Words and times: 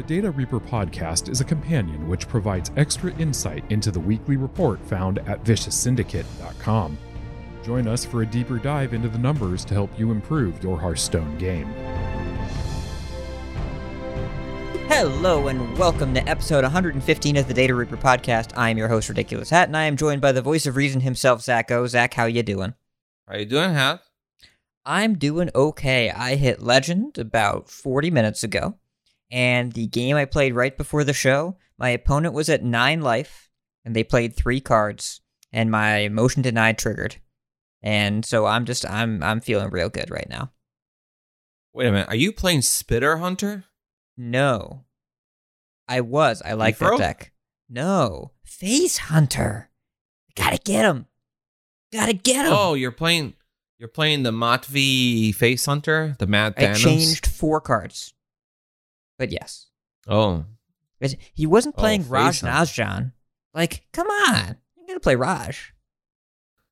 The 0.00 0.06
Data 0.06 0.30
Reaper 0.30 0.60
podcast 0.60 1.28
is 1.28 1.42
a 1.42 1.44
companion 1.44 2.08
which 2.08 2.26
provides 2.26 2.70
extra 2.78 3.12
insight 3.18 3.62
into 3.68 3.90
the 3.90 4.00
weekly 4.00 4.38
report 4.38 4.80
found 4.86 5.18
at 5.28 5.44
vicioussyndicate.com. 5.44 6.96
Join 7.62 7.86
us 7.86 8.02
for 8.02 8.22
a 8.22 8.26
deeper 8.26 8.56
dive 8.56 8.94
into 8.94 9.10
the 9.10 9.18
numbers 9.18 9.62
to 9.66 9.74
help 9.74 9.90
you 9.98 10.10
improve 10.10 10.64
your 10.64 10.80
Hearthstone 10.80 11.36
game. 11.36 11.66
Hello 14.88 15.48
and 15.48 15.76
welcome 15.76 16.14
to 16.14 16.26
episode 16.26 16.64
115 16.64 17.36
of 17.36 17.46
the 17.46 17.52
Data 17.52 17.74
Reaper 17.74 17.98
podcast. 17.98 18.56
I 18.56 18.70
am 18.70 18.78
your 18.78 18.88
host, 18.88 19.10
Ridiculous 19.10 19.50
Hat, 19.50 19.68
and 19.68 19.76
I 19.76 19.84
am 19.84 19.98
joined 19.98 20.22
by 20.22 20.32
the 20.32 20.40
voice 20.40 20.64
of 20.64 20.76
reason 20.76 21.02
himself, 21.02 21.42
Zach 21.42 21.70
O. 21.70 21.86
Zach, 21.86 22.14
how 22.14 22.24
you 22.24 22.42
doing? 22.42 22.72
How 23.28 23.36
you 23.36 23.44
doing, 23.44 23.74
Hat? 23.74 24.00
I'm 24.86 25.18
doing 25.18 25.50
okay. 25.54 26.10
I 26.10 26.36
hit 26.36 26.62
Legend 26.62 27.18
about 27.18 27.68
40 27.68 28.10
minutes 28.10 28.42
ago, 28.42 28.78
and 29.30 29.72
the 29.72 29.86
game 29.86 30.16
I 30.16 30.24
played 30.24 30.54
right 30.54 30.76
before 30.76 31.04
the 31.04 31.12
show, 31.12 31.56
my 31.78 31.90
opponent 31.90 32.34
was 32.34 32.48
at 32.48 32.62
9 32.62 33.00
life, 33.00 33.50
and 33.84 33.94
they 33.94 34.04
played 34.04 34.36
3 34.36 34.60
cards, 34.60 35.20
and 35.52 35.70
my 35.70 36.08
motion 36.08 36.42
denied 36.42 36.78
triggered. 36.78 37.16
And 37.82 38.24
so 38.24 38.46
I'm 38.46 38.66
just 38.66 38.88
I'm 38.88 39.22
I'm 39.22 39.40
feeling 39.40 39.70
real 39.70 39.88
good 39.88 40.10
right 40.10 40.28
now. 40.28 40.52
Wait 41.72 41.86
a 41.86 41.92
minute. 41.92 42.08
Are 42.08 42.16
you 42.16 42.32
playing 42.32 42.62
Spitter 42.62 43.18
Hunter? 43.18 43.64
No. 44.16 44.84
I 45.88 46.02
was. 46.02 46.42
I 46.44 46.52
like 46.52 46.78
that 46.78 46.98
deck. 46.98 47.32
No. 47.68 48.32
Face 48.44 48.98
Hunter. 48.98 49.70
Gotta 50.34 50.58
get 50.58 50.84
him. 50.84 51.06
Gotta 51.92 52.12
get 52.12 52.46
him. 52.46 52.52
Oh, 52.54 52.74
you're 52.74 52.92
playing. 52.92 53.34
You're 53.78 53.88
playing 53.88 54.24
the 54.24 54.30
Matvi 54.30 55.34
Face 55.34 55.64
Hunter, 55.64 56.14
the 56.18 56.26
Mad 56.26 56.54
I 56.58 56.74
changed 56.74 57.26
four 57.26 57.62
cards. 57.62 58.12
But 59.20 59.30
yes. 59.32 59.66
Oh, 60.08 60.46
But 60.98 61.14
He 61.34 61.46
wasn't 61.46 61.74
Oh, 61.76 61.80
playing 61.80 62.02
Face 62.04 62.10
Raj. 62.10 62.40
Nazjan. 62.40 63.12
Like, 63.54 63.84
come 63.92 64.06
on. 64.06 64.56
You're 64.78 64.86
gonna 64.88 65.00
play 65.00 65.14
Raj. 65.14 65.74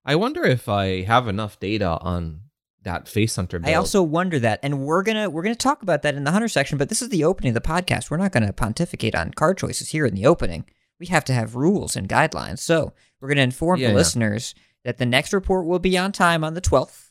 I 0.03 0.17
wonder 0.17 0.43
if 0.45 0.67
I 0.67 1.03
have 1.03 1.29
enough 1.29 1.61
data 1.61 1.99
on 2.01 2.41
that 2.85 3.07
Face 3.07 3.37
Hunter. 3.37 3.59
Build. 3.59 3.71
I 3.71 3.75
also 3.75 4.03
wonder 4.03 4.39
that, 4.39 4.61
and 4.63 4.81
we're 4.81 5.03
gonna 5.03 5.29
we're 5.29 5.43
gonna 5.43 5.55
talk 5.55 5.83
about 5.83 6.01
that 6.03 6.15
in 6.15 6.25
the 6.25 6.31
hunter 6.31 6.49
section. 6.49 6.79
But 6.79 6.89
this 6.89 7.03
is 7.03 7.11
the 7.11 7.25
opening 7.25 7.51
of 7.51 7.63
the 7.63 7.69
podcast. 7.69 8.11
We're 8.11 8.17
not 8.17 8.33
gonna 8.33 8.53
pontificate 8.55 9.15
on 9.15 9.33
card 9.33 9.59
choices 9.59 9.91
here 9.91 10.07
in 10.07 10.15
the 10.15 10.25
opening. 10.25 10.65
We 10.99 11.07
have 11.09 11.25
to 11.27 11.35
have 11.35 11.55
rules 11.55 11.97
and 11.97 12.09
guidelines. 12.09 12.61
So 12.61 12.95
we're 13.21 13.29
gonna 13.29 13.43
inform 13.43 13.81
Yeah, 13.81 13.89
the 13.89 13.93
yeah. 13.93 13.99
listeners 13.99 14.55
that 14.85 14.97
the 14.97 15.05
next 15.07 15.35
report 15.35 15.67
will 15.67 15.79
be 15.81 15.99
on 15.99 16.13
time 16.13 16.43
on 16.43 16.55
the 16.55 16.63
twelfth. 16.63 17.08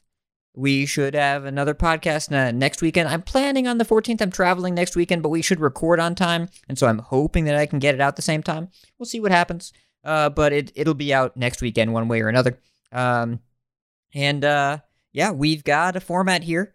We 0.57 0.87
should 0.87 1.13
have 1.13 1.45
another 1.45 1.75
podcast 1.75 2.31
uh, 2.31 2.51
next 2.51 2.81
weekend. 2.81 3.09
I'm 3.09 3.21
planning 3.21 3.67
on 3.67 3.77
the 3.77 3.85
14th. 3.85 4.21
I'm 4.21 4.31
traveling 4.31 4.73
next 4.73 4.95
weekend, 4.95 5.21
but 5.21 5.29
we 5.29 5.43
should 5.43 5.59
record 5.59 5.99
on 5.99 6.15
time, 6.15 6.49
and 6.67 6.79
so 6.79 6.87
I'm 6.87 6.97
hoping 6.97 7.45
that 7.45 7.55
I 7.55 7.67
can 7.67 7.77
get 7.77 7.93
it 7.93 8.01
out 8.01 8.15
the 8.15 8.23
same 8.23 8.41
time. 8.41 8.69
We'll 8.97 9.05
see 9.05 9.19
what 9.19 9.31
happens. 9.31 9.71
Uh, 10.03 10.29
but 10.29 10.53
it 10.53 10.71
it'll 10.73 10.95
be 10.95 11.13
out 11.13 11.37
next 11.37 11.61
weekend, 11.61 11.93
one 11.93 12.07
way 12.07 12.21
or 12.21 12.27
another. 12.27 12.57
Um, 12.91 13.41
and 14.15 14.43
uh, 14.43 14.79
yeah, 15.13 15.29
we've 15.29 15.63
got 15.63 15.95
a 15.95 15.99
format 15.99 16.43
here. 16.43 16.73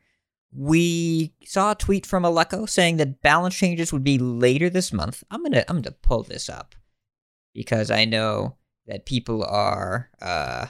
We 0.55 1.35
saw 1.45 1.73
a 1.73 1.75
tweet 1.75 2.07
from 2.07 2.23
Aleko 2.23 2.69
saying 2.69 2.99
that 2.99 3.21
balance 3.21 3.57
changes 3.57 3.93
would 3.93 4.05
be 4.05 4.17
later 4.17 4.71
this 4.71 4.93
month. 4.93 5.25
I'm 5.29 5.43
gonna 5.43 5.65
I'm 5.67 5.83
gonna 5.83 5.97
pull 6.03 6.23
this 6.23 6.49
up 6.49 6.77
because 7.53 7.91
I 7.91 8.05
know 8.05 8.59
that 8.87 9.07
people 9.07 9.43
are 9.43 10.09
uh 10.21 10.67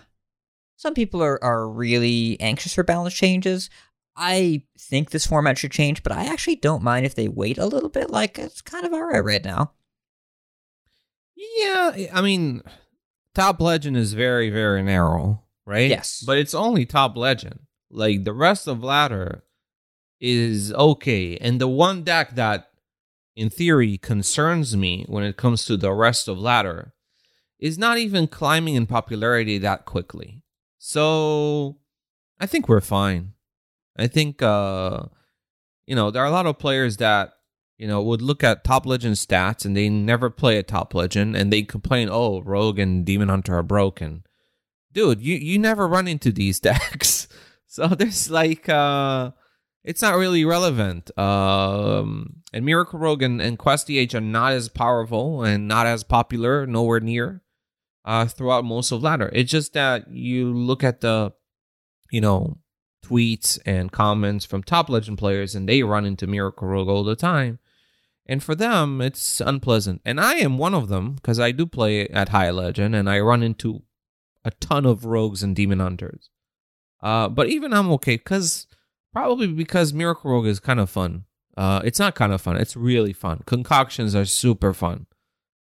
some 0.83 0.95
people 0.95 1.23
are, 1.23 1.43
are 1.45 1.69
really 1.69 2.37
anxious 2.41 2.75
for 2.75 2.83
balance 2.83 3.15
changes. 3.15 3.71
I 4.17 4.65
think 4.77 5.11
this 5.11 5.25
format 5.25 5.57
should 5.57 5.71
change, 5.71 6.03
but 6.03 6.11
I 6.11 6.25
actually 6.25 6.57
don't 6.57 6.83
mind 6.83 7.07
if 7.07 7.15
they 7.15 7.29
wait 7.29 7.57
a 7.57 7.67
little 7.67 7.89
bit. 7.89 8.11
Like 8.11 8.37
it's 8.37 8.61
kind 8.61 8.85
of 8.85 8.93
alright 8.93 9.23
right 9.23 9.45
now. 9.45 9.75
Yeah, 11.37 12.09
I 12.13 12.21
mean, 12.21 12.63
Top 13.33 13.61
Legend 13.61 13.97
is 13.97 14.13
very, 14.13 14.51
very 14.51 14.83
narrow, 14.83 15.45
right? 15.65 15.89
Yes. 15.89 16.25
but 16.27 16.37
it's 16.37 16.53
only 16.53 16.85
Top 16.85 17.17
Legend. 17.17 17.61
Like 17.89 18.25
the 18.25 18.33
rest 18.33 18.67
of 18.67 18.83
Ladder 18.83 19.45
is 20.21 20.73
okay, 20.73 21.37
and 21.37 21.61
the 21.61 21.69
one 21.69 22.03
deck 22.03 22.35
that, 22.35 22.71
in 23.37 23.51
theory, 23.51 23.99
concerns 23.99 24.77
me 24.77 25.05
when 25.09 25.23
it 25.23 25.37
comes 25.37 25.65
to 25.67 25.77
the 25.77 25.93
rest 25.93 26.27
of 26.27 26.41
Ladder 26.41 26.93
is 27.61 27.79
not 27.79 27.99
even 27.99 28.27
climbing 28.27 28.75
in 28.75 28.87
popularity 28.87 29.59
that 29.59 29.85
quickly. 29.85 30.42
So, 30.85 31.79
I 32.41 32.47
think 32.47 32.69
we're 32.69 32.81
fine. 32.81 33.35
I 33.97 34.09
think, 34.09 34.43
uh, 34.43 35.05
you 35.87 35.95
know, 35.95 36.11
there 36.11 36.23
are 36.23 36.27
a 36.27 36.33
lot 36.33 36.47
of 36.47 36.59
players 36.59 36.97
that 36.97 37.35
you 37.83 37.89
know, 37.89 38.01
would 38.01 38.23
look 38.23 38.45
at 38.45 38.63
top 38.63 38.87
legend 38.87 39.17
stats 39.17 39.65
and 39.65 39.77
they 39.77 39.89
never 39.89 40.31
play 40.31 40.57
a 40.57 40.63
top 40.63 40.95
legend 40.95 41.35
and 41.35 41.53
they 41.53 41.63
complain, 41.63 42.09
oh, 42.09 42.41
Rogue 42.43 42.79
and 42.79 43.05
Demon 43.05 43.29
Hunter 43.29 43.57
are 43.57 43.65
broken. 43.65 44.23
Dude, 44.93 45.21
you, 45.21 45.35
you 45.35 45.59
never 45.59 45.89
run 45.89 46.07
into 46.07 46.31
these 46.31 46.61
decks. 46.69 47.27
so 47.67 47.89
there's 47.89 48.31
like 48.31 48.69
uh 48.69 49.33
it's 49.83 50.01
not 50.01 50.17
really 50.17 50.45
relevant. 50.45 51.11
Um 51.19 52.43
and 52.53 52.65
Miracle 52.65 53.01
Rogue 53.01 53.23
and, 53.23 53.43
and 53.43 53.59
Quest 53.59 53.89
DH 53.89 54.15
are 54.15 54.21
not 54.21 54.53
as 54.53 54.69
powerful 54.69 55.43
and 55.43 55.67
not 55.67 55.87
as 55.87 56.05
popular, 56.05 56.67
nowhere 56.69 57.01
near, 57.01 57.42
uh, 58.05 58.27
throughout 58.27 58.65
most 58.65 58.93
of 58.93 59.03
ladder. 59.03 59.31
It's 59.33 59.51
just 59.51 59.73
that 59.75 60.11
you 60.11 60.53
look 60.53 60.83
at 60.83 61.01
the 61.01 61.33
you 62.13 62.21
know, 62.21 62.59
tweets 63.05 63.59
and 63.67 63.91
comments 63.91 64.45
from 64.45 64.63
top 64.63 64.89
legend 64.89 65.19
players 65.19 65.57
and 65.57 65.69
they 65.69 65.83
run 65.83 66.05
into 66.05 66.29
Miracle 66.29 66.69
Rogue 66.69 66.89
all 66.89 67.03
the 67.03 67.17
time. 67.17 67.59
And 68.27 68.41
for 68.41 68.55
them, 68.55 69.01
it's 69.01 69.41
unpleasant. 69.41 70.01
And 70.05 70.21
I 70.21 70.35
am 70.35 70.59
one 70.59 70.75
of 70.75 70.89
them 70.89 71.15
because 71.15 71.41
I 71.41 71.51
do 71.51 71.67
play 71.67 72.07
at 72.09 72.29
high 72.29 72.51
legend 72.51 72.95
and 72.95 73.11
I 73.11 73.19
run 73.19 73.43
into 73.43 73.83
a 74.45 74.53
ton 74.53 74.87
of 74.87 75.05
rogues 75.05 75.43
and 75.43 75.57
demon 75.57 75.81
hunters. 75.81 76.31
Uh, 77.03 77.29
but 77.29 77.49
even 77.49 77.73
I'm 77.73 77.91
okay 77.93 78.17
because 78.17 78.67
probably 79.13 79.49
because 79.49 79.93
Miracle 79.93 80.31
Rogue 80.31 80.47
is 80.47 80.61
kind 80.61 80.79
of 80.79 80.89
fun. 80.89 81.25
Uh, 81.57 81.81
it's 81.85 81.99
not 81.99 82.15
kind 82.15 82.33
of 82.33 82.41
fun. 82.41 82.57
It's 82.57 82.77
really 82.77 83.13
fun. 83.13 83.43
Concoctions 83.47 84.15
are 84.15 84.25
super 84.25 84.73
fun. 84.73 85.07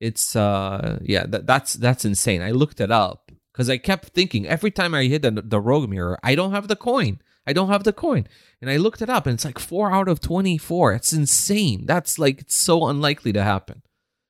it's 0.00 0.36
uh 0.36 0.98
yeah, 1.02 1.26
that, 1.26 1.46
that's 1.46 1.74
that's 1.74 2.04
insane. 2.04 2.42
I 2.42 2.52
looked 2.52 2.80
it 2.80 2.90
up 2.90 3.32
because 3.52 3.68
I 3.68 3.78
kept 3.78 4.10
thinking 4.10 4.46
every 4.46 4.70
time 4.70 4.94
I 4.94 5.04
hit 5.04 5.22
the, 5.22 5.30
the 5.30 5.60
rogue 5.60 5.88
mirror, 5.88 6.18
I 6.22 6.34
don't 6.34 6.52
have 6.52 6.68
the 6.68 6.76
coin. 6.76 7.20
I 7.46 7.52
don't 7.52 7.70
have 7.70 7.84
the 7.84 7.94
coin. 7.94 8.28
And 8.60 8.70
I 8.70 8.76
looked 8.76 9.00
it 9.00 9.08
up 9.08 9.26
and 9.26 9.34
it's 9.34 9.44
like 9.44 9.58
4 9.58 9.90
out 9.90 10.06
of 10.06 10.20
24. 10.20 10.92
It's 10.92 11.14
insane. 11.14 11.86
That's 11.86 12.18
like 12.18 12.42
it's 12.42 12.54
so 12.54 12.86
unlikely 12.86 13.32
to 13.32 13.42
happen. 13.42 13.82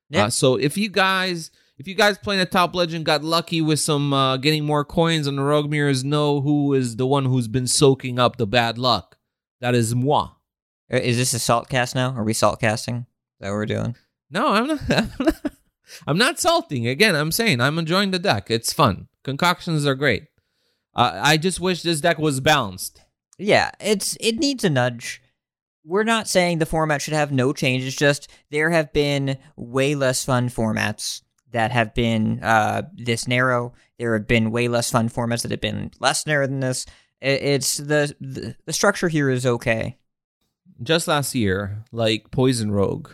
Yeah. 0.08 0.26
Uh, 0.26 0.30
so 0.30 0.54
if 0.54 0.76
you 0.78 0.88
guys 0.88 1.50
if 1.78 1.86
you 1.86 1.94
guys 1.94 2.18
playing 2.18 2.40
a 2.40 2.46
top 2.46 2.74
legend 2.74 3.04
got 3.04 3.22
lucky 3.22 3.60
with 3.60 3.78
some 3.78 4.12
uh, 4.12 4.36
getting 4.36 4.64
more 4.64 4.84
coins 4.84 5.28
on 5.28 5.36
the 5.36 5.42
rogue 5.42 5.70
mirrors, 5.70 6.04
know 6.04 6.40
who 6.40 6.74
is 6.74 6.96
the 6.96 7.06
one 7.06 7.24
who's 7.24 7.46
been 7.46 7.68
soaking 7.68 8.18
up 8.18 8.36
the 8.36 8.46
bad 8.46 8.78
luck. 8.78 9.16
That 9.60 9.74
is 9.74 9.94
moi. 9.94 10.30
Uh, 10.92 10.96
Is 10.96 11.16
this 11.16 11.34
a 11.34 11.38
salt 11.38 11.68
cast 11.68 11.94
now? 11.94 12.14
Are 12.14 12.24
we 12.24 12.32
salt 12.32 12.60
casting? 12.60 12.96
Is 12.96 13.04
that 13.40 13.48
what 13.50 13.54
we're 13.56 13.66
doing? 13.66 13.96
No, 14.30 14.48
I'm 14.48 14.66
not. 14.66 14.80
I'm 14.90 15.10
not, 15.20 15.42
I'm 16.06 16.18
not 16.18 16.40
salting. 16.40 16.86
Again, 16.86 17.14
I'm 17.14 17.32
saying 17.32 17.60
I'm 17.60 17.78
enjoying 17.78 18.10
the 18.10 18.18
deck. 18.18 18.50
It's 18.50 18.72
fun. 18.72 19.08
Concoctions 19.24 19.86
are 19.86 19.94
great. 19.94 20.24
Uh, 20.94 21.20
I 21.22 21.36
just 21.36 21.60
wish 21.60 21.82
this 21.82 22.00
deck 22.00 22.18
was 22.18 22.40
balanced. 22.40 23.02
Yeah, 23.38 23.70
it's 23.80 24.16
it 24.20 24.38
needs 24.38 24.64
a 24.64 24.70
nudge. 24.70 25.22
We're 25.84 26.04
not 26.04 26.28
saying 26.28 26.58
the 26.58 26.66
format 26.66 27.00
should 27.00 27.14
have 27.14 27.32
no 27.32 27.52
change. 27.52 27.84
It's 27.84 27.96
just 27.96 28.28
there 28.50 28.70
have 28.70 28.92
been 28.92 29.38
way 29.56 29.94
less 29.94 30.24
fun 30.24 30.48
formats 30.48 31.22
that 31.52 31.70
have 31.70 31.94
been 31.94 32.40
uh, 32.42 32.82
this 32.94 33.26
narrow. 33.28 33.72
There 33.98 34.14
have 34.14 34.26
been 34.26 34.50
way 34.50 34.68
less 34.68 34.90
fun 34.90 35.08
formats 35.08 35.42
that 35.42 35.50
have 35.50 35.60
been 35.60 35.90
less 36.00 36.26
narrow 36.26 36.46
than 36.46 36.60
this. 36.60 36.86
It's 37.20 37.76
the 37.78 38.14
the, 38.20 38.54
the 38.64 38.72
structure 38.72 39.08
here 39.08 39.28
is 39.30 39.44
okay. 39.44 39.98
Just 40.82 41.08
last 41.08 41.34
year, 41.34 41.82
like 41.90 42.30
Poison 42.30 42.70
Rogue, 42.70 43.10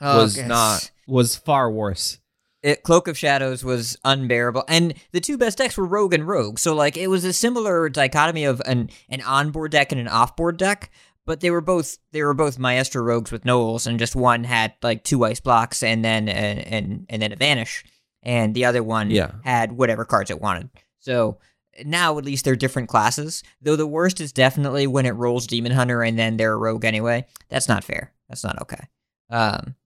Oh, 0.00 0.22
was 0.22 0.38
not 0.38 0.90
was 1.06 1.34
far 1.34 1.70
worse. 1.70 2.18
It, 2.62 2.82
Cloak 2.82 3.06
of 3.08 3.16
Shadows 3.16 3.64
was 3.64 3.96
unbearable, 4.04 4.64
and 4.68 4.94
the 5.12 5.20
two 5.20 5.38
best 5.38 5.58
decks 5.58 5.76
were 5.76 5.86
Rogue 5.86 6.12
and 6.12 6.26
Rogue. 6.26 6.58
So 6.58 6.74
like 6.74 6.96
it 6.96 7.08
was 7.08 7.24
a 7.24 7.32
similar 7.32 7.88
dichotomy 7.88 8.44
of 8.44 8.60
an 8.66 8.90
an 9.08 9.22
onboard 9.22 9.72
deck 9.72 9.90
and 9.90 10.00
an 10.00 10.06
offboard 10.06 10.56
deck, 10.56 10.90
but 11.28 11.40
they 11.40 11.50
were 11.52 11.60
both 11.60 11.98
they 12.12 12.22
were 12.24 12.34
both 12.34 12.58
Maestro 12.58 13.02
Rogues 13.02 13.30
with 13.30 13.44
Knowles, 13.44 13.86
and 13.86 13.98
just 13.98 14.16
one 14.16 14.42
had 14.44 14.72
like 14.82 15.04
two 15.04 15.24
ice 15.24 15.38
blocks 15.40 15.82
and 15.84 16.04
then 16.04 16.28
and 16.28 16.58
and, 16.58 17.06
and 17.08 17.22
then 17.22 17.32
a 17.32 17.36
vanish, 17.36 17.84
and 18.22 18.54
the 18.54 18.64
other 18.64 18.82
one 18.82 19.10
Yeah. 19.10 19.32
had 19.44 19.72
whatever 19.72 20.04
cards 20.04 20.30
it 20.30 20.40
wanted. 20.40 20.70
So 20.98 21.38
now 21.84 22.18
at 22.18 22.24
least 22.24 22.44
they're 22.44 22.56
different 22.56 22.88
classes. 22.88 23.42
Though 23.62 23.76
the 23.76 23.86
worst 23.86 24.20
is 24.20 24.32
definitely 24.32 24.86
when 24.88 25.06
it 25.06 25.10
rolls 25.12 25.46
Demon 25.46 25.70
Hunter 25.72 26.02
and 26.02 26.18
then 26.18 26.36
they're 26.36 26.54
a 26.54 26.56
rogue 26.56 26.84
anyway. 26.84 27.24
That's 27.50 27.68
not 27.68 27.84
fair. 27.84 28.12
That's 28.28 28.42
not 28.42 28.60
okay. 28.62 28.88
Um, 29.30 29.76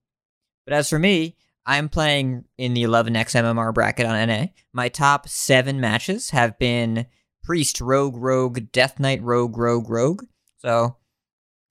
but 0.65 0.73
as 0.73 0.89
for 0.89 0.97
me, 0.97 1.35
I'm 1.65 1.89
playing 1.89 2.45
in 2.57 2.73
the 2.73 2.83
11x 2.83 3.35
MMR 3.35 3.73
bracket 3.73 4.05
on 4.05 4.27
NA. 4.27 4.45
My 4.73 4.89
top 4.89 5.27
seven 5.29 5.79
matches 5.79 6.31
have 6.31 6.57
been 6.57 7.05
Priest, 7.43 7.79
Rogue, 7.79 8.15
Rogue, 8.17 8.71
Death 8.71 8.99
Knight, 8.99 9.21
Rogue, 9.21 9.57
Rogue, 9.57 9.89
Rogue. 9.89 10.23
So 10.57 10.95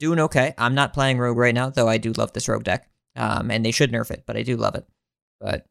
doing 0.03 0.19
okay. 0.19 0.53
I'm 0.59 0.75
not 0.75 0.93
playing 0.93 1.19
Rogue 1.19 1.39
right 1.39 1.55
now, 1.55 1.71
though 1.71 1.89
I 1.89 1.97
do 1.97 2.13
love 2.13 2.33
this 2.33 2.49
Rogue 2.49 2.65
deck. 2.65 2.91
Um, 3.15 3.51
and 3.51 3.65
they 3.65 3.71
should 3.71 3.93
nerf 3.93 4.11
it, 4.11 4.25
but 4.27 4.37
I 4.37 4.43
do 4.43 4.57
love 4.57 4.75
it. 4.75 4.85
But 5.41 5.67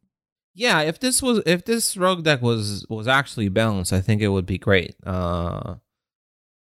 Yeah, 0.54 0.82
if 0.82 1.00
this 1.00 1.22
was 1.22 1.42
if 1.46 1.66
this 1.66 1.98
rogue 1.98 2.24
deck 2.24 2.42
was 2.42 2.86
was 2.88 3.08
actually 3.08 3.50
balanced, 3.50 3.92
I 3.92 4.00
think 4.00 4.22
it 4.22 4.30
would 4.30 4.46
be 4.46 4.58
great. 4.58 4.96
Uh, 5.06 5.76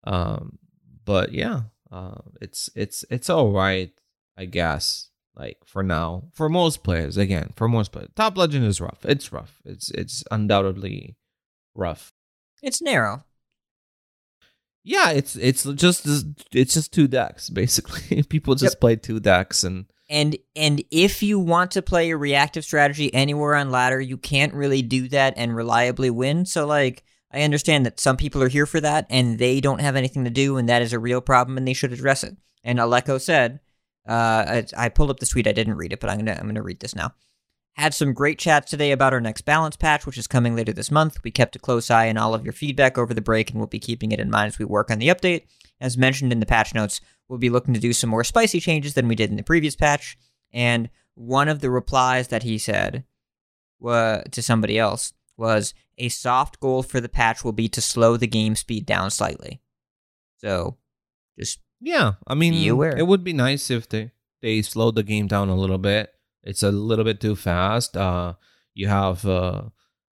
um, 0.04 0.58
but 1.04 1.32
yeah, 1.32 1.62
uh, 1.90 2.20
it's 2.40 2.68
it's 2.76 3.04
it's 3.10 3.30
all 3.30 3.52
right, 3.52 3.90
I 4.36 4.44
guess. 4.44 5.10
Like 5.34 5.58
for 5.66 5.82
now, 5.82 6.24
for 6.32 6.48
most 6.48 6.82
players, 6.82 7.16
again, 7.16 7.52
for 7.56 7.68
most 7.68 7.90
players, 7.92 8.10
top 8.14 8.36
legend 8.38 8.64
is 8.64 8.80
rough. 8.80 9.04
It's 9.04 9.32
rough. 9.32 9.60
It's 9.64 9.90
it's 9.90 10.24
undoubtedly 10.30 11.16
rough. 11.74 12.12
it's 12.62 12.80
narrow. 12.82 13.24
Yeah, 14.88 15.10
it's 15.10 15.34
it's 15.34 15.64
just 15.64 16.06
it's 16.52 16.74
just 16.74 16.92
two 16.92 17.08
decks 17.08 17.50
basically. 17.50 18.22
People 18.28 18.54
just 18.54 18.80
play 18.80 18.94
two 18.94 19.18
decks 19.18 19.64
and 19.64 19.86
And 20.08 20.36
and 20.54 20.80
if 20.92 21.24
you 21.24 21.40
want 21.40 21.72
to 21.72 21.82
play 21.82 22.10
a 22.10 22.16
reactive 22.16 22.64
strategy 22.64 23.12
anywhere 23.12 23.56
on 23.56 23.72
ladder, 23.72 24.00
you 24.00 24.16
can't 24.16 24.54
really 24.54 24.82
do 24.82 25.08
that 25.08 25.34
and 25.36 25.56
reliably 25.56 26.08
win. 26.10 26.46
So 26.46 26.66
like 26.66 27.02
I 27.32 27.42
understand 27.42 27.84
that 27.84 27.98
some 27.98 28.16
people 28.16 28.40
are 28.44 28.48
here 28.48 28.64
for 28.64 28.80
that 28.80 29.06
and 29.10 29.40
they 29.40 29.60
don't 29.60 29.80
have 29.80 29.96
anything 29.96 30.22
to 30.22 30.30
do 30.30 30.56
and 30.56 30.68
that 30.68 30.82
is 30.82 30.92
a 30.92 31.00
real 31.00 31.20
problem 31.20 31.58
and 31.58 31.66
they 31.66 31.74
should 31.74 31.92
address 31.92 32.22
it. 32.22 32.36
And 32.62 32.78
Aleko 32.78 33.20
said, 33.20 33.58
uh, 34.08 34.12
I, 34.46 34.66
I 34.76 34.88
pulled 34.88 35.10
up 35.10 35.18
the 35.18 35.26
tweet. 35.26 35.48
I 35.48 35.52
didn't 35.52 35.74
read 35.74 35.92
it, 35.92 35.98
but 35.98 36.10
I'm 36.10 36.18
gonna 36.18 36.38
I'm 36.38 36.46
gonna 36.46 36.62
read 36.62 36.78
this 36.78 36.94
now. 36.94 37.12
Had 37.76 37.92
some 37.92 38.14
great 38.14 38.38
chats 38.38 38.70
today 38.70 38.90
about 38.90 39.12
our 39.12 39.20
next 39.20 39.42
balance 39.42 39.76
patch, 39.76 40.06
which 40.06 40.16
is 40.16 40.26
coming 40.26 40.56
later 40.56 40.72
this 40.72 40.90
month. 40.90 41.22
We 41.22 41.30
kept 41.30 41.56
a 41.56 41.58
close 41.58 41.90
eye 41.90 42.08
on 42.08 42.16
all 42.16 42.32
of 42.34 42.42
your 42.44 42.54
feedback 42.54 42.96
over 42.96 43.12
the 43.12 43.20
break, 43.20 43.50
and 43.50 43.58
we'll 43.58 43.66
be 43.66 43.78
keeping 43.78 44.12
it 44.12 44.20
in 44.20 44.30
mind 44.30 44.48
as 44.48 44.58
we 44.58 44.64
work 44.64 44.90
on 44.90 44.98
the 44.98 45.08
update. 45.08 45.42
As 45.78 45.98
mentioned 45.98 46.32
in 46.32 46.40
the 46.40 46.46
patch 46.46 46.72
notes, 46.74 47.02
we'll 47.28 47.38
be 47.38 47.50
looking 47.50 47.74
to 47.74 47.80
do 47.80 47.92
some 47.92 48.08
more 48.08 48.24
spicy 48.24 48.60
changes 48.60 48.94
than 48.94 49.08
we 49.08 49.14
did 49.14 49.28
in 49.30 49.36
the 49.36 49.42
previous 49.42 49.76
patch. 49.76 50.16
And 50.54 50.88
one 51.14 51.48
of 51.48 51.60
the 51.60 51.68
replies 51.70 52.28
that 52.28 52.44
he 52.44 52.56
said 52.56 53.04
wa- 53.78 54.22
to 54.30 54.40
somebody 54.40 54.78
else 54.78 55.12
was 55.36 55.74
a 55.98 56.08
soft 56.08 56.60
goal 56.60 56.82
for 56.82 56.98
the 56.98 57.10
patch 57.10 57.44
will 57.44 57.52
be 57.52 57.68
to 57.68 57.82
slow 57.82 58.16
the 58.16 58.26
game 58.26 58.56
speed 58.56 58.86
down 58.86 59.10
slightly. 59.10 59.60
So, 60.38 60.78
just 61.38 61.60
Yeah, 61.82 62.12
I 62.26 62.34
mean, 62.34 62.54
Be 62.54 62.68
aware. 62.68 62.96
it 62.96 63.06
would 63.06 63.22
be 63.22 63.34
nice 63.34 63.70
if 63.70 63.86
they 63.86 64.12
they 64.40 64.62
slowed 64.62 64.94
the 64.94 65.02
game 65.02 65.26
down 65.26 65.50
a 65.50 65.54
little 65.54 65.76
bit. 65.78 66.10
It's 66.46 66.62
a 66.62 66.70
little 66.70 67.04
bit 67.04 67.20
too 67.20 67.36
fast. 67.36 67.96
Uh, 67.96 68.34
you 68.74 68.88
have 68.88 69.26
uh, 69.26 69.62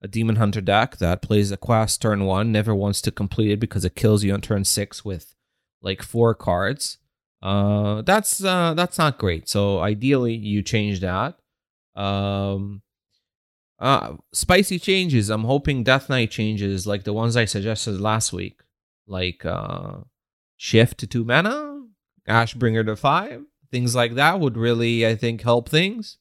a 0.02 0.08
demon 0.08 0.36
hunter 0.36 0.60
deck 0.60 0.96
that 0.98 1.22
plays 1.22 1.50
a 1.50 1.56
quest 1.56 2.02
turn 2.02 2.24
one, 2.24 2.52
never 2.52 2.74
wants 2.74 3.00
to 3.02 3.10
complete 3.10 3.52
it 3.52 3.60
because 3.60 3.84
it 3.84 3.94
kills 3.94 4.24
you 4.24 4.34
on 4.34 4.40
turn 4.40 4.64
six 4.64 5.04
with 5.04 5.34
like 5.80 6.02
four 6.02 6.34
cards. 6.34 6.98
Uh, 7.42 8.02
that's 8.02 8.42
uh, 8.42 8.74
that's 8.74 8.98
not 8.98 9.18
great. 9.18 9.48
So 9.48 9.80
ideally, 9.80 10.34
you 10.34 10.62
change 10.62 11.00
that. 11.00 11.38
Um, 11.94 12.82
uh, 13.78 14.14
spicy 14.32 14.78
changes. 14.78 15.30
I'm 15.30 15.44
hoping 15.44 15.84
Death 15.84 16.08
Knight 16.08 16.30
changes 16.30 16.86
like 16.86 17.04
the 17.04 17.12
ones 17.12 17.36
I 17.36 17.44
suggested 17.44 18.00
last 18.00 18.32
week, 18.32 18.60
like 19.06 19.44
uh 19.44 19.98
shift 20.56 20.98
to 20.98 21.06
two 21.06 21.24
mana, 21.24 21.84
Ashbringer 22.28 22.86
to 22.86 22.96
five, 22.96 23.42
things 23.70 23.94
like 23.94 24.14
that 24.14 24.40
would 24.40 24.56
really, 24.56 25.06
I 25.06 25.14
think, 25.14 25.42
help 25.42 25.68
things. 25.68 26.18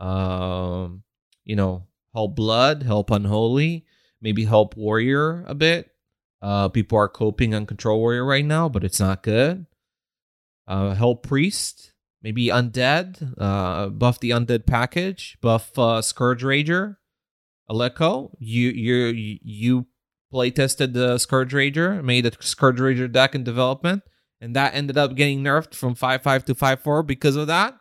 Um, 0.00 1.02
you 1.44 1.56
know, 1.56 1.86
help 2.14 2.36
blood, 2.36 2.82
help 2.82 3.10
unholy, 3.10 3.86
maybe 4.20 4.44
help 4.44 4.76
warrior 4.76 5.44
a 5.46 5.54
bit. 5.54 5.90
Uh, 6.40 6.68
people 6.68 6.98
are 6.98 7.08
coping 7.08 7.54
on 7.54 7.66
control 7.66 7.98
warrior 7.98 8.24
right 8.24 8.44
now, 8.44 8.68
but 8.68 8.84
it's 8.84 9.00
not 9.00 9.22
good. 9.22 9.66
Uh, 10.66 10.94
help 10.94 11.26
priest, 11.26 11.92
maybe 12.22 12.46
undead. 12.46 13.34
Uh, 13.38 13.88
buff 13.88 14.20
the 14.20 14.30
undead 14.30 14.66
package. 14.66 15.36
Buff 15.40 15.76
uh, 15.78 16.00
scourge 16.02 16.42
rager. 16.42 16.96
Aleko, 17.70 18.30
you 18.38 18.70
you 18.70 19.38
you 19.42 19.86
play 20.30 20.50
tested 20.50 20.94
the 20.94 21.18
Scourge 21.18 21.52
Rager, 21.52 22.02
made 22.02 22.26
a 22.26 22.32
Scourge 22.40 22.78
Rager 22.78 23.10
deck 23.10 23.34
in 23.34 23.44
development, 23.44 24.02
and 24.40 24.54
that 24.56 24.74
ended 24.74 24.96
up 24.96 25.14
getting 25.14 25.42
nerfed 25.42 25.74
from 25.74 25.94
5 25.94 26.22
5 26.22 26.44
to 26.46 26.54
5 26.54 26.80
4 26.80 27.02
because 27.02 27.36
of 27.36 27.46
that. 27.46 27.78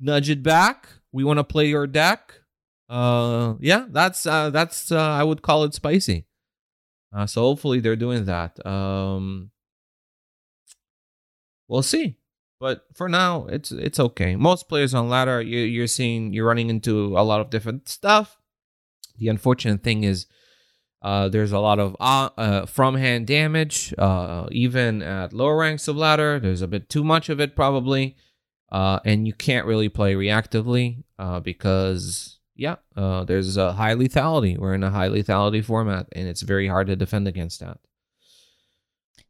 Nudge 0.00 0.30
it 0.30 0.42
back. 0.42 0.88
We 1.12 1.24
want 1.24 1.38
to 1.38 1.44
play 1.44 1.66
your 1.68 1.86
deck. 1.86 2.34
Uh 2.88 3.54
yeah, 3.60 3.86
that's 3.88 4.24
uh 4.26 4.50
that's 4.50 4.90
uh, 4.90 4.98
I 4.98 5.22
would 5.22 5.42
call 5.42 5.64
it 5.64 5.74
spicy. 5.74 6.26
Uh 7.14 7.26
so 7.26 7.42
hopefully 7.42 7.80
they're 7.80 7.96
doing 7.96 8.24
that. 8.24 8.64
Um 8.66 9.50
we'll 11.68 11.82
see. 11.82 12.16
But 12.60 12.86
for 12.94 13.08
now, 13.08 13.46
it's 13.46 13.70
it's 13.70 14.00
okay. 14.00 14.34
Most 14.34 14.68
players 14.68 14.92
on 14.92 15.08
ladder, 15.08 15.40
you, 15.40 15.60
you're 15.60 15.86
seeing 15.86 16.32
you're 16.32 16.46
running 16.46 16.70
into 16.70 17.16
a 17.16 17.22
lot 17.22 17.40
of 17.40 17.50
different 17.50 17.88
stuff. 17.88 18.38
The 19.18 19.28
unfortunate 19.28 19.82
thing 19.84 20.02
is, 20.02 20.26
uh, 21.00 21.28
there's 21.28 21.52
a 21.52 21.60
lot 21.60 21.78
of 21.78 21.96
uh, 22.00 22.30
uh, 22.36 22.66
from 22.66 22.96
hand 22.96 23.28
damage, 23.28 23.94
uh, 23.96 24.48
even 24.50 25.02
at 25.02 25.32
lower 25.32 25.56
ranks 25.56 25.86
of 25.86 25.96
ladder. 25.96 26.40
There's 26.40 26.62
a 26.62 26.66
bit 26.66 26.88
too 26.88 27.04
much 27.04 27.28
of 27.28 27.38
it, 27.40 27.54
probably. 27.54 28.16
Uh, 28.70 29.00
and 29.04 29.26
you 29.26 29.32
can't 29.32 29.66
really 29.66 29.88
play 29.88 30.14
reactively 30.14 31.04
uh, 31.18 31.40
because, 31.40 32.38
yeah, 32.54 32.76
uh, 32.96 33.24
there's 33.24 33.56
a 33.56 33.72
high 33.72 33.94
lethality. 33.94 34.58
We're 34.58 34.74
in 34.74 34.84
a 34.84 34.90
high 34.90 35.08
lethality 35.08 35.64
format, 35.64 36.06
and 36.12 36.28
it's 36.28 36.42
very 36.42 36.68
hard 36.68 36.88
to 36.88 36.96
defend 36.96 37.26
against 37.26 37.60
that. 37.60 37.78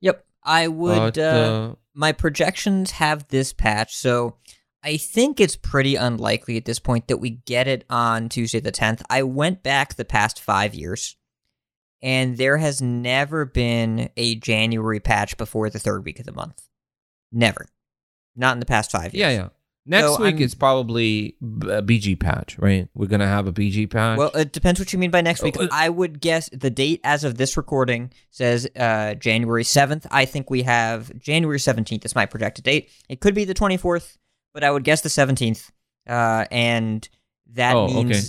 Yep. 0.01 0.25
I 0.43 0.69
would. 0.69 1.15
But, 1.15 1.19
uh, 1.19 1.21
uh, 1.23 1.75
my 1.95 2.13
projections 2.13 2.93
have 2.93 3.29
this 3.29 3.53
patch, 3.53 3.95
so 3.95 4.37
I 4.83 4.97
think 4.97 5.41
it's 5.41 5.57
pretty 5.57 5.97
unlikely 5.97 6.57
at 6.57 6.65
this 6.65 6.79
point 6.79 7.09
that 7.09 7.19
we 7.19 7.31
get 7.31 7.69
it 7.69 7.85
on 7.91 8.29
Tuesday 8.29 8.61
the 8.61 8.73
10th. 8.73 9.03
I 9.11 9.23
went 9.23 9.63
back 9.63 9.95
the 9.95 10.05
past 10.05 10.41
five 10.41 10.75
years, 10.75 11.17
and 12.01 12.37
there 12.37 12.59
has 12.59 12.81
never 12.81 13.45
been 13.45 14.11
a 14.17 14.37
January 14.37 15.01
patch 15.01 15.37
before 15.37 15.71
the 15.71 15.81
third 15.81 16.05
week 16.05 16.21
of 16.21 16.27
the 16.27 16.33
month. 16.33 16.63
Never. 17.33 17.67
Not 18.39 18.55
in 18.55 18.61
the 18.61 18.67
past 18.67 18.91
five 18.93 19.13
years. 19.13 19.21
yeah, 19.21 19.31
yeah. 19.43 19.49
Next 19.85 20.05
So 20.17 20.23
week 20.23 20.35
I'm- 20.35 20.43
it's 20.43 20.55
probably 20.55 21.35
a 21.63 21.81
BG 21.83 22.15
patch, 22.21 22.59
right? 22.59 22.89
We're 22.95 23.07
gonna 23.07 23.27
have 23.27 23.47
a 23.47 23.53
BG 23.53 23.87
patch. 23.91 24.19
Well, 24.19 24.31
it 24.35 24.53
depends 24.53 24.79
what 24.79 24.93
you 24.93 24.99
mean 24.99 25.11
by 25.11 25.23
next 25.23 25.43
week. 25.43 25.57
Oh, 25.59 25.65
uh, 25.65 25.69
I 25.73 25.89
would 25.89 26.21
guess 26.21 26.51
the 26.51 26.69
date 26.69 27.01
as 27.05 27.25
of 27.25 27.39
this 27.39 27.57
recording 27.57 28.13
says 28.31 28.69
uh, 28.77 29.15
January 29.15 29.65
7th. 29.65 30.07
I 30.11 30.27
think 30.27 30.51
we 30.51 30.63
have 30.65 31.19
January 31.19 31.59
17th 31.59 32.05
is 32.05 32.15
my 32.15 32.27
projected 32.27 32.65
date. 32.65 32.91
It 33.09 33.21
could 33.21 33.35
be 33.35 33.45
the 33.47 33.55
24th, 33.55 34.19
but 34.53 34.63
I 34.63 34.71
would 34.71 34.85
guess 34.85 35.01
the 35.01 35.09
17th. 35.09 35.71
Uh, 36.07 36.45
and 36.51 37.09
that 37.55 37.75
Oh, 37.75 37.87
okay. 38.01 38.21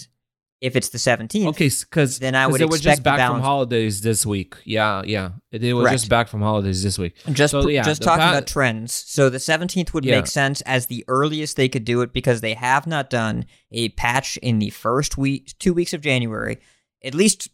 If 0.62 0.76
it's 0.76 0.90
the 0.90 0.98
17th, 0.98 1.48
Okay, 1.48 1.70
because 1.70 2.20
Then 2.20 2.36
I 2.36 2.46
would 2.46 2.60
they 2.60 2.66
were 2.66 2.78
just 2.78 3.02
back 3.02 3.26
from 3.30 3.40
holidays 3.42 4.02
this 4.02 4.26
week. 4.26 4.56
Yeah, 4.66 5.02
yeah, 5.06 5.32
they 5.52 5.74
were 5.74 5.84
Correct. 5.84 5.94
just 5.96 6.10
back 6.10 6.28
from 6.28 6.42
holidays 6.42 6.84
this 6.84 6.98
week. 7.00 7.16
just 7.32 7.52
so, 7.52 7.68
yeah, 7.70 7.84
just 7.84 8.02
talking 8.02 8.22
pa- 8.24 8.32
about 8.32 8.48
trends. 8.48 8.92
So 8.94 9.30
the 9.30 9.38
17th 9.40 9.94
would 9.94 10.04
Yeah. 10.04 10.18
make 10.18 10.28
sense 10.28 10.60
as 10.62 10.88
the 10.88 11.06
earliest 11.08 11.56
they 11.56 11.70
could 11.70 11.86
do 11.86 12.02
it 12.02 12.12
because 12.12 12.42
they 12.42 12.56
have 12.56 12.86
not 12.88 13.10
done 13.10 13.46
a 13.72 13.90
patch 13.90 14.36
in 14.38 14.60
the 14.60 14.70
first 14.72 15.18
week, 15.18 15.54
two 15.60 15.74
weeks 15.74 15.94
of 15.94 16.02
January, 16.02 16.58
at 17.06 17.16
least 17.16 17.48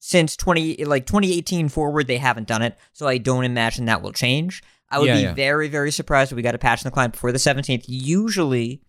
since 0.00 0.36
20 0.36 0.84
like 0.84 1.06
2018 1.06 1.68
forward. 1.68 2.08
They 2.08 2.18
haven't 2.18 2.48
done 2.48 2.62
it, 2.62 2.76
so 2.92 3.06
I 3.06 3.18
don't 3.18 3.44
imagine 3.44 3.84
that 3.84 4.02
will 4.02 4.12
change. 4.12 4.62
I 4.90 4.98
would 4.98 5.06
Yeah, 5.08 5.16
be 5.16 5.22
yeah. 5.22 5.34
very 5.34 5.68
very 5.68 5.92
surprised 5.92 6.32
if 6.32 6.36
we 6.36 6.42
got 6.42 6.54
a 6.56 6.58
patch 6.58 6.82
in 6.82 6.88
the 6.88 6.92
client 6.92 7.12
before 7.12 7.30
the 7.30 7.38
17th. 7.38 7.84
Usually, 7.86 8.80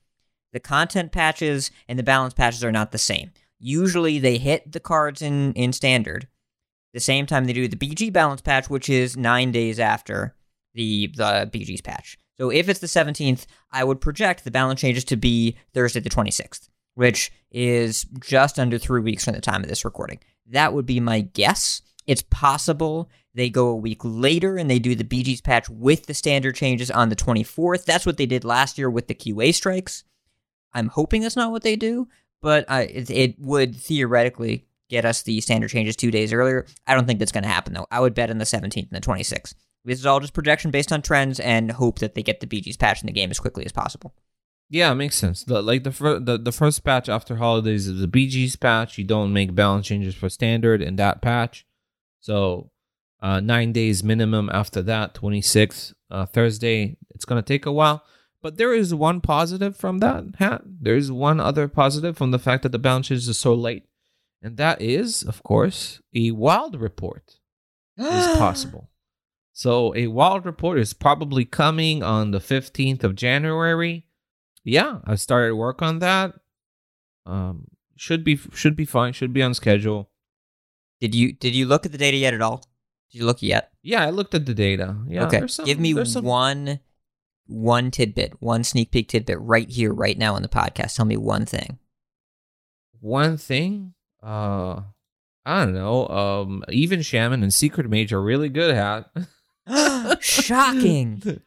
the 0.53 0.59
content 0.59 1.11
patches 1.11 1.69
and 1.87 1.99
the 1.99 2.03
balance 2.03 2.33
patches 2.33 2.63
are 2.63 2.71
not 2.71 2.91
the 2.91 2.97
same. 2.97 3.31
Usually, 3.59 4.19
they 4.19 4.37
hit 4.37 4.71
the 4.71 4.79
cards 4.79 5.21
in 5.21 5.53
in 5.53 5.73
standard 5.73 6.27
the 6.93 6.99
same 6.99 7.25
time 7.25 7.45
they 7.45 7.53
do 7.53 7.67
the 7.67 7.75
BG 7.75 8.11
balance 8.11 8.41
patch, 8.41 8.69
which 8.69 8.89
is 8.89 9.15
nine 9.15 9.51
days 9.51 9.79
after 9.79 10.35
the 10.73 11.07
the 11.15 11.49
BG's 11.51 11.81
patch. 11.81 12.17
So 12.37 12.49
if 12.49 12.69
it's 12.69 12.79
the 12.79 12.87
17th, 12.87 13.45
I 13.71 13.83
would 13.83 13.99
project 13.99 14.43
the 14.43 14.51
balance 14.51 14.79
changes 14.79 15.03
to 15.05 15.17
be 15.17 15.57
Thursday 15.73 15.99
the 15.99 16.09
26th, 16.09 16.69
which 16.95 17.31
is 17.51 18.05
just 18.21 18.57
under 18.57 18.77
three 18.77 19.01
weeks 19.01 19.25
from 19.25 19.33
the 19.33 19.41
time 19.41 19.61
of 19.61 19.69
this 19.69 19.83
recording. 19.83 20.19
That 20.47 20.73
would 20.73 20.85
be 20.85 21.01
my 21.01 21.21
guess. 21.21 21.81
It's 22.07 22.23
possible 22.23 23.09
they 23.35 23.49
go 23.49 23.67
a 23.67 23.75
week 23.75 23.99
later 24.03 24.57
and 24.57 24.69
they 24.69 24.79
do 24.79 24.95
the 24.95 25.03
BG's 25.03 25.41
patch 25.41 25.69
with 25.69 26.05
the 26.05 26.13
standard 26.13 26.55
changes 26.55 26.89
on 26.89 27.09
the 27.09 27.15
24th. 27.15 27.83
That's 27.85 28.05
what 28.05 28.17
they 28.17 28.25
did 28.25 28.45
last 28.45 28.77
year 28.77 28.89
with 28.89 29.07
the 29.07 29.15
QA 29.15 29.53
strikes. 29.53 30.05
I'm 30.73 30.87
hoping 30.87 31.21
that's 31.21 31.35
not 31.35 31.51
what 31.51 31.63
they 31.63 31.75
do, 31.75 32.07
but 32.41 32.65
it, 32.69 33.09
it 33.09 33.39
would 33.39 33.75
theoretically 33.75 34.65
get 34.89 35.05
us 35.05 35.21
the 35.21 35.39
standard 35.41 35.69
changes 35.69 35.95
two 35.95 36.11
days 36.11 36.33
earlier. 36.33 36.65
I 36.87 36.95
don't 36.95 37.05
think 37.05 37.19
that's 37.19 37.31
going 37.31 37.43
to 37.43 37.49
happen, 37.49 37.73
though. 37.73 37.87
I 37.91 37.99
would 37.99 38.15
bet 38.15 38.29
on 38.29 38.39
the 38.39 38.45
17th 38.45 38.91
and 38.91 39.01
the 39.01 39.01
26th. 39.01 39.53
This 39.85 39.99
is 39.99 40.05
all 40.05 40.19
just 40.19 40.33
projection 40.33 40.71
based 40.71 40.91
on 40.91 41.01
trends 41.01 41.39
and 41.39 41.71
hope 41.71 41.99
that 41.99 42.15
they 42.15 42.23
get 42.23 42.41
the 42.41 42.47
BG's 42.47 42.77
patch 42.77 43.01
in 43.01 43.07
the 43.07 43.13
game 43.13 43.31
as 43.31 43.39
quickly 43.39 43.65
as 43.65 43.71
possible. 43.71 44.13
Yeah, 44.69 44.91
it 44.91 44.95
makes 44.95 45.15
sense. 45.15 45.43
The, 45.43 45.61
like 45.61 45.83
the, 45.83 45.91
fir- 45.91 46.19
the 46.19 46.37
the 46.37 46.51
first 46.51 46.83
patch 46.83 47.09
after 47.09 47.37
holidays 47.37 47.87
is 47.87 47.99
the 48.01 48.07
BG's 48.07 48.55
patch. 48.55 48.99
You 48.99 49.03
don't 49.03 49.33
make 49.33 49.55
balance 49.55 49.87
changes 49.87 50.13
for 50.13 50.29
standard 50.29 50.81
in 50.81 50.95
that 50.97 51.23
patch. 51.23 51.65
So 52.19 52.69
uh, 53.21 53.39
nine 53.39 53.71
days 53.71 54.03
minimum 54.03 54.49
after 54.53 54.83
that, 54.83 55.15
26th, 55.15 55.93
uh, 56.11 56.25
Thursday. 56.27 56.97
It's 57.15 57.25
going 57.25 57.41
to 57.41 57.47
take 57.47 57.65
a 57.65 57.71
while. 57.71 58.03
But 58.41 58.57
there 58.57 58.73
is 58.73 58.93
one 58.93 59.19
positive 59.21 59.75
from 59.75 59.99
that 59.99 60.23
hat. 60.37 60.61
There's 60.65 61.11
one 61.11 61.39
other 61.39 61.67
positive 61.67 62.17
from 62.17 62.31
the 62.31 62.39
fact 62.39 62.63
that 62.63 62.71
the 62.71 62.79
balance 62.79 63.07
changes 63.07 63.27
are 63.29 63.33
so 63.33 63.53
late. 63.53 63.85
And 64.41 64.55
that 64.57 64.81
is, 64.81 65.23
of 65.23 65.43
course, 65.43 66.01
a 66.15 66.31
wild 66.31 66.79
report 66.79 67.35
is 67.97 68.27
possible. 68.37 68.89
So 69.51 69.93
a 69.95 70.07
wild 70.07 70.45
report 70.45 70.79
is 70.79 70.93
probably 70.93 71.43
coming 71.43 72.01
on 72.01 72.31
the 72.31 72.39
15th 72.39 73.03
of 73.03 73.15
January. 73.15 74.05
Yeah, 74.63 74.99
I 75.03 75.15
started 75.15 75.55
work 75.55 75.81
on 75.81 75.99
that. 75.99 76.33
Um 77.25 77.67
should 77.97 78.23
be 78.23 78.37
should 78.53 78.77
be 78.77 78.85
fine, 78.85 79.11
should 79.11 79.33
be 79.33 79.41
on 79.43 79.53
schedule. 79.53 80.09
Did 81.01 81.13
you 81.13 81.33
did 81.33 81.53
you 81.53 81.65
look 81.65 81.85
at 81.85 81.91
the 81.91 81.97
data 81.97 82.15
yet 82.15 82.33
at 82.33 82.41
all? 82.41 82.63
Did 83.11 83.19
you 83.19 83.25
look 83.25 83.41
yet? 83.41 83.71
Yeah, 83.81 84.05
I 84.05 84.09
looked 84.11 84.33
at 84.33 84.45
the 84.45 84.53
data. 84.53 84.95
Yeah, 85.07 85.25
okay. 85.27 85.45
some- 85.47 85.65
Give 85.65 85.79
me 85.79 85.93
some- 86.05 86.23
one 86.23 86.79
one 87.49 87.91
tidbit, 87.91 88.33
one 88.41 88.63
sneak 88.63 88.91
peek 88.91 89.09
tidbit 89.09 89.39
right 89.41 89.69
here, 89.69 89.93
right 89.93 90.17
now 90.17 90.35
on 90.35 90.41
the 90.41 90.47
podcast. 90.47 90.95
Tell 90.95 91.05
me 91.05 91.17
one 91.17 91.45
thing. 91.45 91.79
one 92.99 93.37
thing. 93.37 93.93
Uh 94.21 94.81
I 95.45 95.65
don't 95.65 95.73
know. 95.73 96.07
Um 96.07 96.63
even 96.69 97.01
Shaman 97.01 97.43
and 97.43 97.53
Secret 97.53 97.89
Mage 97.89 98.13
are 98.13 98.21
really 98.21 98.49
good 98.49 98.75
at. 98.75 99.09
Shocking. 100.21 101.41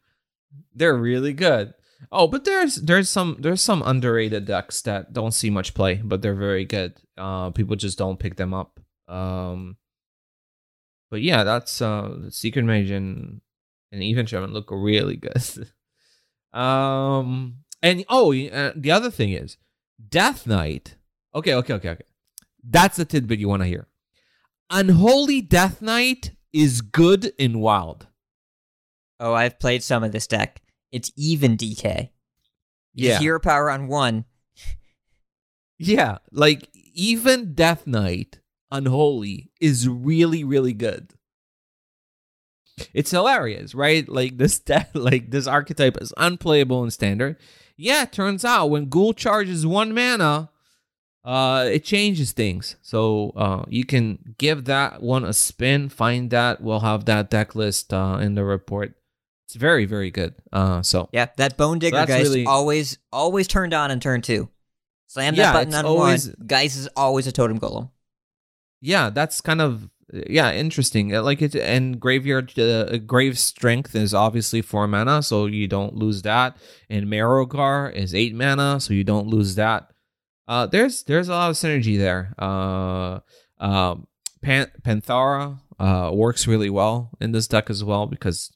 They're 0.75 0.97
really 0.97 1.33
good. 1.33 1.75
Oh, 2.11 2.27
but 2.27 2.45
there's 2.45 2.77
there's 2.77 3.09
some 3.09 3.37
there's 3.39 3.63
some 3.63 3.83
underrated 3.85 4.45
decks 4.45 4.83
that 4.83 5.13
don't 5.13 5.33
see 5.33 5.51
much 5.51 5.75
play, 5.75 6.01
but 6.03 6.21
they're 6.21 6.35
very 6.35 6.65
good. 6.65 6.95
Uh, 7.17 7.51
people 7.51 7.77
just 7.77 7.99
don't 7.99 8.19
pick 8.19 8.37
them 8.37 8.53
up. 8.53 8.81
Um, 9.09 9.77
but 11.11 11.23
yeah, 11.23 11.45
that's 11.45 11.81
uh, 11.81 12.31
Secret 12.31 12.65
Mage 12.65 12.91
and 12.91 13.41
and 13.93 14.03
even 14.03 14.27
Shaman 14.27 14.53
look 14.53 14.69
really 14.71 15.17
good. 15.17 15.43
um, 16.53 17.59
and 17.83 18.05
oh, 18.09 18.33
uh, 18.33 18.73
the 18.77 18.91
other 18.91 19.11
thing 19.11 19.31
is 19.31 19.57
Death 20.09 20.47
Knight. 20.47 20.97
Okay, 21.35 21.55
okay, 21.55 21.75
okay, 21.75 21.91
okay. 21.91 22.05
That's 22.63 22.97
the 22.97 23.05
tidbit 23.05 23.39
you 23.39 23.49
want 23.49 23.63
to 23.63 23.69
hear. 23.69 23.89
Unholy 24.71 25.41
Death 25.41 25.83
Knight 25.83 26.33
is 26.53 26.81
good 26.81 27.33
in 27.39 27.61
Wild. 27.61 28.07
Oh, 29.19 29.35
I've 29.35 29.59
played 29.59 29.83
some 29.83 30.03
of 30.03 30.13
this 30.13 30.27
deck. 30.27 30.63
It's 30.91 31.11
even 31.17 31.57
DK. 31.57 32.11
Yeah. 32.95 33.19
Hero 33.19 33.41
power 33.41 33.71
on 33.71 33.89
one. 33.89 34.25
Yeah, 35.79 36.19
like 36.31 36.69
even 36.95 37.55
Death 37.55 37.87
Knight 37.87 38.39
Unholy 38.71 39.51
is 39.61 39.89
really 39.89 40.45
really 40.45 40.73
good. 40.73 41.15
It's 42.95 43.11
hilarious, 43.11 43.75
right? 43.75 44.09
Like 44.09 44.39
this 44.39 44.59
de- 44.71 44.87
like 44.95 45.31
this 45.31 45.47
archetype 45.47 45.97
is 46.01 46.13
unplayable 46.17 46.83
in 46.85 46.91
standard. 46.91 47.37
Yeah, 47.77 48.03
it 48.05 48.13
turns 48.13 48.45
out 48.45 48.67
when 48.71 48.89
Ghoul 48.89 49.13
charges 49.15 49.67
one 49.67 49.95
mana, 49.95 50.51
uh 51.25 51.69
it 51.73 51.85
changes 51.85 52.33
things. 52.33 52.77
So 52.83 53.33
uh 53.37 53.65
you 53.69 53.85
can 53.85 54.35
give 54.39 54.65
that 54.67 55.03
one 55.03 55.25
a 55.25 55.33
spin, 55.33 55.89
find 55.89 56.31
that. 56.31 56.61
We'll 56.61 56.81
have 56.81 57.05
that 57.07 57.31
deck 57.31 57.55
list 57.55 57.93
uh 57.93 58.19
in 58.21 58.35
the 58.35 58.45
report. 58.45 58.95
It's 59.47 59.55
very 59.55 59.85
very 59.85 60.11
good. 60.11 60.35
Uh 60.53 60.83
so 60.83 61.09
Yeah, 61.13 61.27
that 61.37 61.57
Bone 61.57 61.79
Digger 61.79 61.97
that's 61.97 62.09
guys 62.11 62.23
really- 62.29 62.47
always 62.47 62.99
always 63.13 63.47
turned 63.47 63.75
on 63.75 63.91
in 63.91 64.01
turn 64.01 64.23
two. 64.23 64.49
Slam 65.09 65.35
that 65.37 65.43
Yeah, 65.43 65.53
button 65.53 65.75
on 65.75 65.85
always- 65.85 66.29
one. 66.29 66.37
Guys 66.47 66.77
is 66.77 66.89
always 66.97 67.27
a 67.27 67.33
totem 67.33 67.59
golem. 67.61 67.91
yeah 68.81 69.11
that's 69.11 69.41
kind 69.41 69.61
of 69.61 69.91
yeah 70.13 70.53
interesting. 70.53 71.15
Uh, 71.15 71.23
like 71.23 71.41
it 71.43 71.55
and 71.55 71.99
graveyard 71.99 72.59
uh, 72.59 72.99
grave 72.99 73.39
strength 73.39 73.95
is 73.95 74.13
obviously 74.13 74.61
four 74.63 74.87
mana 74.87 75.23
so 75.23 75.47
you 75.47 75.67
don't 75.67 75.95
lose 75.95 76.23
that. 76.23 76.57
And 76.91 77.07
Marrowgar 77.07 77.93
is 77.95 78.15
eight 78.15 78.35
mana 78.35 78.81
so 78.81 78.95
you 78.95 79.05
don't 79.05 79.27
lose 79.27 79.55
that. 79.57 79.91
Uh 80.47 80.67
there's 80.67 81.03
there's 81.05 81.29
a 81.29 81.33
lot 81.33 81.51
of 81.51 81.57
synergy 81.57 81.99
there. 81.99 82.35
Uh 82.39 83.21
um 83.59 84.07
Pan- 84.43 84.73
panthara 84.83 85.61
uh 85.79 86.11
works 86.13 86.47
really 86.47 86.71
well 86.71 87.11
in 87.21 87.33
this 87.33 87.47
deck 87.47 87.71
as 87.71 87.85
well 87.85 88.07
because 88.07 88.51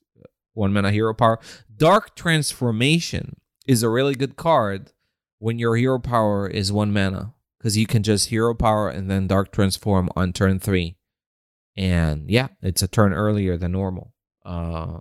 one 0.52 0.72
mana 0.72 0.90
hero 0.90 1.14
power. 1.14 1.38
Dark 1.74 2.16
transformation 2.16 3.36
is 3.66 3.82
a 3.82 3.88
really 3.88 4.14
good 4.14 4.36
card 4.36 4.92
when 5.38 5.58
your 5.58 5.76
hero 5.76 5.98
power 5.98 6.48
is 6.48 6.72
one 6.72 6.92
mana 6.92 7.34
because 7.58 7.76
you 7.76 7.86
can 7.86 8.02
just 8.02 8.28
hero 8.28 8.54
power 8.54 8.88
and 8.88 9.10
then 9.10 9.26
dark 9.26 9.52
transform 9.52 10.08
on 10.16 10.32
turn 10.32 10.58
three 10.58 10.95
and 11.76 12.30
yeah 12.30 12.48
it's 12.62 12.82
a 12.82 12.88
turn 12.88 13.12
earlier 13.12 13.56
than 13.56 13.72
normal 13.72 14.12
uh 14.44 14.98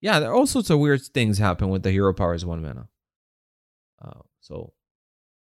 yeah 0.00 0.20
there 0.20 0.30
are 0.30 0.34
all 0.34 0.46
sorts 0.46 0.70
of 0.70 0.78
weird 0.78 1.00
things 1.02 1.38
happen 1.38 1.68
with 1.68 1.82
the 1.82 1.90
hero 1.90 2.12
power 2.12 2.34
as 2.34 2.44
one 2.44 2.62
mana 2.62 2.88
uh 4.02 4.20
so 4.40 4.72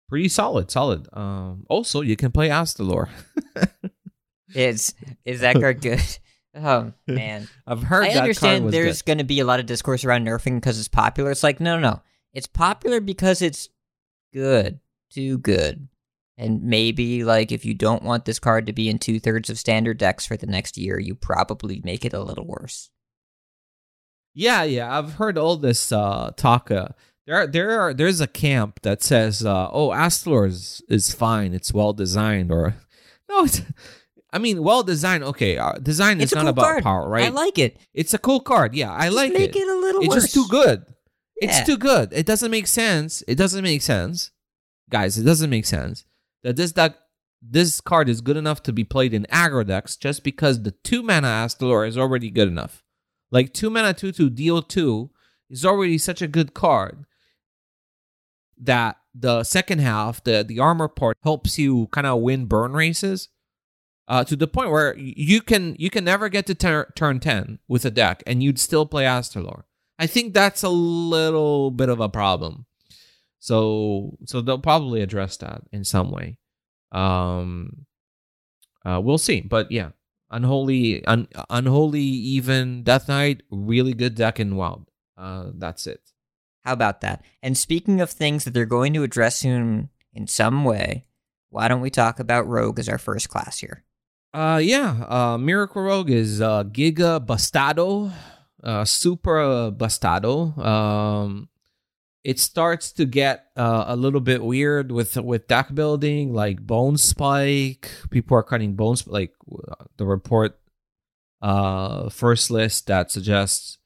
pretty 0.09 0.29
solid 0.29 0.71
solid 0.71 1.07
um 1.13 1.65
also 1.69 2.01
you 2.01 2.15
can 2.15 2.31
play 2.31 2.49
astalor 2.49 3.09
Is 4.53 4.93
is 5.25 5.41
that 5.41 5.55
card 5.55 5.81
good? 5.81 6.01
Oh 6.59 6.91
man. 7.05 7.47
i've 7.67 7.83
heard 7.83 8.05
I 8.05 8.13
understand 8.13 8.71
there's 8.71 9.03
going 9.03 9.19
to 9.19 9.23
be 9.23 9.39
a 9.41 9.45
lot 9.45 9.59
of 9.59 9.67
discourse 9.67 10.03
around 10.03 10.25
nerfing 10.25 10.55
because 10.55 10.79
it's 10.79 10.87
popular. 10.87 11.29
It's 11.29 11.43
like, 11.43 11.59
no, 11.59 11.77
no, 11.77 11.91
no. 11.91 12.01
It's 12.33 12.47
popular 12.47 12.99
because 12.99 13.43
it's 13.43 13.69
good, 14.33 14.79
too 15.11 15.37
good. 15.37 15.87
And 16.39 16.61
maybe, 16.63 17.23
like, 17.23 17.51
if 17.51 17.65
you 17.65 17.73
don't 17.73 18.03
want 18.03 18.25
this 18.25 18.37
card 18.37 18.67
to 18.67 18.73
be 18.73 18.89
in 18.89 18.99
two 18.99 19.19
thirds 19.19 19.49
of 19.49 19.57
standard 19.57 19.97
decks 19.97 20.25
for 20.27 20.37
the 20.37 20.45
next 20.45 20.77
year, 20.77 20.99
you 20.99 21.15
probably 21.15 21.81
make 21.83 22.05
it 22.05 22.13
a 22.13 22.21
little 22.21 22.45
worse. 22.45 22.91
Yeah, 24.35 24.63
yeah, 24.63 24.95
I've 24.95 25.13
heard 25.13 25.35
all 25.37 25.57
this 25.57 25.91
uh, 25.91 26.31
talk. 26.37 26.69
Uh, 26.69 26.89
there, 27.25 27.37
are, 27.37 27.47
there 27.47 27.79
are, 27.79 27.93
there's 27.93 28.21
a 28.21 28.27
camp 28.27 28.81
that 28.83 29.01
says, 29.01 29.43
uh, 29.43 29.69
"Oh, 29.71 29.89
Astalor 29.89 30.47
is, 30.47 30.83
is 30.87 31.11
fine. 31.11 31.55
It's 31.55 31.73
well 31.73 31.91
designed." 31.91 32.51
Or, 32.51 32.75
no, 33.29 33.45
it's, 33.45 33.63
I 34.31 34.37
mean, 34.37 34.61
well 34.61 34.83
designed. 34.83 35.23
Okay, 35.23 35.57
uh, 35.57 35.73
design 35.81 36.21
it's 36.21 36.31
is 36.31 36.35
not 36.35 36.41
cool 36.41 36.49
about 36.49 36.61
card. 36.65 36.83
power, 36.83 37.09
right? 37.09 37.25
I 37.25 37.29
like 37.29 37.57
it. 37.57 37.79
it's 37.95 38.13
a 38.13 38.19
cool 38.19 38.41
card. 38.41 38.75
Yeah, 38.75 38.93
I 38.93 39.05
Just 39.05 39.15
like 39.15 39.33
make 39.33 39.55
it. 39.55 39.59
it. 39.59 39.67
a 39.67 39.79
little 39.79 40.01
It's 40.03 40.09
worse. 40.13 40.23
just 40.25 40.35
too 40.35 40.45
good. 40.49 40.85
It's 41.37 41.65
too 41.65 41.77
good. 41.77 42.13
It 42.13 42.27
doesn't 42.27 42.51
make 42.51 42.67
sense. 42.67 43.23
It 43.27 43.35
doesn't 43.35 43.63
make 43.63 43.81
sense, 43.81 44.29
guys. 44.89 45.17
It 45.17 45.23
doesn't 45.23 45.49
make 45.49 45.65
sense 45.65 46.05
that 46.47 46.55
this 46.55 46.71
deck, 46.71 46.95
this 47.41 47.81
card 47.81 48.07
is 48.07 48.21
good 48.21 48.37
enough 48.37 48.63
to 48.63 48.71
be 48.71 48.85
played 48.85 49.13
in 49.13 49.27
aggro 49.29 49.67
decks 49.67 49.97
just 49.97 50.23
because 50.23 50.63
the 50.63 50.71
two 50.71 51.03
mana 51.03 51.27
Astalor 51.27 51.85
is 51.85 51.97
already 51.97 52.29
good 52.29 52.47
enough. 52.47 52.85
Like 53.31 53.53
two 53.53 53.69
mana 53.69 53.93
two 53.93 54.13
two 54.13 54.29
deal 54.29 54.61
two 54.61 55.09
is 55.49 55.65
already 55.65 55.97
such 55.97 56.21
a 56.21 56.27
good 56.27 56.53
card 56.53 57.03
that 58.57 58.95
the 59.13 59.43
second 59.43 59.79
half, 59.79 60.23
the 60.23 60.41
the 60.41 60.57
armor 60.57 60.87
part 60.87 61.17
helps 61.21 61.59
you 61.59 61.87
kind 61.87 62.07
of 62.07 62.21
win 62.21 62.45
burn 62.45 62.71
races. 62.71 63.27
Uh, 64.07 64.23
to 64.23 64.37
the 64.37 64.47
point 64.47 64.71
where 64.71 64.97
you 64.97 65.41
can 65.41 65.75
you 65.77 65.89
can 65.89 66.05
never 66.05 66.29
get 66.29 66.45
to 66.45 66.55
tur- 66.55 66.93
turn 66.95 67.19
10 67.19 67.59
with 67.67 67.83
a 67.83 67.91
deck 67.91 68.23
and 68.25 68.41
you'd 68.41 68.57
still 68.57 68.85
play 68.85 69.03
Astalor. 69.03 69.63
I 69.99 70.07
think 70.07 70.33
that's 70.33 70.63
a 70.63 70.69
little 70.69 71.71
bit 71.71 71.89
of 71.89 71.99
a 71.99 72.07
problem. 72.07 72.66
So 73.47 74.17
so 74.25 74.41
they'll 74.41 74.59
probably 74.59 74.99
address 75.01 75.37
that 75.37 75.61
in 75.71 75.85
some 75.85 76.11
way. 76.11 76.37
Um 76.91 77.85
uh 78.83 78.99
we'll 79.01 79.17
see. 79.29 79.39
But 79.39 79.71
yeah. 79.71 79.91
Unholy 80.29 81.05
un- 81.05 81.29
unholy 81.49 82.01
even 82.01 82.83
Death 82.83 83.07
Knight, 83.07 83.43
really 83.49 83.93
good 83.93 84.15
deck 84.15 84.41
in 84.43 84.57
wild. 84.59 84.91
Uh 85.17 85.51
that's 85.55 85.87
it. 85.87 86.01
How 86.65 86.73
about 86.73 86.99
that? 86.99 87.23
And 87.41 87.57
speaking 87.57 88.01
of 88.01 88.09
things 88.11 88.43
that 88.43 88.51
they're 88.53 88.65
going 88.77 88.91
to 88.95 89.03
address 89.03 89.37
soon 89.39 89.87
in 90.13 90.27
some 90.27 90.65
way, 90.65 91.05
why 91.49 91.69
don't 91.69 91.79
we 91.79 91.89
talk 91.89 92.19
about 92.19 92.45
Rogue 92.51 92.79
as 92.79 92.89
our 92.89 92.97
first 92.99 93.29
class 93.29 93.59
here? 93.63 93.85
Uh 94.33 94.59
yeah, 94.61 95.05
uh 95.07 95.37
Miracle 95.37 95.81
Rogue 95.83 96.09
is 96.11 96.41
uh 96.41 96.65
Giga 96.65 97.25
Bastado. 97.25 98.11
uh, 98.61 98.83
Super 98.83 99.71
Bastado. 99.71 100.51
Um, 100.59 101.47
it 102.27 102.39
starts 102.41 102.91
to 102.91 103.05
get 103.05 103.45
uh, 103.55 103.85
a 103.87 103.95
little 103.95 104.19
bit 104.19 104.43
weird 104.43 104.91
with 104.91 105.15
with 105.15 105.47
deck 105.47 105.73
building, 105.73 106.33
like 106.33 106.59
Bone 106.59 106.97
Spike. 106.97 107.89
People 108.09 108.35
are 108.35 108.43
cutting 108.43 108.73
bones, 108.73 109.07
like 109.07 109.33
the 109.95 110.05
report 110.05 110.59
uh, 111.41 112.09
first 112.09 112.51
list 112.51 112.87
that 112.87 113.11
suggests 113.11 113.77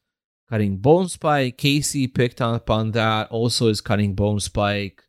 cutting 0.50 0.78
Bone 0.78 1.08
Spike. 1.08 1.60
Casey 1.60 2.08
picked 2.08 2.42
up 2.42 2.72
on 2.72 2.94
that. 2.94 3.30
Also 3.30 3.68
is 3.68 3.80
cutting 3.80 4.16
Bone 4.16 4.40
Spike. 4.40 5.04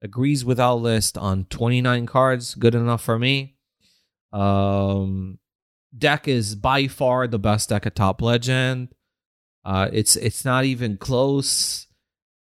Agrees 0.00 0.42
with 0.42 0.58
our 0.58 0.74
list 0.74 1.18
on 1.18 1.44
29 1.50 2.06
cards. 2.06 2.54
Good 2.54 2.74
enough 2.74 3.04
for 3.04 3.18
me. 3.18 3.58
Um, 4.32 5.40
deck 5.96 6.26
is 6.26 6.54
by 6.54 6.88
far 6.88 7.26
the 7.26 7.38
best 7.38 7.68
deck 7.68 7.84
at 7.84 7.96
Top 7.96 8.22
Legend. 8.22 8.94
Uh, 9.62 9.90
it's 9.92 10.16
it's 10.16 10.42
not 10.42 10.64
even 10.64 10.96
close. 10.96 11.86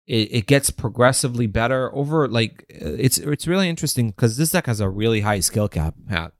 It, 0.06 0.32
it 0.32 0.46
gets 0.46 0.70
progressively 0.70 1.46
better 1.48 1.92
over 1.94 2.28
like 2.28 2.64
it's 2.68 3.18
it's 3.18 3.48
really 3.48 3.68
interesting 3.68 4.10
because 4.10 4.36
this 4.36 4.50
deck 4.50 4.66
has 4.66 4.80
a 4.80 4.88
really 4.88 5.22
high 5.22 5.40
skill 5.40 5.68
cap 5.68 5.94
hat, 6.08 6.32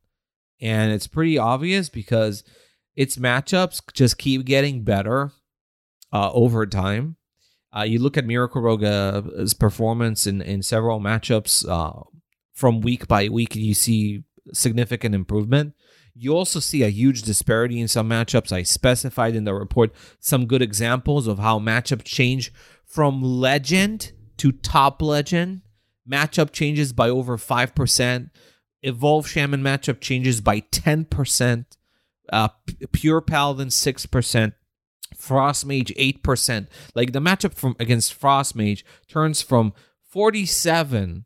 and 0.61 0.92
it's 0.92 1.08
pretty 1.08 1.37
obvious 1.37 1.88
because 1.88 2.44
its 2.94 3.16
matchups 3.16 3.82
just 3.92 4.18
keep 4.18 4.44
getting 4.44 4.85
better 4.85 5.32
uh, 6.12 6.30
over 6.32 6.66
time. 6.66 7.16
Uh, 7.76 7.82
you 7.82 7.99
look 7.99 8.16
at 8.16 8.25
Miracle 8.25 8.62
Rogue's 8.62 9.52
performance 9.52 10.26
in, 10.26 10.40
in 10.40 10.62
several 10.62 10.99
matchups 10.99 11.68
uh, 11.68 12.04
from 12.54 12.80
week 12.80 13.06
by 13.06 13.28
week, 13.28 13.54
and 13.54 13.64
you 13.64 13.75
see 13.75 14.25
significant 14.52 15.14
improvement. 15.14 15.75
You 16.14 16.35
also 16.35 16.61
see 16.61 16.82
a 16.82 16.88
huge 16.88 17.23
disparity 17.23 17.78
in 17.78 17.88
some 17.88 18.08
matchups. 18.08 18.50
I 18.50 18.62
specified 18.62 19.37
in 19.37 19.44
the 19.44 19.52
report 19.52 19.92
some 20.18 20.46
good 20.46 20.62
examples 20.62 21.26
of 21.26 21.38
how 21.38 21.58
matchup 21.58 22.04
change 22.04 22.50
from 22.87 23.23
legend 23.23 24.12
to 24.38 24.52
top 24.52 25.02
legend. 25.02 25.62
Matchup 26.11 26.52
changes 26.52 26.93
by 26.93 27.09
over 27.09 27.37
5%. 27.37 28.31
Evolve 28.83 29.28
Shaman 29.28 29.62
matchup 29.62 30.00
changes 30.00 30.40
by 30.40 30.61
10%. 30.61 31.64
Uh, 32.33 32.49
Pure 32.93 33.21
Paladin 33.23 33.69
6%. 33.69 34.52
Frost 35.16 35.66
Mage 35.66 35.93
8%. 35.95 36.69
Like 36.95 37.12
the 37.12 37.21
matchup 37.21 37.55
from 37.55 37.75
against 37.81 38.14
Frost 38.14 38.55
Mage 38.55 38.85
turns 39.09 39.43
from 39.43 39.73
47 40.11 41.25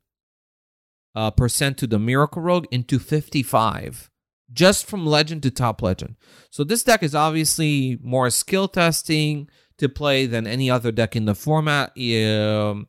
uh, 1.15 1.31
percent 1.31 1.77
to 1.79 1.87
the 1.87 1.99
Miracle 1.99 2.43
Rogue 2.43 2.67
into 2.71 2.99
55 2.99 4.11
just 4.53 4.87
from 4.87 5.07
legend 5.07 5.43
to 5.45 5.51
top 5.51 5.83
legend. 5.83 6.17
So 6.51 6.65
this 6.65 6.83
deck 6.83 7.03
is 7.03 7.15
obviously 7.15 7.99
more 8.03 8.31
skill 8.31 8.69
testing 8.69 9.49
to 9.81 9.89
play 9.89 10.27
than 10.27 10.47
any 10.47 10.71
other 10.71 10.93
deck 10.93 11.17
in 11.17 11.25
the 11.25 11.35
format. 11.35 11.91
Um, 11.99 12.89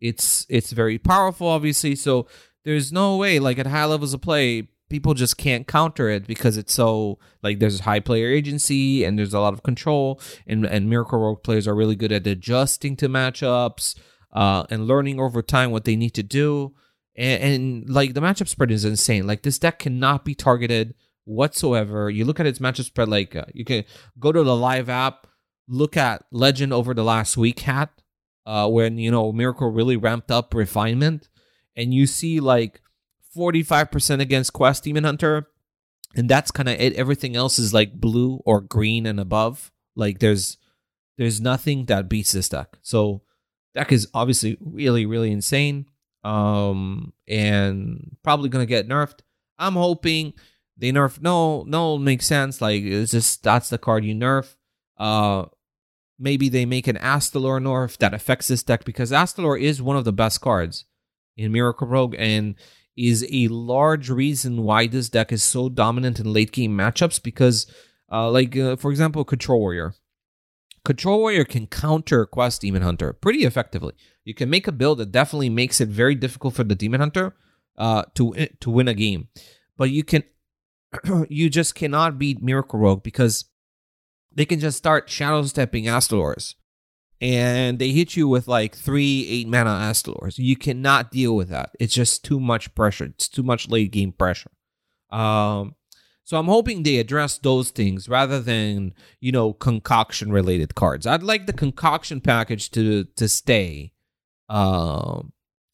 it's 0.00 0.46
it's 0.48 0.72
very 0.72 0.98
powerful, 0.98 1.48
obviously. 1.48 1.96
So 1.96 2.28
there's 2.64 2.92
no 2.92 3.16
way, 3.16 3.38
like 3.38 3.58
at 3.58 3.66
high 3.66 3.84
levels 3.84 4.14
of 4.14 4.20
play, 4.20 4.68
people 4.88 5.14
just 5.14 5.36
can't 5.36 5.66
counter 5.66 6.08
it 6.08 6.26
because 6.26 6.56
it's 6.56 6.72
so 6.72 7.18
like 7.42 7.58
there's 7.58 7.80
high 7.80 8.00
player 8.00 8.28
agency 8.28 9.04
and 9.04 9.18
there's 9.18 9.34
a 9.34 9.40
lot 9.40 9.54
of 9.54 9.62
control, 9.62 10.20
and 10.46 10.64
and 10.64 10.88
Miracle 10.88 11.18
Rogue 11.18 11.42
players 11.42 11.66
are 11.66 11.74
really 11.74 11.96
good 11.96 12.12
at 12.12 12.26
adjusting 12.26 12.96
to 12.96 13.08
matchups 13.08 13.98
uh, 14.32 14.64
and 14.70 14.86
learning 14.86 15.18
over 15.18 15.42
time 15.42 15.70
what 15.70 15.84
they 15.84 15.96
need 15.96 16.14
to 16.14 16.22
do 16.22 16.74
and, 17.16 17.42
and 17.42 17.90
like 17.90 18.14
the 18.14 18.20
matchup 18.20 18.48
spread 18.48 18.70
is 18.70 18.84
insane. 18.84 19.26
Like 19.26 19.42
this 19.42 19.58
deck 19.58 19.80
cannot 19.80 20.24
be 20.24 20.34
targeted 20.34 20.94
whatsoever. 21.24 22.10
You 22.10 22.24
look 22.24 22.38
at 22.38 22.46
its 22.46 22.58
matchup 22.58 22.84
spread, 22.84 23.08
like 23.08 23.34
uh, 23.34 23.46
you 23.52 23.64
can 23.64 23.84
go 24.18 24.32
to 24.32 24.42
the 24.42 24.56
live 24.56 24.88
app, 24.88 25.26
look 25.68 25.96
at 25.96 26.24
Legend 26.30 26.72
over 26.72 26.94
the 26.94 27.04
last 27.04 27.36
week 27.36 27.60
hat, 27.60 27.90
uh, 28.44 28.68
when 28.68 28.98
you 28.98 29.10
know 29.10 29.32
Miracle 29.32 29.70
really 29.70 29.96
ramped 29.96 30.30
up 30.30 30.54
refinement, 30.54 31.28
and 31.74 31.92
you 31.92 32.06
see 32.06 32.40
like 32.40 32.80
45% 33.36 34.20
against 34.20 34.52
Quest 34.52 34.84
Demon 34.84 35.04
Hunter, 35.04 35.48
and 36.14 36.28
that's 36.28 36.50
kind 36.50 36.68
of 36.68 36.80
it. 36.80 36.94
Everything 36.94 37.36
else 37.36 37.58
is 37.58 37.74
like 37.74 38.00
blue 38.00 38.40
or 38.44 38.60
green 38.60 39.06
and 39.06 39.20
above. 39.20 39.72
Like 39.94 40.20
there's 40.20 40.58
there's 41.18 41.40
nothing 41.40 41.86
that 41.86 42.08
beats 42.08 42.32
this 42.32 42.48
deck. 42.48 42.76
So 42.82 43.22
deck 43.74 43.92
is 43.92 44.08
obviously 44.14 44.56
really 44.60 45.06
really 45.06 45.30
insane 45.30 45.86
um, 46.26 47.12
and 47.28 48.16
probably 48.22 48.48
gonna 48.48 48.66
get 48.66 48.88
nerfed. 48.88 49.20
I'm 49.58 49.74
hoping 49.74 50.34
they 50.76 50.90
nerf. 50.92 51.20
No, 51.20 51.62
no, 51.62 51.98
makes 51.98 52.26
sense. 52.26 52.60
Like 52.60 52.82
it's 52.82 53.12
just 53.12 53.42
that's 53.42 53.68
the 53.68 53.78
card 53.78 54.04
you 54.04 54.14
nerf. 54.14 54.56
Uh, 54.98 55.46
maybe 56.18 56.48
they 56.48 56.64
make 56.64 56.86
an 56.86 56.96
Astalor 56.96 57.60
nerf 57.60 57.96
that 57.98 58.14
affects 58.14 58.48
this 58.48 58.62
deck 58.62 58.84
because 58.84 59.12
Astalor 59.12 59.60
is 59.60 59.82
one 59.82 59.96
of 59.96 60.04
the 60.04 60.12
best 60.12 60.40
cards 60.40 60.84
in 61.36 61.52
Miracle 61.52 61.86
Rogue 61.86 62.14
and 62.18 62.54
is 62.96 63.26
a 63.30 63.48
large 63.48 64.08
reason 64.08 64.62
why 64.62 64.86
this 64.86 65.08
deck 65.08 65.30
is 65.30 65.42
so 65.42 65.68
dominant 65.68 66.18
in 66.18 66.32
late 66.32 66.52
game 66.52 66.76
matchups. 66.76 67.22
Because, 67.22 67.70
uh, 68.10 68.30
like 68.30 68.56
uh, 68.56 68.76
for 68.76 68.90
example, 68.90 69.24
Control 69.24 69.60
Warrior. 69.60 69.94
Control 70.84 71.18
Warrior 71.18 71.44
can 71.44 71.66
counter 71.66 72.24
Quest 72.24 72.60
Demon 72.60 72.82
Hunter 72.82 73.12
pretty 73.12 73.44
effectively. 73.44 73.92
You 74.24 74.34
can 74.34 74.48
make 74.48 74.68
a 74.68 74.72
build 74.72 74.98
that 74.98 75.12
definitely 75.12 75.50
makes 75.50 75.80
it 75.80 75.88
very 75.88 76.14
difficult 76.14 76.54
for 76.54 76.64
the 76.64 76.76
Demon 76.76 77.00
Hunter 77.00 77.34
uh, 77.76 78.04
to 78.14 78.34
to 78.60 78.70
win 78.70 78.88
a 78.88 78.94
game, 78.94 79.28
but 79.76 79.90
you 79.90 80.04
can 80.04 80.22
you 81.28 81.50
just 81.50 81.74
cannot 81.74 82.18
beat 82.18 82.42
Miracle 82.42 82.78
Rogue 82.78 83.02
because 83.02 83.46
they 84.36 84.44
can 84.44 84.60
just 84.60 84.78
start 84.78 85.10
shadow 85.10 85.42
stepping 85.42 85.84
Astalors, 85.84 86.54
and 87.20 87.78
they 87.78 87.90
hit 87.90 88.16
you 88.16 88.28
with 88.28 88.46
like 88.46 88.76
three 88.76 89.26
eight 89.28 89.48
mana 89.48 89.70
Astalors. 89.70 90.38
You 90.38 90.56
cannot 90.56 91.10
deal 91.10 91.34
with 91.34 91.48
that. 91.48 91.70
It's 91.80 91.94
just 91.94 92.24
too 92.24 92.38
much 92.38 92.74
pressure. 92.74 93.06
It's 93.06 93.28
too 93.28 93.42
much 93.42 93.68
late 93.68 93.90
game 93.90 94.12
pressure. 94.12 94.52
Um, 95.10 95.74
so 96.22 96.36
I'm 96.38 96.46
hoping 96.46 96.82
they 96.82 96.98
address 96.98 97.38
those 97.38 97.70
things 97.70 98.08
rather 98.08 98.40
than 98.40 98.94
you 99.20 99.32
know 99.32 99.54
concoction 99.54 100.30
related 100.30 100.74
cards. 100.74 101.06
I'd 101.06 101.22
like 101.22 101.46
the 101.46 101.52
concoction 101.52 102.20
package 102.20 102.70
to 102.72 103.04
to 103.04 103.28
stay 103.28 103.92
um, 104.48 105.32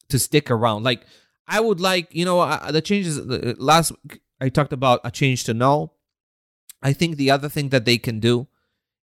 to 0.09 0.17
stick 0.17 0.49
around. 0.49 0.83
Like 0.83 1.05
I 1.47 1.59
would 1.59 1.81
like, 1.81 2.13
you 2.15 2.23
know, 2.23 2.39
uh, 2.39 2.71
the 2.71 2.81
changes 2.81 3.19
last 3.59 3.91
I 4.39 4.49
talked 4.49 4.73
about 4.73 5.01
a 5.03 5.11
change 5.11 5.43
to 5.45 5.53
null. 5.53 5.97
I 6.81 6.93
think 6.93 7.17
the 7.17 7.31
other 7.31 7.49
thing 7.49 7.69
that 7.69 7.85
they 7.85 7.97
can 7.97 8.19
do 8.19 8.47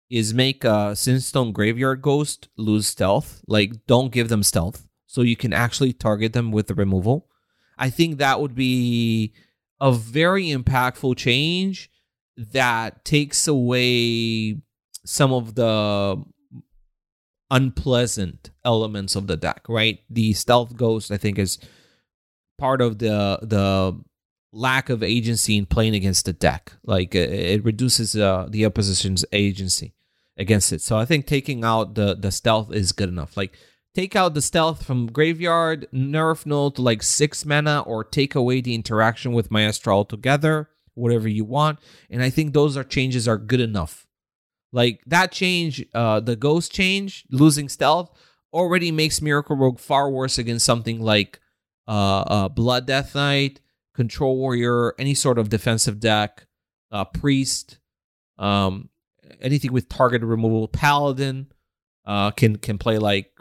is 0.10 0.34
make 0.34 0.64
a 0.64 0.94
Sinstone 0.94 1.54
Graveyard 1.54 2.02
Ghost 2.02 2.50
lose 2.58 2.88
stealth. 2.88 3.42
Like, 3.48 3.86
don't 3.86 4.12
give 4.12 4.30
them 4.30 4.44
stealth, 4.44 4.88
so 5.06 5.22
you 5.22 5.36
can 5.36 5.54
actually 5.54 5.94
target 5.94 6.34
them 6.34 6.52
with 6.52 6.68
the 6.68 6.76
removal. 6.76 7.28
I 7.78 7.90
think 7.90 8.18
that 8.18 8.42
would 8.42 8.56
be 8.56 9.34
a 9.80 9.92
very 9.92 10.48
impactful 10.48 11.16
change 11.18 11.90
that 12.38 13.06
takes 13.06 13.48
away 13.48 14.62
some 15.06 15.32
of 15.32 15.56
the 15.56 16.24
unpleasant 17.52 18.52
elements 18.66 19.16
of 19.16 19.28
the 19.28 19.38
deck, 19.38 19.66
right? 19.68 20.00
The 20.10 20.34
stealth 20.34 20.76
ghost, 20.76 21.12
I 21.12 21.18
think, 21.18 21.40
is 21.40 21.60
part 22.58 22.82
of 22.82 23.00
the 23.00 23.40
the 23.42 24.00
lack 24.52 24.90
of 24.90 25.04
agency 25.04 25.58
in 25.58 25.66
playing 25.66 25.96
against 25.96 26.26
the 26.26 26.34
deck. 26.34 26.74
Like 26.84 27.16
it 27.16 27.64
reduces 27.64 28.16
uh, 28.16 28.48
the 28.50 28.66
opposition's 28.66 29.24
agency 29.32 29.94
against 30.40 30.74
it. 30.74 30.82
So 30.82 30.98
I 30.98 31.06
think 31.06 31.28
taking 31.28 31.64
out 31.64 31.96
the 31.96 32.16
the 32.16 32.32
stealth 32.32 32.74
is 32.74 32.92
good 32.92 33.10
enough. 33.10 33.38
Like 33.38 33.56
take 33.94 34.16
out 34.16 34.34
the 34.34 34.42
stealth 34.42 34.86
from 34.86 35.12
graveyard, 35.12 35.88
nerf 35.94 36.46
null 36.46 36.72
to 36.72 36.82
like 36.82 37.04
six 37.04 37.46
mana, 37.46 37.82
or 37.82 38.04
take 38.04 38.34
away 38.34 38.62
the 38.62 38.74
interaction 38.74 39.34
with 39.34 39.52
Maestro 39.52 39.94
altogether. 39.94 40.70
Whatever 40.96 41.30
you 41.30 41.46
want, 41.46 41.80
and 42.10 42.22
I 42.22 42.30
think 42.30 42.54
those 42.54 42.76
are 42.76 42.84
changes 42.84 43.28
are 43.28 43.38
good 43.38 43.62
enough 43.62 44.06
like 44.72 45.02
that 45.08 45.32
change, 45.32 45.86
uh, 45.94 46.20
the 46.20 46.36
ghost 46.36 46.72
change, 46.72 47.26
losing 47.32 47.70
stealth, 47.70 48.12
already 48.54 48.92
makes 48.92 49.22
Miracle 49.22 49.56
Rogue 49.56 49.80
far 49.80 50.10
worse 50.12 50.38
against 50.38 50.66
something 50.66 51.00
like 51.02 51.40
uh, 51.88 52.22
uh 52.22 52.50
Blood 52.50 52.86
Death 52.86 53.16
Knight, 53.16 53.62
Control 53.96 54.38
Warrior, 54.38 54.94
any 55.00 55.14
sort 55.14 55.40
of 55.40 55.50
defensive 55.50 56.00
deck, 56.00 56.46
uh, 56.92 57.06
Priest, 57.06 57.80
um, 58.38 58.90
anything 59.42 59.74
with 59.74 59.90
target 59.90 60.22
removal. 60.22 60.68
Paladin 60.68 61.48
uh, 62.06 62.32
can 62.32 62.58
can 62.58 62.78
play 62.78 62.98
like 62.98 63.32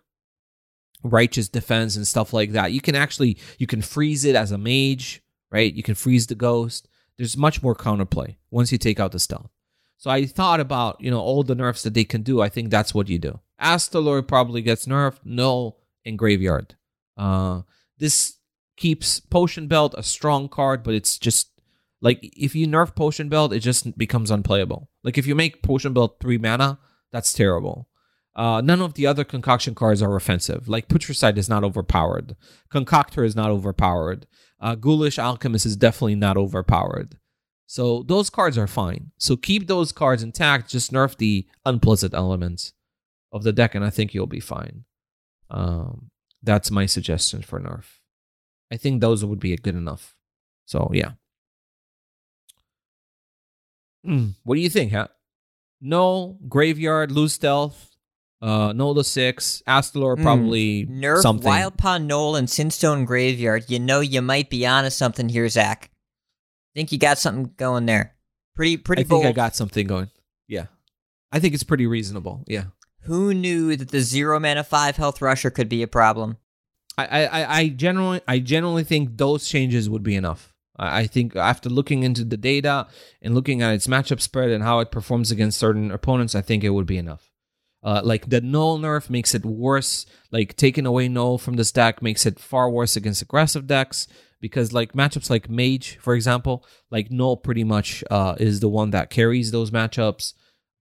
righteous 1.03 1.49
defense 1.49 1.97
and 1.97 2.07
stuff 2.07 2.33
like 2.33 2.53
that. 2.53 2.73
You 2.73 2.81
can 2.81 2.95
actually 2.95 3.39
you 3.59 3.67
can 3.67 3.83
freeze 3.83 4.25
it 4.25 4.35
as 4.35 4.53
a 4.53 4.59
mage, 4.59 5.23
right? 5.51 5.73
You 5.73 5.83
can 5.83 5.95
freeze 5.95 6.27
the 6.27 6.35
ghost. 6.35 6.89
There's 7.17 7.37
much 7.37 7.63
more 7.63 7.75
counterplay 7.75 8.37
once 8.51 8.71
you 8.71 8.79
take 8.79 9.01
out 9.01 9.13
the 9.13 9.19
stealth. 9.19 9.51
So 9.97 10.11
I 10.11 10.27
thought 10.27 10.61
about, 10.61 11.01
you 11.01 11.11
know, 11.11 11.21
all 11.21 11.43
the 11.43 11.57
nerfs 11.57 11.83
that 11.83 11.95
they 11.95 12.05
can 12.05 12.23
do. 12.23 12.41
I 12.41 12.49
think 12.49 12.71
that's 12.71 12.95
what 12.95 13.09
you 13.09 13.19
do. 13.19 13.41
Astalor 13.61 14.27
probably 14.27 14.63
gets 14.63 14.87
nerfed. 14.87 15.19
Null 15.25 15.81
in 16.05 16.17
Graveyard. 16.17 16.77
Uh, 17.17 17.63
this 17.99 18.37
keeps 18.77 19.19
Potion 19.19 19.67
Belt 19.67 19.95
a 19.99 20.05
strong 20.05 20.49
card, 20.49 20.85
but 20.85 20.95
it's 20.95 21.19
just 21.19 21.48
like 22.01 22.19
if 22.23 22.55
you 22.55 22.67
nerf 22.67 22.95
Potion 22.95 23.29
Belt, 23.29 23.53
it 23.53 23.61
just 23.61 23.97
becomes 23.99 24.31
unplayable. 24.31 24.89
Like 25.03 25.19
if 25.19 25.27
you 25.27 25.35
make 25.35 25.63
Potion 25.63 25.93
Belt 25.93 26.17
three 26.21 26.39
mana, 26.39 26.79
That's 27.11 27.33
terrible. 27.33 27.89
Uh, 28.37 28.61
none 28.61 28.81
of 28.81 28.95
the 28.95 29.07
other 29.07 29.25
concoction 29.25 29.75
cards 29.75 30.01
are 30.01 30.15
offensive. 30.15 30.69
Like 30.69 30.89
Putricide 30.89 31.39
is 31.39 31.49
not 31.49 31.65
overpowered. 31.65 32.37
Concoctor 32.71 33.25
is 33.25 33.35
not 33.35 33.51
overpowered. 33.51 34.27
Uh, 34.61 34.77
Ghoulish 34.77 35.19
Alchemist 35.19 35.67
is 35.67 35.77
definitely 35.77 36.15
not 36.15 36.37
overpowered. 36.37 37.19
So 37.67 38.05
those 38.05 38.31
cards 38.31 38.57
are 38.57 38.67
fine. 38.67 39.11
So 39.19 39.37
keep 39.37 39.67
those 39.67 39.93
cards 39.93 40.23
intact. 40.23 40.71
Just 40.71 40.93
nerf 40.93 41.17
the 41.17 41.47
unpleasant 41.67 42.15
elements 42.15 42.73
of 43.33 43.43
the 43.43 43.53
deck, 43.53 43.75
and 43.75 43.85
I 43.85 43.91
think 43.91 44.15
you'll 44.15 44.27
be 44.27 44.41
fine. 44.41 44.85
Um, 45.51 46.11
that's 46.43 46.71
my 46.71 46.87
suggestion 46.87 47.43
for 47.43 47.59
nerf. 47.61 47.85
I 48.73 48.77
think 48.77 49.01
those 49.01 49.25
would 49.25 49.41
be 49.41 49.57
good 49.57 49.75
enough. 49.75 50.17
So 50.65 50.91
yeah. 50.95 51.13
Hmm, 54.09 54.29
what 54.45 54.55
do 54.55 54.61
you 54.61 54.71
think, 54.71 54.93
huh? 54.93 55.09
No 55.81 56.39
graveyard, 56.49 57.13
lose 57.13 57.35
stealth, 57.35 57.95
uh, 58.41 58.73
Nola 58.73 59.05
six, 59.05 59.63
Astalor 59.67 60.17
Hmm. 60.17 60.23
probably 60.23 60.87
Nerf 60.87 61.21
something. 61.23 61.47
Wild 61.47 61.77
Pond 61.77 62.09
Knoll 62.09 62.37
and 62.37 62.49
Sinstone 62.49 63.05
Graveyard. 63.07 63.67
You 63.69 63.79
know 63.79 64.01
you 64.01 64.23
might 64.23 64.51
be 64.51 64.67
onto 64.67 64.91
something 64.91 65.29
here, 65.29 65.49
Zach. 65.49 65.91
I 66.75 66.79
think 66.81 66.93
you 66.93 66.99
got 66.99 67.19
something 67.19 67.53
going 67.57 67.87
there. 67.87 68.15
Pretty 68.55 68.77
pretty 68.77 69.03
I 69.03 69.05
think. 69.05 69.25
I 69.27 69.33
got 69.33 69.55
something 69.55 69.87
going. 69.87 70.09
Yeah, 70.49 70.67
I 71.31 71.39
think 71.41 71.55
it's 71.55 71.63
pretty 71.63 71.87
reasonable. 71.87 72.45
Yeah, 72.49 72.65
Who 73.03 73.33
knew 73.35 73.77
that 73.77 73.91
the 73.91 74.01
zero 74.01 74.41
mana 74.41 74.65
five 74.65 74.97
health 74.97 75.21
rusher 75.23 75.51
could 75.51 75.69
be 75.69 75.83
a 75.83 75.87
problem? 75.89 76.39
I 76.97 77.07
I, 77.07 77.21
I- 77.43 77.59
I 77.61 77.69
generally 77.69 78.21
I 78.27 78.39
generally 78.41 78.85
think 78.85 79.17
those 79.17 79.49
changes 79.49 79.89
would 79.89 80.03
be 80.03 80.17
enough. 80.17 80.55
I 80.79 81.07
think 81.07 81.35
after 81.35 81.69
looking 81.69 82.05
into 82.05 82.25
the 82.25 82.37
data 82.37 82.87
and 83.21 83.35
looking 83.35 83.63
at 83.63 83.75
its 83.75 83.89
matchup 83.89 84.21
spread 84.21 84.51
and 84.51 84.63
how 84.63 84.79
it 84.81 84.91
performs 84.93 85.31
against 85.31 85.59
certain 85.59 85.91
opponents, 85.91 86.35
I 86.35 86.41
think 86.41 86.63
it 86.63 86.71
would 86.71 86.87
be 86.87 86.99
enough. 86.99 87.31
Uh, 87.83 88.01
like 88.05 88.29
the 88.29 88.41
null 88.41 88.79
nerf 88.79 89.09
makes 89.09 89.35
it 89.35 89.45
worse. 89.45 90.07
Like 90.31 90.57
taking 90.57 90.87
away 90.87 91.09
null 91.09 91.39
from 91.39 91.55
this 91.57 91.73
deck 91.73 92.03
makes 92.03 92.27
it 92.27 92.39
far 92.39 92.71
worse 92.71 92.97
against 92.97 93.23
aggressive 93.23 93.67
decks 93.67 94.07
because 94.41 94.73
like 94.73 94.93
matchups 94.93 95.31
like 95.31 95.49
mage, 95.49 95.99
for 96.01 96.15
example, 96.15 96.65
like 96.91 97.11
null 97.11 97.37
pretty 97.37 97.65
much 97.65 98.05
uh, 98.11 98.35
is 98.39 98.61
the 98.61 98.69
one 98.69 98.91
that 98.91 99.11
carries 99.11 99.51
those 99.51 99.71
matchups. 99.71 100.35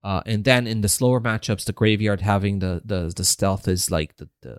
Uh, 0.04 0.22
and 0.26 0.44
then 0.44 0.66
in 0.66 0.80
the 0.80 0.88
slower 0.88 1.20
matchups, 1.20 1.64
the 1.64 1.72
graveyard 1.72 2.20
having 2.20 2.60
the 2.60 2.82
the 2.84 3.12
the 3.16 3.24
stealth 3.24 3.66
is 3.68 3.90
like 3.90 4.16
the 4.16 4.28
the 4.42 4.58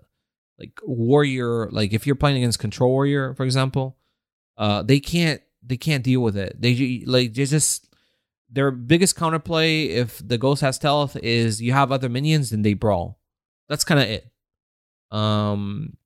like 0.58 0.78
warrior. 0.82 1.70
Like 1.70 1.92
if 1.92 2.06
you're 2.06 2.16
playing 2.16 2.38
against 2.38 2.58
control 2.58 2.90
warrior, 2.90 3.34
for 3.34 3.44
example, 3.44 3.96
uh, 4.60 4.82
they 4.82 5.00
can't 5.00 5.40
they 5.62 5.78
can't 5.78 6.04
deal 6.04 6.20
with 6.20 6.36
it. 6.36 6.60
They 6.60 7.02
like 7.06 7.32
they 7.32 7.46
just 7.46 7.88
their 8.50 8.70
biggest 8.70 9.16
counterplay 9.16 9.88
if 9.88 10.26
the 10.26 10.36
ghost 10.36 10.60
has 10.60 10.76
stealth 10.76 11.16
is 11.16 11.62
you 11.62 11.72
have 11.72 11.90
other 11.90 12.10
minions 12.10 12.52
and 12.52 12.64
they 12.64 12.74
brawl. 12.74 13.18
That's 13.68 13.84
kind 13.84 14.00
of 14.00 14.06
it. 14.08 14.30
Um, 15.10 15.96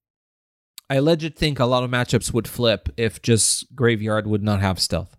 I 0.88 1.01
legit 1.01 1.37
think 1.37 1.59
a 1.59 1.64
lot 1.64 1.83
of 1.83 1.90
matchups 1.90 2.33
would 2.33 2.47
flip 2.47 2.88
if 2.97 3.21
just 3.21 3.75
graveyard 3.75 4.27
would 4.29 4.43
not 4.43 4.61
have 4.61 4.79
stealth. 4.79 5.17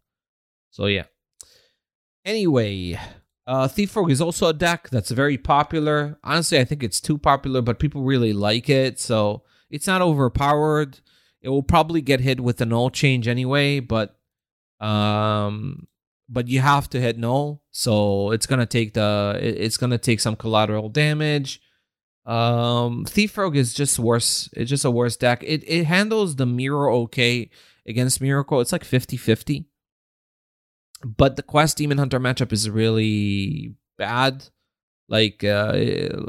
So 0.71 0.85
yeah. 0.85 1.03
Anyway, 2.23 2.97
uh, 3.45 3.67
Thief 3.67 3.95
Rogue 3.95 4.11
is 4.11 4.21
also 4.21 4.47
a 4.47 4.53
deck 4.53 4.89
that's 4.89 5.11
very 5.11 5.37
popular. 5.37 6.17
Honestly, 6.23 6.57
I 6.57 6.63
think 6.63 6.83
it's 6.83 7.01
too 7.01 7.17
popular, 7.17 7.61
but 7.61 7.79
people 7.79 8.03
really 8.03 8.31
like 8.31 8.69
it. 8.69 8.97
So 8.97 9.43
it's 9.69 9.87
not 9.87 10.01
overpowered. 10.01 11.01
It 11.45 11.49
will 11.49 11.61
probably 11.63 12.01
get 12.01 12.21
hit 12.21 12.39
with 12.41 12.59
a 12.59 12.65
null 12.65 12.89
change 12.89 13.27
anyway, 13.27 13.79
but 13.79 14.17
um, 14.79 15.87
but 16.27 16.47
you 16.47 16.59
have 16.59 16.89
to 16.89 16.99
hit 16.99 17.19
null, 17.19 17.61
so 17.69 18.31
it's 18.31 18.47
gonna 18.47 18.65
take 18.65 18.95
the 18.95 19.37
it- 19.39 19.57
it's 19.61 19.77
gonna 19.77 19.99
take 19.99 20.19
some 20.19 20.35
collateral 20.35 20.89
damage. 20.89 21.61
Um, 22.25 23.05
Thief 23.05 23.37
Rogue 23.37 23.55
is 23.55 23.75
just 23.75 23.99
worse. 23.99 24.49
It's 24.53 24.71
just 24.71 24.85
a 24.85 24.89
worse 24.89 25.15
deck. 25.17 25.43
It 25.43 25.63
it 25.67 25.85
handles 25.85 26.35
the 26.35 26.47
mirror 26.47 26.89
okay 27.03 27.51
against 27.85 28.21
Miracle. 28.21 28.59
It's 28.59 28.71
like 28.71 28.83
50-50. 28.83 29.65
But 31.05 31.35
the 31.35 31.43
Quest 31.43 31.77
Demon 31.77 31.99
Hunter 31.99 32.19
matchup 32.19 32.51
is 32.51 32.67
really 32.69 33.75
bad. 33.99 34.49
Like 35.07 35.43
uh 35.43 35.73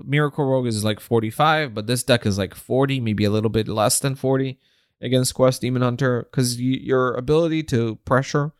Miracle 0.04 0.44
Rogue 0.44 0.66
is 0.66 0.84
like 0.84 1.00
45, 1.00 1.72
but 1.72 1.86
this 1.86 2.02
deck 2.02 2.26
is 2.26 2.36
like 2.36 2.54
40, 2.54 3.00
maybe 3.00 3.24
a 3.24 3.30
little 3.30 3.48
bit 3.48 3.66
less 3.68 3.98
than 3.98 4.14
40 4.14 4.58
against 5.00 5.34
Quest 5.34 5.60
Demon 5.60 5.82
Hunter 5.82 6.26
because 6.30 6.60
your 6.60 7.14
ability 7.14 7.62
to 7.64 7.96
pressure 8.04 8.52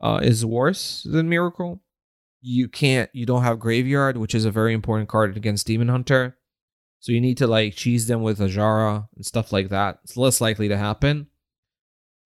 uh, 0.00 0.20
is 0.22 0.44
worse 0.44 1.06
than 1.10 1.28
Miracle. 1.28 1.82
You 2.40 2.68
can't, 2.68 3.10
you 3.12 3.26
don't 3.26 3.42
have 3.42 3.58
Graveyard, 3.58 4.16
which 4.16 4.34
is 4.34 4.44
a 4.44 4.50
very 4.50 4.74
important 4.74 5.08
card 5.08 5.36
against 5.36 5.66
Demon 5.66 5.88
Hunter. 5.88 6.36
So 7.00 7.12
you 7.12 7.20
need 7.20 7.38
to 7.38 7.46
like 7.46 7.74
cheese 7.74 8.06
them 8.06 8.22
with 8.22 8.38
Ajara 8.38 9.08
and 9.14 9.26
stuff 9.26 9.52
like 9.52 9.68
that. 9.70 9.98
It's 10.04 10.16
less 10.16 10.40
likely 10.40 10.68
to 10.68 10.76
happen. 10.76 11.28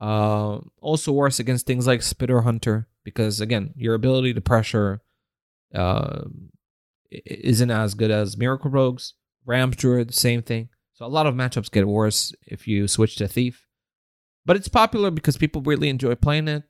Uh, 0.01 0.59
also 0.81 1.11
worse 1.11 1.41
against 1.41 1.67
things 1.67 1.87
like 1.87 2.03
Spitter 2.03 2.43
Hunter 2.43 2.89
because 3.05 3.41
again, 3.41 3.73
your 3.77 3.95
ability 3.95 4.35
to 4.35 4.41
pressure 4.41 5.03
uh, 5.75 6.23
isn't 7.11 7.71
as 7.71 7.95
good 7.95 8.11
as 8.11 8.37
Miracle 8.37 8.71
Rogues. 8.71 9.15
Ramp 9.45 9.77
Druid, 9.77 10.15
same 10.15 10.43
thing. 10.43 10.69
So 10.99 11.07
a 11.07 11.07
lot 11.07 11.29
of 11.29 11.37
matchups 11.37 11.71
get 11.71 11.87
worse 11.87 12.35
if 12.45 12.67
you 12.67 12.89
switch 12.89 13.15
to 13.17 13.29
Thief. 13.29 13.69
But 14.45 14.57
it's 14.57 14.67
popular 14.67 15.13
because 15.13 15.37
people 15.37 15.63
really 15.63 15.91
enjoy 15.91 16.17
playing 16.17 16.49
it. 16.49 16.65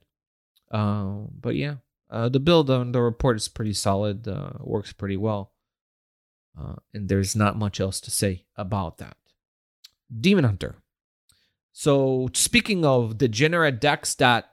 Uh, 0.70 1.20
but 1.40 1.56
yeah, 1.56 1.76
uh, 2.10 2.28
the 2.28 2.38
build 2.38 2.68
on 2.68 2.92
the 2.92 3.00
report 3.00 3.36
is 3.36 3.48
pretty 3.48 3.72
solid. 3.72 4.28
Uh, 4.28 4.50
works 4.60 4.92
pretty 4.92 5.16
well. 5.16 5.52
Uh, 6.60 6.74
and 6.92 7.08
there's 7.08 7.34
not 7.34 7.56
much 7.56 7.80
else 7.80 8.02
to 8.02 8.10
say 8.10 8.44
about 8.54 8.98
that. 8.98 9.16
Demon 10.14 10.44
Hunter. 10.44 10.74
So 11.72 12.28
speaking 12.34 12.84
of 12.84 13.16
degenerate 13.16 13.80
decks 13.80 14.14
that 14.16 14.50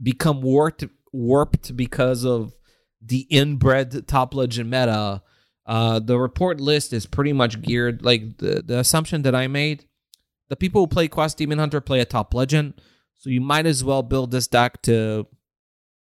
become 0.00 0.40
warped, 0.40 0.84
warped 1.12 1.76
because 1.76 2.24
of 2.24 2.54
the 3.02 3.26
inbred 3.28 4.06
top 4.06 4.36
legend 4.36 4.70
meta, 4.70 5.22
uh, 5.66 5.98
the 5.98 6.18
report 6.18 6.60
list 6.60 6.92
is 6.92 7.06
pretty 7.06 7.32
much 7.32 7.62
geared 7.62 8.04
like 8.04 8.38
the, 8.38 8.62
the 8.64 8.78
assumption 8.78 9.22
that 9.22 9.34
I 9.34 9.46
made. 9.46 9.86
The 10.48 10.56
people 10.56 10.82
who 10.82 10.86
play 10.86 11.08
Quest 11.08 11.38
Demon 11.38 11.58
Hunter 11.58 11.80
play 11.80 12.00
a 12.00 12.04
top 12.04 12.34
legend, 12.34 12.74
so 13.14 13.30
you 13.30 13.40
might 13.40 13.64
as 13.64 13.82
well 13.82 14.02
build 14.02 14.30
this 14.30 14.46
deck 14.46 14.82
to 14.82 15.26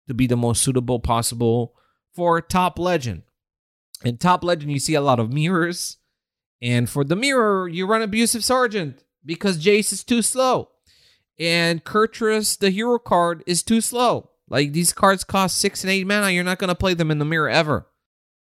to 0.09 0.15
be 0.15 0.27
the 0.27 0.37
most 0.37 0.63
suitable 0.63 0.99
possible 0.99 1.75
for 2.13 2.41
top 2.41 2.79
legend. 2.79 3.23
In 4.05 4.17
top 4.17 4.43
legend, 4.43 4.73
you 4.73 4.81
see 4.81 4.95
a 4.95 5.01
lot 5.01 5.21
of 5.21 5.33
mirrors, 5.33 5.99
and 6.61 6.91
for 6.91 7.05
the 7.05 7.15
mirror, 7.15 7.69
you 7.69 7.87
run 7.87 8.03
abusive 8.03 8.43
sergeant 8.43 9.05
because 9.25 9.65
Jace 9.65 9.93
is 9.93 10.03
too 10.03 10.23
slow, 10.23 10.71
and 11.39 11.85
Kurtrus, 11.85 12.57
the 12.57 12.71
hero 12.71 12.99
card, 12.99 13.45
is 13.47 13.63
too 13.63 13.81
slow. 13.81 14.31
Like 14.49 14.73
these 14.73 14.93
cards 14.93 15.23
cost 15.23 15.57
six 15.57 15.85
and 15.85 15.91
eight 15.91 16.07
mana, 16.07 16.31
you're 16.31 16.43
not 16.43 16.59
gonna 16.59 16.75
play 16.75 16.95
them 16.95 17.13
in 17.13 17.21
the 17.21 17.25
mirror 17.25 17.49
ever. 17.49 17.87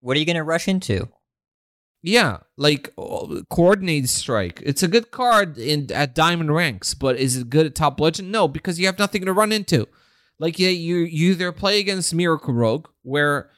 What 0.02 0.16
are 0.16 0.20
you 0.20 0.26
gonna 0.26 0.44
rush 0.44 0.68
into? 0.68 1.08
Yeah, 2.02 2.38
like 2.56 2.92
oh, 2.98 3.44
coordinated 3.48 4.10
strike. 4.10 4.60
It's 4.64 4.82
a 4.82 4.88
good 4.88 5.12
card 5.12 5.56
in 5.56 5.90
at 5.92 6.16
diamond 6.16 6.52
ranks, 6.52 6.94
but 6.94 7.16
is 7.16 7.36
it 7.36 7.48
good 7.48 7.66
at 7.66 7.76
top 7.76 8.00
legend? 8.00 8.32
No, 8.32 8.48
because 8.48 8.80
you 8.80 8.86
have 8.86 8.98
nothing 8.98 9.24
to 9.24 9.32
run 9.32 9.52
into. 9.52 9.86
Like 10.40 10.58
yeah, 10.58 10.70
you 10.70 10.96
you 10.96 11.30
either 11.30 11.52
play 11.52 11.78
against 11.78 12.12
Miracle 12.12 12.52
Rogue, 12.52 12.88
where 13.02 13.50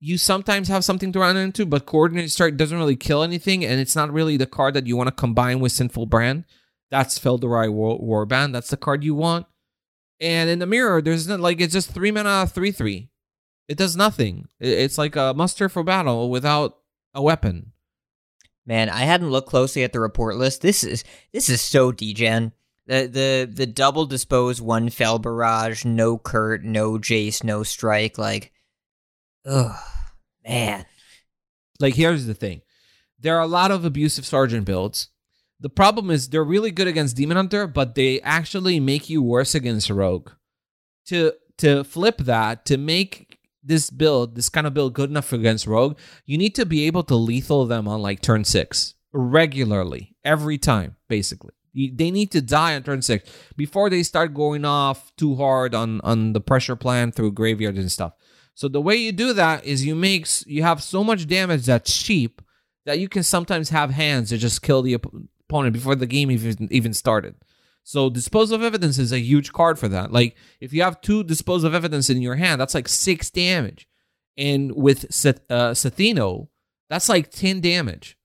you 0.00 0.18
sometimes 0.18 0.66
have 0.66 0.84
something 0.84 1.12
to 1.12 1.20
run 1.20 1.36
into, 1.36 1.64
but 1.64 1.86
coordinated 1.86 2.32
strike 2.32 2.56
doesn't 2.56 2.76
really 2.76 2.96
kill 2.96 3.22
anything, 3.22 3.64
and 3.64 3.78
it's 3.80 3.94
not 3.94 4.12
really 4.12 4.36
the 4.36 4.46
card 4.46 4.74
that 4.74 4.88
you 4.88 4.96
want 4.96 5.06
to 5.06 5.14
combine 5.14 5.60
with 5.60 5.70
Sinful 5.70 6.06
Brand. 6.06 6.46
That's 6.90 7.18
Felderai 7.18 7.72
War, 7.72 8.00
Warband. 8.00 8.52
That's 8.52 8.70
the 8.70 8.76
card 8.76 9.04
you 9.04 9.14
want. 9.14 9.46
And 10.20 10.50
in 10.50 10.58
the 10.58 10.66
mirror, 10.66 11.00
there's 11.00 11.28
not 11.28 11.38
like 11.38 11.60
it's 11.60 11.72
just 11.72 11.92
three 11.92 12.10
mana, 12.10 12.48
three 12.48 12.72
three. 12.72 13.09
It 13.70 13.78
does 13.78 13.94
nothing. 13.94 14.48
It's 14.58 14.98
like 14.98 15.14
a 15.14 15.32
muster 15.32 15.68
for 15.68 15.84
battle 15.84 16.28
without 16.28 16.78
a 17.14 17.22
weapon. 17.22 17.70
Man, 18.66 18.88
I 18.88 19.02
hadn't 19.02 19.30
looked 19.30 19.48
closely 19.48 19.84
at 19.84 19.92
the 19.92 20.00
report 20.00 20.34
list. 20.34 20.60
This 20.60 20.82
is 20.82 21.04
this 21.32 21.48
is 21.48 21.60
so 21.60 21.92
degen. 21.92 22.50
The 22.88 23.06
the 23.06 23.48
the 23.48 23.66
double 23.68 24.06
dispose 24.06 24.60
one 24.60 24.90
fel 24.90 25.20
barrage, 25.20 25.84
no 25.84 26.18
Kurt, 26.18 26.64
no 26.64 26.98
Jace, 26.98 27.44
no 27.44 27.62
strike. 27.62 28.18
Like, 28.18 28.52
ugh, 29.46 29.76
man. 30.44 30.84
Like 31.78 31.94
here's 31.94 32.26
the 32.26 32.34
thing. 32.34 32.62
There 33.20 33.36
are 33.36 33.42
a 33.42 33.46
lot 33.46 33.70
of 33.70 33.84
abusive 33.84 34.26
sergeant 34.26 34.64
builds. 34.64 35.10
The 35.60 35.70
problem 35.70 36.10
is 36.10 36.28
they're 36.28 36.42
really 36.42 36.72
good 36.72 36.88
against 36.88 37.16
Demon 37.16 37.36
Hunter, 37.36 37.68
but 37.68 37.94
they 37.94 38.20
actually 38.22 38.80
make 38.80 39.08
you 39.08 39.22
worse 39.22 39.54
against 39.54 39.90
Rogue. 39.90 40.30
To 41.06 41.34
to 41.58 41.84
flip 41.84 42.18
that, 42.18 42.64
to 42.66 42.76
make 42.76 43.29
this 43.62 43.90
build, 43.90 44.34
this 44.36 44.48
kind 44.48 44.66
of 44.66 44.74
build 44.74 44.94
good 44.94 45.10
enough 45.10 45.32
against 45.32 45.66
Rogue, 45.66 45.98
you 46.24 46.38
need 46.38 46.54
to 46.54 46.66
be 46.66 46.86
able 46.86 47.02
to 47.04 47.14
lethal 47.14 47.66
them 47.66 47.86
on 47.86 48.00
like 48.00 48.20
turn 48.20 48.44
six 48.44 48.94
regularly, 49.12 50.16
every 50.24 50.58
time, 50.58 50.96
basically. 51.08 51.52
They 51.74 52.10
need 52.10 52.32
to 52.32 52.42
die 52.42 52.74
on 52.74 52.82
turn 52.82 53.00
six 53.02 53.30
before 53.56 53.90
they 53.90 54.02
start 54.02 54.34
going 54.34 54.64
off 54.64 55.14
too 55.16 55.36
hard 55.36 55.72
on 55.72 56.00
on 56.00 56.32
the 56.32 56.40
pressure 56.40 56.74
plan 56.74 57.12
through 57.12 57.32
graveyard 57.32 57.76
and 57.76 57.92
stuff. 57.92 58.12
So 58.54 58.68
the 58.68 58.80
way 58.80 58.96
you 58.96 59.12
do 59.12 59.32
that 59.34 59.64
is 59.64 59.86
you 59.86 59.94
make 59.94 60.26
you 60.46 60.64
have 60.64 60.82
so 60.82 61.04
much 61.04 61.28
damage 61.28 61.66
that's 61.66 61.96
cheap 61.96 62.42
that 62.86 62.98
you 62.98 63.08
can 63.08 63.22
sometimes 63.22 63.70
have 63.70 63.90
hands 63.90 64.30
to 64.30 64.38
just 64.38 64.62
kill 64.62 64.82
the 64.82 64.96
op- 64.96 65.14
opponent 65.48 65.72
before 65.72 65.94
the 65.94 66.06
game 66.06 66.30
even 66.30 66.68
even 66.72 66.92
started. 66.92 67.36
So 67.82 68.10
dispose 68.10 68.50
of 68.52 68.62
evidence 68.62 68.98
is 68.98 69.12
a 69.12 69.18
huge 69.18 69.52
card 69.52 69.78
for 69.78 69.88
that. 69.88 70.12
Like 70.12 70.36
if 70.60 70.72
you 70.72 70.82
have 70.82 71.00
two 71.00 71.24
dispose 71.24 71.64
of 71.64 71.74
evidence 71.74 72.10
in 72.10 72.22
your 72.22 72.36
hand, 72.36 72.60
that's 72.60 72.74
like 72.74 72.88
six 72.88 73.30
damage, 73.30 73.88
and 74.36 74.74
with 74.74 75.04
uh, 75.04 75.72
Sethino, 75.72 76.48
that's 76.88 77.08
like 77.08 77.30
ten 77.30 77.60
damage 77.60 78.16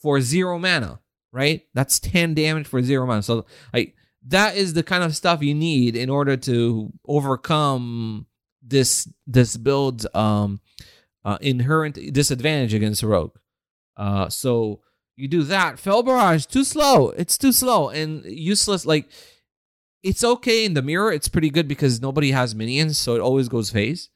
for 0.00 0.20
zero 0.20 0.58
mana. 0.58 1.00
Right? 1.32 1.62
That's 1.74 1.98
ten 2.00 2.34
damage 2.34 2.66
for 2.66 2.82
zero 2.82 3.06
mana. 3.06 3.22
So 3.22 3.46
like 3.72 3.94
that 4.26 4.56
is 4.56 4.74
the 4.74 4.82
kind 4.82 5.04
of 5.04 5.16
stuff 5.16 5.42
you 5.42 5.54
need 5.54 5.96
in 5.96 6.10
order 6.10 6.36
to 6.36 6.92
overcome 7.06 8.26
this 8.62 9.08
this 9.26 9.56
build's 9.56 10.06
um 10.14 10.60
uh, 11.24 11.38
inherent 11.40 11.98
disadvantage 12.12 12.74
against 12.74 13.02
rogue. 13.02 13.36
Uh, 13.96 14.28
so 14.28 14.80
you 15.20 15.28
do 15.28 15.42
that. 15.44 15.78
Fel 15.78 16.02
barrage 16.02 16.46
too 16.46 16.64
slow. 16.64 17.10
It's 17.10 17.36
too 17.38 17.52
slow 17.52 17.88
and 17.90 18.24
useless. 18.24 18.84
Like 18.86 19.08
it's 20.02 20.24
okay 20.24 20.64
in 20.64 20.74
the 20.74 20.82
mirror. 20.82 21.12
It's 21.12 21.28
pretty 21.28 21.50
good 21.50 21.68
because 21.68 22.00
nobody 22.00 22.30
has 22.30 22.54
minions, 22.54 22.98
so 22.98 23.14
it 23.14 23.20
always 23.20 23.48
goes 23.48 23.70
phase. 23.70 24.08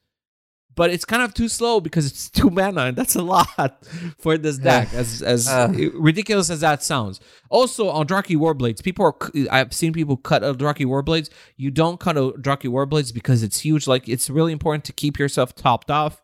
But 0.75 0.89
it's 0.89 1.05
kind 1.05 1.21
of 1.23 1.33
too 1.33 1.47
slow 1.47 1.79
because 1.79 2.05
it's 2.05 2.29
two 2.37 2.49
mana, 2.49 2.85
and 2.87 2.97
that's 2.97 3.15
a 3.15 3.21
lot 3.21 3.85
for 4.19 4.37
this 4.37 4.57
deck. 4.57 4.93
As 4.93 5.21
as 5.21 5.47
Uh. 5.47 5.71
ridiculous 5.93 6.49
as 6.49 6.59
that 6.61 6.83
sounds. 6.83 7.21
Also, 7.49 7.85
Aldrachi 7.89 8.35
Warblades, 8.35 8.83
people 8.83 9.05
are. 9.05 9.15
I've 9.49 9.71
seen 9.73 9.93
people 9.93 10.17
cut 10.17 10.41
Aldrachi 10.41 10.85
Warblades. 10.85 11.29
You 11.55 11.71
don't 11.71 11.97
cut 11.99 12.17
Aldrachi 12.17 12.69
Warblades 12.69 13.13
because 13.13 13.41
it's 13.43 13.61
huge. 13.61 13.87
Like 13.87 14.09
it's 14.09 14.29
really 14.29 14.51
important 14.51 14.83
to 14.85 14.91
keep 14.93 15.17
yourself 15.17 15.55
topped 15.55 15.89
off. 15.89 16.21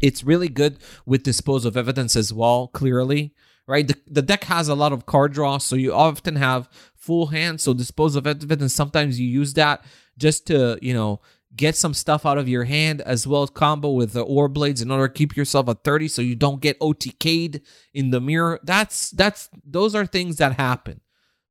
It's 0.00 0.24
really 0.24 0.48
good 0.48 0.78
with 1.04 1.24
dispose 1.24 1.66
of 1.66 1.76
evidence 1.76 2.16
as 2.16 2.32
well. 2.32 2.68
Clearly, 2.68 3.34
right? 3.66 3.86
The, 3.86 3.96
the 4.06 4.22
deck 4.22 4.44
has 4.44 4.68
a 4.68 4.74
lot 4.74 4.92
of 4.92 5.06
card 5.06 5.32
draw, 5.32 5.58
so 5.58 5.76
you 5.76 5.92
often 5.92 6.36
have 6.36 6.68
full 6.94 7.26
hand. 7.26 7.60
So 7.60 7.74
dispose 7.74 8.16
of 8.16 8.26
it, 8.26 8.42
and 8.50 8.70
Sometimes 8.72 9.20
you 9.20 9.28
use 9.28 9.54
that 9.54 9.84
just 10.16 10.46
to 10.46 10.78
you 10.80 10.94
know 10.94 11.20
get 11.56 11.76
some 11.76 11.94
stuff 11.94 12.26
out 12.26 12.38
of 12.38 12.48
your 12.48 12.64
hand 12.64 13.00
as 13.02 13.26
well 13.26 13.42
as 13.42 13.50
combo 13.50 13.90
with 13.90 14.12
the 14.12 14.22
ore 14.22 14.48
blades 14.48 14.82
in 14.82 14.90
order 14.90 15.06
to 15.06 15.14
keep 15.14 15.36
yourself 15.36 15.68
at 15.68 15.84
30 15.84 16.08
so 16.08 16.20
you 16.20 16.34
don't 16.34 16.60
get 16.60 16.78
OTK'd 16.80 17.60
in 17.92 18.10
the 18.10 18.20
mirror. 18.20 18.58
That's 18.64 19.10
that's 19.10 19.48
those 19.64 19.94
are 19.94 20.06
things 20.06 20.36
that 20.36 20.54
happen. 20.54 21.00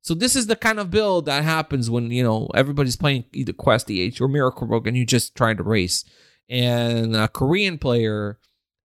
So 0.02 0.14
this 0.14 0.36
is 0.36 0.48
the 0.48 0.58
kind 0.58 0.80
of 0.80 0.92
build 0.92 1.28
that 1.28 1.44
happens 1.44 1.90
when 1.90 2.12
you 2.12 2.24
know 2.24 2.50
everybody's 2.54 2.98
playing 2.98 3.26
either 3.34 3.54
Quest 3.54 3.90
EH 3.90 4.20
or 4.20 4.28
Miracle 4.28 4.68
Rogue 4.68 4.88
and 4.88 4.98
you 4.98 5.06
just 5.06 5.36
trying 5.36 5.58
to 5.58 5.64
race. 5.64 6.04
And 6.50 7.16
a 7.16 7.28
Korean 7.28 7.78
player 7.78 8.40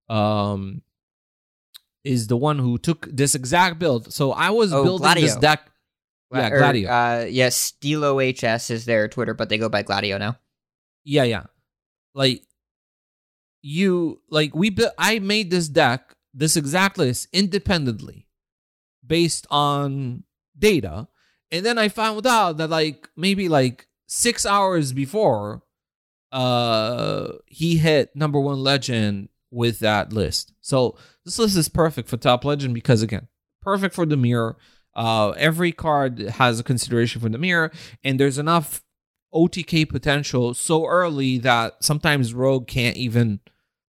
um 0.09 0.83
is 2.05 2.27
the 2.29 2.37
one 2.37 2.59
who 2.59 2.79
took 2.79 3.09
this 3.11 3.35
exact 3.35 3.79
build. 3.79 4.13
So 4.13 4.33
I 4.33 4.51
was 4.51 4.73
Oh, 4.73 4.83
building 4.85 5.15
this 5.15 5.35
Gladio. 5.35 5.41
deck. 5.41 5.71
Yeah, 6.33 6.49
Or, 6.51 6.59
Gladio. 6.59 6.89
Uh, 6.91 7.27
yes, 7.29 7.57
Stilo 7.57 8.19
HS 8.21 8.71
is 8.71 8.85
their 8.85 9.09
Twitter, 9.09 9.35
but 9.35 9.49
they 9.49 9.59
go 9.59 9.69
by 9.69 9.83
Gladio 9.83 10.19
now. 10.19 10.39
Yeah, 11.05 11.25
yeah. 11.25 11.45
Like 12.15 12.43
you 13.63 14.21
like 14.31 14.55
we 14.55 14.71
built 14.71 14.93
I 14.99 15.19
made 15.19 15.51
this 15.51 15.69
deck, 15.69 16.15
this 16.35 16.57
exact 16.57 16.99
list 16.99 17.29
independently 17.33 18.27
based 19.07 19.47
on 19.51 20.25
data. 20.59 21.09
And 21.51 21.65
then 21.65 21.79
I 21.79 21.89
found 21.89 22.27
out 22.27 22.59
that 22.59 22.69
like 22.71 23.09
maybe 23.17 23.49
like 23.49 23.89
6 24.07 24.45
hours 24.47 24.93
before 24.93 25.63
uh 26.31 27.33
he 27.47 27.79
hit 27.79 28.15
number 28.15 28.39
1 28.39 28.59
legend 28.63 29.31
with 29.51 29.79
that 29.81 30.13
list. 30.13 30.53
So 30.61 30.97
this 31.25 31.39
list 31.39 31.57
is 31.57 31.69
perfect 31.69 32.09
for 32.09 32.17
top 32.17 32.45
legend 32.45 32.75
because 32.75 33.03
again, 33.03 33.29
perfect 33.63 33.95
for 33.95 34.07
the 34.07 34.17
mirror. 34.17 34.57
Uh 34.95 35.31
every 35.31 35.73
card 35.73 36.19
has 36.19 36.59
a 36.59 36.65
consideration 36.65 37.21
for 37.21 37.29
the 37.29 37.39
mirror 37.39 37.71
and 38.03 38.19
there's 38.19 38.39
enough 38.39 38.83
OTK 39.35 39.89
potential 39.89 40.55
so 40.55 40.87
early 40.87 41.39
that 41.39 41.77
sometimes 41.83 42.35
Rogue 42.35 42.67
can't 42.67 42.97
even 42.97 43.41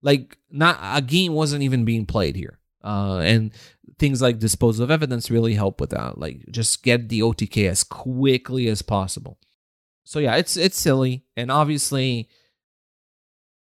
like 0.01 0.37
not 0.49 0.77
a 0.81 1.01
game 1.01 1.33
wasn't 1.33 1.63
even 1.63 1.85
being 1.85 2.05
played 2.05 2.35
here. 2.35 2.59
Uh, 2.83 3.17
and 3.17 3.53
things 3.97 4.21
like 4.21 4.39
dispose 4.39 4.79
of 4.79 4.89
evidence 4.89 5.29
really 5.29 5.53
help 5.53 5.81
with 5.81 5.89
that. 5.91 6.17
Like 6.17 6.45
just 6.49 6.83
get 6.83 7.09
the 7.09 7.19
OTK 7.19 7.69
as 7.69 7.83
quickly 7.83 8.67
as 8.67 8.81
possible. 8.81 9.37
So 10.03 10.19
yeah, 10.19 10.37
it's 10.37 10.57
it's 10.57 10.79
silly, 10.79 11.25
and 11.37 11.51
obviously, 11.51 12.29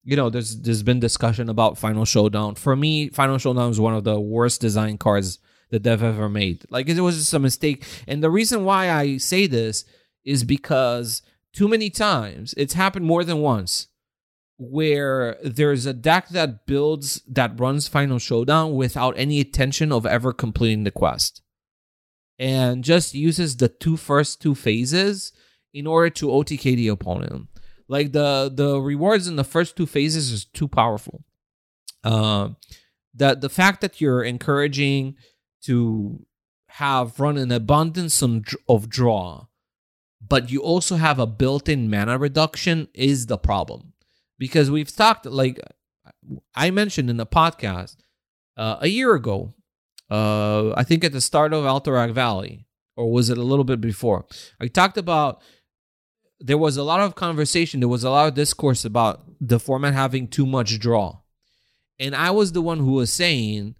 you 0.08 0.16
know, 0.16 0.30
there's 0.30 0.58
there's 0.62 0.82
been 0.82 1.00
discussion 1.00 1.50
about 1.50 1.76
Final 1.76 2.06
Showdown. 2.06 2.54
For 2.54 2.74
me, 2.74 3.10
Final 3.10 3.36
Showdown 3.36 3.70
is 3.70 3.78
one 3.78 3.92
of 3.92 4.04
the 4.04 4.18
worst 4.18 4.58
design 4.58 4.96
cards 4.96 5.38
that 5.68 5.82
they've 5.82 6.02
ever 6.02 6.30
made. 6.30 6.64
Like 6.70 6.88
it 6.88 6.98
was 6.98 7.18
just 7.18 7.34
a 7.34 7.38
mistake, 7.38 7.84
and 8.06 8.24
the 8.24 8.30
reason 8.30 8.64
why 8.64 8.90
I 8.90 9.18
say 9.18 9.46
this 9.46 9.84
is 10.24 10.44
because 10.44 11.20
too 11.52 11.68
many 11.68 11.90
times 11.90 12.54
it's 12.56 12.72
happened 12.72 13.04
more 13.04 13.22
than 13.22 13.40
once 13.40 13.88
where 14.56 15.36
there's 15.44 15.84
a 15.84 15.92
deck 15.92 16.30
that 16.30 16.64
builds 16.64 17.20
that 17.28 17.60
runs 17.60 17.86
final 17.86 18.18
showdown 18.18 18.74
without 18.74 19.12
any 19.18 19.40
intention 19.40 19.92
of 19.92 20.06
ever 20.06 20.32
completing 20.32 20.84
the 20.84 20.90
quest 20.90 21.42
and 22.38 22.82
just 22.82 23.12
uses 23.12 23.58
the 23.58 23.68
two 23.68 23.98
first 23.98 24.40
two 24.40 24.54
phases 24.54 25.32
in 25.74 25.86
order 25.86 26.08
to 26.08 26.28
otk 26.28 26.62
the 26.62 26.88
opponent 26.88 27.47
like 27.88 28.12
the 28.12 28.50
the 28.54 28.80
rewards 28.80 29.26
in 29.26 29.36
the 29.36 29.44
first 29.44 29.76
two 29.76 29.86
phases 29.86 30.30
is 30.30 30.44
too 30.44 30.68
powerful 30.68 31.24
um 32.04 32.56
the 33.14 33.34
the 33.34 33.48
fact 33.48 33.80
that 33.80 34.00
you're 34.00 34.22
encouraging 34.22 35.16
to 35.62 36.24
have 36.68 37.18
run 37.18 37.36
an 37.36 37.50
abundance 37.50 38.22
of 38.22 38.44
of 38.68 38.88
draw 38.88 39.46
but 40.20 40.50
you 40.50 40.60
also 40.60 40.96
have 40.96 41.18
a 41.18 41.26
built-in 41.26 41.88
mana 41.90 42.18
reduction 42.18 42.88
is 42.94 43.26
the 43.26 43.38
problem 43.38 43.92
because 44.38 44.70
we've 44.70 44.94
talked 44.94 45.26
like 45.26 45.58
I 46.54 46.70
mentioned 46.70 47.10
in 47.10 47.16
the 47.16 47.26
podcast 47.26 47.96
uh, 48.56 48.76
a 48.80 48.88
year 48.88 49.14
ago. 49.14 49.54
Uh, 50.10 50.72
I 50.74 50.84
think 50.84 51.04
at 51.04 51.12
the 51.12 51.20
start 51.20 51.52
of 51.52 51.64
Alterac 51.64 52.12
Valley, 52.12 52.66
or 52.96 53.10
was 53.10 53.30
it 53.30 53.38
a 53.38 53.42
little 53.42 53.64
bit 53.64 53.80
before? 53.80 54.26
I 54.60 54.68
talked 54.68 54.96
about 54.96 55.42
there 56.40 56.58
was 56.58 56.76
a 56.76 56.82
lot 56.82 57.00
of 57.00 57.14
conversation. 57.14 57.80
There 57.80 57.88
was 57.88 58.04
a 58.04 58.10
lot 58.10 58.28
of 58.28 58.34
discourse 58.34 58.84
about 58.84 59.22
the 59.40 59.58
format 59.58 59.94
having 59.94 60.28
too 60.28 60.46
much 60.46 60.78
draw, 60.78 61.20
and 61.98 62.14
I 62.14 62.30
was 62.30 62.52
the 62.52 62.62
one 62.62 62.78
who 62.78 62.92
was 62.92 63.12
saying 63.12 63.74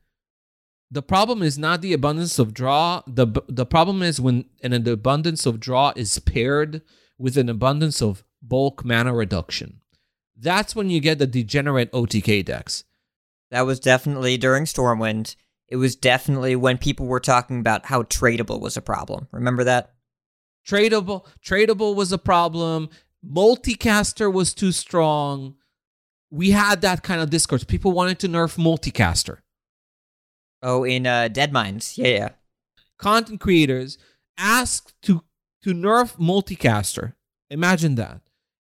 the 0.91 1.03
problem 1.03 1.43
is 1.43 1.59
not 1.59 1.83
the 1.83 1.93
abundance 1.93 2.39
of 2.39 2.55
draw. 2.55 3.03
the 3.07 3.27
The 3.49 3.67
problem 3.67 4.03
is 4.03 4.21
when 4.21 4.47
an 4.63 4.73
abundance 4.89 5.47
of 5.47 5.61
draw 5.61 5.93
is 5.97 6.19
paired 6.19 6.83
with 7.19 7.37
an 7.37 7.49
abundance 7.49 8.01
of 8.01 8.25
bulk 8.43 8.85
mana 8.85 9.13
reduction 9.13 9.81
that's 10.39 10.77
when 10.77 10.89
you 10.89 11.01
get 11.01 11.19
the 11.19 11.27
degenerate 11.27 11.93
OTK 11.93 12.45
decks. 12.45 12.85
That 13.51 13.63
was 13.63 13.81
definitely 13.81 14.37
during 14.37 14.65
Stormwind. 14.65 15.37
It 15.69 15.77
was 15.77 15.97
definitely 15.97 16.57
when 16.57 16.79
people 16.79 17.07
were 17.07 17.21
talking 17.21 17.61
about 17.61 17.87
how 17.87 18.03
tradable 18.05 18.61
was 18.61 18.77
a 18.77 18.83
problem. 18.83 19.29
Remember 19.33 19.65
that? 19.65 19.95
Tradable, 20.67 21.27
tradable 21.45 21.95
was 21.95 22.13
a 22.13 22.19
problem. 22.19 22.91
Multicaster 23.25 24.33
was 24.33 24.55
too 24.55 24.73
strong. 24.73 25.57
We 26.31 26.51
had 26.51 26.83
that 26.83 27.03
kind 27.03 27.21
of 27.21 27.31
discourse. 27.31 27.65
People 27.65 27.93
wanted 27.93 28.19
to 28.21 28.29
nerf 28.29 28.59
multicaster. 28.59 29.39
Oh, 30.63 30.85
in 30.85 31.07
uh, 31.07 31.29
Deadmines. 31.29 31.97
Yeah, 31.97 32.09
yeah. 32.09 32.29
Content 32.99 33.41
creators 33.41 33.99
asked 34.37 34.95
to 35.03 35.23
to 35.63 35.75
nerf 35.75 36.17
multicaster. 36.19 37.15
Imagine 37.51 37.95
that. 37.97 38.21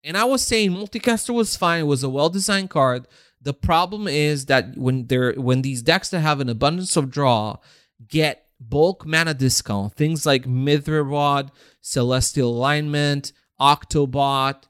And 0.05 0.17
I 0.17 0.25
was 0.25 0.43
saying 0.43 0.73
multicaster 0.73 1.33
was 1.35 1.57
fine. 1.57 1.81
It 1.81 1.87
was 1.87 2.03
a 2.03 2.09
well 2.09 2.29
designed 2.29 2.71
card. 2.71 3.07
The 3.41 3.55
problem 3.55 4.09
is 4.09 4.47
that 4.47 4.77
when 4.77 5.07
they're 5.07 5.35
when 5.35 5.63
these 5.63 5.83
decks 5.83 6.11
that 6.11 6.21
have 6.21 6.41
an 6.41 6.49
abundance 6.49 6.97
of 6.97 7.11
draw 7.11 7.59
get 8.07 8.42
bulk 8.69 9.07
mana 9.07 9.35
discount, 9.35 9.95
things 9.95 10.27
like 10.27 10.45
Mithril 10.45 11.11
Rod, 11.11 11.51
Celestial 11.81 12.51
Alignment, 12.51 13.33
Octobot, 13.61 14.65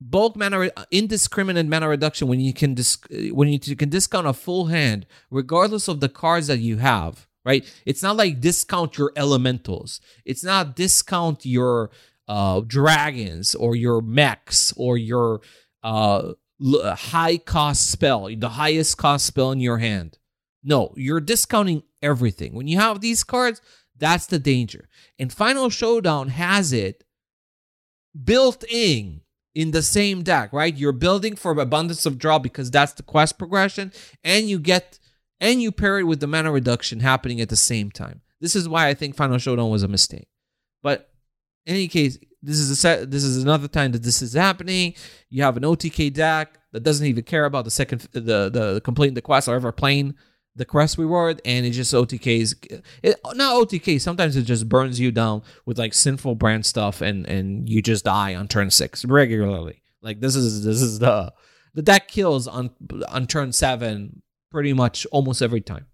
bulk 0.00 0.36
mana 0.36 0.70
indiscriminate 0.90 1.66
mana 1.66 1.88
reduction 1.88 2.28
when 2.28 2.40
you 2.40 2.52
can 2.52 2.74
dis- 2.74 2.98
when 3.30 3.48
you, 3.48 3.58
you 3.62 3.76
can 3.76 3.88
discount 3.88 4.26
a 4.26 4.32
full 4.32 4.66
hand 4.66 5.06
regardless 5.30 5.88
of 5.88 6.00
the 6.00 6.08
cards 6.08 6.46
that 6.48 6.58
you 6.58 6.78
have. 6.78 7.26
Right? 7.44 7.64
It's 7.84 8.02
not 8.02 8.16
like 8.16 8.40
discount 8.40 8.98
your 8.98 9.12
elementals. 9.14 10.00
It's 10.24 10.42
not 10.42 10.74
discount 10.74 11.46
your 11.46 11.90
uh, 12.26 12.62
dragons 12.66 13.54
or 13.54 13.76
your 13.76 14.00
mechs 14.02 14.72
or 14.76 14.98
your 14.98 15.42
uh, 15.84 16.32
high 16.60 17.38
cost 17.38 17.90
spell, 17.90 18.28
the 18.36 18.48
highest 18.48 18.98
cost 18.98 19.26
spell 19.26 19.52
in 19.52 19.60
your 19.60 19.78
hand. 19.78 20.18
No, 20.64 20.92
you're 20.96 21.20
discounting 21.20 21.84
everything. 22.06 22.54
When 22.54 22.68
you 22.68 22.78
have 22.78 23.00
these 23.00 23.24
cards, 23.24 23.60
that's 23.98 24.26
the 24.26 24.38
danger. 24.38 24.88
And 25.18 25.32
Final 25.32 25.70
Showdown 25.70 26.28
has 26.28 26.72
it 26.72 27.04
built 28.24 28.64
in 28.68 29.22
in 29.54 29.70
the 29.70 29.82
same 29.82 30.22
deck, 30.22 30.52
right? 30.52 30.76
You're 30.76 30.92
building 30.92 31.34
for 31.34 31.52
abundance 31.52 32.04
of 32.06 32.18
draw 32.18 32.38
because 32.38 32.70
that's 32.70 32.92
the 32.92 33.02
quest 33.02 33.38
progression, 33.38 33.92
and 34.22 34.48
you 34.48 34.58
get 34.58 34.98
and 35.40 35.60
you 35.60 35.72
pair 35.72 35.98
it 35.98 36.04
with 36.04 36.20
the 36.20 36.26
mana 36.26 36.50
reduction 36.52 37.00
happening 37.00 37.40
at 37.40 37.48
the 37.48 37.56
same 37.56 37.90
time. 37.90 38.20
This 38.40 38.54
is 38.54 38.68
why 38.68 38.88
I 38.88 38.94
think 38.94 39.16
Final 39.16 39.38
Showdown 39.38 39.70
was 39.70 39.82
a 39.82 39.88
mistake. 39.88 40.28
But 40.82 41.10
in 41.64 41.74
any 41.74 41.88
case, 41.88 42.18
this 42.42 42.58
is 42.58 42.70
a 42.70 42.76
set. 42.76 43.10
This 43.10 43.24
is 43.24 43.42
another 43.42 43.68
time 43.68 43.92
that 43.92 44.02
this 44.02 44.22
is 44.22 44.34
happening. 44.34 44.94
You 45.30 45.42
have 45.42 45.56
an 45.56 45.62
OTK 45.64 46.12
deck 46.12 46.58
that 46.72 46.82
doesn't 46.82 47.06
even 47.06 47.24
care 47.24 47.44
about 47.44 47.64
the 47.64 47.70
second, 47.70 48.02
the 48.12 48.50
the 48.50 48.80
completing 48.84 49.14
the 49.14 49.22
quest 49.22 49.48
or 49.48 49.54
ever 49.54 49.72
playing 49.72 50.14
the 50.56 50.64
quest 50.64 50.98
reward, 50.98 51.40
and 51.44 51.66
it 51.66 51.70
just 51.70 51.92
OTKs. 51.92 52.82
It, 53.02 53.20
not 53.34 53.68
OTK. 53.68 54.00
Sometimes 54.00 54.36
it 54.36 54.42
just 54.42 54.68
burns 54.68 54.98
you 54.98 55.12
down 55.12 55.42
with 55.66 55.78
like 55.78 55.94
sinful 55.94 56.34
brand 56.34 56.66
stuff, 56.66 57.00
and 57.02 57.26
and 57.26 57.68
you 57.68 57.82
just 57.82 58.04
die 58.04 58.34
on 58.34 58.48
turn 58.48 58.70
six 58.70 59.04
regularly. 59.04 59.82
Like 60.02 60.20
this 60.20 60.34
is 60.34 60.64
this 60.64 60.80
is 60.80 60.98
the 60.98 61.32
the 61.74 61.82
deck 61.82 62.08
kills 62.08 62.48
on 62.48 62.70
on 63.08 63.26
turn 63.26 63.52
seven 63.52 64.22
pretty 64.50 64.72
much 64.72 65.06
almost 65.12 65.42
every 65.42 65.60
time. 65.60 65.86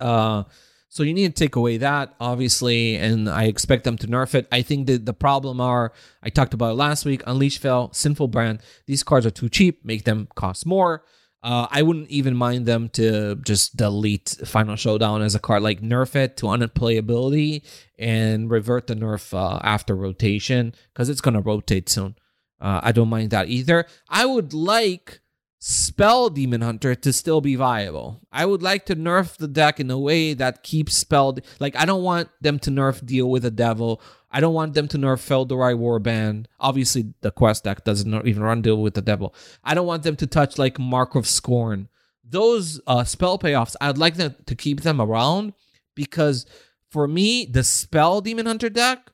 Uh, 0.00 0.44
so 0.88 1.04
you 1.04 1.14
need 1.14 1.36
to 1.36 1.44
take 1.44 1.54
away 1.54 1.76
that, 1.76 2.16
obviously, 2.18 2.96
and 2.96 3.28
I 3.28 3.44
expect 3.44 3.84
them 3.84 3.96
to 3.98 4.08
nerf 4.08 4.34
it. 4.34 4.48
I 4.50 4.62
think 4.62 4.88
that 4.88 5.06
the 5.06 5.14
problem 5.14 5.60
are 5.60 5.92
I 6.20 6.30
talked 6.30 6.52
about 6.52 6.74
last 6.74 7.04
week. 7.04 7.22
Unleash 7.28 7.58
Fel, 7.58 7.92
Sinful 7.92 8.26
Brand. 8.26 8.60
These 8.86 9.04
cards 9.04 9.24
are 9.24 9.30
too 9.30 9.48
cheap. 9.48 9.84
Make 9.84 10.02
them 10.02 10.26
cost 10.34 10.66
more. 10.66 11.04
Uh, 11.42 11.66
I 11.70 11.82
wouldn't 11.82 12.10
even 12.10 12.36
mind 12.36 12.66
them 12.66 12.90
to 12.90 13.36
just 13.36 13.76
delete 13.76 14.36
Final 14.44 14.76
Showdown 14.76 15.22
as 15.22 15.34
a 15.34 15.38
card, 15.38 15.62
like 15.62 15.80
nerf 15.80 16.14
it 16.14 16.36
to 16.38 16.46
unplayability 16.46 17.62
and 17.98 18.50
revert 18.50 18.86
the 18.86 18.94
nerf 18.94 19.32
uh, 19.32 19.58
after 19.62 19.96
rotation 19.96 20.74
because 20.92 21.08
it's 21.08 21.22
gonna 21.22 21.40
rotate 21.40 21.88
soon. 21.88 22.16
Uh, 22.60 22.80
I 22.82 22.92
don't 22.92 23.08
mind 23.08 23.30
that 23.30 23.48
either. 23.48 23.86
I 24.08 24.26
would 24.26 24.52
like 24.52 25.20
Spell 25.60 26.30
Demon 26.30 26.60
Hunter 26.60 26.94
to 26.94 27.12
still 27.12 27.40
be 27.40 27.54
viable. 27.54 28.20
I 28.32 28.44
would 28.44 28.62
like 28.62 28.86
to 28.86 28.96
nerf 28.96 29.36
the 29.36 29.48
deck 29.48 29.80
in 29.80 29.90
a 29.90 29.98
way 29.98 30.34
that 30.34 30.62
keeps 30.62 30.96
Spell. 30.96 31.38
Like 31.58 31.74
I 31.74 31.86
don't 31.86 32.02
want 32.02 32.28
them 32.42 32.58
to 32.60 32.70
nerf 32.70 33.04
Deal 33.04 33.30
with 33.30 33.46
a 33.46 33.50
Devil 33.50 34.02
I 34.30 34.40
don't 34.40 34.54
want 34.54 34.74
them 34.74 34.88
to 34.88 34.98
nerf 34.98 35.18
Fel'Dorei 35.18 35.76
Warband. 35.76 36.46
Obviously, 36.60 37.12
the 37.20 37.30
quest 37.30 37.64
deck 37.64 37.84
doesn't 37.84 38.26
even 38.26 38.42
run 38.42 38.62
deal 38.62 38.80
with 38.80 38.94
the 38.94 39.02
devil. 39.02 39.34
I 39.64 39.74
don't 39.74 39.86
want 39.86 40.04
them 40.04 40.16
to 40.16 40.26
touch 40.26 40.58
like 40.58 40.78
Mark 40.78 41.14
of 41.14 41.26
Scorn. 41.26 41.88
Those 42.24 42.80
uh, 42.86 43.04
spell 43.04 43.38
payoffs, 43.38 43.74
I'd 43.80 43.98
like 43.98 44.14
them 44.14 44.36
to 44.46 44.54
keep 44.54 44.82
them 44.82 45.00
around 45.00 45.52
because 45.96 46.46
for 46.90 47.08
me, 47.08 47.44
the 47.44 47.64
spell 47.64 48.20
Demon 48.20 48.46
Hunter 48.46 48.70
deck 48.70 49.10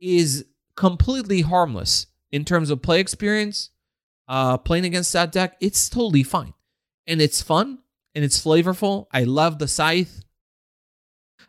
is 0.00 0.46
completely 0.76 1.40
harmless 1.42 2.06
in 2.30 2.44
terms 2.44 2.70
of 2.70 2.82
play 2.82 3.00
experience. 3.00 3.70
Uh, 4.28 4.56
playing 4.56 4.84
against 4.84 5.12
that 5.12 5.32
deck, 5.32 5.56
it's 5.60 5.88
totally 5.88 6.22
fine. 6.22 6.54
And 7.06 7.20
it's 7.20 7.42
fun 7.42 7.78
and 8.14 8.24
it's 8.24 8.42
flavorful. 8.42 9.06
I 9.12 9.24
love 9.24 9.58
the 9.58 9.68
scythe. 9.68 10.22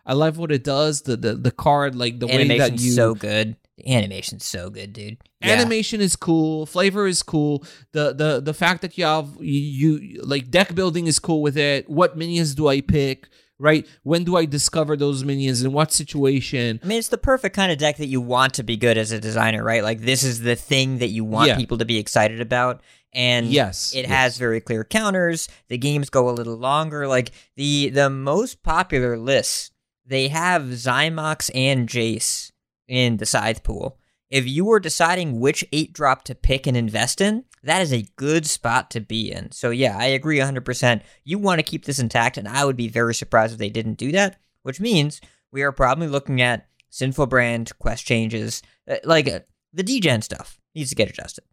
I 0.05 0.13
love 0.13 0.37
what 0.37 0.51
it 0.51 0.63
does. 0.63 1.01
The 1.01 1.15
the, 1.15 1.35
the 1.35 1.51
card, 1.51 1.95
like 1.95 2.19
the 2.19 2.27
way 2.27 2.57
that 2.57 2.79
you 2.79 2.91
so 2.91 3.15
good. 3.15 3.55
Animation's 3.87 4.45
so 4.45 4.69
good, 4.69 4.93
dude. 4.93 5.17
Yeah. 5.41 5.53
Animation 5.53 5.99
is 5.99 6.15
cool. 6.15 6.65
Flavor 6.65 7.07
is 7.07 7.23
cool. 7.23 7.63
The 7.91 8.13
the 8.13 8.41
the 8.41 8.53
fact 8.53 8.81
that 8.81 8.97
you 8.97 9.05
have 9.05 9.29
you, 9.39 9.97
you 9.97 10.21
like 10.21 10.51
deck 10.51 10.75
building 10.75 11.07
is 11.07 11.19
cool 11.19 11.41
with 11.41 11.57
it. 11.57 11.89
What 11.89 12.17
minions 12.17 12.53
do 12.53 12.67
I 12.67 12.81
pick? 12.81 13.29
Right? 13.59 13.87
When 14.03 14.25
do 14.25 14.35
I 14.35 14.45
discover 14.45 14.97
those 14.97 15.23
minions? 15.23 15.63
In 15.63 15.71
what 15.71 15.91
situation? 15.91 16.79
I 16.83 16.85
mean, 16.85 16.99
it's 16.99 17.07
the 17.07 17.17
perfect 17.17 17.55
kind 17.55 17.71
of 17.71 17.77
deck 17.77 17.97
that 17.97 18.07
you 18.07 18.19
want 18.19 18.55
to 18.55 18.63
be 18.63 18.77
good 18.77 18.97
as 18.97 19.11
a 19.11 19.19
designer, 19.19 19.63
right? 19.63 19.83
Like 19.83 20.01
this 20.01 20.23
is 20.23 20.41
the 20.41 20.55
thing 20.55 20.99
that 20.99 21.09
you 21.09 21.23
want 21.23 21.47
yeah. 21.47 21.57
people 21.57 21.77
to 21.77 21.85
be 21.85 21.97
excited 21.97 22.41
about 22.41 22.81
and 23.13 23.47
yes, 23.47 23.93
it 23.93 24.01
yes. 24.01 24.09
has 24.09 24.37
very 24.37 24.59
clear 24.59 24.83
counters. 24.83 25.47
The 25.67 25.77
games 25.77 26.09
go 26.09 26.29
a 26.29 26.31
little 26.31 26.57
longer. 26.57 27.07
Like 27.07 27.31
the 27.55 27.89
the 27.89 28.09
most 28.09 28.63
popular 28.63 29.17
lists 29.17 29.71
they 30.05 30.27
have 30.27 30.63
Zymox 30.63 31.49
and 31.53 31.87
Jace 31.87 32.51
in 32.87 33.17
the 33.17 33.25
Scythe 33.25 33.63
pool. 33.63 33.97
If 34.29 34.47
you 34.47 34.65
were 34.65 34.79
deciding 34.79 35.39
which 35.39 35.63
8 35.71 35.93
drop 35.93 36.23
to 36.23 36.35
pick 36.35 36.65
and 36.65 36.75
invest 36.75 37.21
in, 37.21 37.45
that 37.63 37.81
is 37.81 37.93
a 37.93 38.07
good 38.15 38.45
spot 38.45 38.89
to 38.91 38.99
be 38.99 39.31
in. 39.31 39.51
So, 39.51 39.69
yeah, 39.69 39.95
I 39.97 40.05
agree 40.05 40.39
100%. 40.39 41.01
You 41.23 41.37
want 41.37 41.59
to 41.59 41.63
keep 41.63 41.85
this 41.85 41.99
intact, 41.99 42.37
and 42.37 42.47
I 42.47 42.65
would 42.65 42.75
be 42.75 42.87
very 42.87 43.13
surprised 43.13 43.53
if 43.53 43.59
they 43.59 43.69
didn't 43.69 43.99
do 43.99 44.11
that, 44.11 44.39
which 44.63 44.81
means 44.81 45.21
we 45.51 45.61
are 45.61 45.71
probably 45.71 46.07
looking 46.07 46.41
at 46.41 46.67
Sinful 46.89 47.27
Brand 47.27 47.71
quest 47.79 48.05
changes. 48.05 48.61
Uh, 48.89 48.95
like 49.03 49.27
uh, 49.27 49.41
the 49.71 49.83
degen 49.83 50.21
stuff 50.21 50.59
needs 50.75 50.89
to 50.89 50.95
get 50.95 51.09
adjusted. 51.09 51.45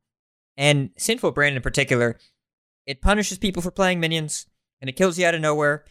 And 0.57 0.91
Sinful 0.97 1.33
Brand 1.33 1.57
in 1.57 1.63
particular, 1.63 2.19
it 2.87 3.03
punishes 3.03 3.39
people 3.39 3.63
for 3.63 3.71
playing 3.71 4.01
minions, 4.01 4.47
and 4.81 4.89
it 4.89 4.97
kills 4.97 5.19
you 5.19 5.27
out 5.27 5.35
of 5.35 5.41
nowhere, 5.41 5.85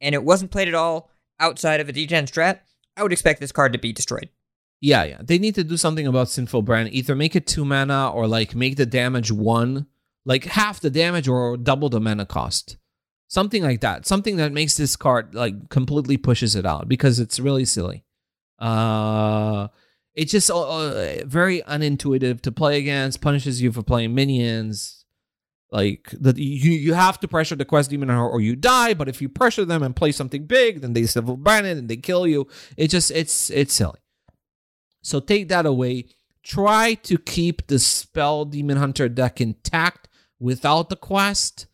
and 0.00 0.14
it 0.14 0.22
wasn't 0.22 0.50
played 0.50 0.68
at 0.68 0.74
all 0.74 1.10
outside 1.40 1.80
of 1.80 1.88
a 1.88 1.92
degen 1.92 2.26
strat, 2.26 2.60
I 2.96 3.02
would 3.02 3.12
expect 3.12 3.40
this 3.40 3.52
card 3.52 3.72
to 3.72 3.78
be 3.78 3.92
destroyed. 3.92 4.30
Yeah, 4.80 5.04
yeah. 5.04 5.20
They 5.22 5.38
need 5.38 5.54
to 5.54 5.64
do 5.64 5.76
something 5.76 6.06
about 6.06 6.28
Sinful 6.28 6.62
Brand. 6.62 6.92
Either 6.92 7.14
make 7.14 7.34
it 7.34 7.46
two 7.46 7.64
mana 7.64 8.10
or 8.10 8.26
like 8.26 8.54
make 8.54 8.76
the 8.76 8.86
damage 8.86 9.32
one, 9.32 9.86
like 10.24 10.44
half 10.44 10.80
the 10.80 10.90
damage 10.90 11.28
or 11.28 11.56
double 11.56 11.88
the 11.88 12.00
mana 12.00 12.26
cost. 12.26 12.76
Something 13.28 13.62
like 13.62 13.80
that. 13.80 14.06
Something 14.06 14.36
that 14.36 14.52
makes 14.52 14.76
this 14.76 14.94
card 14.96 15.34
like 15.34 15.70
completely 15.70 16.16
pushes 16.16 16.54
it 16.54 16.66
out 16.66 16.88
because 16.88 17.18
it's 17.18 17.40
really 17.40 17.64
silly. 17.64 18.04
Uh 18.58 19.68
it's 20.14 20.32
just 20.32 20.50
uh, 20.50 20.60
uh 20.60 21.24
very 21.26 21.60
unintuitive 21.62 22.40
to 22.42 22.52
play 22.52 22.78
against, 22.78 23.20
punishes 23.20 23.60
you 23.60 23.72
for 23.72 23.82
playing 23.82 24.14
minions. 24.14 24.95
Like 25.72 26.10
that, 26.20 26.38
you 26.38 26.72
you 26.72 26.94
have 26.94 27.18
to 27.20 27.28
pressure 27.28 27.56
the 27.56 27.64
quest 27.64 27.90
demon 27.90 28.10
or, 28.10 28.28
or, 28.28 28.40
you 28.40 28.54
die. 28.54 28.94
But 28.94 29.08
if 29.08 29.20
you 29.20 29.28
pressure 29.28 29.64
them 29.64 29.82
and 29.82 29.96
play 29.96 30.12
something 30.12 30.46
big, 30.46 30.80
then 30.80 30.92
they 30.92 31.06
Brand 31.20 31.66
it 31.66 31.76
and 31.76 31.88
they 31.88 31.96
kill 31.96 32.26
you. 32.26 32.46
It 32.76 32.88
just 32.88 33.10
it's 33.10 33.50
it's 33.50 33.74
silly. 33.74 33.98
So 35.02 35.20
take 35.20 35.48
that 35.48 35.66
away. 35.66 36.06
Try 36.44 36.94
to 36.94 37.18
keep 37.18 37.66
the 37.66 37.80
spell 37.80 38.44
demon 38.44 38.76
hunter 38.76 39.08
deck 39.08 39.40
intact 39.40 40.08
without 40.38 40.88
the 40.88 40.96
quest, 40.96 41.66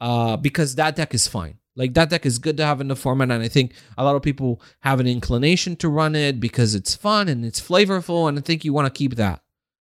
uh, 0.00 0.36
because 0.36 0.74
that 0.74 0.96
deck 0.96 1.14
is 1.14 1.26
fine. 1.26 1.58
Like 1.74 1.94
that 1.94 2.10
deck 2.10 2.26
is 2.26 2.38
good 2.38 2.58
to 2.58 2.66
have 2.66 2.82
in 2.82 2.88
the 2.88 2.96
format, 2.96 3.30
and 3.30 3.42
I 3.42 3.48
think 3.48 3.72
a 3.96 4.04
lot 4.04 4.16
of 4.16 4.22
people 4.22 4.60
have 4.80 5.00
an 5.00 5.06
inclination 5.06 5.76
to 5.76 5.88
run 5.88 6.14
it 6.14 6.38
because 6.38 6.74
it's 6.74 6.94
fun 6.94 7.28
and 7.28 7.46
it's 7.46 7.60
flavorful, 7.60 8.28
and 8.28 8.38
I 8.38 8.42
think 8.42 8.64
you 8.64 8.74
want 8.74 8.92
to 8.92 8.98
keep 8.98 9.14
that. 9.14 9.40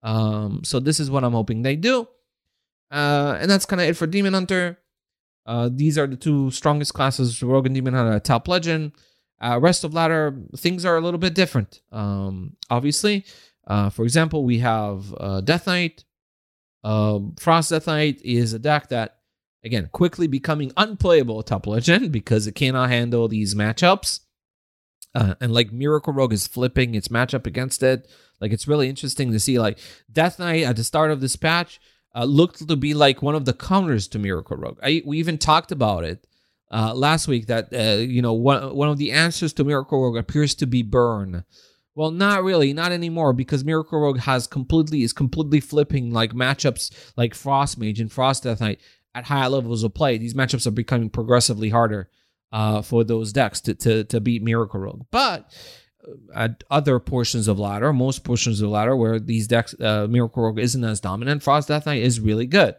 Um, 0.02 0.60
so 0.64 0.80
this 0.80 1.00
is 1.00 1.10
what 1.10 1.24
I'm 1.24 1.32
hoping 1.32 1.62
they 1.62 1.76
do. 1.76 2.08
Uh, 2.92 3.38
and 3.40 3.50
that's 3.50 3.64
kind 3.64 3.80
of 3.80 3.88
it 3.88 3.96
for 3.96 4.06
Demon 4.06 4.34
Hunter. 4.34 4.78
Uh, 5.46 5.70
these 5.72 5.98
are 5.98 6.06
the 6.06 6.16
two 6.16 6.50
strongest 6.50 6.94
classes: 6.94 7.42
Rogue 7.42 7.66
and 7.66 7.74
Demon 7.74 7.94
Hunter, 7.94 8.20
top 8.20 8.46
legend. 8.46 8.92
Uh, 9.40 9.58
rest 9.58 9.82
of 9.82 9.92
ladder 9.92 10.38
things 10.56 10.84
are 10.84 10.96
a 10.96 11.00
little 11.00 11.18
bit 11.18 11.34
different. 11.34 11.80
Um, 11.90 12.56
obviously, 12.70 13.24
uh, 13.66 13.90
for 13.90 14.04
example, 14.04 14.44
we 14.44 14.58
have 14.58 15.12
uh, 15.18 15.40
Death 15.40 15.66
Knight. 15.66 16.04
Um, 16.84 17.34
Frost 17.40 17.70
Death 17.70 17.86
Knight 17.86 18.20
is 18.24 18.52
a 18.52 18.58
deck 18.58 18.88
that, 18.90 19.18
again, 19.64 19.88
quickly 19.92 20.26
becoming 20.26 20.72
unplayable 20.76 21.42
top 21.42 21.66
legend 21.66 22.12
because 22.12 22.46
it 22.46 22.54
cannot 22.54 22.90
handle 22.90 23.26
these 23.26 23.54
matchups. 23.54 24.20
Uh, 25.14 25.34
and 25.40 25.52
like 25.52 25.72
Miracle 25.72 26.12
Rogue 26.12 26.32
is 26.32 26.46
flipping 26.46 26.94
its 26.94 27.08
matchup 27.08 27.46
against 27.46 27.82
it. 27.82 28.08
Like 28.40 28.52
it's 28.52 28.68
really 28.68 28.88
interesting 28.88 29.32
to 29.32 29.40
see. 29.40 29.58
Like 29.58 29.78
Death 30.10 30.38
Knight 30.38 30.62
at 30.64 30.76
the 30.76 30.84
start 30.84 31.10
of 31.10 31.20
this 31.20 31.36
patch 31.36 31.80
uh, 32.14 32.24
looked 32.24 32.66
to 32.66 32.76
be 32.76 32.94
like 32.94 33.22
one 33.22 33.34
of 33.34 33.44
the 33.44 33.52
counters 33.52 34.08
to 34.08 34.18
Miracle 34.18 34.56
Rogue. 34.56 34.78
I, 34.82 35.02
we 35.04 35.18
even 35.18 35.38
talked 35.38 35.72
about 35.72 36.04
it 36.04 36.26
uh, 36.70 36.94
last 36.94 37.28
week 37.28 37.46
that 37.46 37.72
uh, 37.72 38.00
you 38.00 38.22
know 38.22 38.32
one 38.32 38.74
one 38.74 38.88
of 38.88 38.98
the 38.98 39.12
answers 39.12 39.52
to 39.54 39.64
Miracle 39.64 40.02
Rogue 40.02 40.16
appears 40.16 40.54
to 40.56 40.66
be 40.66 40.82
burn. 40.82 41.44
Well, 41.94 42.10
not 42.10 42.42
really, 42.42 42.72
not 42.72 42.90
anymore, 42.90 43.34
because 43.34 43.64
Miracle 43.64 44.00
Rogue 44.00 44.20
has 44.20 44.46
completely 44.46 45.02
is 45.02 45.12
completely 45.12 45.60
flipping 45.60 46.10
like 46.10 46.32
matchups 46.32 47.12
like 47.16 47.34
Frost 47.34 47.78
Mage 47.78 48.00
and 48.00 48.10
Frost 48.10 48.44
Death 48.44 48.60
Knight 48.60 48.80
at 49.14 49.24
higher 49.24 49.50
levels 49.50 49.82
of 49.82 49.92
play. 49.92 50.16
These 50.16 50.34
matchups 50.34 50.66
are 50.66 50.70
becoming 50.70 51.10
progressively 51.10 51.68
harder 51.68 52.08
uh, 52.50 52.80
for 52.80 53.04
those 53.04 53.32
decks 53.32 53.60
to, 53.62 53.74
to 53.74 54.04
to 54.04 54.20
beat 54.20 54.42
Miracle 54.42 54.80
Rogue. 54.80 55.06
But 55.10 55.52
at 56.34 56.64
other 56.70 56.98
portions 56.98 57.48
of 57.48 57.58
ladder, 57.58 57.92
most 57.92 58.24
portions 58.24 58.60
of 58.60 58.70
ladder 58.70 58.96
where 58.96 59.18
these 59.18 59.46
decks, 59.46 59.74
uh, 59.80 60.06
Miracle 60.08 60.42
Rogue 60.42 60.58
isn't 60.58 60.84
as 60.84 61.00
dominant, 61.00 61.42
Frost 61.42 61.68
Death 61.68 61.86
Knight 61.86 62.02
is 62.02 62.20
really 62.20 62.46
good. 62.46 62.74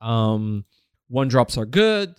Um, 0.00 0.64
one 1.08 1.28
drops 1.28 1.56
are 1.58 1.66
good. 1.66 2.14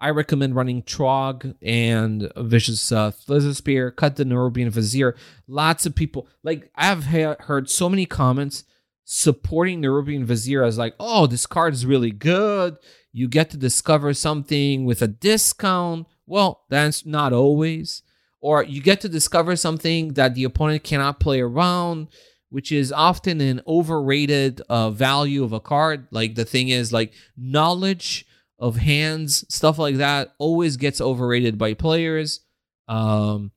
I 0.00 0.10
recommend 0.10 0.54
running 0.54 0.82
Trog 0.82 1.56
and 1.60 2.30
Vicious 2.36 2.92
uh, 2.92 3.10
Slither 3.10 3.52
Spear, 3.52 3.90
cut 3.90 4.16
the 4.16 4.24
Nerubian 4.24 4.70
Vizier. 4.70 5.16
Lots 5.48 5.86
of 5.86 5.94
people, 5.94 6.28
like, 6.44 6.70
I've 6.76 7.04
ha- 7.06 7.36
heard 7.40 7.68
so 7.68 7.88
many 7.88 8.06
comments 8.06 8.64
supporting 9.04 9.82
Nerubian 9.82 10.24
Vizier 10.24 10.62
as, 10.62 10.78
like, 10.78 10.94
oh, 11.00 11.26
this 11.26 11.46
card 11.46 11.74
is 11.74 11.84
really 11.84 12.12
good. 12.12 12.76
You 13.12 13.26
get 13.26 13.50
to 13.50 13.56
discover 13.56 14.14
something 14.14 14.84
with 14.84 15.02
a 15.02 15.08
discount. 15.08 16.06
Well, 16.26 16.62
that's 16.68 17.04
not 17.04 17.32
always 17.32 18.02
or 18.40 18.62
you 18.62 18.80
get 18.80 19.00
to 19.02 19.08
discover 19.08 19.56
something 19.56 20.14
that 20.14 20.34
the 20.34 20.44
opponent 20.44 20.84
cannot 20.84 21.20
play 21.20 21.40
around 21.40 22.08
which 22.50 22.72
is 22.72 22.90
often 22.92 23.42
an 23.42 23.60
overrated 23.66 24.62
uh, 24.70 24.88
value 24.88 25.44
of 25.44 25.52
a 25.52 25.60
card. 25.60 26.06
Like 26.10 26.34
the 26.34 26.46
thing 26.46 26.70
is, 26.70 26.94
like 26.94 27.12
knowledge 27.36 28.24
of 28.58 28.76
hands, 28.76 29.44
stuff 29.54 29.78
like 29.78 29.96
that, 29.96 30.32
always 30.38 30.78
gets 30.78 30.98
overrated 30.98 31.58
by 31.58 31.74
players. 31.74 32.40
Um, 32.88 33.52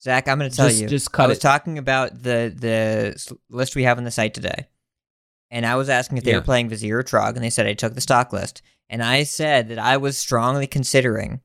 Zach, 0.00 0.28
I'm 0.28 0.38
going 0.38 0.50
to 0.50 0.56
tell 0.56 0.68
Just- 0.68 0.82
you. 0.82 0.86
just 0.88 1.10
cut 1.10 1.24
I 1.24 1.28
was 1.30 1.38
it. 1.38 1.40
talking 1.40 1.78
about 1.78 2.22
the 2.22 2.54
the 2.56 3.34
list 3.50 3.74
we 3.74 3.82
have 3.82 3.98
on 3.98 4.04
the 4.04 4.12
site 4.12 4.34
today, 4.34 4.68
and 5.50 5.66
I 5.66 5.74
was 5.74 5.88
asking 5.88 6.18
if 6.18 6.22
they 6.24 6.30
Yeah. 6.30 6.36
were 6.36 6.42
playing 6.44 6.68
Vizier 6.68 6.98
or 6.98 7.02
Trog, 7.02 7.34
and 7.34 7.42
they 7.42 7.50
said 7.50 7.66
I 7.66 7.74
took 7.74 7.94
the 7.94 8.00
stock 8.00 8.32
list, 8.32 8.62
and 8.88 9.02
I 9.02 9.24
said 9.24 9.68
that 9.70 9.80
I 9.80 9.96
was 9.96 10.16
strongly 10.16 10.68
considering 10.68 11.40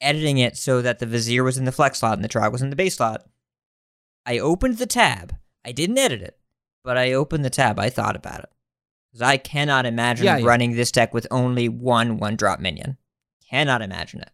editing 0.00 0.38
it 0.38 0.56
so 0.56 0.82
that 0.82 0.98
the 0.98 1.06
Vizier 1.06 1.42
was 1.44 1.58
in 1.58 1.64
the 1.64 1.72
flex 1.72 1.98
slot 1.98 2.14
and 2.18 2.24
the 2.24 2.28
Trog 2.28 2.52
was 2.52 2.62
in 2.62 2.70
the 2.70 2.76
base 2.76 2.96
slot. 2.96 3.26
I 4.26 4.38
opened 4.38 4.78
the 4.78 4.86
tab. 4.86 5.36
I 5.64 5.72
didn't 5.72 5.98
edit 5.98 6.22
it, 6.22 6.38
but 6.84 6.96
I 6.96 7.12
opened 7.12 7.44
the 7.44 7.50
tab. 7.50 7.78
I 7.78 7.90
thought 7.90 8.16
about 8.16 8.40
it 8.40 8.50
because 9.10 9.22
I 9.22 9.36
cannot 9.36 9.86
imagine 9.86 10.26
Yeah, 10.26 10.36
yeah. 10.38 10.46
running 10.46 10.76
this 10.76 10.92
deck 10.92 11.12
with 11.14 11.26
only 11.30 11.68
one 11.68 12.18
one 12.18 12.36
drop 12.36 12.60
minion. 12.60 12.96
Cannot 13.50 13.82
imagine 13.82 14.20
it. 14.20 14.30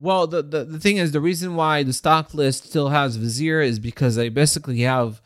Well, 0.00 0.26
the, 0.26 0.42
the 0.42 0.64
the 0.64 0.80
thing 0.80 0.96
is, 0.98 1.12
the 1.12 1.20
reason 1.20 1.56
why 1.56 1.82
the 1.82 1.92
stock 1.92 2.34
list 2.34 2.64
still 2.66 2.88
has 2.90 3.16
Vizier 3.16 3.60
is 3.60 3.78
because 3.78 4.18
I 4.18 4.28
basically 4.28 4.80
have 4.80 5.22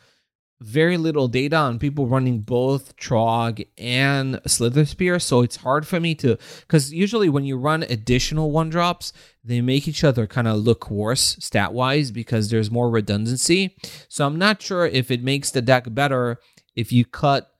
very 0.61 0.95
little 0.95 1.27
data 1.27 1.55
on 1.55 1.79
people 1.79 2.07
running 2.07 2.39
both 2.39 2.95
Trog 2.95 3.65
and 3.77 4.39
Slither 4.45 4.85
Spear, 4.85 5.19
so 5.19 5.41
it's 5.41 5.57
hard 5.57 5.87
for 5.87 5.99
me 5.99 6.13
to. 6.15 6.37
Because 6.61 6.93
usually 6.93 7.29
when 7.29 7.43
you 7.43 7.57
run 7.57 7.83
additional 7.83 8.51
one 8.51 8.69
drops, 8.69 9.11
they 9.43 9.59
make 9.59 9.87
each 9.87 10.03
other 10.03 10.27
kind 10.27 10.47
of 10.47 10.57
look 10.59 10.89
worse 10.91 11.35
stat 11.39 11.73
wise 11.73 12.11
because 12.11 12.49
there's 12.49 12.69
more 12.69 12.89
redundancy. 12.89 13.75
So 14.07 14.25
I'm 14.25 14.37
not 14.37 14.61
sure 14.61 14.85
if 14.85 15.09
it 15.09 15.23
makes 15.23 15.51
the 15.51 15.61
deck 15.61 15.93
better 15.93 16.39
if 16.75 16.91
you 16.91 17.05
cut 17.05 17.51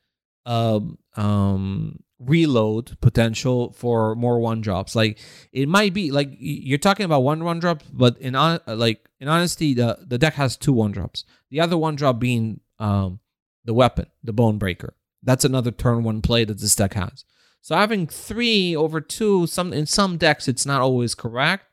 um 0.46 0.98
um 1.16 2.00
reload 2.20 2.98
potential 3.02 3.74
for 3.74 4.16
more 4.16 4.40
one 4.40 4.62
drops 4.62 4.96
like 4.96 5.18
it 5.52 5.68
might 5.68 5.94
be 5.94 6.12
like 6.12 6.30
you're 6.40 6.78
talking 6.78 7.04
about 7.04 7.22
one 7.22 7.44
one 7.44 7.60
drop 7.60 7.82
but 7.92 8.18
in 8.20 8.36
on 8.36 8.60
like 8.68 9.10
in 9.20 9.28
honesty 9.28 9.74
the 9.74 9.98
the 10.08 10.20
deck 10.20 10.36
has 10.36 10.56
two 10.56 10.74
one 10.74 10.92
drops 10.92 11.26
the 11.50 11.60
other 11.60 11.78
one 11.78 11.96
drop 11.96 12.20
being 12.20 12.60
um 12.82 13.20
the 13.66 13.74
weapon 13.74 14.06
the 14.24 14.34
bone 14.34 14.58
breaker 14.58 14.96
that's 15.24 15.46
another 15.46 15.72
turn 15.72 16.04
one 16.04 16.22
play 16.22 16.44
that 16.44 16.60
this 16.60 16.76
deck 16.76 16.94
has 16.94 17.24
so 17.62 17.76
having 17.76 18.08
three 18.08 18.76
over 18.76 19.00
two 19.00 19.48
some 19.48 19.72
in 19.72 19.86
some 19.86 20.18
decks 20.18 20.48
it's 20.48 20.66
not 20.66 20.82
always 20.82 21.16
correct 21.16 21.66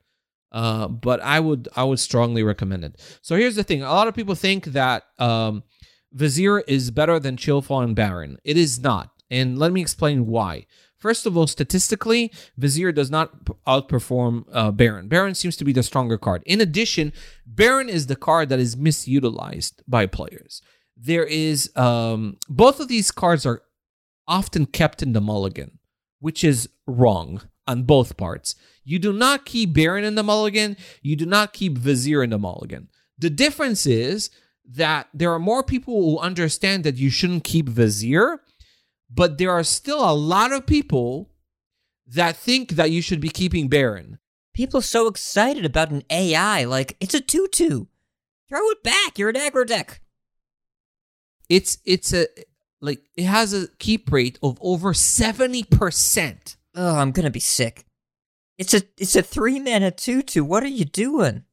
uh 0.53 0.87
but 0.87 1.21
i 1.21 1.41
would 1.41 1.69
i 1.77 1.83
would 1.83 1.99
strongly 1.99 2.43
recommend 2.43 2.85
it 2.85 3.01
so 3.23 3.37
here's 3.37 3.57
the 3.57 3.65
thing 3.65 3.83
a 3.83 3.87
lot 3.91 4.09
of 4.09 4.15
people 4.15 4.35
think 4.35 4.67
that 4.67 5.05
um 5.19 5.63
Vizier 6.13 6.61
is 6.61 6.91
better 6.91 7.19
than 7.19 7.37
Chillfall 7.37 7.85
and 7.85 7.95
Baron. 7.95 8.39
It 8.45 8.57
is 8.57 8.81
not. 8.81 9.11
And 9.31 9.59
let 9.59 9.73
me 9.73 9.81
explain 9.81 10.27
why. 10.27 10.67
First 10.97 11.27
of 11.27 11.37
all, 11.37 11.47
statistically, 11.47 12.33
Vizier 12.57 12.91
does 12.91 13.11
not 13.11 13.45
outperform 13.67 14.45
uh, 14.53 14.73
Baron. 14.73 15.07
Baron 15.09 15.35
seems 15.35 15.57
to 15.59 15.65
be 15.65 15.73
the 15.73 15.83
stronger 15.83 16.19
card. 16.19 16.43
In 16.45 16.61
addition, 16.61 17.13
Baron 17.47 17.89
is 17.89 18.07
the 18.07 18.17
card 18.17 18.49
that 18.49 18.59
is 18.59 18.75
misutilized 18.75 19.75
by 19.87 20.07
players. 20.07 20.61
There 21.01 21.25
is 21.25 21.71
um, 21.77 22.39
both 22.49 22.81
of 22.81 22.89
these 22.89 23.11
cards 23.11 23.47
are 23.47 23.63
often 24.27 24.67
kept 24.67 25.03
in 25.03 25.13
the 25.13 25.21
mulligan, 25.21 25.79
which 26.19 26.43
is 26.43 26.69
wrong 26.87 27.43
on 27.67 27.85
both 27.85 28.17
parts. 28.17 28.57
You 28.85 28.99
do 28.99 29.13
not 29.13 29.45
keep 29.45 29.75
Baron 29.75 30.05
in 30.05 30.17
the 30.17 30.23
mulligan. 30.23 30.77
You 31.03 31.15
do 31.15 31.27
not 31.27 31.53
keep 31.53 31.79
Vizier 31.79 32.23
in 32.23 32.31
the 32.31 32.39
mulligan. 32.39 32.89
The 33.19 33.31
difference 33.31 33.87
is 33.87 34.31
that 34.71 35.09
there 35.15 35.33
are 35.33 35.39
more 35.39 35.63
people 35.63 35.95
who 35.95 36.19
understand 36.19 36.85
that 36.85 36.97
you 36.97 37.11
shouldn't 37.11 37.45
keep 37.45 37.69
Vizier, 37.69 38.41
but 39.11 39.39
there 39.39 39.51
are 39.51 39.65
still 39.65 40.09
a 40.09 40.15
lot 40.15 40.53
of 40.53 40.67
people 40.67 41.31
that 42.07 42.37
think 42.37 42.71
that 42.71 42.91
you 42.91 43.03
should 43.03 43.21
be 43.21 43.29
keeping 43.29 43.69
Baron. 43.69 44.19
People 44.55 44.79
are 44.79 44.83
so 44.83 45.07
excited 45.07 45.65
about 45.65 45.91
an 45.91 46.03
AI, 46.11 46.65
like 46.65 46.97
it's 47.01 47.15
a 47.15 47.21
tutu. 47.21 47.87
Throw 48.49 48.71
it 48.71 48.83
back. 48.83 49.19
You're 49.19 49.29
an 49.29 49.37
aggro 49.37 49.67
deck. 49.67 50.01
It's 51.49 51.79
it's 51.85 52.13
a 52.13 52.27
like 52.81 53.01
it 53.17 53.25
has 53.25 53.53
a 53.55 53.69
keep 53.79 54.13
rate 54.13 54.39
of 54.43 54.59
over 54.61 54.93
70%. 54.93 56.57
Oh, 56.75 56.97
I'm 56.97 57.13
gonna 57.13 57.31
be 57.31 57.41
sick. 57.41 57.85
It's 58.59 58.75
a 58.75 58.83
it's 58.99 59.17
a 59.17 59.23
three 59.23 59.61
mana 59.61 59.91
tutu. 59.91 60.45
What 60.45 60.63
are 60.63 60.69
you 60.69 60.85
doing? 60.85 61.45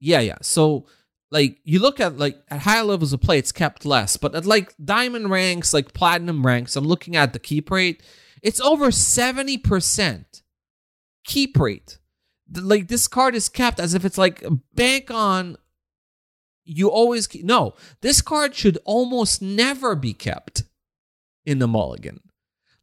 Yeah, 0.00 0.20
yeah. 0.20 0.38
So 0.42 0.86
like 1.30 1.58
you 1.64 1.78
look 1.78 2.00
at 2.00 2.18
like 2.18 2.36
at 2.50 2.60
higher 2.60 2.82
levels 2.82 3.12
of 3.12 3.20
play, 3.20 3.38
it's 3.38 3.52
kept 3.52 3.84
less. 3.86 4.16
But 4.16 4.34
at 4.34 4.46
like 4.46 4.74
diamond 4.82 5.30
ranks, 5.30 5.72
like 5.72 5.94
platinum 5.94 6.44
ranks, 6.46 6.76
I'm 6.76 6.84
looking 6.84 7.16
at 7.16 7.32
the 7.32 7.38
keep 7.38 7.70
rate. 7.70 8.02
It's 8.42 8.60
over 8.60 8.88
70% 8.88 10.42
keep 11.24 11.58
rate. 11.58 11.98
Like 12.54 12.88
this 12.88 13.08
card 13.08 13.34
is 13.34 13.48
kept 13.48 13.80
as 13.80 13.94
if 13.94 14.04
it's 14.04 14.18
like 14.18 14.44
bank 14.74 15.10
on 15.10 15.56
you 16.64 16.88
always 16.88 17.26
keep 17.26 17.44
no, 17.44 17.74
this 18.00 18.20
card 18.22 18.54
should 18.54 18.78
almost 18.84 19.42
never 19.42 19.94
be 19.94 20.12
kept 20.14 20.64
in 21.44 21.58
the 21.58 21.66
mulligan. 21.68 22.20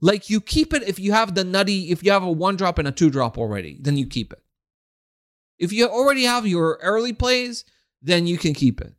Like 0.01 0.29
you 0.29 0.39
keep 0.41 0.73
it 0.73 0.83
if 0.87 0.99
you 0.99 1.11
have 1.13 1.35
the 1.35 1.43
nutty, 1.43 1.91
if 1.91 2.03
you 2.03 2.11
have 2.11 2.23
a 2.23 2.31
one 2.31 2.55
drop 2.55 2.77
and 2.77 2.87
a 2.87 2.91
two 2.91 3.09
drop 3.09 3.37
already, 3.37 3.77
then 3.81 3.97
you 3.97 4.05
keep 4.07 4.31
it. 4.33 4.41
If 5.57 5.73
you 5.73 5.87
already 5.87 6.23
have 6.23 6.47
your 6.47 6.79
early 6.81 7.11
plays, 7.13 7.65
then 8.01 8.25
you 8.27 8.37
can 8.37 8.53
keep 8.53 8.79
it. 8.79 8.93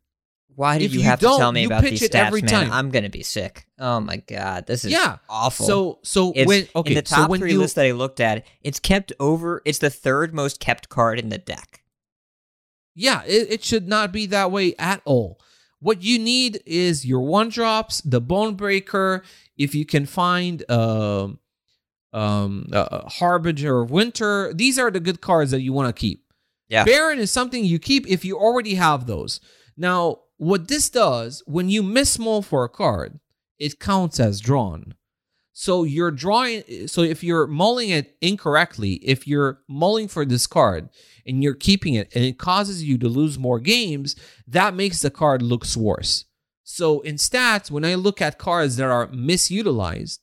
Why 0.54 0.78
do 0.78 0.84
If 0.84 0.92
you 0.92 1.00
you 1.00 1.06
have 1.06 1.20
to 1.20 1.26
tell 1.26 1.52
me 1.52 1.64
about 1.64 1.82
these 1.84 2.02
it 2.02 2.12
stats, 2.12 2.26
every 2.26 2.42
man? 2.42 2.50
time. 2.50 2.72
I'm 2.72 2.90
gonna 2.90 3.08
be 3.08 3.22
sick. 3.22 3.66
Oh 3.78 4.00
my 4.00 4.16
god, 4.16 4.66
this 4.66 4.84
is 4.84 4.92
Yeah. 4.92 5.16
awful. 5.28 5.64
So 5.66 5.98
so 6.02 6.32
it's, 6.36 6.46
when 6.46 6.68
okay, 6.76 6.90
in 6.90 6.94
the 6.96 7.02
top 7.02 7.30
so 7.30 7.36
three 7.38 7.52
you 7.52 7.58
lists 7.60 7.76
that 7.76 7.86
I 7.86 7.92
looked 7.92 8.20
at, 8.20 8.44
it's 8.62 8.78
kept 8.78 9.10
over. 9.18 9.62
It's 9.64 9.78
the 9.78 9.88
third 9.88 10.34
most 10.34 10.60
kept 10.60 10.90
card 10.90 11.18
in 11.18 11.30
the 11.30 11.38
deck. 11.38 11.79
Yeah, 13.00 13.22
it, 13.26 13.50
it 13.50 13.64
should 13.64 13.88
not 13.88 14.12
be 14.12 14.26
that 14.26 14.50
way 14.50 14.74
at 14.78 15.00
all. 15.04 15.40
What 15.80 16.02
you 16.02 16.18
need 16.18 16.62
is 16.66 17.06
your 17.06 17.22
one 17.22 17.48
drops, 17.48 18.02
the 18.02 18.20
bone 18.20 18.54
breaker. 18.54 19.22
If 19.56 19.74
you 19.74 19.86
can 19.86 20.04
find 20.04 20.70
um 20.70 21.38
um 22.12 22.68
uh, 22.72 23.08
harbinger 23.08 23.80
of 23.80 23.90
winter, 23.90 24.52
these 24.52 24.78
are 24.78 24.90
the 24.90 25.00
good 25.00 25.20
cards 25.20 25.50
that 25.52 25.62
you 25.62 25.72
want 25.72 25.88
to 25.88 25.98
keep. 25.98 26.26
Yeah. 26.68 26.84
Baron 26.84 27.18
is 27.18 27.30
something 27.30 27.64
you 27.64 27.78
keep 27.78 28.06
if 28.06 28.24
you 28.24 28.36
already 28.36 28.74
have 28.74 29.06
those. 29.06 29.40
Now, 29.76 30.20
what 30.36 30.68
this 30.68 30.90
does, 30.90 31.42
when 31.46 31.70
you 31.70 31.82
miss 31.82 32.18
mull 32.18 32.42
for 32.42 32.64
a 32.64 32.68
card, 32.68 33.18
it 33.58 33.80
counts 33.80 34.20
as 34.20 34.40
drawn. 34.40 34.94
So 35.60 35.84
you're 35.84 36.10
drawing. 36.10 36.62
So 36.86 37.02
if 37.02 37.22
you're 37.22 37.46
mulling 37.46 37.90
it 37.90 38.16
incorrectly, 38.22 38.94
if 38.94 39.28
you're 39.28 39.60
mulling 39.68 40.08
for 40.08 40.24
this 40.24 40.46
card 40.46 40.88
and 41.26 41.42
you're 41.42 41.52
keeping 41.52 41.92
it, 41.92 42.10
and 42.14 42.24
it 42.24 42.38
causes 42.38 42.82
you 42.82 42.96
to 42.96 43.10
lose 43.10 43.38
more 43.38 43.60
games, 43.60 44.16
that 44.48 44.72
makes 44.72 45.02
the 45.02 45.10
card 45.10 45.42
looks 45.42 45.76
worse. 45.76 46.24
So 46.64 47.00
in 47.00 47.16
stats, 47.16 47.70
when 47.70 47.84
I 47.84 47.94
look 47.96 48.22
at 48.22 48.38
cards 48.38 48.76
that 48.76 48.88
are 48.88 49.08
misutilized, 49.08 50.20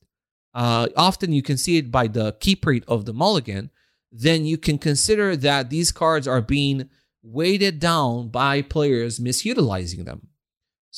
uh, 0.56 0.88
often 0.98 1.32
you 1.32 1.44
can 1.44 1.58
see 1.58 1.78
it 1.78 1.92
by 1.92 2.08
the 2.08 2.36
keep 2.40 2.66
rate 2.66 2.86
of 2.88 3.06
the 3.06 3.14
mulligan. 3.14 3.70
Then 4.12 4.44
you 4.44 4.58
can 4.58 4.80
consider 4.80 5.36
that 5.36 5.70
these 5.70 5.92
cards 5.92 6.28
are 6.28 6.42
being 6.42 6.90
weighted 7.22 7.78
down 7.78 8.30
by 8.30 8.64
players 8.64 9.20
misutilizing 9.20 10.04
them. 10.04 10.30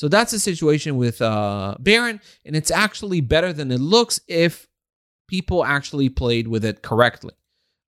So 0.00 0.08
that's 0.08 0.32
the 0.32 0.38
situation 0.38 0.96
with 0.96 1.20
uh, 1.20 1.74
Baron, 1.78 2.22
and 2.46 2.56
it's 2.56 2.70
actually 2.70 3.20
better 3.20 3.52
than 3.52 3.70
it 3.70 3.80
looks 3.80 4.18
if 4.28 4.66
people 5.28 5.62
actually 5.62 6.08
played 6.08 6.48
with 6.48 6.64
it 6.64 6.80
correctly. 6.80 7.34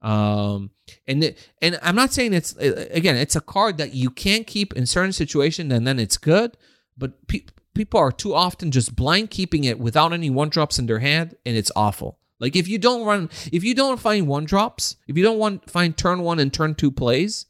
Um, 0.02 0.72
and 1.06 1.24
it, 1.24 1.48
and 1.62 1.78
I'm 1.80 1.96
not 1.96 2.12
saying 2.12 2.34
it's 2.34 2.54
uh, 2.58 2.86
again, 2.90 3.16
it's 3.16 3.34
a 3.34 3.40
card 3.40 3.78
that 3.78 3.94
you 3.94 4.10
can 4.10 4.44
keep 4.44 4.74
in 4.74 4.84
certain 4.84 5.14
situations 5.14 5.72
and 5.72 5.86
then 5.86 5.98
it's 5.98 6.18
good, 6.18 6.58
but 6.98 7.26
pe- 7.28 7.46
people 7.74 7.98
are 7.98 8.12
too 8.12 8.34
often 8.34 8.70
just 8.70 8.94
blind 8.94 9.30
keeping 9.30 9.64
it 9.64 9.78
without 9.78 10.12
any 10.12 10.28
one 10.28 10.50
drops 10.50 10.78
in 10.78 10.84
their 10.84 10.98
hand, 10.98 11.34
and 11.46 11.56
it's 11.56 11.72
awful. 11.74 12.18
Like 12.38 12.56
if 12.56 12.68
you 12.68 12.76
don't 12.76 13.06
run, 13.06 13.30
if 13.50 13.64
you 13.64 13.74
don't 13.74 13.98
find 13.98 14.28
one 14.28 14.44
drops, 14.44 14.96
if 15.08 15.16
you 15.16 15.24
don't 15.24 15.38
want 15.38 15.70
find 15.70 15.96
turn 15.96 16.20
one 16.20 16.40
and 16.40 16.52
turn 16.52 16.74
two 16.74 16.90
plays, 16.90 17.46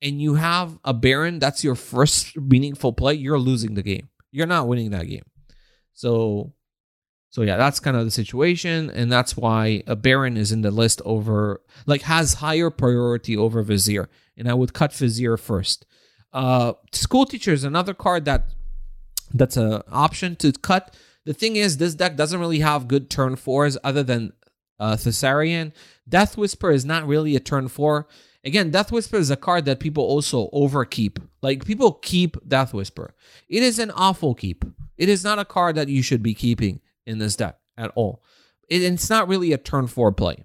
and 0.00 0.20
you 0.20 0.34
have 0.34 0.78
a 0.84 0.94
Baron, 0.94 1.38
that's 1.38 1.64
your 1.64 1.74
first 1.74 2.36
meaningful 2.36 2.92
play, 2.92 3.14
you're 3.14 3.38
losing 3.38 3.74
the 3.74 3.82
game. 3.82 4.08
You're 4.30 4.46
not 4.46 4.68
winning 4.68 4.90
that 4.90 5.08
game. 5.08 5.24
So, 5.94 6.52
so 7.30 7.42
yeah, 7.42 7.56
that's 7.56 7.80
kind 7.80 7.96
of 7.96 8.04
the 8.04 8.10
situation, 8.10 8.90
and 8.90 9.10
that's 9.10 9.36
why 9.36 9.82
a 9.86 9.96
Baron 9.96 10.36
is 10.36 10.52
in 10.52 10.62
the 10.62 10.70
list 10.70 11.02
over, 11.04 11.62
like, 11.86 12.02
has 12.02 12.34
higher 12.34 12.70
priority 12.70 13.36
over 13.36 13.62
Vizier, 13.62 14.08
and 14.36 14.48
I 14.48 14.54
would 14.54 14.72
cut 14.72 14.92
Vizier 14.92 15.36
first. 15.36 15.84
Uh, 16.32 16.74
School 16.92 17.26
Teacher 17.26 17.52
is 17.52 17.64
another 17.64 17.94
card 17.94 18.24
that 18.26 18.50
that's 19.32 19.56
an 19.56 19.82
option 19.90 20.36
to 20.36 20.52
cut. 20.52 20.94
The 21.24 21.34
thing 21.34 21.56
is, 21.56 21.76
this 21.76 21.94
deck 21.94 22.16
doesn't 22.16 22.40
really 22.40 22.60
have 22.60 22.88
good 22.88 23.10
turn 23.10 23.36
fours 23.36 23.76
other 23.84 24.02
than 24.02 24.32
uh, 24.78 24.96
Thassarian. 24.96 25.72
Death 26.08 26.36
Whisper 26.38 26.70
is 26.70 26.84
not 26.84 27.06
really 27.06 27.36
a 27.36 27.40
turn 27.40 27.68
four. 27.68 28.08
Again, 28.44 28.70
Death 28.70 28.92
Whisper 28.92 29.16
is 29.16 29.30
a 29.30 29.36
card 29.36 29.64
that 29.64 29.80
people 29.80 30.04
also 30.04 30.48
overkeep. 30.50 31.20
Like 31.42 31.64
people 31.64 31.92
keep 31.92 32.36
Death 32.48 32.72
Whisper. 32.72 33.14
It 33.48 33.62
is 33.62 33.78
an 33.78 33.90
awful 33.90 34.34
keep. 34.34 34.64
It 34.96 35.08
is 35.08 35.24
not 35.24 35.38
a 35.38 35.44
card 35.44 35.76
that 35.76 35.88
you 35.88 36.02
should 36.02 36.22
be 36.22 36.34
keeping 36.34 36.80
in 37.06 37.18
this 37.18 37.36
deck 37.36 37.58
at 37.76 37.90
all. 37.94 38.22
It, 38.68 38.82
it's 38.82 39.10
not 39.10 39.28
really 39.28 39.52
a 39.52 39.58
turn 39.58 39.86
four 39.86 40.12
play. 40.12 40.44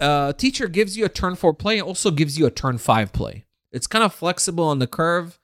Uh, 0.00 0.32
teacher 0.32 0.68
gives 0.68 0.96
you 0.96 1.04
a 1.04 1.08
turn 1.08 1.34
four 1.34 1.54
play, 1.54 1.80
also 1.80 2.10
gives 2.10 2.38
you 2.38 2.46
a 2.46 2.50
turn 2.50 2.78
five 2.78 3.12
play. 3.12 3.46
It's 3.72 3.86
kind 3.86 4.04
of 4.04 4.14
flexible 4.14 4.64
on 4.64 4.78
the 4.78 4.86
curve, 4.86 5.38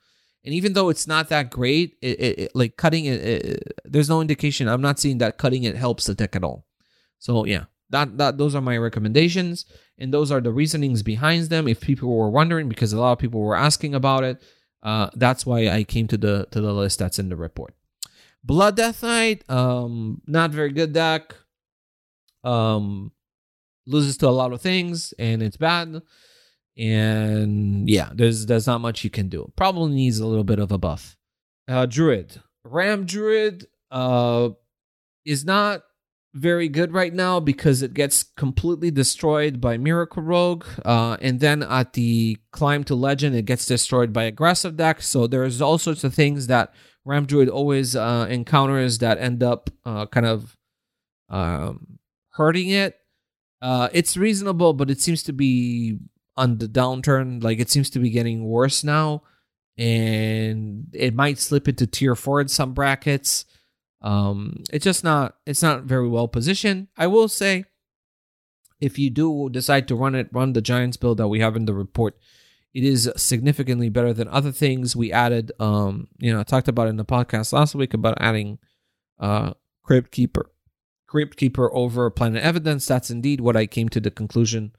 and 0.44 0.54
even 0.54 0.74
though 0.74 0.90
it's 0.90 1.06
not 1.06 1.28
that 1.30 1.50
great, 1.50 1.96
it, 2.00 2.20
it, 2.20 2.38
it 2.38 2.50
like 2.54 2.76
cutting 2.76 3.06
it, 3.06 3.80
there's 3.84 4.08
no 4.08 4.20
indication. 4.20 4.68
I'm 4.68 4.80
not 4.80 4.98
seeing 4.98 5.18
that 5.18 5.38
cutting 5.38 5.64
it 5.64 5.76
helps 5.76 6.06
the 6.06 6.14
deck 6.14 6.36
at 6.36 6.44
all. 6.44 6.66
So 7.18 7.44
yeah, 7.44 7.64
that 7.94 8.18
that 8.18 8.38
those 8.38 8.54
are 8.54 8.60
my 8.60 8.76
recommendations, 8.76 9.64
and 9.96 10.12
those 10.12 10.30
are 10.32 10.40
the 10.40 10.52
reasonings 10.52 11.02
behind 11.02 11.44
them. 11.44 11.68
If 11.68 11.80
people 11.80 12.14
were 12.14 12.28
wondering, 12.28 12.68
because 12.68 12.92
a 12.92 13.00
lot 13.00 13.12
of 13.12 13.18
people 13.18 13.40
were 13.40 13.56
asking 13.56 13.94
about 13.94 14.24
it, 14.24 14.42
uh, 14.82 15.10
that's 15.14 15.46
why 15.46 15.68
I 15.68 15.84
came 15.84 16.08
to 16.08 16.18
the 16.18 16.46
to 16.50 16.60
the 16.60 16.72
list 16.72 16.98
that's 16.98 17.18
in 17.18 17.28
the 17.28 17.36
report. 17.36 17.74
Blood 18.42 18.76
Death 18.76 19.02
Knight, 19.02 19.48
um, 19.48 20.20
not 20.26 20.50
very 20.50 20.72
good 20.72 20.92
deck. 20.92 21.34
Um, 22.42 23.12
loses 23.86 24.18
to 24.18 24.28
a 24.28 24.36
lot 24.40 24.52
of 24.52 24.60
things, 24.60 25.14
and 25.18 25.42
it's 25.42 25.56
bad. 25.56 26.02
And 26.76 27.88
yeah, 27.88 28.10
there's 28.12 28.46
there's 28.46 28.66
not 28.66 28.80
much 28.80 29.04
you 29.04 29.10
can 29.10 29.28
do. 29.28 29.52
Probably 29.56 29.94
needs 29.94 30.18
a 30.18 30.26
little 30.26 30.44
bit 30.44 30.58
of 30.58 30.72
a 30.72 30.78
buff. 30.78 31.16
Uh, 31.68 31.86
Druid, 31.86 32.42
Ramp 32.64 33.06
Druid, 33.06 33.66
uh, 33.90 34.50
is 35.24 35.44
not 35.44 35.82
very 36.34 36.68
good 36.68 36.92
right 36.92 37.14
now 37.14 37.38
because 37.38 37.80
it 37.80 37.94
gets 37.94 38.24
completely 38.36 38.90
destroyed 38.90 39.60
by 39.60 39.78
Miracle 39.78 40.22
Rogue. 40.22 40.64
Uh, 40.84 41.16
and 41.20 41.38
then 41.38 41.62
at 41.62 41.92
the 41.92 42.38
climb 42.50 42.82
to 42.84 42.94
legend, 42.96 43.36
it 43.36 43.44
gets 43.44 43.66
destroyed 43.66 44.12
by 44.12 44.24
aggressive 44.24 44.76
deck. 44.76 45.00
So 45.00 45.28
there's 45.28 45.62
all 45.62 45.78
sorts 45.78 46.02
of 46.02 46.12
things 46.12 46.48
that 46.48 46.74
Ramp 47.04 47.28
Druid 47.28 47.48
always 47.48 47.94
uh, 47.94 48.26
encounters 48.28 48.98
that 48.98 49.18
end 49.18 49.42
up 49.42 49.70
uh, 49.84 50.06
kind 50.06 50.26
of 50.26 50.56
um, 51.28 51.98
hurting 52.30 52.70
it. 52.70 52.98
Uh, 53.62 53.88
it's 53.92 54.16
reasonable, 54.16 54.72
but 54.72 54.90
it 54.90 55.00
seems 55.00 55.22
to 55.22 55.32
be 55.32 55.98
on 56.36 56.58
the 56.58 56.66
downturn. 56.66 57.42
Like 57.44 57.60
it 57.60 57.70
seems 57.70 57.90
to 57.90 58.00
be 58.00 58.10
getting 58.10 58.44
worse 58.44 58.82
now. 58.82 59.22
And 59.78 60.88
it 60.92 61.14
might 61.14 61.38
slip 61.38 61.68
into 61.68 61.86
tier 61.86 62.16
four 62.16 62.40
in 62.40 62.48
some 62.48 62.74
brackets. 62.74 63.44
Um, 64.04 64.62
it's 64.70 64.84
just 64.84 65.02
not 65.02 65.36
it's 65.46 65.62
not 65.62 65.84
very 65.84 66.06
well 66.08 66.28
positioned. 66.28 66.88
I 66.96 67.06
will 67.06 67.26
say, 67.26 67.64
if 68.78 68.98
you 68.98 69.08
do 69.08 69.48
decide 69.48 69.88
to 69.88 69.96
run 69.96 70.14
it, 70.14 70.28
run 70.30 70.52
the 70.52 70.60
Giants 70.60 70.98
build 70.98 71.16
that 71.18 71.28
we 71.28 71.40
have 71.40 71.56
in 71.56 71.64
the 71.64 71.72
report. 71.72 72.16
It 72.74 72.84
is 72.84 73.10
significantly 73.16 73.88
better 73.88 74.12
than 74.12 74.28
other 74.28 74.52
things 74.52 74.94
we 74.94 75.10
added. 75.10 75.52
Um, 75.58 76.08
you 76.18 76.32
know, 76.32 76.40
I 76.40 76.42
talked 76.42 76.68
about 76.68 76.88
in 76.88 76.96
the 76.96 77.04
podcast 77.04 77.52
last 77.54 77.74
week 77.74 77.94
about 77.94 78.18
adding 78.20 78.58
uh 79.18 79.54
Crypt 79.82 80.10
Keeper, 80.10 80.50
Crypt 81.06 81.38
Keeper 81.38 81.74
over 81.74 82.10
Planted 82.10 82.42
Evidence. 82.42 82.86
That's 82.86 83.10
indeed 83.10 83.40
what 83.40 83.56
I 83.56 83.66
came 83.66 83.88
to 83.88 84.00
the 84.00 84.10
conclusion 84.10 84.76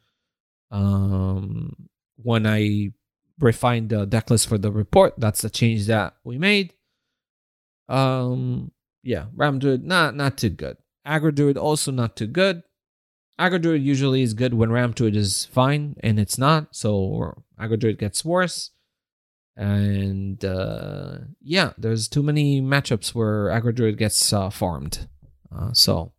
um 0.70 1.88
when 2.18 2.46
I 2.46 2.92
refined 3.40 3.90
the 3.90 4.06
deck 4.06 4.30
list 4.30 4.48
for 4.48 4.60
the 4.60 4.72
report. 4.72 5.16
That's 5.18 5.42
the 5.42 5.50
change 5.50 5.88
that 5.88 6.16
we 6.24 6.38
made. 6.38 6.74
Um, 7.90 8.72
yeah, 9.06 9.26
Ramp 9.36 9.62
Druid 9.62 9.86
not 9.86 10.16
not 10.16 10.38
too 10.38 10.49
good. 10.49 10.78
Aggro 11.08 11.34
Druid 11.34 11.58
also 11.58 11.91
not 11.91 12.16
too 12.16 12.28
good. 12.28 12.64
Aggro 13.39 13.62
Druid 13.62 13.84
usually 13.84 14.24
is 14.24 14.34
good 14.34 14.56
when 14.56 14.72
Ramp 14.72 14.95
Druid 14.95 15.16
is 15.16 15.45
fine, 15.45 15.95
and 16.01 16.20
it's 16.20 16.38
not. 16.38 16.76
So 16.76 17.43
Aggro 17.60 17.80
Druid 17.80 17.99
gets 17.99 18.26
worse. 18.26 18.72
And 19.56 20.43
uh, 20.43 21.20
yeah, 21.39 21.74
there's 21.78 22.08
too 22.08 22.24
many 22.24 22.62
matchups 22.62 23.14
where 23.14 23.45
Aggro 23.45 23.74
Druid 23.74 23.97
gets 23.97 24.34
uh, 24.34 24.49
farmed. 24.49 25.08
Uh, 25.56 25.72
so 25.72 26.12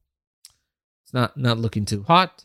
it's 1.05 1.13
not 1.13 1.37
not 1.37 1.59
looking 1.59 1.85
too 1.85 2.05
hot. 2.05 2.45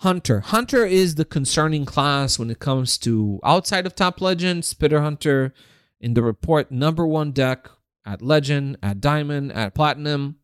Hunter. 0.00 0.40
Hunter 0.40 0.84
is 0.84 1.14
the 1.14 1.24
concerning 1.24 1.86
class 1.86 2.38
when 2.38 2.50
it 2.50 2.58
comes 2.58 2.98
to 2.98 3.40
outside 3.42 3.86
of 3.86 3.94
top 3.94 4.20
legend. 4.20 4.64
Spitter 4.64 5.00
Hunter 5.00 5.54
in 6.00 6.12
the 6.14 6.22
report 6.22 6.70
number 6.70 7.06
one 7.06 7.32
deck 7.32 7.68
at 8.06 8.22
legend, 8.22 8.78
at 8.82 9.00
diamond, 9.00 9.52
at 9.52 9.74
platinum. 9.74 10.36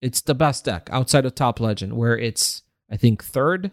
It's 0.00 0.20
the 0.20 0.34
best 0.34 0.64
deck 0.64 0.88
outside 0.92 1.26
of 1.26 1.34
top 1.34 1.60
legend, 1.60 1.96
where 1.96 2.16
it's 2.16 2.62
I 2.90 2.96
think 2.96 3.22
third 3.22 3.72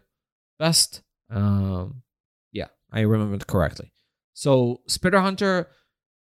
best. 0.60 1.02
Um, 1.30 2.04
yeah, 2.52 2.68
I 2.92 3.02
remember 3.02 3.44
correctly. 3.46 3.92
So 4.34 4.82
Spitter 4.88 5.22
Hunter 5.22 5.70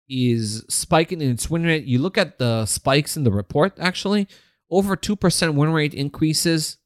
is 0.08 0.64
spiking 0.68 1.20
in 1.20 1.30
its 1.30 1.48
win 1.48 1.64
rate. 1.64 1.84
You 1.84 1.98
look 1.98 2.18
at 2.18 2.38
the 2.38 2.66
spikes 2.66 3.16
in 3.16 3.24
the 3.24 3.32
report, 3.32 3.74
actually, 3.78 4.28
over 4.70 4.96
2% 4.96 5.54
win 5.54 5.72
rate 5.72 5.94
increases 5.94 6.78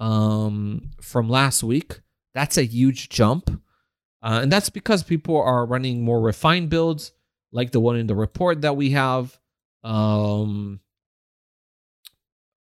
um, 0.00 0.90
from 1.00 1.28
last 1.28 1.62
week. 1.62 2.00
That's 2.34 2.56
a 2.56 2.64
huge 2.64 3.08
jump. 3.08 3.50
Uh, 4.22 4.40
and 4.42 4.50
that's 4.50 4.70
because 4.70 5.02
people 5.02 5.40
are 5.40 5.66
running 5.66 6.02
more 6.02 6.20
refined 6.20 6.70
builds, 6.70 7.12
like 7.54 7.70
the 7.70 7.80
one 7.80 7.96
in 7.96 8.06
the 8.06 8.14
report 8.14 8.60
that 8.62 8.76
we 8.76 8.90
have. 8.90 9.34
Um, 9.82 10.80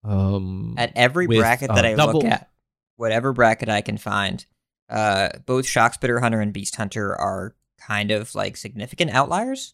um, 0.03 0.75
At 0.77 0.91
every 0.95 1.27
with, 1.27 1.38
bracket 1.39 1.69
uh, 1.69 1.75
that 1.75 1.86
I 1.86 1.93
double- 1.93 2.21
look 2.21 2.29
at, 2.32 2.49
whatever 2.97 3.32
bracket 3.34 3.69
I 3.69 3.82
can 3.82 3.97
find, 3.97 4.45
uh, 4.89 5.29
both 5.45 5.65
Shockspitter 5.65 6.19
Hunter 6.19 6.41
and 6.41 6.51
Beast 6.51 6.75
Hunter 6.75 7.15
are 7.15 7.55
kind 7.79 8.11
of 8.11 8.34
like 8.36 8.57
significant 8.57 9.11
outliers. 9.11 9.73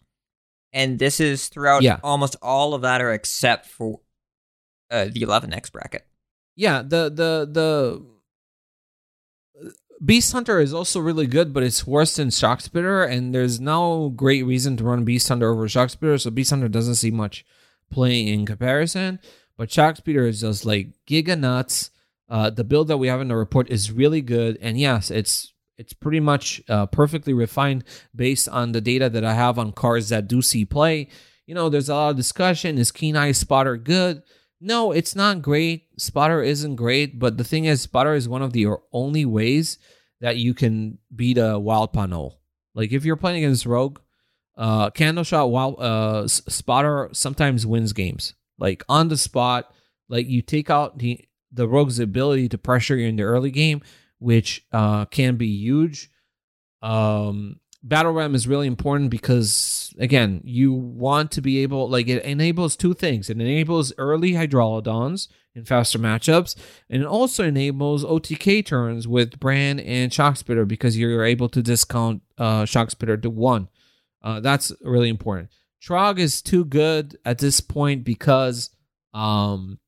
And 0.74 1.00
this 1.00 1.20
is 1.22 1.48
throughout 1.48 1.82
Yeah. 1.82 2.00
almost 2.04 2.36
all 2.42 2.74
of 2.74 2.82
that, 2.82 3.00
are 3.02 3.14
except 3.14 3.66
for 3.68 4.02
uh, 4.92 5.06
the 5.06 5.22
11x 5.22 5.72
bracket. 5.72 6.06
yeah, 6.56 6.82
the 6.82 7.10
the 7.10 7.48
the 7.52 8.06
Beast 10.04 10.32
Hunter 10.32 10.60
is 10.60 10.74
also 10.74 11.00
really 11.00 11.26
good, 11.26 11.54
but 11.54 11.64
it's 11.64 11.88
worse 11.88 12.16
than 12.16 12.30
Shockspitter, 12.30 13.10
and 13.10 13.34
there's 13.34 13.60
no 13.60 14.10
great 14.10 14.44
reason 14.46 14.78
to 14.78 14.84
run 14.84 15.04
Beast 15.04 15.28
Hunter 15.28 15.50
over 15.50 15.68
Shockspitter, 15.68 16.22
so 16.22 16.30
Beast 16.30 16.52
Hunter 16.52 16.68
doesn't 16.68 16.96
see 16.96 17.10
much 17.10 17.46
play 17.90 18.28
in 18.28 18.46
comparison. 18.46 19.20
But 19.58 19.70
Shockspitter 19.70 20.28
is 20.28 20.42
just 20.42 20.66
like 20.66 20.90
giga 21.08 21.38
nuts. 21.38 21.90
Uh, 22.30 22.50
the 22.50 22.64
build 22.64 22.90
that 22.90 22.98
we 22.98 23.08
have 23.08 23.22
in 23.22 23.30
the 23.30 23.36
report 23.36 23.72
is 23.72 23.92
really 23.92 24.22
good, 24.22 24.58
and 24.62 24.80
yes, 24.80 25.10
it's 25.10 25.54
it's 25.78 25.94
pretty 25.94 26.20
much 26.20 26.62
uh, 26.70 26.86
perfectly 26.88 27.34
refined 27.34 27.84
based 28.16 28.50
on 28.50 28.72
the 28.72 28.82
data 28.82 29.10
that 29.10 29.24
I 29.24 29.34
have 29.34 29.58
on 29.60 29.72
cards 29.72 30.10
that 30.10 30.28
do 30.28 30.42
see 30.42 30.66
play. 30.66 31.08
You 31.46 31.56
know, 31.56 31.70
there's 31.70 31.90
a 31.90 31.96
lot 31.96 32.10
of 32.12 32.18
discussion. 32.18 32.78
Is 32.78 32.92
Keen 32.92 33.16
Eye 33.16 33.32
Spotter 33.32 33.78
good? 33.78 34.22
No, 34.60 34.92
it's 34.92 35.16
not 35.16 35.42
great. 35.42 35.86
Spotter 35.98 36.42
isn't 36.42 36.76
great, 36.76 37.20
but 37.20 37.38
the 37.38 37.44
thing 37.44 37.66
is, 37.66 37.82
Spotter 37.82 38.16
is 38.16 38.28
one 38.28 38.42
of 38.42 38.54
the 38.54 38.68
only 38.92 39.26
ways 39.26 39.78
that 40.20 40.38
you 40.38 40.54
can 40.54 40.98
beat 41.16 41.38
a 41.38 41.60
wild 41.60 41.94
panel. 41.94 42.40
Like 42.74 42.92
if 42.92 43.06
you're 43.06 43.16
playing 43.16 43.44
against 43.44 43.66
Rogue, 43.66 44.00
uh, 44.58 44.90
Candle 44.90 45.24
Shot 45.24 45.52
Wild 45.52 45.80
uh, 45.80 46.28
Spotter 46.28 47.10
sometimes 47.14 47.68
wins 47.68 47.94
games. 47.94 48.34
Like 48.58 48.84
on 48.90 49.08
the 49.08 49.18
spot, 49.18 49.72
like 50.10 50.28
you 50.28 50.42
take 50.42 50.70
out 50.70 50.98
the 50.98 51.22
the 51.52 51.68
Rogue's 51.68 52.00
ability 52.00 52.50
to 52.50 52.58
pressure 52.58 52.96
you 52.98 53.08
in 53.08 53.16
the 53.16 53.24
early 53.24 53.52
game, 53.52 53.82
which 54.20 54.66
uh, 54.72 55.06
can 55.06 55.38
be 55.38 55.48
huge. 55.48 56.10
Um, 56.82 57.60
battle 57.84 58.12
ram 58.12 58.36
is 58.36 58.48
really 58.48 58.68
important 58.68 59.10
because 59.10 59.94
again 60.00 60.42
you 60.44 60.74
want 60.74 61.32
to 61.32 61.42
be 61.42 61.60
able 61.60 61.90
like 61.90 62.08
it 62.08 62.24
enables 62.24 62.76
two 62.76 62.94
things. 62.94 63.30
It 63.30 63.40
enables 63.40 63.94
early 63.98 64.34
hydralodons 64.34 65.28
in 65.56 65.64
faster 65.64 66.00
matchups 66.00 66.56
and 66.90 67.02
it 67.02 67.08
also 67.08 67.44
enables 67.44 68.04
otk 68.04 68.66
turns 68.66 69.08
with 69.08 69.40
Brann 69.40 69.80
and 69.80 70.12
shockspitter 70.12 70.68
because 70.68 70.98
you're 70.98 71.26
able 71.26 71.50
to 71.50 71.62
discount 71.62 72.22
uh 72.38 72.66
to 72.66 73.30
one. 73.30 73.70
Uh 74.22 74.40
that's 74.40 74.72
really 74.82 75.10
important. 75.10 75.50
Trog 75.82 76.18
is 76.20 76.42
too 76.42 76.66
good 76.66 77.18
at 77.24 77.38
this 77.38 77.62
point 77.62 78.04
because 78.04 78.72
um 79.14 79.80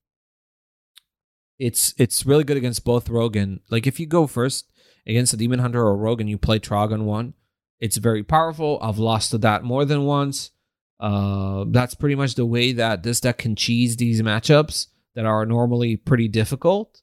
it's 1.58 1.94
it's 1.98 2.26
really 2.26 2.44
good 2.44 2.58
against 2.58 2.86
both 2.86 3.10
rogue 3.10 3.36
and 3.36 3.60
like 3.70 3.86
if 3.86 4.00
you 4.00 4.06
go 4.06 4.28
first 4.28 4.72
against 5.06 5.34
a 5.34 5.38
demon 5.38 5.60
hunter 5.60 5.82
or 5.82 5.98
rogue 5.98 6.22
and 6.22 6.30
you 6.30 6.38
play 6.38 6.60
trog 6.60 6.94
on 6.94 7.06
one 7.06 7.34
it's 7.80 7.98
very 7.98 8.24
powerful. 8.24 8.80
I've 8.82 9.00
lost 9.00 9.32
to 9.32 9.38
that 9.40 9.64
more 9.64 9.86
than 9.86 10.06
once. 10.06 10.52
Uh, 11.00 11.66
that's 11.70 11.96
pretty 11.96 12.16
much 12.16 12.36
the 12.36 12.46
way 12.46 12.74
that 12.74 13.04
this 13.04 13.22
deck 13.22 13.38
can 13.38 13.56
cheese 13.56 13.96
these 13.96 14.22
matchups 14.22 14.88
that 15.16 15.26
are 15.26 15.46
normally 15.46 15.96
pretty 15.96 16.28
difficult. 16.28 17.02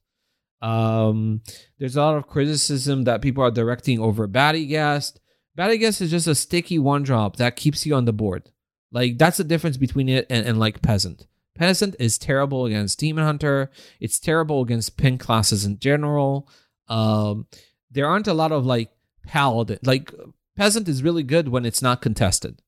Um, 0.61 1.41
there's 1.79 1.95
a 1.95 2.01
lot 2.01 2.17
of 2.17 2.27
criticism 2.27 3.05
that 3.05 3.21
people 3.21 3.43
are 3.43 3.51
directing 3.51 3.99
over 3.99 4.27
Batty 4.27 4.65
Guest. 4.67 5.19
Battygast 5.57 6.01
is 6.01 6.11
just 6.11 6.27
a 6.27 6.35
sticky 6.35 6.77
one 6.77 7.03
drop 7.03 7.37
that 7.37 7.55
keeps 7.55 7.85
you 7.85 7.95
on 7.95 8.05
the 8.05 8.13
board. 8.13 8.51
Like 8.91 9.17
that's 9.17 9.37
the 9.37 9.43
difference 9.43 9.77
between 9.77 10.09
it 10.09 10.27
and, 10.29 10.45
and 10.45 10.59
like 10.59 10.81
Peasant. 10.81 11.27
Peasant 11.55 11.95
is 11.99 12.19
terrible 12.19 12.65
against 12.65 12.99
Demon 12.99 13.23
Hunter. 13.23 13.71
It's 13.99 14.19
terrible 14.19 14.61
against 14.61 14.97
pin 14.97 15.17
classes 15.17 15.65
in 15.65 15.79
general. 15.79 16.47
Um, 16.87 17.47
there 17.89 18.07
aren't 18.07 18.27
a 18.27 18.33
lot 18.33 18.51
of 18.51 18.65
like 18.65 18.91
paladin. 19.25 19.79
Like 19.83 20.13
peasant 20.57 20.89
is 20.89 21.03
really 21.03 21.23
good 21.23 21.47
when 21.47 21.65
it's 21.65 21.81
not 21.81 22.01
contested. 22.01 22.61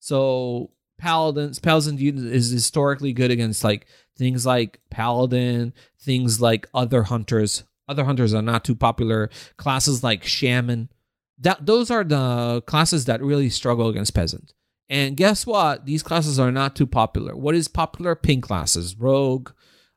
So 0.00 0.72
paladins, 0.98 1.58
paladin 1.58 2.26
is 2.26 2.50
historically 2.50 3.12
good 3.12 3.30
against 3.30 3.64
like 3.64 3.86
things 4.18 4.44
like 4.44 4.80
paladin, 4.90 5.72
things 6.00 6.40
like 6.40 6.68
other 6.74 7.04
hunters. 7.04 7.64
Other 7.88 8.04
hunters 8.04 8.34
are 8.34 8.42
not 8.42 8.64
too 8.64 8.74
popular. 8.74 9.30
Classes 9.56 10.02
like 10.02 10.24
shaman. 10.24 10.90
That 11.38 11.64
those 11.64 11.90
are 11.90 12.02
the 12.02 12.62
classes 12.66 13.04
that 13.04 13.22
really 13.22 13.48
struggle 13.48 13.88
against 13.88 14.14
peasant. 14.14 14.52
And 14.88 15.16
guess 15.16 15.46
what? 15.46 15.84
These 15.84 16.02
classes 16.02 16.38
are 16.38 16.52
not 16.52 16.76
too 16.76 16.86
popular. 16.86 17.36
What 17.36 17.54
is 17.54 17.68
popular? 17.68 18.14
Pink 18.14 18.44
classes, 18.44 18.96
rogue, 18.96 19.50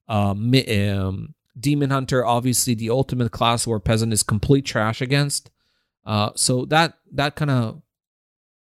um, 0.07 0.53
um, 0.67 1.35
demon 1.59 1.91
hunter. 1.91 2.25
Obviously, 2.25 2.73
the 2.73 2.89
ultimate 2.89 3.31
class 3.31 3.67
where 3.67 3.79
peasant 3.79 4.13
is 4.13 4.23
complete 4.23 4.65
trash 4.65 5.01
against. 5.01 5.51
Uh, 6.09 6.31
so 6.33 6.65
that 6.65 6.95
that 7.13 7.35
kind 7.35 7.51
of 7.51 7.83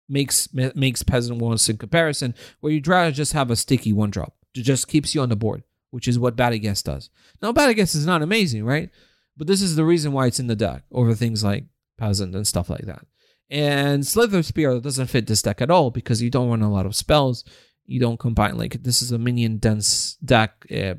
makes 0.08 0.52
makes 0.52 1.04
peasant 1.04 1.38
wants 1.38 1.68
in 1.68 1.76
comparison, 1.76 2.34
where 2.58 2.72
you'd 2.72 2.88
rather 2.88 3.12
just 3.12 3.34
have 3.34 3.52
a 3.52 3.56
sticky 3.56 3.92
one 3.92 4.10
drop. 4.10 4.34
It 4.52 4.62
just 4.62 4.88
keeps 4.88 5.14
you 5.14 5.20
on 5.20 5.28
the 5.28 5.36
board, 5.36 5.62
which 5.92 6.08
is 6.08 6.18
what 6.18 6.34
Batty 6.34 6.58
Guest 6.58 6.86
does. 6.86 7.08
Now, 7.40 7.52
Batty 7.52 7.74
Guest 7.74 7.94
is 7.94 8.04
not 8.04 8.20
amazing, 8.20 8.64
right? 8.64 8.90
But 9.36 9.46
this 9.46 9.62
is 9.62 9.76
the 9.76 9.84
reason 9.84 10.10
why 10.10 10.26
it's 10.26 10.40
in 10.40 10.48
the 10.48 10.56
deck 10.56 10.82
over 10.90 11.14
things 11.14 11.44
like 11.44 11.66
peasant 11.98 12.34
and 12.34 12.48
stuff 12.48 12.68
like 12.68 12.86
that. 12.86 13.06
And 13.48 14.04
Slither 14.04 14.42
Spear 14.42 14.80
doesn't 14.80 15.06
fit 15.06 15.28
this 15.28 15.42
deck 15.42 15.62
at 15.62 15.70
all 15.70 15.92
because 15.92 16.20
you 16.20 16.30
don't 16.30 16.50
run 16.50 16.62
a 16.62 16.72
lot 16.72 16.84
of 16.84 16.96
spells. 16.96 17.44
You 17.86 18.00
don't 18.00 18.18
combine 18.18 18.58
like 18.58 18.82
this 18.82 19.02
is 19.02 19.12
a 19.12 19.18
minion 19.18 19.58
dense 19.58 20.16
deck. 20.16 20.66
Uh, 20.68 20.94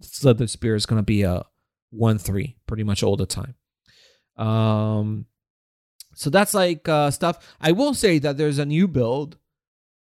Slither 0.00 0.48
Spear 0.48 0.74
is 0.74 0.86
going 0.86 0.98
to 0.98 1.04
be 1.04 1.22
a 1.22 1.44
one 1.90 2.18
three 2.18 2.56
pretty 2.66 2.82
much 2.82 3.04
all 3.04 3.16
the 3.16 3.26
time. 3.26 3.54
Um, 4.40 5.26
so 6.14 6.30
that's 6.30 6.54
like 6.54 6.88
uh, 6.88 7.10
stuff. 7.10 7.54
I 7.60 7.72
will 7.72 7.94
say 7.94 8.18
that 8.18 8.36
there's 8.36 8.58
a 8.58 8.66
new 8.66 8.88
build. 8.88 9.36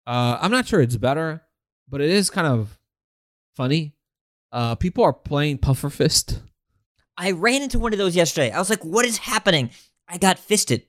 Uh, 0.06 0.38
I'm 0.40 0.50
not 0.50 0.66
sure 0.68 0.80
it's 0.80 0.96
better, 0.96 1.42
but 1.88 2.00
it 2.00 2.10
is 2.10 2.30
kind 2.30 2.46
of 2.46 2.78
funny. 3.56 3.94
Uh, 4.52 4.74
people 4.74 5.02
are 5.04 5.12
playing 5.12 5.58
Puffer 5.58 5.90
Fist. 5.90 6.40
I 7.16 7.32
ran 7.32 7.62
into 7.62 7.78
one 7.78 7.92
of 7.92 7.98
those 7.98 8.14
yesterday. 8.14 8.50
I 8.50 8.58
was 8.58 8.70
like, 8.70 8.84
"What 8.84 9.04
is 9.04 9.18
happening?" 9.18 9.70
I 10.06 10.18
got 10.18 10.38
fisted. 10.38 10.82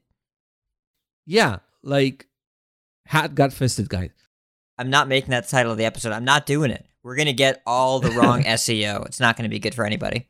Yeah, 1.26 1.60
like 1.82 2.28
hat 3.06 3.34
got 3.34 3.54
fisted, 3.54 3.90
guys. 3.90 4.12
I'm 4.78 4.90
not 4.90 5.08
making 5.08 5.32
that 5.32 5.48
title 5.48 5.72
of 5.72 5.78
the 5.78 5.86
episode. 5.86 6.12
I'm 6.12 6.26
not 6.26 6.46
doing 6.46 6.70
it. 6.70 6.86
We're 7.02 7.16
gonna 7.16 7.34
get 7.34 7.62
all 7.66 8.00
the 8.00 8.12
wrong 8.12 8.44
SEO. 8.44 9.06
It's 9.06 9.20
not 9.20 9.38
gonna 9.38 9.50
be 9.50 9.60
good 9.60 9.74
for 9.74 9.86
anybody. 9.86 10.28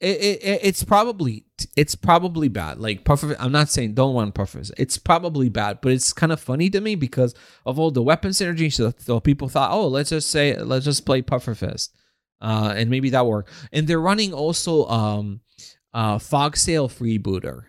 It, 0.00 0.42
it, 0.42 0.60
it's 0.62 0.82
probably 0.82 1.44
it's 1.76 1.94
probably 1.94 2.48
bad. 2.48 2.78
Like 2.78 3.04
puffer, 3.04 3.36
I'm 3.38 3.52
not 3.52 3.68
saying 3.68 3.94
don't 3.94 4.14
want 4.14 4.34
puffers. 4.34 4.72
It's 4.78 4.96
probably 4.96 5.50
bad, 5.50 5.80
but 5.82 5.92
it's 5.92 6.14
kind 6.14 6.32
of 6.32 6.40
funny 6.40 6.70
to 6.70 6.80
me 6.80 6.94
because 6.94 7.34
of 7.66 7.78
all 7.78 7.90
the 7.90 8.02
weapon 8.02 8.30
synergy. 8.30 8.72
So, 8.72 8.94
so 8.96 9.20
people 9.20 9.50
thought, 9.50 9.70
oh, 9.72 9.88
let's 9.88 10.08
just 10.08 10.30
say 10.30 10.56
let's 10.56 10.86
just 10.86 11.04
play 11.04 11.20
puffer 11.20 11.54
fist, 11.54 11.94
uh, 12.40 12.72
and 12.74 12.88
maybe 12.88 13.10
that 13.10 13.26
work. 13.26 13.48
And 13.72 13.86
they're 13.86 14.00
running 14.00 14.32
also 14.32 14.86
um, 14.86 15.40
uh, 15.92 16.16
Fogsail 16.16 16.88
freebooter. 16.88 17.64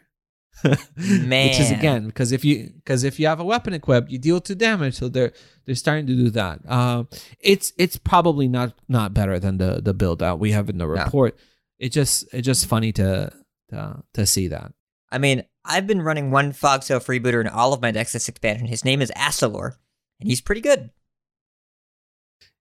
Man. 0.96 1.48
Which 1.50 1.60
is 1.60 1.72
again 1.72 2.06
because 2.06 2.32
if 2.32 2.46
you 2.46 2.72
because 2.76 3.04
if 3.04 3.20
you 3.20 3.28
have 3.28 3.42
a 3.42 3.44
weapon 3.44 3.74
equipped, 3.74 4.10
you 4.10 4.20
deal 4.20 4.40
two 4.40 4.56
damage. 4.56 4.96
So 4.96 5.10
they're 5.10 5.34
they're 5.66 5.76
starting 5.76 6.08
to 6.08 6.16
do 6.16 6.30
that. 6.30 6.62
Uh, 6.66 7.06
it's 7.42 7.74
it's 7.78 7.98
probably 7.98 8.48
not 8.48 8.74
not 8.88 9.14
better 9.14 9.38
than 9.38 9.58
the 9.58 9.82
the 9.82 9.94
build 9.94 10.24
out 10.24 10.40
we 10.40 10.52
have 10.52 10.70
in 10.70 10.78
the 10.78 10.88
report. 10.88 11.36
No. 11.38 11.44
It 11.82 11.92
just 11.92 12.32
it's 12.32 12.46
just 12.46 12.68
funny 12.68 12.92
to 12.94 13.34
to 13.70 14.04
to 14.14 14.26
see 14.28 14.48
that. 14.50 14.72
I 15.12 15.18
mean, 15.18 15.44
I've 15.66 15.88
been 15.88 16.04
running 16.04 16.30
one 16.30 16.54
Fogsail 16.54 17.04
freebooter 17.04 17.42
in 17.42 17.48
all 17.48 17.74
of 17.74 17.82
my 17.82 17.90
decks 17.90 18.14
this 18.14 18.30
expansion. 18.30 18.68
His 18.68 18.86
name 18.86 19.02
is 19.02 19.12
Astalor, 19.18 19.78
and 20.20 20.30
he's 20.30 20.42
pretty 20.42 20.62
good. 20.62 20.92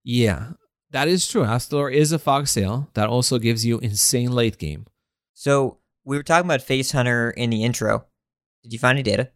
Yeah, 0.02 0.52
that 0.90 1.06
is 1.06 1.28
true. 1.28 1.42
Astalor 1.42 1.92
is 1.92 2.12
a 2.12 2.18
Fogsail 2.18 2.88
that 2.94 3.10
also 3.10 3.38
gives 3.38 3.64
you 3.64 3.78
insane 3.80 4.32
late 4.32 4.56
game. 4.56 4.86
So 5.34 5.76
we 6.02 6.16
were 6.16 6.22
talking 6.22 6.46
about 6.46 6.62
Face 6.62 6.92
Hunter 6.92 7.30
in 7.30 7.50
the 7.50 7.62
intro. 7.62 8.06
Did 8.62 8.72
you 8.72 8.78
find 8.78 8.96
any 8.96 9.02
data? 9.02 9.30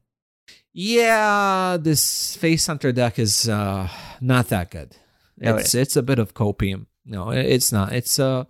Yeah, 0.72 1.76
this 1.78 2.36
Face 2.36 2.66
Hunter 2.66 2.90
deck 2.90 3.18
is 3.18 3.50
uh, 3.50 3.90
not 4.22 4.48
that 4.48 4.70
good. 4.70 4.96
No, 5.36 5.56
it's 5.56 5.74
it 5.74 5.82
it's 5.82 5.96
a 5.96 6.02
bit 6.02 6.18
of 6.18 6.32
copium. 6.32 6.86
No, 7.04 7.30
it's 7.30 7.70
not. 7.70 7.92
It's 7.92 8.18
uh 8.18 8.44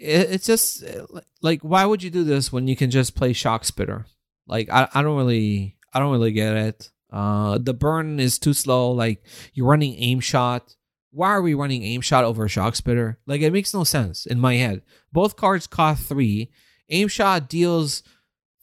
it, 0.00 0.30
it's 0.32 0.46
just 0.46 0.84
like 1.42 1.60
why 1.62 1.84
would 1.84 2.02
you 2.02 2.10
do 2.10 2.24
this 2.24 2.52
when 2.52 2.66
you 2.66 2.76
can 2.76 2.90
just 2.90 3.14
play 3.14 3.32
Shock 3.32 3.64
Spitter? 3.64 4.06
Like 4.46 4.68
I 4.70 4.88
I 4.92 5.02
don't 5.02 5.16
really 5.16 5.76
I 5.92 6.00
don't 6.00 6.12
really 6.12 6.32
get 6.32 6.56
it. 6.56 6.90
Uh 7.12 7.58
the 7.58 7.74
burn 7.74 8.18
is 8.18 8.38
too 8.38 8.54
slow. 8.54 8.90
Like 8.90 9.22
you're 9.54 9.68
running 9.68 9.94
aim 9.94 10.20
shot. 10.20 10.74
Why 11.12 11.28
are 11.30 11.42
we 11.42 11.54
running 11.54 11.82
aim 11.82 12.00
shot 12.00 12.24
over 12.24 12.48
Shock 12.48 12.76
Spitter? 12.76 13.18
Like 13.26 13.42
it 13.42 13.52
makes 13.52 13.74
no 13.74 13.84
sense 13.84 14.26
in 14.26 14.40
my 14.40 14.54
head. 14.54 14.82
Both 15.12 15.36
cards 15.36 15.66
cost 15.66 16.08
three 16.08 16.50
Aim 16.90 17.08
shot 17.08 17.48
deals 17.48 18.02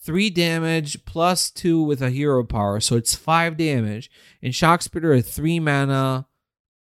three 0.02 0.30
damage 0.30 1.04
plus 1.06 1.50
two 1.50 1.82
with 1.82 2.02
a 2.02 2.10
hero 2.10 2.44
power, 2.44 2.80
so 2.80 2.96
it's 2.96 3.16
five 3.16 3.58
damage. 3.58 4.12
And 4.44 4.54
shock 4.54 4.82
spitter 4.82 5.14
is 5.14 5.30
three 5.30 5.60
mana, 5.60 6.28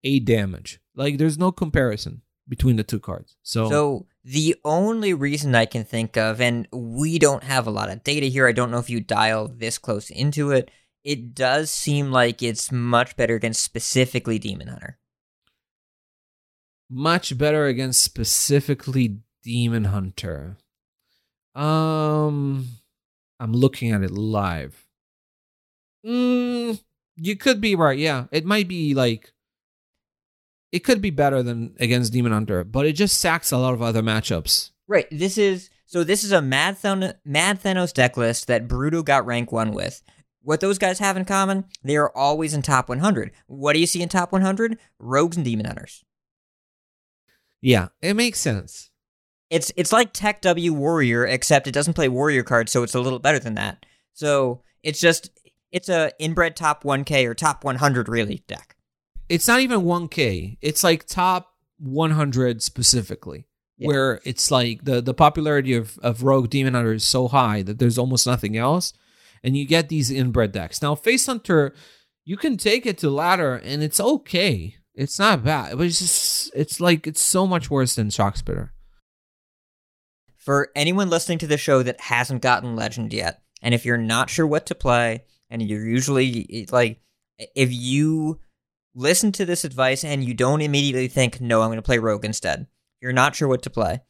eight 0.04 0.26
damage. 0.26 0.80
Like 0.96 1.18
there's 1.18 1.38
no 1.38 1.52
comparison 1.52 2.22
between 2.48 2.76
the 2.76 2.84
two 2.84 3.00
cards. 3.00 3.36
So 3.42 3.70
So 3.70 4.06
the 4.24 4.56
only 4.64 5.14
reason 5.14 5.54
I 5.54 5.66
can 5.66 5.84
think 5.84 6.18
of, 6.18 6.40
and 6.40 6.68
we 6.72 7.20
don't 7.20 7.44
have 7.44 7.68
a 7.68 7.72
lot 7.72 7.90
of 7.90 8.04
data 8.04 8.28
here, 8.28 8.48
I 8.48 8.54
don't 8.54 8.72
know 8.72 8.78
if 8.78 8.90
you 8.90 9.02
dial 9.02 9.48
this 9.50 9.78
close 9.78 10.10
into 10.10 10.52
it. 10.52 10.72
It 11.04 11.36
does 11.36 11.70
seem 11.70 12.12
like 12.12 12.42
it's 12.42 12.72
much 12.72 13.18
better 13.18 13.36
against 13.36 13.62
specifically 13.62 14.40
Demon 14.40 14.70
Hunter. 14.70 14.98
Much 16.90 17.38
better 17.38 17.66
against 17.66 18.04
specifically 18.04 19.18
Demon 19.44 19.86
Hunter. 19.86 20.58
Um, 21.54 22.68
I'm 23.40 23.52
looking 23.52 23.92
at 23.92 24.04
it 24.04 24.12
live. 24.12 24.88
Mm, 26.06 26.82
you 27.18 27.36
could 27.36 27.60
be 27.60 27.76
right. 27.76 27.98
Yeah, 27.98 28.26
it 28.32 28.46
might 28.46 28.68
be 28.68 28.94
like 28.94 29.34
it 30.74 30.84
could 30.84 31.02
be 31.02 31.12
better 31.12 31.44
than 31.44 31.76
against 31.80 32.12
Demon 32.12 32.32
Hunter, 32.32 32.64
but 32.64 32.88
it 32.88 32.94
just 32.94 33.20
sacks 33.20 33.52
a 33.52 33.58
lot 33.60 33.76
of 33.76 33.82
other 33.84 34.02
matchups. 34.02 34.72
Right. 34.88 35.06
This 35.12 35.38
is 35.38 35.70
so. 35.86 36.04
This 36.04 36.24
is 36.24 36.32
a 36.32 36.42
Mad, 36.42 36.80
Thon- 36.80 37.14
Mad 37.24 37.62
Thanos 37.62 37.94
deck 37.94 38.18
list 38.18 38.48
that 38.48 38.68
Bruto 38.68 39.06
got 39.06 39.26
rank 39.26 39.52
one 39.52 39.72
with. 39.72 40.02
What 40.42 40.60
those 40.60 40.80
guys 40.80 40.98
have 40.98 41.16
in 41.16 41.26
common? 41.26 41.66
They 41.84 41.96
are 41.96 42.12
always 42.14 42.54
in 42.54 42.64
top 42.64 42.90
100. 42.90 43.32
What 43.46 43.74
do 43.74 43.80
you 43.80 43.86
see 43.86 44.02
in 44.02 44.10
top 44.10 44.32
100? 44.34 44.78
Rogues 45.00 45.38
and 45.38 45.46
Demon 45.46 45.68
Hunters. 45.68 46.04
Yeah, 47.62 47.90
it 48.02 48.16
makes 48.16 48.40
sense. 48.40 48.90
It's 49.52 49.72
it's 49.78 49.94
like 49.94 50.12
Tech 50.12 50.42
W 50.42 50.74
Warrior, 50.74 51.26
except 51.26 51.68
it 51.68 51.72
doesn't 51.72 51.94
play 51.94 52.10
Warrior 52.10 52.44
cards, 52.44 52.72
so 52.72 52.82
it's 52.82 52.96
a 52.96 53.00
little 53.00 53.20
better 53.20 53.40
than 53.40 53.54
that. 53.54 53.86
So 54.14 54.64
it's 54.82 55.00
just 55.00 55.30
it's 55.72 55.88
a 55.88 56.12
inbred 56.20 56.56
top 56.56 56.84
1K 56.84 57.26
or 57.28 57.36
top 57.36 57.64
100 57.64 58.10
really 58.10 58.44
deck. 58.48 58.76
It's 59.30 59.48
not 59.48 59.62
even 59.62 59.82
1K. 59.82 60.58
It's 60.62 60.84
like 60.84 61.06
top 61.06 61.54
100 61.80 62.62
specifically. 62.62 63.48
Yeah. 63.78 63.88
Where 63.88 64.22
it's 64.24 64.52
like 64.52 64.86
the 64.86 65.02
the 65.02 65.16
popularity 65.16 65.74
of, 65.74 65.98
of 66.00 66.24
Rogue 66.24 66.50
Demon 66.50 66.76
Hunter 66.76 66.94
is 66.94 67.06
so 67.06 67.28
high 67.28 67.64
that 67.64 67.80
there's 67.80 67.98
almost 67.98 68.28
nothing 68.28 68.56
else. 68.56 68.94
And 69.44 69.58
you 69.58 69.66
get 69.66 69.90
these 69.90 70.12
inbred 70.12 70.52
decks. 70.52 70.82
Now 70.82 70.96
Face 70.96 71.26
Hunter, 71.26 71.74
you 72.24 72.38
can 72.38 72.56
take 72.56 72.86
it 72.86 73.00
to 73.00 73.10
ladder 73.10 73.56
and 73.56 73.82
it's 73.82 74.00
okay. 74.00 74.76
It's 74.94 75.18
not 75.18 75.44
bad. 75.44 75.78
But 75.78 75.88
it's 75.88 76.00
just 76.00 76.52
it's 76.56 76.80
like 76.80 77.08
it's 77.08 77.22
so 77.22 77.48
much 77.48 77.70
worse 77.72 77.96
than 77.96 78.12
Shock 78.12 78.38
Spitter 78.38 78.74
for 80.44 80.70
anyone 80.76 81.10
listening 81.10 81.38
to 81.38 81.48
the 81.48 81.58
show 81.58 81.82
that 81.84 82.02
hasn't 82.02 82.42
gotten 82.42 82.76
Legend 82.76 83.14
yet, 83.14 83.42
and 83.62 83.74
if 83.74 83.86
you're 83.86 83.98
not 83.98 84.30
sure 84.30 84.46
what 84.46 84.66
to 84.66 84.76
play, 84.76 85.24
and 85.50 85.62
you're 85.62 85.86
usually 85.86 86.68
like, 86.70 87.00
if 87.56 87.72
you 87.72 88.40
listen 88.96 89.32
to 89.34 89.46
this 89.46 89.64
advice 89.64 90.04
and 90.04 90.24
you 90.24 90.34
don't 90.34 90.62
immediately 90.62 91.08
think, 91.08 91.42
no, 91.42 91.62
I'm 91.62 91.70
going 91.70 91.78
to 91.78 91.82
play 91.82 92.00
Rogue 92.00 92.26
instead, 92.26 92.68
you're 93.02 93.14
not 93.14 93.36
sure 93.36 93.48
what 93.48 93.62
to 93.64 93.70
play, 93.70 94.02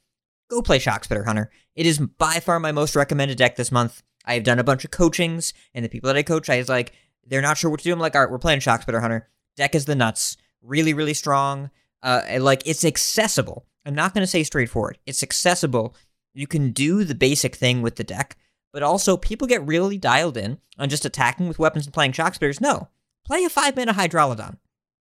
go 0.50 0.62
play 0.62 0.80
Shockspitter 0.80 1.26
Hunter. 1.26 1.52
It 1.76 1.86
is 1.86 2.00
by 2.00 2.40
far 2.40 2.60
my 2.60 2.72
most 2.72 2.96
recommended 2.96 3.38
deck 3.38 3.56
this 3.56 3.72
month. 3.72 4.04
I 4.26 4.36
have 4.36 4.44
done 4.44 4.60
a 4.60 4.64
bunch 4.64 4.86
of 4.86 4.92
coachings, 4.92 5.54
and 5.74 5.84
the 5.84 5.90
people 5.90 6.08
that 6.08 6.16
I 6.16 6.24
coach, 6.24 6.50
I 6.50 6.58
was 6.58 6.70
like, 6.70 6.94
they're 7.26 7.42
not 7.42 7.58
sure 7.58 7.70
what 7.70 7.80
to 7.80 7.84
do. 7.84 7.94
I'm 7.94 8.00
like, 8.00 8.16
all 8.16 8.22
right, 8.22 8.32
we're 8.32 8.38
playing 8.38 8.60
Shockspitter 8.60 9.02
Hunter. 9.02 9.30
Deck 9.58 9.76
is 9.76 9.86
the 9.86 9.96
nuts. 9.96 10.38
Really, 10.62 10.94
really 10.94 11.14
strong. 11.14 11.72
Uh, 12.02 12.22
like, 12.40 12.66
it's 12.66 12.86
accessible. 12.86 13.66
I'm 13.86 13.96
not 13.96 14.14
going 14.14 14.24
to 14.24 14.28
say 14.28 14.44
straightforward. 14.44 14.98
It's 15.06 15.24
accessible 15.24 15.96
you 16.34 16.48
can 16.48 16.72
do 16.72 17.04
the 17.04 17.16
basic 17.16 17.56
thing 17.56 17.82
with 17.82 17.96
the 17.96 18.04
deck, 18.04 18.38
but 18.72 18.84
also 18.84 19.18
people 19.18 19.48
get 19.48 19.66
really 19.66 19.98
dialed 19.98 20.38
in 20.38 20.58
on 20.80 20.90
just 20.90 21.06
attacking 21.06 21.48
with 21.48 21.60
weapons 21.60 21.86
and 21.86 21.94
playing 21.94 22.12
shock 22.12 22.34
spitters. 22.34 22.60
No, 22.60 22.90
play 23.26 23.44
a 23.44 23.50
five 23.50 23.76
mana 23.76 23.94
Hydralodon. 23.94 24.58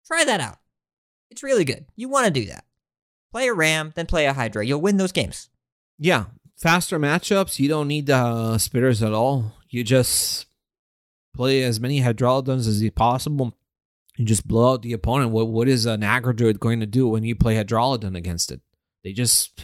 Try 0.07 0.23
that 0.23 0.41
out. 0.41 0.57
It's 1.29 1.43
really 1.43 1.65
good. 1.65 1.85
You 1.95 2.09
want 2.09 2.25
to 2.25 2.31
do 2.31 2.45
that. 2.47 2.65
Play 3.31 3.47
a 3.47 3.53
Ram, 3.53 3.91
then 3.95 4.05
play 4.05 4.25
a 4.25 4.33
Hydra. 4.33 4.65
You'll 4.65 4.81
win 4.81 4.97
those 4.97 5.11
games. 5.11 5.49
Yeah, 5.97 6.25
faster 6.57 6.99
matchups, 6.99 7.59
you 7.59 7.67
don't 7.67 7.87
need 7.87 8.09
uh, 8.09 8.55
spitters 8.57 9.05
at 9.05 9.13
all. 9.13 9.53
You 9.69 9.83
just 9.83 10.45
play 11.33 11.63
as 11.63 11.79
many 11.79 12.01
Hydralodons 12.01 12.67
as 12.67 12.89
possible. 12.91 13.57
You 14.17 14.25
just 14.25 14.47
blow 14.47 14.73
out 14.73 14.81
the 14.81 14.93
opponent. 14.93 15.31
What 15.31 15.47
what 15.47 15.67
is 15.67 15.85
an 15.85 16.01
aggro 16.01 16.35
druid 16.35 16.59
going 16.59 16.79
to 16.79 16.85
do 16.85 17.07
when 17.07 17.23
you 17.23 17.35
play 17.35 17.55
Hydralodon 17.55 18.15
against 18.15 18.51
it? 18.51 18.61
They 19.03 19.11
just 19.11 19.61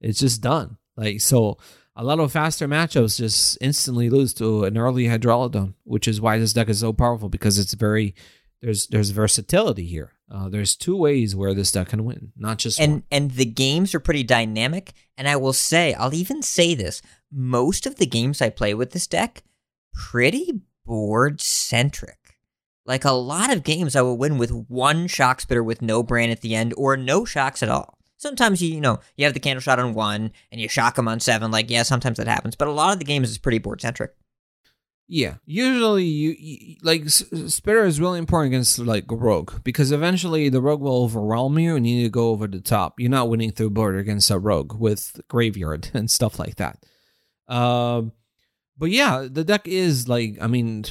it's 0.00 0.20
just 0.20 0.40
done. 0.40 0.78
Like 0.96 1.20
so 1.20 1.58
a 1.96 2.04
lot 2.04 2.20
of 2.20 2.32
faster 2.32 2.68
matchups 2.68 3.18
just 3.18 3.58
instantly 3.60 4.10
lose 4.10 4.34
to 4.34 4.64
an 4.64 4.78
early 4.78 5.04
Hydralodon, 5.04 5.74
which 5.84 6.06
is 6.06 6.20
why 6.20 6.38
this 6.38 6.52
deck 6.52 6.68
is 6.68 6.80
so 6.80 6.92
powerful 6.92 7.28
because 7.28 7.58
it's 7.58 7.74
very 7.74 8.14
there's 8.64 8.86
there's 8.86 9.10
versatility 9.10 9.84
here. 9.84 10.12
Uh, 10.30 10.48
there's 10.48 10.74
two 10.74 10.96
ways 10.96 11.36
where 11.36 11.52
this 11.52 11.70
deck 11.70 11.88
can 11.88 12.04
win, 12.04 12.32
not 12.36 12.56
just 12.56 12.80
and 12.80 12.92
one. 12.92 13.02
and 13.10 13.30
the 13.32 13.44
games 13.44 13.94
are 13.94 14.00
pretty 14.00 14.22
dynamic. 14.22 14.94
And 15.18 15.28
I 15.28 15.36
will 15.36 15.52
say, 15.52 15.92
I'll 15.94 16.14
even 16.14 16.40
say 16.40 16.74
this: 16.74 17.02
most 17.30 17.86
of 17.86 17.96
the 17.96 18.06
games 18.06 18.40
I 18.40 18.48
play 18.48 18.72
with 18.72 18.92
this 18.92 19.06
deck, 19.06 19.44
pretty 19.92 20.62
board 20.86 21.42
centric. 21.42 22.38
Like 22.86 23.04
a 23.04 23.12
lot 23.12 23.52
of 23.52 23.64
games, 23.64 23.94
I 23.94 24.02
will 24.02 24.16
win 24.16 24.38
with 24.38 24.50
one 24.50 25.08
shock 25.08 25.42
spitter 25.42 25.62
with 25.62 25.82
no 25.82 26.02
brain 26.02 26.30
at 26.30 26.40
the 26.40 26.54
end, 26.54 26.72
or 26.76 26.96
no 26.96 27.26
shocks 27.26 27.62
at 27.62 27.68
all. 27.68 27.98
Sometimes 28.16 28.62
you 28.62 28.74
you 28.74 28.80
know 28.80 29.00
you 29.16 29.26
have 29.26 29.34
the 29.34 29.40
candle 29.40 29.60
shot 29.60 29.78
on 29.78 29.92
one 29.92 30.32
and 30.50 30.58
you 30.58 30.68
shock 30.68 30.94
them 30.94 31.08
on 31.08 31.20
seven. 31.20 31.50
Like 31.50 31.68
yeah, 31.68 31.82
sometimes 31.82 32.16
that 32.16 32.26
happens, 32.28 32.56
but 32.56 32.68
a 32.68 32.72
lot 32.72 32.94
of 32.94 32.98
the 32.98 33.04
games 33.04 33.28
is 33.28 33.36
pretty 33.36 33.58
board 33.58 33.82
centric. 33.82 34.14
Yeah, 35.06 35.34
usually 35.44 36.04
you, 36.04 36.34
you 36.38 36.76
like 36.82 37.08
Spitter 37.10 37.84
is 37.84 38.00
really 38.00 38.18
important 38.18 38.54
against 38.54 38.78
like 38.78 39.04
Rogue 39.10 39.62
because 39.62 39.92
eventually 39.92 40.48
the 40.48 40.62
Rogue 40.62 40.80
will 40.80 41.02
overwhelm 41.04 41.58
you 41.58 41.76
and 41.76 41.86
you 41.86 41.96
need 41.96 42.02
to 42.04 42.08
go 42.08 42.30
over 42.30 42.46
the 42.46 42.60
top. 42.60 42.98
You're 42.98 43.10
not 43.10 43.28
winning 43.28 43.52
through 43.52 43.70
board 43.70 43.98
against 43.98 44.30
a 44.30 44.38
Rogue 44.38 44.72
with 44.78 45.20
Graveyard 45.28 45.90
and 45.94 46.10
stuff 46.10 46.38
like 46.38 46.56
that. 46.56 46.78
Um, 47.48 48.12
but 48.78 48.90
yeah, 48.90 49.26
the 49.30 49.44
deck 49.44 49.68
is 49.68 50.08
like 50.08 50.38
I 50.40 50.46
mean, 50.46 50.84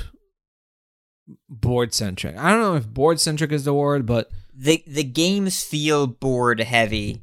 board 1.50 1.94
centric. 1.94 2.38
I 2.38 2.52
don't 2.52 2.62
know 2.62 2.76
if 2.76 2.88
board 2.88 3.20
centric 3.20 3.52
is 3.52 3.66
the 3.66 3.74
word, 3.74 4.06
but 4.06 4.30
The 4.54 4.84
the 4.86 5.04
games 5.04 5.64
feel 5.64 6.06
board 6.06 6.60
heavy. 6.60 7.22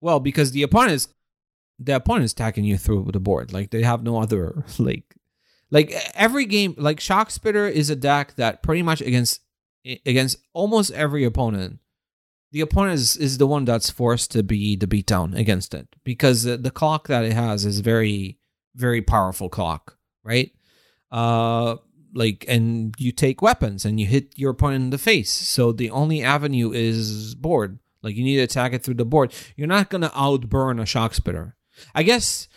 well, 0.00 0.20
because 0.20 0.52
the 0.52 0.62
opponent 0.62 0.92
is 0.92 1.08
the 1.78 1.96
opponent 1.96 2.26
is 2.26 2.32
attacking 2.32 2.64
you 2.64 2.78
through 2.78 3.10
the 3.12 3.20
board. 3.20 3.52
Like 3.52 3.70
they 3.70 3.82
have 3.82 4.04
no 4.04 4.20
other 4.20 4.64
like 4.78 5.16
like 5.70 5.92
every 6.14 6.46
game. 6.46 6.74
Like 6.76 7.00
Shock 7.00 7.30
Spitter 7.30 7.66
is 7.66 7.90
a 7.90 7.96
deck 7.96 8.34
that 8.36 8.62
pretty 8.62 8.82
much 8.82 9.00
against 9.00 9.40
against 10.04 10.38
almost 10.52 10.92
every 10.92 11.24
opponent. 11.24 11.78
The 12.52 12.60
opponent 12.60 12.94
is, 12.94 13.16
is 13.16 13.38
the 13.38 13.46
one 13.46 13.64
that's 13.64 13.90
forced 13.90 14.32
to 14.32 14.42
be 14.42 14.74
the 14.74 14.88
beatdown 14.88 15.38
against 15.38 15.72
it 15.72 15.86
because 16.02 16.42
the, 16.42 16.56
the 16.56 16.72
clock 16.72 17.06
that 17.06 17.24
it 17.24 17.32
has 17.32 17.64
is 17.64 17.80
very 17.80 18.38
very 18.74 19.02
powerful 19.02 19.48
clock, 19.48 19.96
right? 20.24 20.50
Uh, 21.10 21.76
like 22.12 22.44
and 22.48 22.94
you 22.98 23.12
take 23.12 23.42
weapons 23.42 23.84
and 23.84 24.00
you 24.00 24.06
hit 24.06 24.36
your 24.36 24.50
opponent 24.50 24.84
in 24.84 24.90
the 24.90 24.98
face. 24.98 25.30
So 25.30 25.72
the 25.72 25.90
only 25.90 26.22
avenue 26.22 26.72
is 26.72 27.34
board. 27.34 27.78
Like 28.02 28.16
you 28.16 28.24
need 28.24 28.36
to 28.36 28.42
attack 28.42 28.72
it 28.72 28.82
through 28.82 28.94
the 28.94 29.04
board. 29.04 29.32
You're 29.56 29.68
not 29.68 29.90
gonna 29.90 30.10
outburn 30.14 30.80
a 30.80 30.86
shock 30.86 31.14
spitter. 31.14 31.56
I 31.94 32.02
guess 32.02 32.48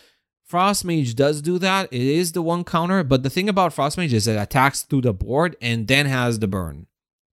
Frost 0.54 0.86
Mage 0.86 1.16
does 1.16 1.42
do 1.42 1.58
that. 1.58 1.92
It 1.92 2.00
is 2.00 2.34
the 2.34 2.44
one 2.44 2.64
counter, 2.64 3.04
but 3.04 3.24
the 3.24 3.30
thing 3.32 3.50
about 3.50 3.74
Frost 3.74 3.98
Mage 3.98 4.14
is 4.14 4.28
it 4.28 4.40
attacks 4.40 4.84
through 4.84 5.02
the 5.02 5.12
board 5.12 5.58
and 5.60 5.88
then 5.88 6.06
has 6.06 6.38
the 6.38 6.48
burn. 6.48 6.86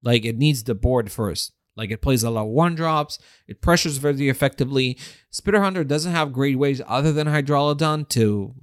Like 0.02 0.24
it 0.24 0.36
needs 0.36 0.64
the 0.64 0.74
board 0.74 1.12
first. 1.12 1.52
Like 1.76 1.92
it 1.92 2.02
plays 2.02 2.24
a 2.24 2.30
lot 2.30 2.46
of 2.46 2.48
one 2.48 2.74
drops. 2.74 3.20
It 3.46 3.62
pressures 3.62 3.98
very 3.98 4.28
effectively. 4.28 4.98
Spitter 5.30 5.60
Hunter 5.60 5.84
doesn't 5.84 6.10
have 6.10 6.32
great 6.32 6.58
ways 6.58 6.82
other 6.88 7.12
than 7.12 7.28
Hydralodon 7.28 8.08
to 8.08 8.56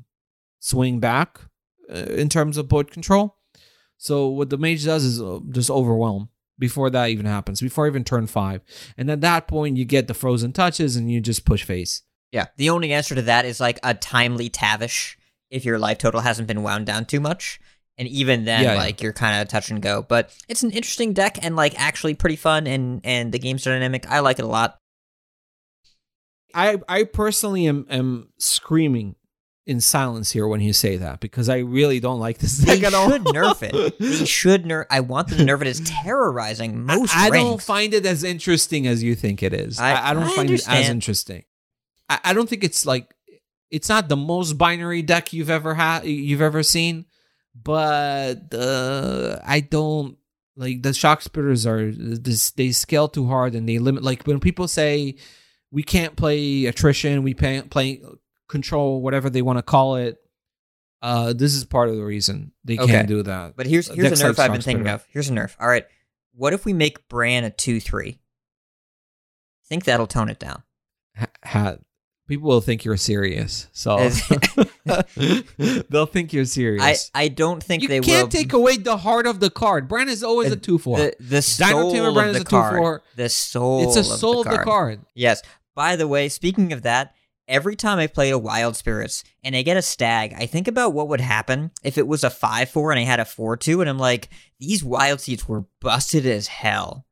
swing 0.60 1.00
back 1.00 1.40
uh, 1.90 1.96
in 1.96 2.28
terms 2.28 2.58
of 2.58 2.68
board 2.68 2.92
control. 2.92 3.38
So 3.96 4.28
what 4.28 4.50
the 4.50 4.58
mage 4.58 4.84
does 4.84 5.06
is 5.06 5.22
uh, 5.22 5.40
just 5.50 5.72
overwhelm 5.72 6.28
before 6.60 6.90
that 6.90 7.10
even 7.10 7.26
happens, 7.26 7.62
before 7.62 7.88
even 7.88 8.04
turn 8.04 8.28
five. 8.28 8.64
And 8.98 9.10
at 9.10 9.22
that 9.22 9.48
point, 9.48 9.78
you 9.78 9.86
get 9.86 10.10
the 10.10 10.14
frozen 10.14 10.52
touches 10.52 10.98
and 10.98 11.10
you 11.10 11.22
just 11.22 11.46
push 11.46 11.64
face. 11.64 12.02
Yeah. 12.32 12.46
The 12.58 12.70
only 12.70 12.94
answer 12.94 13.16
to 13.16 13.22
that 13.24 13.46
is 13.46 13.60
like 13.60 13.80
a 13.84 13.94
timely 13.94 14.50
Tavish 14.50 15.18
if 15.50 15.66
your 15.66 15.78
life 15.80 15.98
total 15.98 16.22
hasn't 16.22 16.48
been 16.48 16.64
wound 16.64 16.86
down 16.86 17.06
too 17.06 17.20
much. 17.20 17.60
And 17.98 18.08
even 18.08 18.46
then, 18.46 18.64
Yeah, 18.64 18.74
yeah. 18.74 18.80
like 18.80 19.02
you're 19.02 19.14
kind 19.14 19.42
of 19.42 19.48
touch 19.50 19.70
and 19.70 19.82
go. 19.82 20.02
But 20.02 20.34
it's 20.48 20.64
an 20.64 20.72
interesting 20.72 21.14
deck 21.14 21.38
and 21.44 21.56
like 21.56 21.80
actually 21.80 22.14
pretty 22.16 22.38
fun 22.38 22.66
and 22.68 23.02
and 23.04 23.32
the 23.32 23.38
game's 23.40 23.64
dynamic. 23.64 24.08
I 24.10 24.20
like 24.22 24.40
it 24.40 24.46
a 24.46 24.48
lot. 24.48 24.78
I 26.54 26.78
I 26.88 27.04
personally 27.04 27.66
am 27.68 27.86
am 27.90 28.30
screaming 28.38 29.16
in 29.68 29.80
silence 29.80 30.32
here 30.32 30.48
when 30.48 30.60
you 30.60 30.74
say 30.74 30.98
that 30.98 31.20
because 31.20 31.48
I 31.48 31.60
really 31.60 32.00
don't 32.00 32.20
like 32.20 32.40
this 32.40 32.58
They 32.58 32.76
deck 32.80 32.84
at 32.86 32.94
all. 32.94 33.10
should 33.10 33.24
nerf 33.26 33.62
it. 33.62 34.00
They 34.00 34.26
should 34.26 34.64
nerf. 34.66 34.86
I 34.90 35.02
want 35.02 35.28
them 35.30 35.38
to 35.40 35.46
nerf 35.46 35.62
it. 35.62 35.68
It's 35.68 35.82
terrorizing 35.86 36.84
most 36.86 37.16
I, 37.16 37.28
I 37.28 37.30
don't 37.30 37.62
find 37.62 37.94
it 37.94 38.06
as 38.06 38.24
interesting 38.24 38.88
as 38.88 39.04
you 39.04 39.16
think 39.16 39.44
it 39.44 39.54
is. 39.54 39.80
I- 39.80 39.94
I, 39.94 40.10
I 40.10 40.14
don't 40.14 40.24
I 40.24 40.36
find 40.36 40.50
it 40.50 40.68
as 40.68 40.90
interesting. 40.90 41.44
I, 42.12 42.20
I 42.26 42.34
don't 42.34 42.48
think 42.50 42.64
it's 42.64 42.86
like 42.86 43.14
it's 43.70 43.90
not 43.90 44.10
the 44.10 44.18
most 44.18 44.54
binary 44.58 45.02
deck 45.02 45.34
you've 45.34 45.50
ever 45.50 45.74
had 45.74 46.06
you've 46.06 46.42
ever 46.42 46.62
seen, 46.64 47.06
but 47.56 48.54
uh, 48.54 49.40
I 49.46 49.62
don't 49.62 50.18
like 50.58 50.84
the 50.84 50.94
shock 50.94 51.22
spitters 51.22 51.66
are 51.66 51.92
this, 51.92 52.52
they 52.52 52.72
scale 52.72 53.08
too 53.08 53.28
hard 53.28 53.56
and 53.56 53.68
they 53.68 53.80
limit 53.80 54.04
like 54.04 54.24
when 54.24 54.40
people 54.40 54.68
say 54.68 55.16
we 55.72 55.84
can't 55.84 56.16
play 56.18 56.66
attrition, 56.66 57.24
we 57.24 57.34
can't 57.34 57.70
play 57.70 58.02
control, 58.50 59.02
whatever 59.02 59.30
they 59.30 59.42
want 59.42 59.58
to 59.58 59.64
call 59.64 59.96
it. 59.96 60.18
Uh, 61.02 61.34
this 61.34 61.56
is 61.56 61.64
part 61.66 61.88
of 61.90 61.96
the 61.96 62.04
reason 62.04 62.52
they 62.66 62.78
Okay. 62.78 62.92
can't 62.92 63.08
do 63.08 63.24
that. 63.24 63.56
But 63.56 63.66
here's 63.68 63.88
here's 63.88 64.10
Decks 64.10 64.22
a 64.22 64.26
nerf 64.26 64.40
I've 64.40 64.52
been 64.52 64.62
thinking 64.62 64.84
Spitter. 64.84 64.96
of. 64.96 65.06
Here's 65.10 65.30
a 65.30 65.34
nerf. 65.34 65.56
All 65.60 65.68
right. 65.68 65.86
What 66.34 66.54
if 66.54 66.66
we 66.66 66.74
make 66.74 67.08
Brann 67.10 67.44
a 67.46 67.50
two 67.50 67.80
three? 67.80 68.20
Think 69.68 69.86
that'll 69.86 70.08
tone 70.08 70.30
it 70.30 70.40
down. 70.40 70.64
ha- 71.16 71.28
ha- 71.44 71.76
people 72.28 72.48
will 72.50 72.62
think 72.62 72.86
you're 72.86 72.98
serious. 72.98 73.68
So 73.74 73.98
they'll 75.90 76.06
think 76.06 76.34
you're 76.34 76.46
serious. 76.46 77.12
I 77.14 77.28
don't 77.28 77.62
think 77.64 77.84
you 77.84 77.88
they 77.90 78.00
can't 78.00 78.24
will. 78.26 78.30
take 78.30 78.54
away 78.54 78.78
the 78.78 78.98
heart 78.98 79.28
of 79.28 79.40
the 79.40 79.50
card. 79.50 79.88
Brann 79.88 80.10
is 80.10 80.24
always 80.24 80.50
Uh, 80.52 80.56
a 80.56 80.58
two 80.58 80.78
four. 80.78 80.98
the 80.98 81.16
the 81.20 81.42
soul 81.42 81.90
of 82.08 82.14
Brann 82.14 82.34
the 82.34 82.40
is 82.40 82.42
a 82.42 82.46
card. 82.46 82.82
2-4. 82.82 83.00
The 83.16 83.30
soul. 83.30 83.84
It's 83.88 83.98
a 83.98 84.04
soul 84.04 84.42
of 84.42 84.48
the 84.50 84.60
card. 84.60 85.02
Yes. 85.14 85.42
By 85.76 85.96
the 85.96 86.08
way, 86.08 86.28
speaking 86.30 86.74
of 86.74 86.82
that, 86.84 87.14
every 87.48 87.76
time 87.76 87.98
I 88.00 88.08
play 88.08 88.30
a 88.30 88.38
Wild 88.38 88.76
Spirits 88.76 89.24
and 89.44 89.56
I 89.56 89.62
get 89.62 89.78
a 89.78 89.82
stag, 89.82 90.34
I 90.38 90.46
think 90.46 90.68
about 90.68 90.94
what 90.94 91.08
would 91.08 91.22
happen 91.22 91.72
if 91.84 91.98
it 91.98 92.08
was 92.08 92.24
a 92.24 92.30
5 92.30 92.70
4 92.70 92.92
and 92.92 93.00
I 93.00 93.04
had 93.04 93.20
a 93.20 93.26
4 93.26 93.58
2, 93.58 93.82
and 93.82 93.90
I'm 93.90 93.98
like, 94.00 94.30
these 94.60 94.84
Wild 94.84 95.22
Seeds 95.22 95.48
were 95.48 95.66
busted 95.80 96.26
as 96.26 96.48
hell 96.48 97.06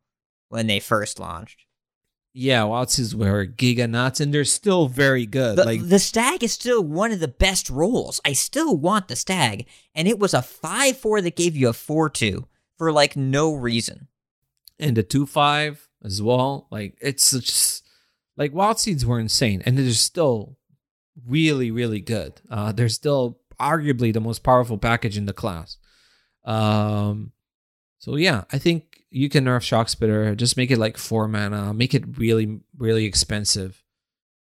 when 0.49 0.67
they 0.67 0.79
first 0.79 1.19
launched. 1.19 1.65
Yeah, 2.33 2.63
Wilds 2.63 3.15
were 3.15 3.45
giga 3.45 3.89
nuts, 3.89 4.19
and 4.19 4.33
they're 4.33 4.45
still 4.45 4.87
very 4.87 5.25
good. 5.25 5.57
The, 5.57 5.65
like 5.65 5.87
the 5.87 5.99
stag 5.99 6.43
is 6.43 6.53
still 6.53 6.83
one 6.83 7.11
of 7.11 7.19
the 7.19 7.27
best 7.27 7.69
rolls. 7.69 8.21
I 8.23 8.33
still 8.33 8.77
want 8.77 9.07
the 9.07 9.15
stag, 9.15 9.65
and 9.95 10.07
it 10.07 10.19
was 10.19 10.33
a 10.33 10.41
5 10.41 10.97
4 10.97 11.21
that 11.21 11.35
gave 11.35 11.55
you 11.55 11.69
a 11.69 11.73
4 11.73 12.09
2 12.09 12.47
for 12.77 12.91
like 12.91 13.15
no 13.17 13.53
reason. 13.53 14.07
and 14.79 14.95
the 14.95 15.03
two 15.03 15.25
five 15.25 15.89
as 16.03 16.21
well. 16.21 16.67
Like 16.71 16.97
it's 17.01 17.31
just 17.31 17.83
like 18.37 18.53
Wild 18.53 18.79
Seeds 18.79 19.05
were 19.05 19.19
insane, 19.19 19.61
and 19.65 19.77
they're 19.77 19.91
still 19.91 20.57
really 21.27 21.71
really 21.71 21.99
good. 21.99 22.39
Uh, 22.49 22.71
they're 22.71 22.87
still 22.89 23.39
arguably 23.59 24.13
the 24.13 24.21
most 24.21 24.41
powerful 24.43 24.77
package 24.77 25.17
in 25.17 25.25
the 25.25 25.33
class. 25.33 25.77
Um, 26.45 27.33
so 27.97 28.15
yeah, 28.15 28.45
I 28.53 28.57
think 28.57 28.88
you 29.11 29.29
can 29.29 29.45
nerf 29.45 29.61
Shock 29.61 29.89
Spitter. 29.89 30.35
Just 30.35 30.57
make 30.57 30.71
it 30.71 30.77
like 30.77 30.97
four 30.97 31.27
mana. 31.27 31.73
Make 31.73 31.93
it 31.93 32.17
really 32.17 32.61
really 32.77 33.05
expensive. 33.05 33.83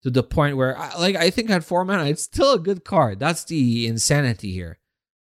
To 0.05 0.11
the 0.11 0.23
point 0.23 0.57
where, 0.57 0.79
like, 0.97 1.17
I 1.17 1.31
think 1.31 1.51
at 1.51 1.65
four 1.65 1.85
mana, 1.85 2.05
it's 2.07 2.23
still 2.23 2.53
a 2.53 2.59
good 2.59 2.85
card. 2.85 3.19
That's 3.19 3.45
the 3.45 3.87
insanity 3.89 4.53
here. 4.53 4.79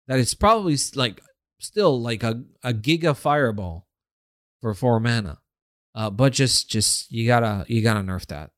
That 0.07 0.21
it's 0.21 0.35
probably 0.35 0.77
like 0.95 1.21
still 1.59 2.01
like 2.01 2.23
a, 2.23 2.45
a 2.63 2.73
giga 2.73 3.17
fireball 3.17 3.89
for 4.61 4.75
four 4.75 5.01
mana. 5.01 5.41
Uh, 5.95 6.11
but 6.11 6.33
just 6.33 6.71
just 6.71 7.11
you 7.11 7.27
gotta 7.27 7.65
you 7.69 7.83
gotta 7.83 8.01
nerf 8.01 8.27
that. 8.27 8.51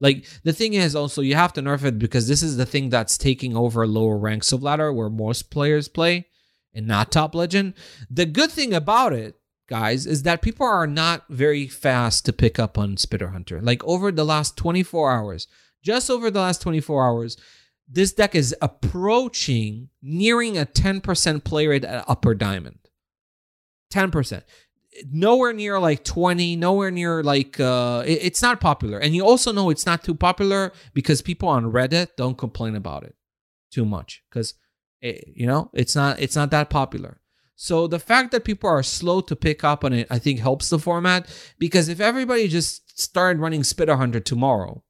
Like 0.00 0.26
the 0.44 0.52
thing 0.52 0.74
is 0.74 0.96
also 0.96 1.20
you 1.20 1.34
have 1.34 1.52
to 1.54 1.62
nerf 1.62 1.84
it 1.84 1.98
because 1.98 2.26
this 2.26 2.42
is 2.42 2.56
the 2.56 2.64
thing 2.64 2.88
that's 2.88 3.18
taking 3.18 3.56
over 3.56 3.86
lower 3.86 4.16
ranks 4.16 4.52
of 4.52 4.62
ladder 4.62 4.92
where 4.92 5.10
most 5.10 5.50
players 5.50 5.88
play 5.88 6.28
and 6.72 6.86
not 6.86 7.12
top 7.12 7.34
legend. 7.34 7.74
The 8.10 8.24
good 8.26 8.50
thing 8.50 8.72
about 8.72 9.12
it, 9.12 9.36
guys, 9.70 10.04
is 10.06 10.24
that 10.24 10.42
people 10.42 10.66
are 10.66 10.86
not 10.86 11.24
very 11.30 11.66
fast 11.68 12.26
to 12.26 12.32
pick 12.34 12.58
up 12.58 12.76
on 12.76 12.96
Spitter 12.98 13.28
Hunter. 13.28 13.62
Like 13.62 13.82
over 13.84 14.12
the 14.12 14.24
last 14.24 14.56
24 14.58 15.10
hours, 15.12 15.46
just 15.82 16.10
over 16.10 16.30
the 16.30 16.40
last 16.40 16.60
24 16.60 17.06
hours, 17.06 17.36
this 17.88 18.12
deck 18.12 18.34
is 18.34 18.54
approaching 18.60 19.88
nearing 20.02 20.58
a 20.58 20.66
10% 20.66 21.44
play 21.44 21.66
rate 21.66 21.84
at 21.84 22.04
upper 22.08 22.34
diamond. 22.34 22.78
10%. 23.92 24.42
nowhere 25.10 25.52
near 25.52 25.78
like 25.78 26.02
20 26.04 26.56
nowhere 26.56 26.90
near 26.90 27.22
like 27.22 27.58
uh 27.60 28.02
it- 28.04 28.18
it's 28.22 28.42
not 28.42 28.60
popular 28.60 28.98
and 28.98 29.14
you 29.14 29.24
also 29.24 29.52
know 29.52 29.70
it's 29.70 29.86
not 29.86 30.02
too 30.02 30.14
popular 30.16 30.72
because 30.94 31.22
people 31.22 31.48
on 31.48 31.64
reddit 31.72 32.08
don't 32.16 32.36
complain 32.36 32.74
about 32.74 33.04
it 33.04 33.14
too 33.70 33.84
much 33.84 34.24
because 34.28 34.54
you 35.00 35.46
know 35.46 35.70
it's 35.74 35.94
not 35.94 36.18
it's 36.20 36.34
not 36.34 36.50
that 36.50 36.70
popular 36.70 37.19
so 37.62 37.86
the 37.86 37.98
fact 37.98 38.30
that 38.30 38.44
people 38.44 38.70
are 38.70 38.82
slow 38.82 39.20
to 39.20 39.36
pick 39.36 39.62
up 39.64 39.84
on 39.84 39.92
it 39.92 40.06
i 40.10 40.18
think 40.18 40.40
helps 40.40 40.70
the 40.70 40.78
format 40.78 41.28
because 41.58 41.88
if 41.88 42.00
everybody 42.00 42.48
just 42.48 42.98
started 42.98 43.40
running 43.40 43.64
spitter 43.64 43.96
hunter 43.96 44.20
tomorrow 44.20 44.82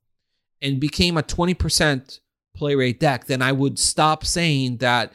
and 0.62 0.79
became 0.79 1.16
a 1.16 1.23
20% 1.23 2.21
play 2.55 2.75
rate 2.75 3.01
deck 3.01 3.27
then 3.27 3.43
i 3.43 3.53
would 3.53 3.79
stop 3.79 4.25
saying 4.25 4.77
that 4.79 5.12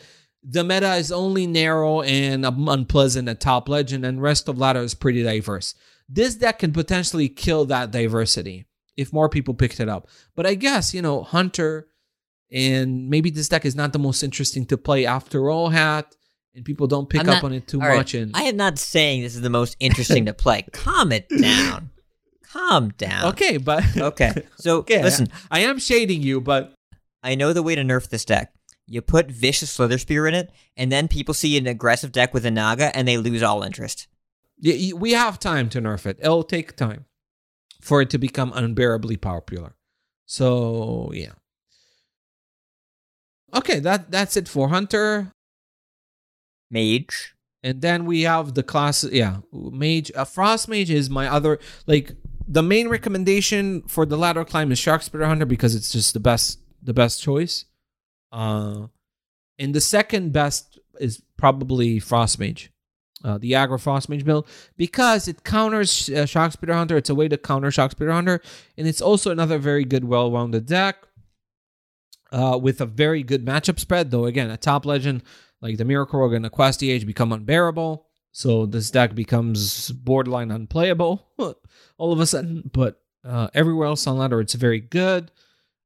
the 0.47 0.63
meta 0.63 0.95
is 0.95 1.11
only 1.11 1.47
narrow 1.47 2.01
and 2.01 2.45
unpleasant 2.45 3.27
at 3.27 3.39
top 3.39 3.67
legend 3.67 4.05
and 4.05 4.21
rest 4.21 4.47
of 4.47 4.59
ladder 4.59 4.81
is 4.81 4.93
pretty 4.93 5.23
diverse. 5.23 5.73
This 6.07 6.35
deck 6.35 6.59
can 6.59 6.71
potentially 6.71 7.29
kill 7.29 7.65
that 7.65 7.89
diversity 7.91 8.67
if 8.95 9.11
more 9.11 9.27
people 9.27 9.55
picked 9.55 9.79
it 9.79 9.89
up. 9.89 10.07
But 10.35 10.45
i 10.45 10.53
guess 10.53 10.93
you 10.93 11.01
know 11.01 11.23
hunter 11.23 11.87
and 12.51 13.09
maybe 13.09 13.31
this 13.31 13.49
deck 13.49 13.65
is 13.65 13.75
not 13.75 13.91
the 13.91 13.99
most 13.99 14.21
interesting 14.21 14.65
to 14.67 14.77
play 14.77 15.05
after 15.05 15.49
all 15.49 15.69
hat 15.69 16.15
and 16.55 16.63
people 16.65 16.87
don't 16.87 17.09
pick 17.09 17.21
I'm 17.21 17.29
up 17.29 17.35
not- 17.35 17.43
on 17.43 17.53
it 17.53 17.67
too 17.67 17.81
All 17.81 17.87
right, 17.87 17.97
much 17.97 18.13
and 18.15 18.31
I 18.35 18.43
am 18.43 18.55
not 18.57 18.79
saying 18.79 19.21
this 19.21 19.35
is 19.35 19.41
the 19.41 19.49
most 19.49 19.75
interesting 19.79 20.25
to 20.27 20.33
play. 20.33 20.63
Calm 20.71 21.11
it 21.11 21.27
down. 21.29 21.89
Calm 22.51 22.89
down. 22.97 23.25
okay 23.25 23.57
but 23.57 23.83
Okay. 23.97 24.31
So 24.57 24.77
okay 24.77 25.03
listen, 25.03 25.27
i 25.51 25.59
am 25.59 25.77
shading 25.79 26.21
you 26.21 26.39
but 26.41 26.73
I 27.23 27.35
know 27.35 27.53
the 27.53 27.63
way 27.63 27.75
to 27.75 27.81
nerf 27.81 28.07
this 28.09 28.23
deck. 28.25 28.53
You 28.87 29.01
put 29.01 29.31
Vicious 29.31 29.71
Slither 29.71 29.97
Spear 29.97 30.27
in 30.27 30.35
it, 30.35 30.51
and 30.77 30.91
then 30.91 31.07
people 31.07 31.33
see 31.33 31.57
an 31.57 31.65
aggressive 31.65 32.11
deck 32.11 32.35
with 32.35 32.45
a 32.45 32.51
Naga, 32.51 32.95
and 32.95 33.07
they 33.07 33.17
lose 33.17 33.41
all 33.41 33.63
interest. 33.63 34.07
y- 34.63 34.91
y- 34.93 34.97
we 34.97 35.13
have 35.13 35.39
time 35.39 35.67
to 35.69 35.81
nerf 35.81 36.05
it 36.05 36.17
it'll 36.21 36.43
take 36.43 36.75
time 36.75 37.05
for 37.81 38.01
it 38.01 38.09
to 38.11 38.17
become 38.19 38.53
unbearably 38.55 39.17
popular 39.17 39.75
so 40.25 41.11
yeah 41.13 41.33
okay 43.53 43.79
that 43.79 44.09
that's 44.11 44.37
it 44.37 44.47
for 44.47 44.69
hunter 44.69 45.31
Mage. 46.71 47.35
and 47.63 47.81
then 47.81 48.05
we 48.05 48.23
have 48.23 48.53
the 48.53 48.63
class 48.63 49.03
yeah 49.05 49.37
mage 49.51 50.11
uh, 50.15 50.25
frost 50.25 50.67
mage 50.67 50.89
is 50.89 51.09
my 51.09 51.27
other 51.27 51.59
like 51.87 52.15
the 52.47 52.63
main 52.63 52.87
recommendation 52.89 53.81
for 53.87 54.05
the 54.05 54.17
ladder 54.17 54.45
climb 54.45 54.71
is 54.71 54.79
shock 54.79 55.01
spitter 55.01 55.25
hunter 55.25 55.45
because 55.45 55.73
it's 55.75 55.91
just 55.91 56.13
the 56.13 56.19
best 56.19 56.59
the 56.81 56.93
best 56.93 57.21
choice. 57.21 57.65
Uh 58.31 58.87
and 59.57 59.73
the 59.73 59.81
second 59.81 60.33
best 60.33 60.79
is 60.99 61.21
probably 61.37 61.99
frost 61.99 62.39
mage 62.39 62.71
uh, 63.23 63.37
the 63.39 63.53
aggro 63.53 63.79
frost 63.79 64.09
mage 64.09 64.23
build 64.23 64.47
because 64.77 65.27
it 65.27 65.43
counters 65.43 66.09
uh, 66.09 66.25
shock 66.27 66.51
spitter 66.51 66.73
hunter. 66.73 66.97
It's 66.97 67.09
a 67.09 67.15
way 67.15 67.27
to 67.27 67.37
counter 67.37 67.71
shock 67.71 67.91
spitter 67.91 68.11
hunter. 68.11 68.39
And 68.77 68.87
it's 68.87 69.01
also 69.01 69.31
another 69.31 69.57
very 69.57 69.83
good 69.83 70.03
well-rounded 70.03 70.67
deck 70.67 70.97
uh, 72.31 72.59
with 72.61 72.81
a 72.81 72.85
very 72.85 73.23
good 73.23 73.43
matchup 73.43 73.79
spread 73.79 74.11
though 74.11 74.25
again 74.25 74.51
a 74.51 74.57
top 74.57 74.85
legend 74.85 75.23
like 75.65 75.77
the 75.77 75.85
Miracle 75.85 76.19
Rogue 76.19 76.33
and 76.33 76.45
the 76.45 76.49
Quest 76.51 76.79
DH 76.79 77.07
become 77.07 77.33
unbearable. 77.33 78.05
So 78.31 78.67
this 78.67 78.91
deck 78.91 79.15
becomes 79.15 79.89
borderline 79.89 80.51
unplayable 80.51 81.27
all 81.97 82.13
of 82.13 82.19
a 82.19 82.27
sudden. 82.27 82.69
But 82.71 83.01
uh, 83.23 83.47
everywhere 83.51 83.87
else 83.87 84.05
on 84.05 84.19
ladder, 84.19 84.39
it's 84.39 84.53
very 84.53 84.79
good. 84.79 85.31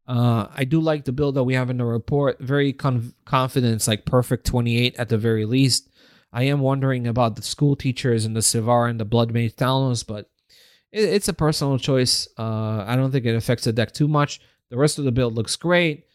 Uh, 0.05 0.47
I 0.53 0.65
do 0.65 0.81
like 0.81 1.05
the 1.05 1.13
build 1.13 1.35
that 1.35 1.45
we 1.45 1.53
have 1.53 1.69
in 1.69 1.77
the 1.77 1.85
report. 1.85 2.41
Very 2.41 2.73
con- 2.73 3.13
confident. 3.23 3.87
Like 3.87 4.03
perfect 4.03 4.45
28 4.47 4.97
at 4.97 5.07
the 5.07 5.17
very 5.17 5.45
least. 5.45 5.89
I 6.33 6.43
am 6.43 6.59
wondering 6.59 7.07
about 7.07 7.37
the 7.37 7.41
school 7.41 7.77
teachers 7.77 8.25
and 8.25 8.35
the 8.35 8.41
Sivara 8.41 8.89
and 8.89 8.99
the 8.99 9.05
Blood 9.05 9.31
Mage 9.31 9.55
Thalnos, 9.55 10.05
but 10.05 10.29
it, 10.91 11.05
it's 11.05 11.29
a 11.29 11.33
personal 11.33 11.79
choice. 11.79 12.27
Uh, 12.37 12.83
I 12.85 12.97
don't 12.97 13.11
think 13.11 13.25
it 13.25 13.35
affects 13.35 13.63
the 13.63 13.71
deck 13.71 13.93
too 13.93 14.09
much. 14.09 14.41
The 14.71 14.77
rest 14.77 14.99
of 14.99 15.05
the 15.05 15.13
build 15.13 15.35
looks 15.35 15.55
great. 15.55 16.05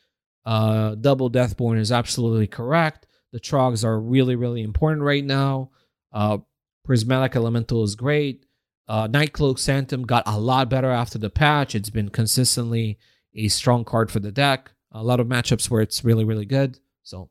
Uh, 0.44 0.96
double 0.96 1.30
Deathborne 1.30 1.78
is 1.78 1.90
absolutely 1.90 2.46
correct. 2.46 3.06
The 3.34 3.40
Trogs 3.40 3.82
are 3.82 3.98
really, 3.98 4.36
really 4.36 4.62
important 4.62 5.02
right 5.02 5.24
now. 5.24 5.70
Uh, 6.12 6.38
Prismatic 6.84 7.34
Elemental 7.34 7.82
is 7.82 7.96
great. 7.96 8.46
Uh, 8.86 9.08
Nightcloak 9.08 9.58
Sanctum 9.58 10.04
got 10.04 10.22
a 10.24 10.38
lot 10.38 10.68
better 10.68 10.92
after 10.92 11.18
the 11.18 11.30
patch. 11.30 11.74
It's 11.74 11.90
been 11.90 12.10
consistently 12.10 12.96
a 13.34 13.48
strong 13.48 13.84
card 13.84 14.12
for 14.12 14.20
the 14.20 14.30
deck. 14.30 14.70
A 14.92 15.02
lot 15.02 15.18
of 15.18 15.26
matchups 15.26 15.68
where 15.68 15.82
it's 15.82 16.04
really, 16.04 16.22
really 16.22 16.44
good. 16.44 16.78
So, 17.02 17.28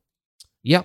yeah. 0.62 0.82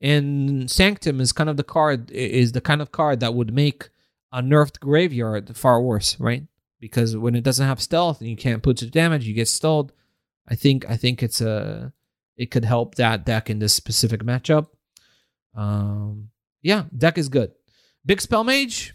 And 0.00 0.70
Sanctum 0.70 1.20
is 1.20 1.32
kind 1.32 1.50
of 1.50 1.56
the 1.56 1.64
card 1.64 2.08
is 2.12 2.52
the 2.52 2.60
kind 2.60 2.80
of 2.80 2.92
card 2.92 3.18
that 3.18 3.34
would 3.34 3.52
make 3.52 3.88
a 4.30 4.40
nerfed 4.40 4.78
graveyard 4.78 5.56
far 5.56 5.82
worse, 5.82 6.20
right? 6.20 6.44
Because 6.78 7.16
when 7.16 7.34
it 7.34 7.42
doesn't 7.42 7.66
have 7.66 7.82
stealth 7.82 8.20
and 8.20 8.30
you 8.30 8.36
can't 8.36 8.62
put 8.62 8.76
to 8.76 8.86
damage, 8.88 9.26
you 9.26 9.34
get 9.34 9.48
stalled. 9.48 9.92
I 10.46 10.54
think 10.54 10.88
I 10.88 10.96
think 10.96 11.24
it's 11.24 11.40
a 11.40 11.92
it 12.40 12.50
could 12.50 12.64
help 12.64 12.94
that 12.94 13.26
deck 13.26 13.50
in 13.50 13.58
this 13.58 13.74
specific 13.74 14.24
matchup. 14.24 14.68
Um, 15.54 16.30
yeah, 16.62 16.84
deck 16.96 17.18
is 17.18 17.28
good. 17.28 17.52
Big 18.06 18.22
Spell 18.22 18.44
Mage 18.44 18.94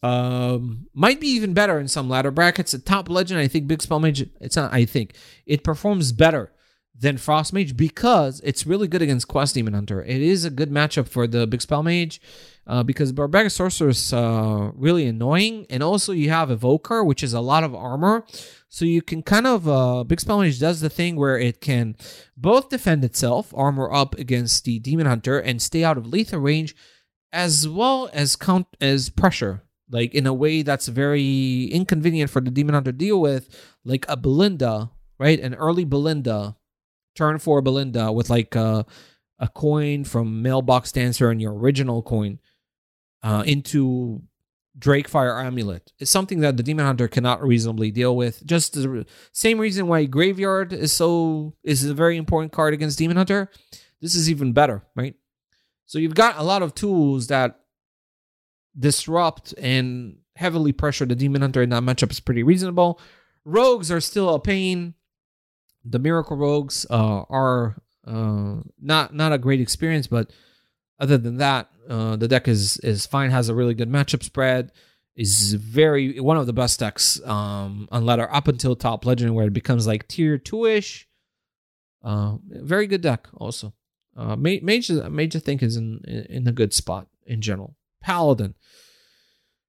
um, 0.00 0.86
might 0.94 1.20
be 1.20 1.26
even 1.26 1.54
better 1.54 1.80
in 1.80 1.88
some 1.88 2.08
ladder 2.08 2.30
brackets. 2.30 2.72
A 2.72 2.78
top 2.78 3.10
legend, 3.10 3.40
I 3.40 3.48
think 3.48 3.66
Big 3.66 3.82
Spell 3.82 3.98
Mage. 3.98 4.28
It's 4.40 4.54
not. 4.54 4.72
I 4.72 4.84
think 4.84 5.16
it 5.44 5.64
performs 5.64 6.12
better 6.12 6.52
than 6.96 7.18
Frost 7.18 7.52
Mage 7.52 7.76
because 7.76 8.40
it's 8.44 8.64
really 8.64 8.86
good 8.86 9.02
against 9.02 9.26
Quest 9.26 9.56
Demon 9.56 9.74
Hunter. 9.74 10.04
It 10.04 10.22
is 10.22 10.44
a 10.44 10.50
good 10.50 10.70
matchup 10.70 11.08
for 11.08 11.26
the 11.26 11.48
Big 11.48 11.62
Spell 11.62 11.82
Mage 11.82 12.20
uh, 12.66 12.82
because 12.82 13.12
Barbaric 13.12 13.50
Sorceress 13.50 14.06
is 14.06 14.12
uh, 14.12 14.70
really 14.74 15.06
annoying, 15.06 15.66
and 15.70 15.82
also 15.82 16.12
you 16.12 16.30
have 16.30 16.50
Evoker, 16.50 17.04
which 17.04 17.22
is 17.22 17.32
a 17.32 17.40
lot 17.40 17.62
of 17.62 17.74
armor. 17.74 18.24
So 18.68 18.84
you 18.84 19.02
can 19.02 19.22
kind 19.22 19.46
of 19.46 19.68
uh, 19.68 20.04
Big 20.04 20.20
Spell 20.20 20.40
Mage 20.40 20.58
does 20.58 20.80
the 20.80 20.90
thing 20.90 21.16
where 21.16 21.38
it 21.38 21.60
can 21.60 21.96
both 22.36 22.68
defend 22.68 23.04
itself, 23.04 23.54
armor 23.54 23.92
up 23.92 24.16
against 24.18 24.64
the 24.64 24.80
Demon 24.80 25.06
Hunter, 25.06 25.38
and 25.38 25.62
stay 25.62 25.84
out 25.84 25.96
of 25.96 26.08
lethal 26.08 26.40
range, 26.40 26.74
as 27.32 27.68
well 27.68 28.10
as 28.12 28.34
count 28.34 28.66
as 28.80 29.10
pressure, 29.10 29.62
like 29.88 30.12
in 30.12 30.26
a 30.26 30.34
way 30.34 30.62
that's 30.62 30.88
very 30.88 31.66
inconvenient 31.66 32.30
for 32.30 32.40
the 32.40 32.50
Demon 32.50 32.74
Hunter 32.74 32.90
to 32.90 32.98
deal 32.98 33.20
with, 33.20 33.48
like 33.84 34.04
a 34.08 34.16
Belinda, 34.16 34.90
right? 35.18 35.38
An 35.38 35.54
early 35.54 35.84
Belinda, 35.84 36.56
turn 37.14 37.38
four 37.38 37.62
Belinda 37.62 38.10
with 38.10 38.28
like 38.28 38.56
a, 38.56 38.84
a 39.38 39.48
coin 39.48 40.02
from 40.02 40.42
Mailbox 40.42 40.90
Dancer 40.90 41.30
and 41.30 41.40
your 41.40 41.54
original 41.54 42.02
coin 42.02 42.40
uh, 43.26 43.42
into 43.44 44.22
Drakefire 44.78 45.44
Amulet. 45.44 45.92
It's 45.98 46.12
something 46.12 46.40
that 46.40 46.56
the 46.56 46.62
Demon 46.62 46.86
Hunter 46.86 47.08
cannot 47.08 47.42
reasonably 47.42 47.90
deal 47.90 48.16
with. 48.16 48.46
Just 48.46 48.74
the 48.74 49.04
same 49.32 49.58
reason 49.58 49.88
why 49.88 50.04
Graveyard 50.04 50.72
is 50.72 50.92
so 50.92 51.54
is 51.64 51.84
a 51.84 51.92
very 51.92 52.16
important 52.16 52.52
card 52.52 52.72
against 52.72 52.98
Demon 52.98 53.16
Hunter. 53.16 53.50
This 54.00 54.14
is 54.14 54.30
even 54.30 54.52
better, 54.52 54.84
right? 54.94 55.16
So 55.86 55.98
you've 55.98 56.14
got 56.14 56.38
a 56.38 56.44
lot 56.44 56.62
of 56.62 56.74
tools 56.74 57.26
that 57.26 57.58
disrupt 58.78 59.54
and 59.58 60.18
heavily 60.36 60.72
pressure 60.72 61.06
the 61.06 61.16
Demon 61.16 61.42
Hunter 61.42 61.62
in 61.62 61.70
that 61.70 61.82
matchup 61.82 62.12
is 62.12 62.20
pretty 62.20 62.44
reasonable. 62.44 63.00
Rogues 63.44 63.90
are 63.90 64.00
still 64.00 64.34
a 64.34 64.40
pain. 64.40 64.94
The 65.84 65.98
Miracle 65.98 66.36
Rogues 66.36 66.86
uh, 66.90 67.22
are 67.28 67.82
uh, 68.06 68.60
not 68.80 69.14
not 69.14 69.32
a 69.32 69.38
great 69.38 69.60
experience, 69.60 70.06
but 70.06 70.30
other 71.00 71.18
than 71.18 71.38
that, 71.38 71.70
uh, 71.88 72.16
the 72.16 72.28
deck 72.28 72.48
is 72.48 72.78
is 72.78 73.06
fine. 73.06 73.30
Has 73.30 73.48
a 73.48 73.54
really 73.54 73.74
good 73.74 73.90
matchup 73.90 74.22
spread. 74.22 74.72
Is 75.14 75.54
very 75.54 76.20
one 76.20 76.36
of 76.36 76.46
the 76.46 76.52
best 76.52 76.78
decks 76.78 77.20
um, 77.24 77.88
on 77.90 78.04
ladder 78.04 78.32
up 78.32 78.48
until 78.48 78.76
top 78.76 79.06
legend, 79.06 79.34
where 79.34 79.46
it 79.46 79.52
becomes 79.52 79.86
like 79.86 80.08
tier 80.08 80.36
two 80.36 80.66
ish. 80.66 81.08
Uh, 82.02 82.36
very 82.42 82.86
good 82.86 83.00
deck 83.00 83.28
also. 83.34 83.72
Uh, 84.16 84.36
Ma- 84.36 84.60
Mage, 84.62 84.90
Mage 84.90 85.42
think 85.42 85.62
is 85.62 85.76
in 85.76 86.00
in 86.04 86.46
a 86.46 86.52
good 86.52 86.74
spot 86.74 87.08
in 87.26 87.40
general. 87.40 87.76
Paladin. 88.02 88.54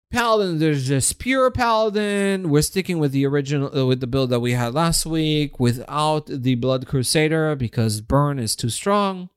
Paladin, 0.09 0.59
there's 0.59 0.87
just 0.87 1.19
pure 1.19 1.51
Paladin. 1.51 2.49
We're 2.49 2.61
sticking 2.61 2.97
with 2.97 3.11
the 3.11 3.25
original, 3.25 3.77
uh, 3.77 3.85
with 3.85 3.99
the 3.99 4.07
build 4.07 4.29
that 4.29 4.39
we 4.39 4.53
had 4.53 4.73
last 4.73 5.05
week 5.05 5.59
without 5.59 6.27
the 6.27 6.55
Blood 6.55 6.87
Crusader 6.87 7.55
because 7.57 7.99
Burn 7.99 8.39
is 8.39 8.55
too 8.55 8.69
strong 8.69 9.29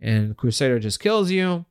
and 0.00 0.36
Crusader 0.36 0.78
just 0.78 1.00
kills 1.00 1.30
you. 1.30 1.64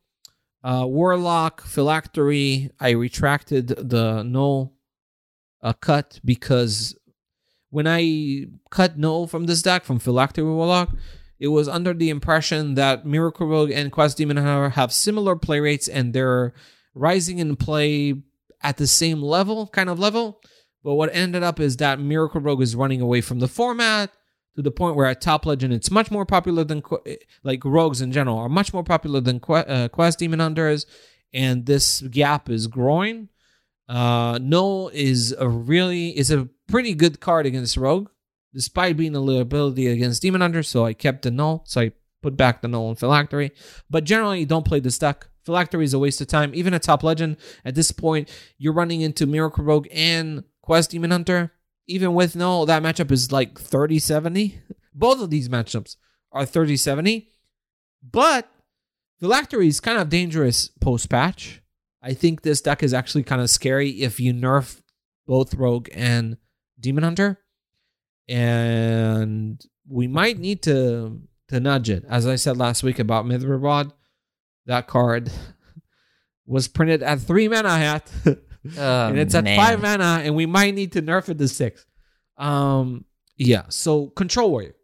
Uh, 0.64 0.86
Warlock, 0.88 1.62
Phylactery, 1.64 2.72
I 2.80 2.92
retracted 2.92 3.68
the 3.68 4.24
null 4.24 4.74
uh, 5.62 5.74
cut 5.74 6.20
because 6.24 6.98
when 7.70 7.88
I 7.88 8.46
cut 8.70 8.98
null 8.98 9.28
from 9.28 9.46
this 9.46 9.62
deck, 9.62 9.84
from 9.84 10.00
Phylactery 10.00 10.46
Warlock, 10.46 10.96
it 11.40 11.48
was 11.50 11.68
under 11.68 11.94
the 11.94 12.10
impression 12.10 12.76
that 12.76 13.06
Miracle 13.06 13.48
Rogue 13.48 13.72
and 13.72 13.92
Quest 13.92 14.18
Demon 14.18 14.38
Hunter 14.38 14.70
have 14.70 14.94
similar 14.94 15.36
play 15.36 15.60
rates 15.60 15.90
and 15.90 16.14
they're 16.14 16.54
rising 16.94 17.40
in 17.40 17.58
play 17.58 18.14
at 18.62 18.78
the 18.78 18.88
same 18.88 19.22
level, 19.22 19.68
kind 19.68 19.90
of 19.90 20.00
level. 20.00 20.40
But 20.84 20.96
what 20.96 21.14
ended 21.14 21.44
up 21.44 21.60
is 21.60 21.78
that 21.78 22.00
Miracle 22.00 22.40
Rogue 22.40 22.62
is 22.62 22.76
running 22.76 23.02
away 23.02 23.20
from 23.20 23.40
the 23.40 23.48
format 23.50 24.12
to 24.56 24.62
the 24.62 24.72
point 24.72 24.96
where 24.96 25.08
at 25.08 25.22
top 25.22 25.46
legend 25.46 25.74
it's 25.74 25.92
much 25.92 26.12
more 26.12 26.26
popular 26.26 26.64
than 26.64 26.84
like 27.44 27.66
rogues 27.66 28.02
in 28.02 28.12
general 28.12 28.38
are 28.38 28.50
much 28.50 28.74
more 28.74 28.84
popular 28.84 29.20
than 29.20 29.42
uh, 29.50 29.88
Quest 29.92 30.20
Demon 30.20 30.40
Hunters, 30.40 30.86
and 31.34 31.66
this 31.66 32.02
gap 32.02 32.50
is 32.50 32.68
growing. 32.68 33.30
Uh, 33.90 34.40
Null 34.42 34.90
is 34.94 35.36
a 35.38 35.48
really 35.48 36.18
is 36.18 36.32
a 36.32 36.48
pretty 36.68 36.94
good 36.94 37.20
card 37.20 37.46
against 37.46 37.78
Rogue, 37.78 38.10
despite 38.54 38.98
being 38.98 39.16
a 39.16 39.20
little 39.20 39.42
ability 39.42 39.88
against 39.88 40.22
Demon 40.22 40.42
Hunter. 40.42 40.64
So 40.64 40.86
I 40.86 40.94
kept 40.94 41.24
the 41.24 41.32
Null. 41.32 41.64
So 41.66 41.82
I 41.82 41.92
put 42.22 42.38
back 42.38 42.62
the 42.62 42.68
Null 42.68 42.90
and 42.90 42.98
Phylactery. 42.98 43.52
But 43.90 44.06
generally, 44.06 44.40
you 44.40 44.46
don't 44.46 44.66
play 44.66 44.80
this 44.80 44.98
deck. 44.98 45.28
Phylactery 45.46 45.84
is 45.84 45.94
a 45.94 46.00
waste 46.00 46.22
of 46.22 46.28
time. 46.28 46.56
Even 46.56 46.74
a 46.74 46.80
top 46.80 47.04
legend, 47.04 47.38
at 47.66 47.76
this 47.76 47.92
point, 47.92 48.32
you're 48.58 48.74
running 48.74 49.02
into 49.02 49.28
Miracle 49.28 49.66
Rogue 49.66 49.88
and 49.92 50.46
Quest 50.62 50.92
Demon 50.92 51.12
Hunter. 51.12 51.52
Even 51.88 52.14
with 52.14 52.36
no, 52.36 52.66
that 52.66 52.82
matchup 52.84 53.12
is 53.12 53.32
like 53.32 53.60
30 53.60 54.00
70. 54.00 54.62
Both 54.94 55.22
of 55.22 55.30
these 55.30 55.50
matchups 55.50 55.98
are 56.32 56.46
30 56.46 56.78
70. 56.78 57.30
But 58.12 58.50
Phylactery 59.20 59.68
is 59.68 59.80
kind 59.80 60.00
of 60.00 60.10
dangerous 60.10 60.68
post 60.82 61.10
patch. 61.10 61.62
I 62.02 62.14
think 62.14 62.42
this 62.42 62.60
deck 62.60 62.84
is 62.84 62.94
actually 62.94 63.24
kind 63.24 63.42
of 63.42 63.50
scary 63.50 64.02
if 64.02 64.20
you 64.20 64.34
nerf 64.34 64.82
both 65.26 65.54
Rogue 65.54 65.88
and 65.94 66.36
Demon 66.78 67.06
Hunter. 67.06 67.40
And 68.28 69.62
we 69.88 70.08
might 70.08 70.40
need 70.40 70.62
to 70.64 71.22
to 71.48 71.60
nudge 71.60 71.90
it. 71.90 72.04
As 72.10 72.28
I 72.28 72.36
said 72.36 72.58
last 72.58 72.84
week 72.84 73.00
about 73.00 73.26
Mithril 73.26 73.62
Rod, 73.62 73.94
that 74.66 74.88
card 74.88 75.32
was 76.46 76.68
printed 76.68 77.04
at 77.04 77.22
three 77.22 77.48
mana 77.48 77.78
hat. 77.78 78.12
Oh, 78.78 79.08
and 79.08 79.20
it's 79.20 79.36
at 79.36 79.44
man. 79.44 79.58
five 79.58 79.82
mana, 79.82 80.22
and 80.24 80.36
we 80.36 80.46
might 80.46 80.74
need 80.74 80.94
to 80.94 81.02
nerf 81.02 81.30
it 81.30 81.38
to 81.38 81.48
six. 81.48 81.86
Um, 82.38 83.06
yeah. 83.38 83.64
So 83.70 84.08
Control 84.08 84.52
Warrior, 84.52 84.76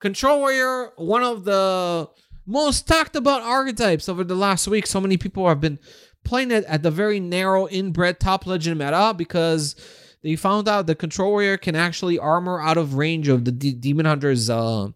Control 0.00 0.38
Warrior, 0.40 0.92
one 0.96 1.22
of 1.22 1.44
the 1.44 2.08
most 2.46 2.86
talked 2.86 3.16
about 3.16 3.42
archetypes 3.42 4.08
over 4.08 4.22
the 4.22 4.34
last 4.34 4.68
week. 4.68 4.86
So 4.86 5.00
many 5.00 5.16
people 5.16 5.48
have 5.48 5.60
been 5.60 5.78
playing 6.24 6.50
it 6.50 6.64
at 6.64 6.82
the 6.82 6.90
very 6.90 7.20
narrow 7.20 7.68
inbred 7.68 8.20
top 8.20 8.46
legend 8.46 8.78
meta 8.78 9.14
because 9.16 9.76
they 10.22 10.36
found 10.36 10.68
out 10.68 10.86
the 10.86 10.94
Control 10.94 11.32
Warrior 11.32 11.56
can 11.56 11.74
actually 11.74 12.18
armor 12.18 12.60
out 12.60 12.76
of 12.76 12.94
range 12.94 13.28
of 13.28 13.44
the 13.44 13.52
D- 13.52 13.72
Demon 13.72 14.06
Hunter's 14.06 14.48
uh, 14.48 14.88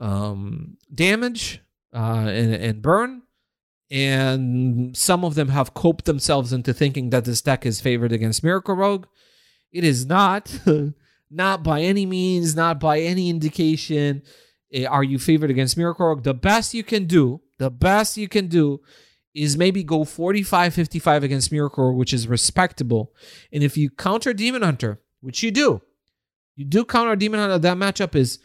um, 0.00 0.76
damage 0.94 1.60
uh, 1.94 2.26
and, 2.28 2.54
and 2.54 2.82
burn 2.82 3.22
and 3.90 4.96
some 4.96 5.24
of 5.24 5.34
them 5.34 5.48
have 5.48 5.74
coped 5.74 6.04
themselves 6.04 6.52
into 6.52 6.74
thinking 6.74 7.10
that 7.10 7.24
this 7.24 7.40
deck 7.42 7.64
is 7.64 7.80
favored 7.80 8.12
against 8.12 8.44
Miracle 8.44 8.74
Rogue. 8.74 9.06
It 9.72 9.84
is 9.84 10.04
not, 10.06 10.58
not 11.30 11.62
by 11.62 11.80
any 11.82 12.06
means, 12.06 12.54
not 12.54 12.78
by 12.80 13.00
any 13.00 13.30
indication. 13.30 14.22
eh, 14.72 14.84
Are 14.84 15.04
you 15.04 15.18
favored 15.18 15.50
against 15.50 15.76
Miracle 15.76 16.06
Rogue? 16.06 16.22
The 16.24 16.34
best 16.34 16.74
you 16.74 16.84
can 16.84 17.06
do, 17.06 17.40
the 17.58 17.70
best 17.70 18.16
you 18.16 18.28
can 18.28 18.46
do 18.48 18.80
is 19.34 19.56
maybe 19.56 19.84
go 19.84 20.04
45 20.04 20.74
55 20.74 21.22
against 21.22 21.52
Miracle 21.52 21.84
Rogue, 21.88 21.96
which 21.96 22.12
is 22.12 22.26
respectable. 22.28 23.12
And 23.52 23.62
if 23.62 23.76
you 23.76 23.88
counter 23.90 24.32
Demon 24.32 24.62
Hunter, 24.62 25.00
which 25.20 25.42
you 25.42 25.50
do, 25.50 25.80
you 26.56 26.64
do 26.64 26.84
counter 26.84 27.14
Demon 27.16 27.40
Hunter, 27.40 27.58
that 27.58 27.76
matchup 27.76 28.14
is 28.14 28.38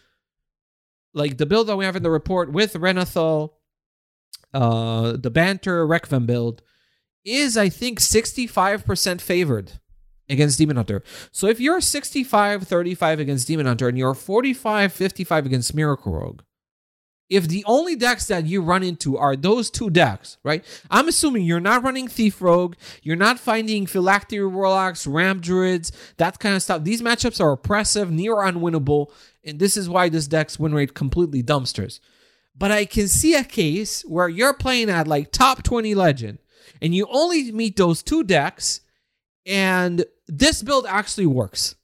like 1.13 1.37
the 1.37 1.45
build 1.45 1.67
that 1.67 1.77
we 1.77 1.85
have 1.85 1.95
in 1.95 2.03
the 2.03 2.09
report 2.11 2.51
with 2.51 2.73
Renathal, 2.75 3.53
uh, 4.53 5.13
the 5.17 5.31
Banter 5.31 5.86
Requiem 5.86 6.25
build 6.25 6.61
is, 7.25 7.57
I 7.57 7.69
think, 7.69 7.99
65% 7.99 9.21
favored 9.21 9.73
against 10.29 10.57
Demon 10.57 10.77
Hunter. 10.77 11.03
So 11.31 11.47
if 11.47 11.59
you're 11.59 11.81
65 11.81 12.63
35 12.63 13.19
against 13.19 13.47
Demon 13.47 13.65
Hunter 13.65 13.88
and 13.88 13.97
you're 13.97 14.13
45 14.13 14.93
55 14.93 15.45
against 15.45 15.75
Miracle 15.75 16.13
Rogue, 16.13 16.41
if 17.29 17.47
the 17.47 17.63
only 17.65 17.95
decks 17.95 18.27
that 18.27 18.45
you 18.45 18.61
run 18.61 18.84
into 18.84 19.17
are 19.17 19.36
those 19.36 19.69
two 19.69 19.89
decks, 19.89 20.38
right? 20.43 20.63
I'm 20.91 21.07
assuming 21.07 21.43
you're 21.43 21.59
not 21.59 21.84
running 21.84 22.07
Thief 22.07 22.41
Rogue, 22.41 22.75
you're 23.01 23.15
not 23.15 23.39
finding 23.39 23.86
Phylactery 23.86 24.45
Warlocks, 24.45 25.07
Ramp 25.07 25.41
Druids, 25.41 25.91
that 26.17 26.39
kind 26.39 26.55
of 26.55 26.61
stuff. 26.61 26.84
These 26.84 27.01
matchups 27.01 27.41
are 27.41 27.53
oppressive, 27.53 28.11
near 28.11 28.36
unwinnable, 28.36 29.11
and 29.43 29.57
this 29.57 29.77
is 29.77 29.89
why 29.89 30.09
this 30.09 30.27
deck's 30.27 30.59
win 30.59 30.75
rate 30.75 30.93
completely 30.93 31.41
dumpsters. 31.41 31.99
But 32.56 32.72
I 32.72 32.86
can 32.86 33.08
see 33.08 33.34
a 33.36 33.43
case 33.43 34.04
where 34.04 34.30
you're 34.30 34.54
playing 34.54 34.89
at 34.89 35.08
like 35.08 35.32
top 35.32 35.64
20 35.64 35.95
legend 35.95 36.38
and 36.82 36.93
you 36.93 37.08
only 37.10 37.51
meet 37.51 37.78
those 37.78 38.04
two 38.04 38.24
decks, 38.24 38.82
and 39.45 40.06
this 40.28 40.62
build 40.62 40.86
actually 40.88 41.26
works. 41.26 41.76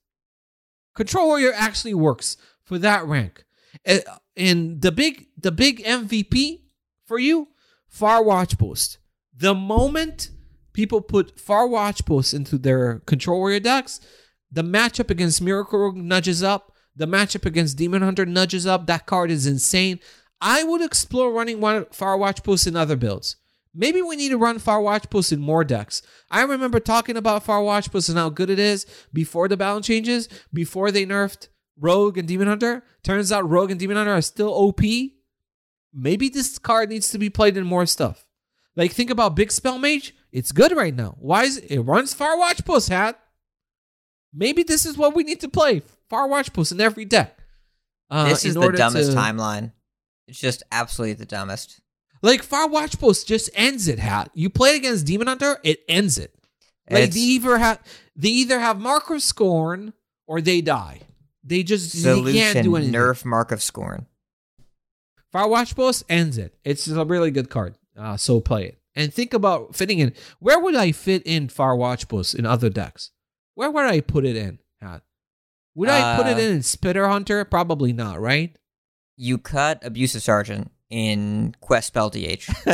Control 0.95 1.27
Warrior 1.27 1.53
actually 1.55 1.93
works 1.93 2.37
for 2.63 2.77
that 2.79 3.05
rank. 3.05 3.45
And 4.35 4.81
the 4.81 4.91
big 4.91 5.27
the 5.37 5.51
big 5.51 5.83
MVP 5.83 6.61
for 7.05 7.17
you, 7.17 7.47
Farwatch 7.93 8.57
Post. 8.57 8.97
The 9.35 9.55
moment 9.55 10.31
people 10.73 11.01
put 11.01 11.37
Farwatch 11.37 12.05
Post 12.05 12.33
into 12.33 12.57
their 12.57 12.99
Control 12.99 13.39
Warrior 13.39 13.61
decks, 13.61 13.99
the 14.51 14.63
matchup 14.63 15.09
against 15.09 15.41
Miracle 15.41 15.93
nudges 15.93 16.43
up. 16.43 16.73
The 16.95 17.07
matchup 17.07 17.45
against 17.45 17.77
Demon 17.77 18.01
Hunter 18.01 18.25
nudges 18.25 18.65
up. 18.65 18.87
That 18.87 19.05
card 19.05 19.31
is 19.31 19.47
insane. 19.47 19.99
I 20.41 20.63
would 20.63 20.81
explore 20.81 21.31
running 21.31 21.59
one 21.59 21.85
Farwatch 21.85 22.43
Post 22.43 22.67
in 22.67 22.75
other 22.75 22.95
builds. 22.95 23.35
Maybe 23.73 24.01
we 24.01 24.15
need 24.15 24.29
to 24.29 24.37
run 24.37 24.59
Farwatch 24.59 25.09
Post 25.09 25.31
in 25.31 25.39
more 25.39 25.63
decks. 25.63 26.01
I 26.31 26.41
remember 26.43 26.79
talking 26.79 27.17
about 27.17 27.45
Farwatch 27.45 27.91
Post 27.91 28.09
and 28.09 28.17
how 28.17 28.29
good 28.29 28.49
it 28.49 28.59
is 28.59 28.85
before 29.13 29.47
the 29.47 29.57
balance 29.57 29.85
changes, 29.87 30.27
before 30.53 30.91
they 30.91 31.05
nerfed 31.05 31.49
Rogue 31.79 32.17
and 32.17 32.27
Demon 32.27 32.47
Hunter. 32.47 32.83
Turns 33.03 33.31
out 33.31 33.47
Rogue 33.49 33.71
and 33.71 33.79
Demon 33.79 33.97
Hunter 33.97 34.13
are 34.13 34.21
still 34.21 34.49
OP. 34.49 34.81
Maybe 35.93 36.29
this 36.29 36.57
card 36.57 36.89
needs 36.89 37.11
to 37.11 37.17
be 37.17 37.29
played 37.29 37.57
in 37.57 37.65
more 37.65 37.85
stuff. 37.85 38.25
Like 38.75 38.91
think 38.91 39.09
about 39.09 39.35
Big 39.35 39.51
Spell 39.51 39.77
Mage. 39.77 40.15
It's 40.31 40.51
good 40.51 40.71
right 40.71 40.95
now. 40.95 41.15
Why 41.19 41.43
is 41.43 41.57
it, 41.57 41.71
it 41.71 41.81
runs 41.81 42.13
Farwatch 42.13 42.65
Post 42.65 42.89
hat? 42.89 43.19
Maybe 44.33 44.63
this 44.63 44.85
is 44.85 44.97
what 44.97 45.15
we 45.15 45.23
need 45.23 45.39
to 45.41 45.49
play. 45.49 45.81
Farwatch 46.11 46.53
Post 46.53 46.71
in 46.71 46.81
every 46.81 47.05
deck. 47.05 47.37
Uh, 48.09 48.29
this 48.29 48.45
is 48.45 48.55
the 48.55 48.71
dumbest 48.71 49.11
to- 49.11 49.17
timeline. 49.17 49.73
It's 50.29 50.39
just 50.39 50.63
absolutely 50.71 51.13
the 51.15 51.25
dumbest. 51.25 51.81
Like 52.21 52.45
Farwatch 52.47 52.99
Post 52.99 53.27
just 53.27 53.49
ends 53.53 53.87
it. 53.87 53.99
Hat 53.99 54.29
you 54.33 54.49
play 54.49 54.71
it 54.71 54.77
against 54.77 55.05
Demon 55.05 55.27
Hunter, 55.27 55.57
it 55.63 55.79
ends 55.87 56.17
it. 56.17 56.33
Like 56.89 57.05
It's 57.05 57.15
they 57.15 57.21
either 57.21 57.57
have 57.57 57.79
they 58.15 58.29
either 58.29 58.59
have 58.59 58.79
Mark 58.79 59.09
of 59.09 59.21
Scorn 59.21 59.93
or 60.27 60.41
they 60.41 60.61
die. 60.61 61.01
They 61.43 61.63
just 61.63 62.03
they 62.03 62.33
can't 62.33 62.63
do 62.63 62.75
anything. 62.75 62.93
nerf 62.93 63.25
mark 63.25 63.51
of 63.51 63.63
scorn. 63.63 64.05
Farwatch 65.33 65.75
Post 65.75 66.03
ends 66.09 66.37
it. 66.37 66.55
It's 66.63 66.87
a 66.87 67.05
really 67.05 67.31
good 67.31 67.49
card. 67.49 67.75
Uh, 67.97 68.17
so 68.17 68.39
play 68.39 68.65
it. 68.65 68.79
And 68.95 69.13
think 69.13 69.33
about 69.33 69.75
fitting 69.75 69.99
in. 69.99 70.13
Where 70.39 70.59
would 70.59 70.75
I 70.75 70.91
fit 70.91 71.23
in 71.25 71.47
Farwatch 71.47 72.07
Post 72.07 72.35
in 72.35 72.45
other 72.45 72.69
decks? 72.69 73.11
Where 73.55 73.69
would 73.71 73.85
I 73.85 74.01
put 74.01 74.25
it 74.25 74.35
in? 74.35 74.59
Hat? 74.81 75.03
Would 75.75 75.89
I 75.89 76.17
put 76.17 76.27
it 76.27 76.37
Uh, 76.37 76.41
in 76.41 76.55
in 76.55 76.63
Spitter 76.63 77.07
Hunter? 77.07 77.45
Probably 77.45 77.93
not, 77.93 78.19
right? 78.19 78.55
You 79.21 79.37
cut 79.37 79.83
abusive 79.85 80.21
sergeant 80.23 80.71
in 80.89 81.53
quest 81.59 81.87
spell 81.87 82.09
DH. 82.09 82.47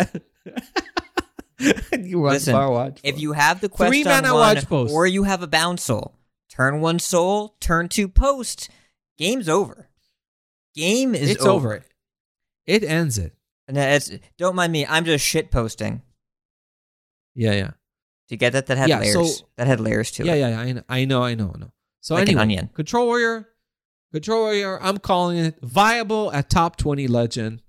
you 1.91 2.22
run 2.24 2.34
Listen, 2.34 2.54
Far 2.54 2.70
Watch. 2.72 3.00
If 3.04 3.20
you 3.20 3.32
have 3.34 3.62
the 3.62 3.70
quest 3.70 3.89
Three 3.89 4.04
on 4.04 4.10
mana 4.10 4.34
one, 4.34 4.56
watch 4.56 4.66
post. 4.68 4.93
or 4.93 5.08
you 5.08 5.24
have 5.24 5.41
a 5.41 5.48
bound 5.48 5.80
soul, 5.80 6.14
turn 6.50 6.82
one 6.82 7.00
soul, 7.00 7.56
turn 7.60 7.89
two 7.89 8.08
post. 8.08 8.70
Game's 9.18 9.50
over. 9.50 9.88
Game 10.76 11.16
is 11.16 11.32
it's 11.32 11.46
over. 11.46 11.84
It 12.68 12.84
ends 12.84 13.18
it. 13.18 13.34
And 13.68 13.76
it's 13.78 14.12
don't 14.38 14.56
mind 14.56 14.72
me. 14.72 14.86
I'm 14.86 15.06
just 15.06 15.26
shit 15.26 15.50
posting. 15.50 16.02
Yeah, 17.34 17.54
yeah. 17.54 17.72
To 18.30 18.38
get 18.38 18.54
that, 18.54 18.68
that 18.68 18.78
had 18.78 18.89
Yeah, 18.89 19.00
layers. 19.00 19.39
so- 19.39 19.48
that 19.58 19.68
had 19.68 19.80
layers 19.80 20.12
to 20.12 20.26
Yeah, 20.26 20.34
it. 20.34 20.39
yeah, 20.39 20.64
yeah. 20.64 20.82
I 20.89 21.06
know, 21.06 21.24
I 21.24 21.34
know, 21.36 21.52
I 21.56 21.60
know. 21.60 21.72
So 22.02 22.14
Like 22.14 22.24
an 22.24 22.30
anyway, 22.30 22.41
onion. 22.43 22.70
Control 22.74 23.08
Warrior, 23.08 23.48
Warrior. 24.28 24.80
I'm 24.82 24.97
calling 24.97 25.38
it 25.38 25.57
viable 25.61 26.32
at 26.32 26.49
top 26.49 26.78
twenty 26.78 27.07
legend. 27.07 27.61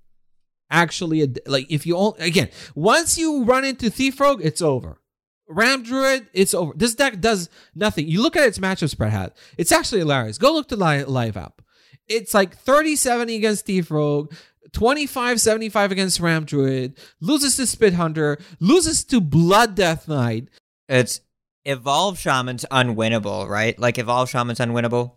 Actually, 0.69 1.33
like 1.45 1.65
if 1.69 1.85
you 1.85 1.95
all 1.95 2.15
again, 2.19 2.49
once 2.75 3.17
you 3.17 3.43
run 3.43 3.65
into 3.65 3.89
Thief 3.89 4.19
Rogue, 4.19 4.41
it's 4.43 4.61
over. 4.61 5.01
Ramp 5.49 5.85
Druid, 5.85 6.27
it's 6.33 6.53
over. 6.53 6.73
This 6.75 6.93
deck 6.93 7.21
does 7.21 7.49
nothing. 7.73 8.07
You 8.07 8.21
look 8.21 8.35
at 8.35 8.47
its 8.47 8.59
matchup 8.59 8.89
spread 8.89 9.11
hat. 9.11 9.37
It's 9.57 9.71
actually 9.71 9.99
hilarious. 9.99 10.37
Go 10.37 10.53
look 10.53 10.69
live, 10.71 11.07
live 11.07 11.37
app. 11.37 11.61
It's 12.07 12.33
like 12.33 12.61
30-70 12.63 13.35
against 13.35 13.65
Thief 13.65 13.91
Rogue, 13.91 14.33
25-75 14.71 15.91
against 15.91 16.19
Ramp 16.19 16.47
Druid, 16.47 16.97
loses 17.19 17.55
to 17.57 17.65
Spit 17.65 17.93
Hunter, 17.93 18.37
loses 18.59 19.03
to 19.05 19.19
Blood 19.19 19.75
Death 19.75 20.07
Knight, 20.07 20.49
It's 20.87 21.21
evolve 21.65 22.17
shaman's 22.17 22.65
unwinnable, 22.71 23.47
right? 23.47 23.77
Like 23.77 23.97
evolve 23.97 24.29
shaman's 24.29 24.59
unwinnable. 24.59 25.13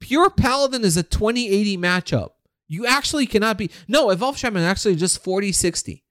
Pure 0.00 0.30
Paladin 0.30 0.84
is 0.84 0.96
a 0.96 1.02
2080 1.02 1.78
matchup. 1.78 2.30
You 2.68 2.86
actually 2.86 3.26
cannot 3.26 3.58
be. 3.58 3.70
No, 3.88 4.10
Evolve 4.10 4.36
Shaman 4.36 4.62
actually 4.62 4.96
just 4.96 5.22
40 5.22 5.52
60. 5.52 6.04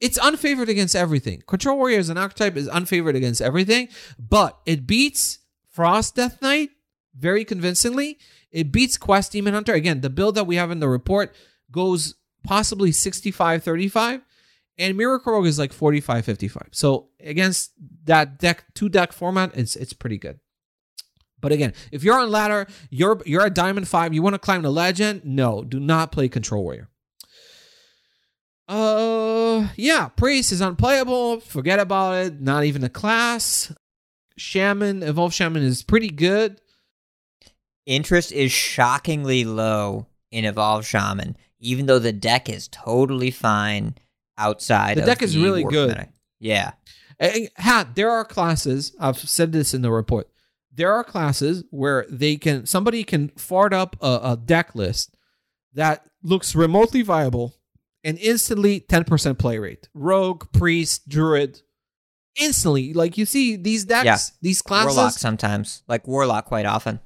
It's 0.00 0.18
unfavored 0.18 0.68
against 0.68 0.96
everything. 0.96 1.42
Control 1.46 1.76
Warrior 1.76 1.98
as 2.00 2.08
an 2.08 2.18
archetype 2.18 2.56
is 2.56 2.68
unfavored 2.68 3.14
against 3.14 3.40
everything, 3.40 3.88
but 4.18 4.58
it 4.66 4.86
beats 4.86 5.38
Frost 5.70 6.16
Death 6.16 6.42
Knight 6.42 6.70
very 7.16 7.44
convincingly. 7.44 8.18
It 8.50 8.72
beats 8.72 8.96
Quest 8.96 9.32
Demon 9.32 9.54
Hunter. 9.54 9.74
Again, 9.74 10.00
the 10.00 10.10
build 10.10 10.34
that 10.34 10.46
we 10.46 10.56
have 10.56 10.70
in 10.70 10.80
the 10.80 10.88
report 10.88 11.34
goes 11.70 12.16
possibly 12.42 12.90
65 12.90 13.62
35. 13.62 14.22
and 14.78 14.96
Miracle 14.96 15.34
Rogue 15.34 15.46
is 15.46 15.58
like 15.58 15.72
45 15.72 16.24
55. 16.24 16.68
So 16.72 17.10
against 17.20 17.72
that 18.04 18.38
deck 18.38 18.64
two 18.74 18.88
deck 18.88 19.12
format, 19.12 19.52
it's 19.56 19.76
it's 19.76 19.92
pretty 19.92 20.18
good. 20.18 20.40
But 21.42 21.52
again, 21.52 21.74
if 21.90 22.02
you're 22.02 22.18
on 22.18 22.30
ladder, 22.30 22.66
you're 22.88 23.20
you're 23.26 23.42
at 23.44 23.54
diamond 23.54 23.86
five, 23.88 24.14
you 24.14 24.22
want 24.22 24.34
to 24.34 24.38
climb 24.38 24.62
the 24.62 24.72
legend, 24.72 25.22
no, 25.26 25.62
do 25.62 25.78
not 25.78 26.10
play 26.12 26.30
control 26.30 26.62
warrior. 26.64 26.88
Uh 28.68 29.68
yeah, 29.76 30.08
priest 30.08 30.52
is 30.52 30.60
unplayable. 30.60 31.40
Forget 31.40 31.78
about 31.78 32.14
it. 32.24 32.40
Not 32.40 32.64
even 32.64 32.84
a 32.84 32.88
class. 32.88 33.72
Shaman, 34.38 35.02
evolve 35.02 35.34
shaman 35.34 35.62
is 35.62 35.82
pretty 35.82 36.08
good. 36.08 36.60
Interest 37.84 38.30
is 38.32 38.52
shockingly 38.52 39.44
low 39.44 40.06
in 40.30 40.44
Evolve 40.44 40.86
Shaman, 40.86 41.36
even 41.58 41.86
though 41.86 41.98
the 41.98 42.12
deck 42.12 42.48
is 42.48 42.68
totally 42.68 43.32
fine 43.32 43.96
outside. 44.38 44.96
The 44.96 45.02
deck 45.02 45.20
is 45.20 45.34
the 45.34 45.42
really 45.42 45.64
good. 45.64 45.88
meta. 45.88 46.08
Yeah, 46.38 46.72
Eh, 47.18 47.48
Ha, 47.58 47.88
there 47.94 48.08
are 48.10 48.24
classes. 48.24 48.94
I've 49.00 49.18
said 49.18 49.50
this 49.52 49.74
in 49.74 49.82
the 49.82 49.90
report. 49.90 50.28
There 50.74 50.92
are 50.92 51.04
classes 51.04 51.64
where 51.70 52.06
they 52.08 52.36
can 52.36 52.66
somebody 52.66 53.04
can 53.04 53.28
fart 53.36 53.72
up 53.74 53.96
a, 54.00 54.20
a 54.32 54.40
deck 54.42 54.74
list 54.74 55.14
that 55.74 56.06
looks 56.22 56.54
remotely 56.54 57.02
viable 57.02 57.54
and 58.04 58.18
instantly 58.18 58.80
10% 58.80 59.38
play 59.38 59.58
rate. 59.58 59.88
Rogue, 59.94 60.50
priest, 60.52 61.08
druid, 61.08 61.60
instantly. 62.40 62.92
Like 62.94 63.16
you 63.18 63.26
see 63.26 63.56
these 63.56 63.84
decks, 63.84 64.04
Yeah. 64.04 64.16
these 64.40 64.62
classes. 64.62 64.96
Warlock 64.96 65.12
sometimes, 65.14 65.82
like 65.88 66.08
Warlock 66.08 66.46
quite 66.46 66.66
often. 66.66 67.00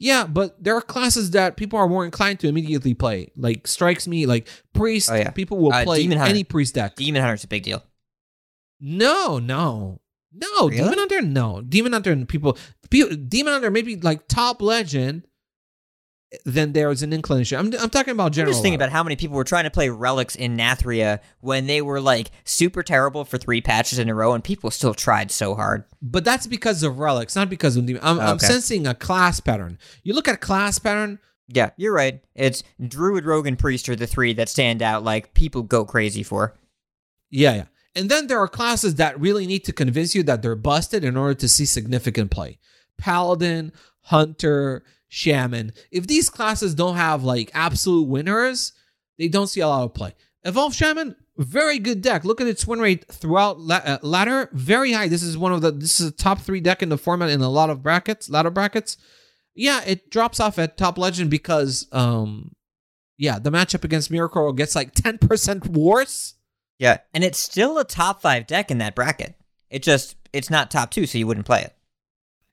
Yeah, 0.00 0.26
but 0.26 0.62
there 0.62 0.76
are 0.76 0.80
classes 0.80 1.32
that 1.32 1.56
people 1.56 1.78
are 1.78 1.88
more 1.88 2.04
inclined 2.04 2.38
to 2.40 2.48
immediately 2.48 2.94
play. 2.94 3.32
Like 3.36 3.66
strikes 3.66 4.06
me 4.06 4.26
like 4.26 4.46
priest. 4.72 5.10
Oh, 5.10 5.16
yeah. 5.16 5.30
People 5.30 5.58
will 5.58 5.72
Uh, 5.72 5.82
play 5.84 6.06
any 6.08 6.44
priest 6.44 6.74
deck. 6.74 6.94
Demon 6.96 7.20
Hunter's 7.22 7.44
a 7.44 7.48
big 7.48 7.64
deal. 7.64 7.82
No, 8.80 9.38
no, 9.40 10.00
no. 10.32 10.68
Really? 10.68 10.78
Demon 10.82 10.98
Hunter, 10.98 11.22
no. 11.22 11.60
Demon 11.62 11.92
Hunter 11.92 12.12
and 12.12 12.28
people, 12.28 12.56
people, 12.90 13.16
Demon 13.16 13.52
Hunter 13.54 13.70
maybe 13.70 13.96
like 13.96 14.28
top 14.28 14.60
legend. 14.62 15.24
Then 16.44 16.74
there's 16.74 17.02
an 17.02 17.14
inclination. 17.14 17.58
I'm, 17.58 17.72
I'm 17.80 17.88
talking 17.88 18.12
about 18.12 18.32
general. 18.32 18.50
I'm 18.50 18.52
just 18.52 18.62
thinking 18.62 18.76
about 18.76 18.90
how 18.90 19.02
many 19.02 19.16
people 19.16 19.34
were 19.34 19.44
trying 19.44 19.64
to 19.64 19.70
play 19.70 19.88
relics 19.88 20.36
in 20.36 20.58
Nathria 20.58 21.20
when 21.40 21.66
they 21.66 21.80
were 21.80 22.02
like 22.02 22.30
super 22.44 22.82
terrible 22.82 23.24
for 23.24 23.38
three 23.38 23.62
patches 23.62 23.98
in 23.98 24.10
a 24.10 24.14
row, 24.14 24.34
and 24.34 24.44
people 24.44 24.70
still 24.70 24.92
tried 24.92 25.30
so 25.30 25.54
hard. 25.54 25.84
but 26.02 26.26
that's 26.26 26.46
because 26.46 26.82
of 26.82 26.98
relics, 26.98 27.34
not 27.34 27.48
because 27.48 27.78
of 27.78 27.86
demon. 27.86 28.02
I'm, 28.04 28.18
oh, 28.18 28.22
I'm 28.22 28.38
sensing 28.38 28.86
a 28.86 28.94
class 28.94 29.40
pattern. 29.40 29.78
You 30.02 30.12
look 30.12 30.28
at 30.28 30.42
class 30.42 30.78
pattern. 30.78 31.18
Yeah, 31.48 31.70
you're 31.78 31.94
right. 31.94 32.22
It's 32.34 32.62
Druid, 32.86 33.24
Rogue, 33.24 33.46
and 33.46 33.58
Priest 33.58 33.88
are 33.88 33.96
the 33.96 34.06
three 34.06 34.34
that 34.34 34.50
stand 34.50 34.82
out. 34.82 35.02
Like 35.04 35.32
people 35.32 35.62
go 35.62 35.86
crazy 35.86 36.22
for. 36.22 36.54
Yeah, 37.30 37.54
yeah. 37.54 37.64
And 37.98 38.08
then 38.08 38.28
there 38.28 38.38
are 38.38 38.48
classes 38.48 38.94
that 38.94 39.18
really 39.18 39.46
need 39.46 39.64
to 39.64 39.72
convince 39.72 40.14
you 40.14 40.22
that 40.22 40.40
they're 40.40 40.54
busted 40.54 41.02
in 41.02 41.16
order 41.16 41.34
to 41.34 41.48
see 41.48 41.64
significant 41.64 42.30
play. 42.30 42.58
Paladin, 42.96 43.72
Hunter, 44.02 44.84
Shaman. 45.08 45.72
If 45.90 46.06
these 46.06 46.30
classes 46.30 46.74
don't 46.74 46.96
have 46.96 47.24
like 47.24 47.50
absolute 47.54 48.06
winners, 48.06 48.72
they 49.18 49.28
don't 49.28 49.48
see 49.48 49.60
a 49.60 49.68
lot 49.68 49.82
of 49.82 49.94
play. 49.94 50.14
Evolve 50.44 50.74
Shaman, 50.74 51.16
very 51.36 51.78
good 51.78 52.00
deck. 52.00 52.24
Look 52.24 52.40
at 52.40 52.46
its 52.46 52.66
win 52.66 52.78
rate 52.78 53.04
throughout 53.10 53.58
la- 53.58 53.76
uh, 53.76 53.98
ladder, 54.02 54.48
very 54.52 54.92
high. 54.92 55.08
This 55.08 55.22
is 55.22 55.36
one 55.36 55.52
of 55.52 55.60
the 55.60 55.72
this 55.72 56.00
is 56.00 56.08
a 56.08 56.12
top 56.12 56.40
three 56.40 56.60
deck 56.60 56.82
in 56.82 56.88
the 56.88 56.98
format 56.98 57.30
in 57.30 57.40
a 57.40 57.50
lot 57.50 57.70
of 57.70 57.82
brackets, 57.82 58.30
ladder 58.30 58.50
brackets. 58.50 58.96
Yeah, 59.54 59.82
it 59.84 60.10
drops 60.10 60.38
off 60.38 60.58
at 60.58 60.76
top 60.76 60.98
legend 60.98 61.30
because 61.30 61.88
um 61.90 62.52
yeah, 63.16 63.40
the 63.40 63.50
matchup 63.50 63.82
against 63.82 64.12
Miracle 64.12 64.52
gets 64.52 64.76
like 64.76 64.94
10% 64.94 65.66
worse. 65.66 66.34
Yeah, 66.78 66.98
and 67.12 67.24
it's 67.24 67.38
still 67.38 67.78
a 67.78 67.84
top 67.84 68.20
five 68.22 68.46
deck 68.46 68.70
in 68.70 68.78
that 68.78 68.94
bracket. 68.94 69.34
It 69.70 69.82
just 69.82 70.16
it's 70.32 70.50
not 70.50 70.70
top 70.70 70.90
two, 70.90 71.06
so 71.06 71.18
you 71.18 71.26
wouldn't 71.26 71.46
play 71.46 71.62
it. 71.62 71.74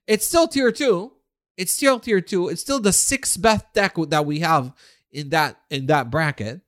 It's 0.07 0.25
still 0.27 0.47
tier 0.47 0.71
two. 0.71 1.11
It's 1.57 1.71
still 1.71 1.99
tier 1.99 2.21
two. 2.21 2.49
It's 2.49 2.61
still 2.61 2.79
the 2.79 2.91
sixth 2.93 3.41
best 3.41 3.65
deck 3.73 3.95
that 4.09 4.25
we 4.25 4.39
have 4.39 4.73
in 5.11 5.29
that 5.29 5.57
in 5.69 5.85
that 5.87 6.09
bracket. 6.09 6.61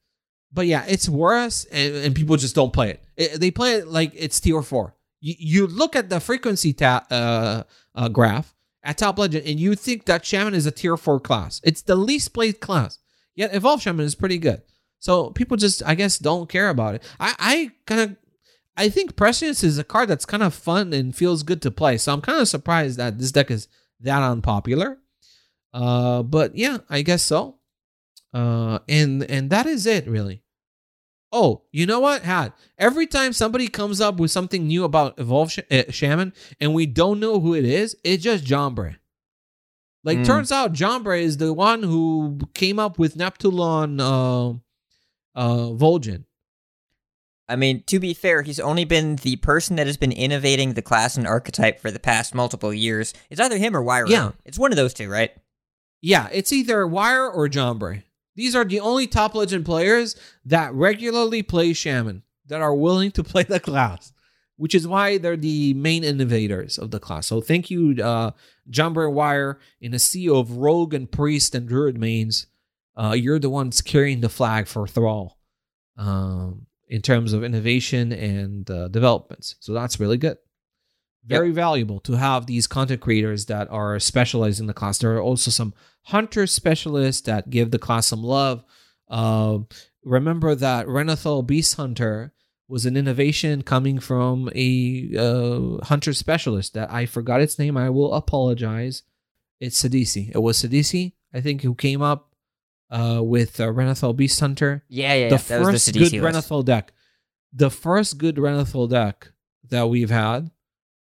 But 0.54 0.66
yeah, 0.68 0.86
it's 0.88 1.10
worse, 1.10 1.66
and, 1.66 1.96
and 1.96 2.16
people 2.16 2.38
just 2.38 2.56
don't 2.56 2.72
play 2.74 2.92
it. 2.92 3.04
It- 3.18 3.40
They 3.40 3.52
play 3.52 3.74
it 3.76 3.88
like 3.88 4.14
it's 4.16 4.40
tier 4.40 4.62
four. 4.62 4.96
You, 5.20 5.36
you 5.38 5.68
look 5.68 5.96
at 5.96 6.10
the 6.10 6.20
frequency 6.20 6.74
ta- 6.74 7.06
uh, 7.12 7.64
uh, 7.96 8.08
graph 8.10 8.54
at 8.84 8.98
Top 9.00 9.18
Legend, 9.20 9.46
and 9.48 9.60
you 9.60 9.76
think 9.76 10.06
that 10.06 10.26
Shaman 10.26 10.54
is 10.54 10.66
a 10.66 10.72
tier 10.72 10.96
four 10.96 11.20
class. 11.20 11.60
It's 11.64 11.82
the 11.82 11.96
least 11.96 12.34
played 12.34 12.60
class. 12.62 13.00
Yet 13.36 13.54
Evolve 13.54 13.82
Shaman 13.82 14.06
is 14.06 14.16
pretty 14.16 14.38
good. 14.38 14.62
So 15.00 15.30
people 15.32 15.58
just, 15.58 15.84
I 15.86 15.96
guess, 15.96 16.18
don't 16.18 16.50
care 16.50 16.70
about 16.70 16.96
it. 16.96 17.04
I, 17.20 17.36
I 17.40 17.72
kind 17.86 18.02
of, 18.02 18.16
I 18.76 18.90
think 18.90 19.16
Prescience 19.16 19.64
is 19.64 19.78
a 19.78 19.84
card 19.84 20.10
that's 20.10 20.26
kind 20.26 20.44
of 20.44 20.54
fun 20.54 20.94
and 20.94 21.16
feels 21.16 21.44
good 21.44 21.62
to 21.64 21.72
play. 21.72 21.98
So 21.98 22.14
I'm 22.14 22.22
kind 22.22 22.40
of 22.42 22.48
surprised 22.48 22.98
that 22.98 23.18
this 23.20 23.32
deck 23.32 23.50
is 23.52 23.68
that 24.02 24.22
unpopular. 24.22 24.98
Uh, 25.74 26.24
but 26.24 26.56
yeah, 26.56 26.80
I 26.90 27.02
guess 27.02 27.24
so. 27.24 27.56
Uh, 28.34 28.80
and 28.90 29.24
and 29.24 29.50
that 29.50 29.66
is 29.66 29.86
it 29.86 30.08
really. 30.08 30.44
Oh, 31.32 31.64
you 31.72 31.86
know 31.86 32.00
what? 32.00 32.22
Had 32.24 32.54
every 32.78 33.06
time 33.08 33.34
somebody 33.34 33.68
comes 33.68 34.00
up 34.00 34.18
with 34.18 34.32
something 34.32 34.66
new 34.68 34.84
about 34.84 35.20
Evolve 35.20 35.52
Sh- 35.52 35.60
uh, 35.72 35.84
Shaman 35.90 36.34
and 36.60 36.74
we 36.74 36.86
don't 36.86 37.20
know 37.20 37.40
who 37.40 37.54
it 37.54 37.66
is, 37.66 37.96
it's 38.04 38.24
just 38.24 38.46
Jambre. 38.46 38.96
Like, 40.04 40.20
Mm. 40.20 40.26
turns 40.26 40.52
out 40.54 40.72
Jambre 40.74 41.22
is 41.22 41.38
the 41.38 41.54
one 41.54 41.84
who 41.84 42.40
came 42.54 42.80
up 42.80 42.98
with 42.98 43.18
Neptulon 43.18 44.00
uh, 44.00 44.58
uh, 45.38 45.70
Vol'jin. 45.72 46.26
I 47.48 47.56
mean, 47.56 47.84
to 47.88 48.00
be 48.00 48.14
fair, 48.14 48.42
he's 48.42 48.60
only 48.60 48.84
been 48.84 49.16
the 49.18 49.38
person 49.38 49.78
that 49.78 49.88
has 49.88 49.96
been 49.96 50.12
innovating 50.12 50.74
the 50.74 50.82
class 50.82 51.16
and 51.16 51.26
archetype 51.26 51.80
for 51.80 51.92
the 51.92 52.00
past 52.00 52.36
multiple 52.36 52.74
years. 52.74 53.14
It's 53.30 53.40
either 53.40 53.58
him 53.58 53.74
or 53.74 53.82
Wire. 53.82 54.06
Yeah. 54.08 54.32
It's 54.44 54.60
one 54.60 54.74
of 54.74 54.76
those 54.76 54.94
two, 54.94 55.10
right? 55.10 55.32
Yeah, 56.02 56.28
it's 56.34 56.52
either 56.52 56.86
Wire 56.86 57.30
or 57.30 57.48
Jambre. 57.48 58.04
These 58.36 58.54
are 58.54 58.66
the 58.66 58.82
only 58.82 59.08
top 59.08 59.34
legend 59.34 59.66
players 59.66 60.18
that 60.44 60.74
regularly 60.74 61.42
play 61.42 61.72
Shaman 61.72 62.24
that 62.48 62.62
are 62.62 62.76
willing 62.76 63.12
to 63.12 63.24
play 63.24 63.44
the 63.44 63.60
class, 63.60 64.12
which 64.58 64.76
is 64.76 64.88
why 64.88 65.18
they're 65.18 65.38
the 65.38 65.74
main 65.74 66.04
innovators 66.04 66.78
of 66.78 66.92
the 66.92 67.00
class. 67.00 67.28
So 67.28 67.40
thank 67.40 67.72
you, 67.72 67.96
uh, 68.04 68.32
Jambre 68.70 69.12
Wire, 69.12 69.58
in 69.80 69.94
a 69.94 70.00
sea 70.00 70.30
of 70.30 70.58
rogue 70.58 70.94
and 70.94 71.10
priest 71.10 71.56
and 71.56 71.68
druid 71.68 71.98
mains. 71.98 72.48
Uh, 72.98 73.14
you're 73.14 73.40
the 73.40 73.50
ones 73.50 73.82
carrying 73.82 74.22
the 74.22 74.30
flag 74.30 74.68
for 74.68 74.88
Thrall 74.88 75.38
um, 75.98 76.66
in 76.88 77.02
terms 77.02 77.32
of 77.32 77.44
innovation 77.44 78.12
and 78.12 78.70
uh, 78.72 78.88
developments. 78.88 79.56
So 79.60 79.74
that's 79.74 80.00
really 80.00 80.18
good. 80.18 80.38
Very 81.26 81.52
valuable 81.52 82.00
to 82.02 82.14
have 82.14 82.46
these 82.46 82.68
content 82.68 83.02
creators 83.02 83.48
that 83.48 83.70
are 83.70 84.00
specialized 84.00 84.62
in 84.62 84.68
the 84.68 84.74
class. 84.74 84.98
There 84.98 85.16
are 85.18 85.22
also 85.22 85.52
some 85.52 85.74
hunter 86.04 86.48
specialists 86.48 87.22
that 87.24 87.50
give 87.50 87.72
the 87.72 87.80
class 87.80 88.08
some 88.08 88.24
love. 88.24 88.64
Uh, 89.10 89.60
remember 90.04 90.56
that 90.56 90.88
Renathal 90.88 91.46
Beast 91.46 91.76
Hunter 91.76 92.34
was 92.70 92.86
an 92.86 92.96
innovation 92.96 93.62
coming 93.62 94.00
from 94.00 94.50
a 94.56 95.10
uh, 95.18 95.86
hunter 95.86 96.14
specialist 96.14 96.74
that 96.74 96.92
I 96.92 97.06
forgot 97.06 97.42
its 97.42 97.60
name. 97.60 97.76
I 97.76 97.90
will 97.90 98.14
apologize. 98.14 99.04
It's 99.60 99.82
Sidisi. 99.82 100.32
It 100.34 100.40
was 100.40 100.62
Sidisi, 100.62 101.14
I 101.34 101.42
think, 101.42 101.62
who 101.62 101.76
came 101.76 102.02
up 102.02 102.27
uh, 102.90 103.22
with 103.24 103.60
uh, 103.60 103.66
Renathal 103.72 104.16
Beast 104.16 104.40
Hunter 104.40 104.84
Yeah, 104.88 105.14
yeah. 105.14 105.30
the 105.30 105.36
yeah. 105.36 105.64
First 105.64 105.94
the 105.94 106.00
good. 106.00 106.14
Renathal 106.14 106.64
deck. 106.64 106.94
The 107.54 107.70
first 107.70 108.18
good 108.18 108.36
Renathal 108.38 108.90
deck 108.90 109.32
that 109.70 109.90
we've 109.90 110.10
had, 110.10 110.52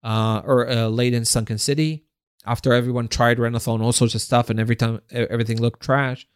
uh, 0.03 0.41
or 0.45 0.69
uh, 0.69 0.87
late 0.87 1.13
in 1.13 1.25
Sunken 1.25 1.57
City, 1.57 2.05
after 2.45 2.73
everyone 2.73 3.07
tried 3.07 3.37
Renathal 3.37 3.75
and 3.75 3.83
all 3.83 3.91
sorts 3.91 4.15
of 4.15 4.21
stuff, 4.21 4.49
and 4.49 4.59
every 4.59 4.75
time 4.75 5.01
everything 5.11 5.59
looked 5.59 5.81
trash, 5.81 6.27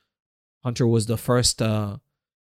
Hunter 0.63 0.87
was 0.87 1.05
the 1.05 1.17
first 1.17 1.61
uh, 1.61 1.97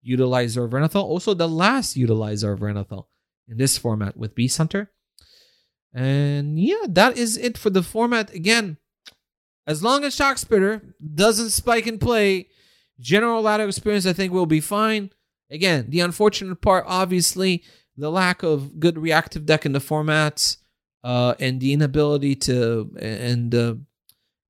utilizer 0.06 0.66
of 0.66 0.74
Renathal, 0.74 1.04
also 1.04 1.34
the 1.34 1.48
last 1.48 1.96
utilizer 1.96 2.54
of 2.54 2.62
Renathal 2.62 3.08
in 3.48 3.58
this 3.58 3.78
format 3.78 4.18
with 4.18 4.36
Beast 4.36 4.58
Hunter. 4.58 4.92
And 5.94 6.60
yeah, 6.60 6.86
that 6.88 7.18
is 7.18 7.38
it 7.38 7.58
for 7.58 7.70
the 7.70 7.84
format. 7.84 8.34
Again, 8.34 8.78
as 9.68 9.84
long 9.84 10.04
as 10.04 10.16
Shock 10.16 10.38
Spitter 10.38 10.96
doesn't 11.14 11.50
spike 11.52 11.86
in 11.86 12.00
play, 12.00 12.48
general 13.02 13.42
ladder 13.42 13.68
experience 13.68 14.06
I 14.06 14.14
think 14.14 14.32
will 14.32 14.46
be 14.46 14.62
fine. 14.62 15.12
Again, 15.50 15.88
the 15.90 16.00
unfortunate 16.00 16.62
part, 16.62 16.86
obviously, 16.88 17.64
the 17.98 18.10
lack 18.10 18.42
of 18.42 18.80
good 18.80 18.98
reactive 18.98 19.46
deck 19.46 19.66
in 19.66 19.74
the 19.74 19.80
formats, 19.80 20.58
uh, 21.04 21.36
and 21.40 21.60
the 21.60 21.74
inability 21.74 22.36
to 22.36 22.96
and 23.00 23.54
uh, 23.54 23.76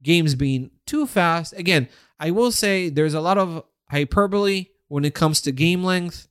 games 0.04 0.36
being 0.36 0.72
too 0.86 1.08
fast. 1.08 1.54
Again, 1.54 1.88
I 2.20 2.32
will 2.32 2.52
say 2.52 2.90
there's 2.90 3.14
a 3.14 3.22
lot 3.22 3.38
of 3.38 3.64
hyperbole 3.90 4.68
when 4.88 5.06
it 5.06 5.16
comes 5.16 5.42
to 5.42 5.52
game 5.52 5.84
length. 5.84 6.28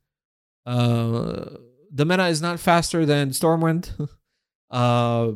Uh, 0.67 1.57
the 1.93 2.05
meta 2.05 2.27
is 2.27 2.41
not 2.41 2.61
faster 2.61 3.05
than 3.05 3.31
Stormwind. 3.31 4.09
uh, 4.71 5.33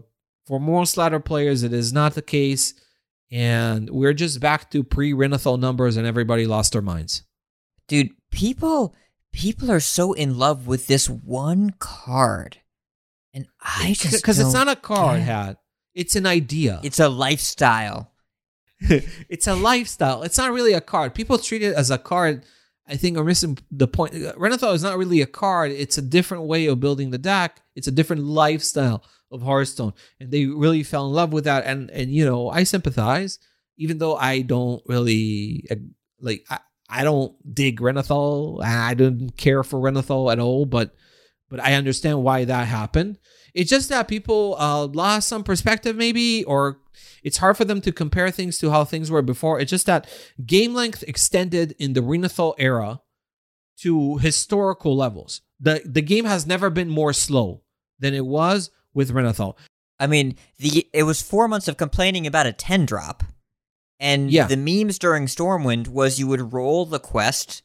for 0.47 0.61
most 0.61 0.97
ladder 0.97 1.21
players, 1.21 1.63
it 1.63 1.73
is 1.73 1.93
not 1.93 2.15
the 2.15 2.23
case, 2.23 2.75
and 3.35 3.91
we're 3.91 4.13
just 4.13 4.39
back 4.39 4.71
to 4.71 4.85
pre-Renathal 4.85 5.59
numbers, 5.59 5.97
and 5.97 6.07
everybody 6.07 6.47
lost 6.47 6.73
their 6.73 6.81
minds. 6.81 7.25
Dude, 7.89 8.11
people 8.31 8.95
people 9.33 9.73
are 9.73 9.81
so 9.81 10.13
in 10.13 10.39
love 10.39 10.69
with 10.69 10.87
this 10.87 11.11
one 11.11 11.75
card, 11.81 12.59
and 13.35 13.47
I 13.61 13.95
just 13.99 14.23
because 14.23 14.39
it's 14.39 14.55
not 14.55 14.69
a 14.69 14.77
card 14.77 15.19
get- 15.19 15.27
hat. 15.27 15.59
It's 15.95 16.17
an 16.17 16.27
idea. 16.27 16.81
It's 16.85 17.01
a 17.01 17.09
lifestyle. 17.09 18.13
it's 18.81 19.49
a 19.49 19.55
lifestyle. 19.55 20.23
It's 20.23 20.39
not 20.39 20.53
really 20.53 20.73
a 20.73 20.81
card. 20.81 21.15
People 21.15 21.39
treat 21.39 21.63
it 21.63 21.75
as 21.75 21.91
a 21.91 21.99
card. 21.99 22.45
I 22.87 22.97
think 22.97 23.17
are 23.17 23.25
missing 23.25 23.59
the 23.71 23.89
point. 23.89 24.15
Renathal 24.37 24.75
is 24.75 24.83
not 24.83 24.99
really 24.99 25.23
a 25.23 25.27
card. 25.27 25.73
It's 25.73 25.99
a 25.99 26.03
different 26.03 26.45
way 26.45 26.67
of 26.67 26.81
building 26.81 27.11
the 27.11 27.19
deck. 27.19 27.63
It's 27.75 27.89
a 27.89 27.93
different 27.93 28.25
lifestyle 28.25 29.03
of 29.31 29.43
Hearthstone, 29.43 29.95
and 30.21 30.31
they 30.31 30.47
really 30.47 30.83
fell 30.83 31.07
in 31.07 31.13
love 31.13 31.33
with 31.33 31.45
that. 31.45 31.65
And 31.67 31.91
and 31.91 32.11
you 32.11 32.25
know, 32.25 32.49
I 32.49 32.65
sympathize, 32.65 33.39
even 33.77 33.99
though 33.99 34.17
I 34.17 34.43
don't 34.43 34.83
really 34.87 35.67
like. 36.21 36.45
I, 36.51 36.59
I 36.87 37.03
don't 37.03 37.35
dig 37.55 37.81
Renathal. 37.81 38.63
I 38.63 38.95
don't 38.95 39.31
care 39.37 39.65
for 39.65 39.81
Renathal 39.81 40.31
at 40.31 40.39
all. 40.39 40.67
But 40.67 40.95
but 41.49 41.61
I 41.61 41.75
understand 41.75 42.23
why 42.23 42.45
that 42.45 42.67
happened. 42.67 43.19
It's 43.55 43.71
just 43.71 43.89
that 43.89 44.09
people 44.09 44.57
uh, 44.59 44.87
lost 44.87 45.29
some 45.29 45.45
perspective, 45.45 45.97
maybe, 45.97 46.45
or 46.45 46.81
it's 47.23 47.39
hard 47.39 47.57
for 47.57 47.65
them 47.65 47.81
to 47.83 47.93
compare 47.93 48.31
things 48.31 48.59
to 48.59 48.71
how 48.71 48.85
things 48.85 49.11
were 49.11 49.23
before. 49.23 49.61
It's 49.61 49.71
just 49.71 49.87
that 49.87 50.09
game 50.45 50.75
length 50.75 51.05
extended 51.07 51.75
in 51.79 51.93
the 51.93 52.03
Renathal 52.03 52.55
era 52.59 53.01
to 53.79 54.19
historical 54.19 54.97
levels. 54.97 55.41
The 55.61 55.83
the 55.85 56.03
game 56.03 56.25
has 56.25 56.47
never 56.47 56.71
been 56.71 56.89
more 56.89 57.13
slow 57.13 57.63
than 57.99 58.15
it 58.15 58.27
was 58.27 58.71
with 58.95 59.11
Renathal. 59.11 59.57
I 59.99 60.07
mean, 60.07 60.37
the 60.59 60.87
it 60.93 61.03
was 61.05 61.23
four 61.23 61.49
months 61.49 61.69
of 61.69 61.77
complaining 61.77 62.27
about 62.27 62.47
a 62.47 62.53
ten 62.53 62.87
drop, 62.87 63.23
and 64.01 64.31
Yeah. 64.31 64.47
the 64.47 64.57
memes 64.57 64.99
during 64.99 65.27
Stormwind 65.27 65.89
was 65.89 66.19
you 66.19 66.27
would 66.27 66.53
roll 66.53 66.87
the 66.87 66.99
quest 67.01 67.63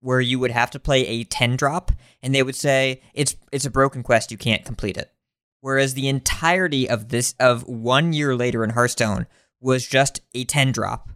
where 0.00 0.20
you 0.20 0.38
would 0.38 0.50
have 0.52 0.70
to 0.70 0.78
play 0.78 1.06
a 1.06 1.24
ten 1.24 1.56
drop, 1.56 1.92
and 2.22 2.34
they 2.34 2.42
would 2.42 2.56
say 2.56 3.02
it's 3.14 3.36
it's 3.52 3.64
a 3.64 3.70
broken 3.70 4.02
quest, 4.02 4.30
you 4.30 4.38
can't 4.38 4.64
complete 4.64 4.96
it. 4.96 5.12
Whereas 5.60 5.94
the 5.94 6.08
entirety 6.08 6.88
of 6.88 7.08
this 7.08 7.34
of 7.40 7.66
one 7.66 8.12
year 8.12 8.36
later 8.36 8.62
in 8.62 8.70
Hearthstone 8.70 9.26
was 9.60 9.86
just 9.86 10.20
a 10.34 10.44
ten 10.44 10.70
drop, 10.72 11.10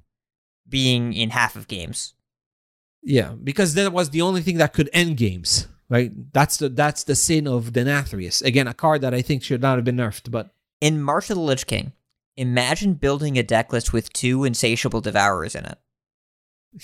being 0.69 1.13
in 1.13 1.31
half 1.31 1.57
of 1.57 1.69
games. 1.69 2.15
Yeah, 3.03 3.33
because 3.43 3.75
that 3.75 3.93
was 3.93 4.11
the 4.11 4.21
only 4.23 4.43
thing 4.43 4.59
that 4.59 4.73
could 4.75 4.91
end 4.93 5.17
games. 5.17 5.69
Right? 5.91 6.13
That's 6.33 6.57
the 6.57 6.69
that's 6.71 7.05
the 7.05 7.15
sin 7.17 7.47
of 7.47 7.73
Denathrius. 7.73 8.43
Again, 8.43 8.67
a 8.69 8.73
card 8.75 9.01
that 9.03 9.13
I 9.13 9.21
think 9.23 9.43
should 9.43 9.61
not 9.61 9.77
have 9.77 9.85
been 9.85 9.97
nerfed, 9.97 10.31
but 10.31 10.55
In 10.81 11.03
March 11.03 11.29
of 11.31 11.37
the 11.37 11.43
Lich 11.43 11.67
King, 11.67 11.93
imagine 12.37 12.95
building 12.95 13.37
a 13.37 13.43
deck 13.43 13.73
list 13.73 13.93
with 13.93 14.13
two 14.13 14.45
insatiable 14.45 15.01
devourers 15.01 15.55
in 15.57 15.65
it. 15.67 15.79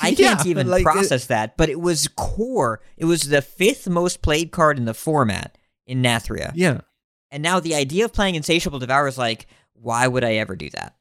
I 0.01 0.13
can't 0.17 0.45
even 0.45 0.67
like, 0.69 0.81
it- 0.81 0.85
process 0.85 1.27
that, 1.27 1.57
but 1.57 1.69
it 1.69 1.81
was 1.81 2.09
core. 2.09 2.81
It 2.97 3.05
was 3.05 3.23
the 3.29 3.41
fifth 3.43 3.89
most 3.89 4.23
played 4.23 4.51
card 4.51 4.77
in 4.77 4.87
the 4.87 4.95
format 4.95 5.57
in 5.87 6.03
Nathria. 6.03 6.51
yeah. 6.55 6.81
And 7.31 7.43
now 7.43 7.59
the 7.61 7.75
idea 7.75 8.05
of 8.05 8.13
playing 8.13 8.35
Insatiable 8.37 8.79
Devour 8.79 9.09
is 9.09 9.19
like, 9.19 9.47
why 9.75 10.07
would 10.09 10.25
I 10.25 10.35
ever 10.35 10.57
do 10.57 10.69
that? 10.71 10.97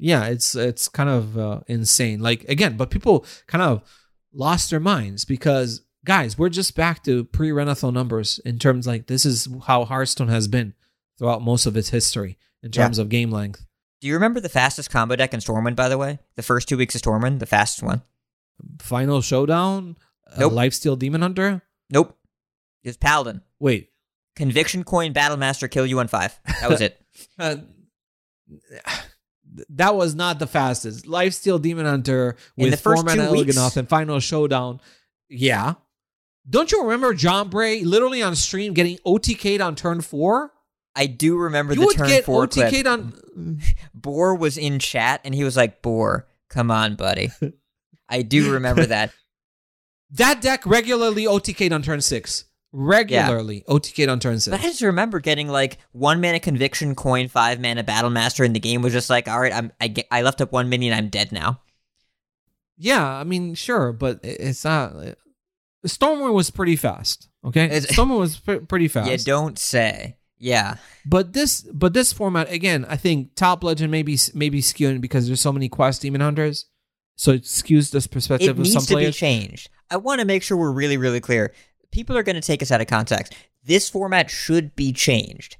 yeah 0.00 0.26
it's 0.26 0.54
it's 0.54 0.86
kind 0.86 1.10
of 1.10 1.36
uh, 1.36 1.58
insane 1.66 2.20
like 2.20 2.44
again 2.44 2.76
but 2.76 2.88
people 2.88 3.26
kind 3.48 3.62
of 3.62 3.82
lost 4.32 4.70
their 4.70 4.78
minds 4.78 5.24
because 5.24 5.82
guys 6.08 6.38
we're 6.38 6.48
just 6.48 6.74
back 6.74 7.04
to 7.04 7.22
pre-renathal 7.24 7.92
numbers 7.92 8.40
in 8.46 8.58
terms 8.58 8.86
like 8.86 9.06
this 9.08 9.24
is 9.26 9.46
how 9.66 9.84
hearthstone 9.84 10.28
has 10.28 10.48
been 10.48 10.72
throughout 11.18 11.42
most 11.42 11.66
of 11.66 11.76
its 11.76 11.90
history 11.90 12.38
in 12.62 12.70
Yeah. 12.72 12.82
terms 12.84 12.98
of 12.98 13.10
game 13.10 13.30
length 13.30 13.66
Do 14.00 14.08
you 14.08 14.14
remember 14.14 14.40
the 14.40 14.48
fastest 14.48 14.90
combo 14.90 15.16
deck 15.16 15.34
in 15.34 15.40
Stormwind, 15.40 15.74
by 15.76 15.88
the 15.88 15.98
way? 15.98 16.18
The 16.36 16.42
first 16.42 16.66
two 16.68 16.76
weeks 16.78 16.94
of 16.94 17.02
Stormwind, 17.02 17.40
the 17.40 17.46
fastest 17.46 17.82
one? 17.82 18.00
final 18.80 19.20
showdown 19.20 19.96
uh, 20.26 20.36
Nope. 20.40 20.52
lifesteal 20.54 20.98
demon 20.98 21.20
hunter 21.22 21.62
Nope. 21.90 22.16
It 22.82 22.88
was 22.88 22.96
Paladin. 22.96 23.42
wait 23.60 23.90
Conviction 24.34 24.84
Coin 24.84 25.12
Battlemaster 25.12 25.70
kill 25.70 25.84
you 25.84 25.98
on 26.00 26.06
five. 26.08 26.38
That 26.60 26.70
was 26.70 26.80
it. 26.80 27.00
uh, 27.38 27.56
that 29.70 29.94
was 29.94 30.14
not 30.14 30.38
the 30.38 30.46
fastest 30.46 31.04
lifesteal 31.06 31.60
demon 31.60 31.84
hunter 31.86 32.36
In 32.56 32.62
with 32.64 32.70
the 32.70 32.76
first 32.78 33.02
four 33.02 33.04
mana 33.16 33.26
two 33.28 33.32
weeks? 33.44 33.76
And 33.76 33.88
final 33.88 34.20
showdown 34.20 34.80
yeah 35.28 35.74
don't 36.48 36.72
you 36.72 36.82
remember 36.82 37.14
Jambre 37.14 37.84
literally 37.84 38.22
on 38.22 38.34
stream 38.36 38.74
getting 38.74 38.98
OTK'd 39.06 39.60
on 39.60 39.74
turn 39.74 40.00
four? 40.00 40.52
I 40.94 41.06
do 41.06 41.36
remember 41.36 41.74
you 41.74 41.80
the 41.80 41.86
would 41.86 41.96
turn 41.96 42.08
get 42.08 42.24
four 42.24 42.46
OTK'd 42.46 42.70
clip. 42.70 42.86
on. 42.86 43.60
Boar 43.94 44.34
was 44.34 44.58
in 44.58 44.78
chat 44.78 45.20
and 45.24 45.34
he 45.34 45.44
was 45.44 45.56
like, 45.56 45.82
Boar, 45.82 46.26
come 46.48 46.70
on, 46.70 46.96
buddy. 46.96 47.30
I 48.08 48.22
do 48.22 48.52
remember 48.52 48.86
that. 48.86 49.12
That 50.10 50.40
deck 50.40 50.64
regularly 50.64 51.24
OTK'd 51.24 51.72
on 51.72 51.82
turn 51.82 52.00
six. 52.00 52.46
Regularly 52.72 53.64
OTK'd 53.68 54.08
on 54.08 54.20
turn 54.20 54.40
six. 54.40 54.56
But. 54.56 54.64
I 54.64 54.68
just 54.68 54.82
remember 54.82 55.20
getting 55.20 55.48
like 55.48 55.78
one 55.92 56.20
mana 56.20 56.40
conviction 56.40 56.94
coin, 56.94 57.28
five 57.28 57.60
mana 57.60 57.82
battle 57.82 58.10
master, 58.10 58.44
and 58.44 58.56
the 58.56 58.60
game 58.60 58.82
was 58.82 58.92
just 58.92 59.10
like, 59.10 59.28
all 59.28 59.40
right, 59.40 59.52
I'm 59.52 59.72
I, 59.80 59.88
get, 59.88 60.06
I 60.10 60.22
left 60.22 60.40
up 60.40 60.52
one 60.52 60.68
minion, 60.68 60.94
I'm 60.94 61.08
dead 61.08 61.30
now. 61.30 61.60
Yeah, 62.76 63.04
I 63.04 63.24
mean, 63.24 63.54
sure, 63.54 63.92
but 63.92 64.20
it's 64.22 64.64
not. 64.64 64.94
Stormwind 65.86 66.32
was 66.34 66.50
pretty 66.50 66.76
fast. 66.76 67.28
Okay, 67.44 67.64
It's- 67.64 67.86
Stormwind 67.86 68.18
was 68.18 68.38
pre- 68.38 68.60
pretty 68.60 68.88
fast. 68.96 69.10
You 69.10 69.18
don't 69.18 69.58
say. 69.58 70.16
Yeah. 70.40 70.76
But 71.04 71.32
this, 71.32 71.62
but 71.62 71.94
this 71.94 72.12
format 72.12 72.50
again, 72.50 72.84
I 72.88 72.96
think 72.96 73.34
top 73.34 73.64
legend 73.64 73.90
maybe 73.90 74.16
maybe 74.34 74.60
skewing 74.60 75.00
because 75.00 75.26
there's 75.26 75.40
so 75.40 75.52
many 75.52 75.68
quest 75.68 76.02
demon 76.02 76.20
hunters, 76.20 76.66
so 77.16 77.32
it 77.32 77.42
skews 77.42 77.90
this 77.90 78.06
perspective 78.06 78.48
It 78.48 78.50
of 78.52 78.58
needs 78.58 78.72
some 78.72 78.84
to 78.84 78.96
be 78.96 79.10
changed. 79.10 79.68
I 79.90 79.96
want 79.96 80.20
to 80.20 80.26
make 80.26 80.42
sure 80.44 80.56
we're 80.56 80.70
really, 80.70 80.96
really 80.96 81.20
clear. 81.20 81.52
People 81.90 82.16
are 82.16 82.22
going 82.22 82.36
to 82.36 82.42
take 82.42 82.62
us 82.62 82.70
out 82.70 82.80
of 82.80 82.86
context. 82.86 83.34
This 83.64 83.88
format 83.88 84.30
should 84.30 84.76
be 84.76 84.92
changed. 84.92 85.56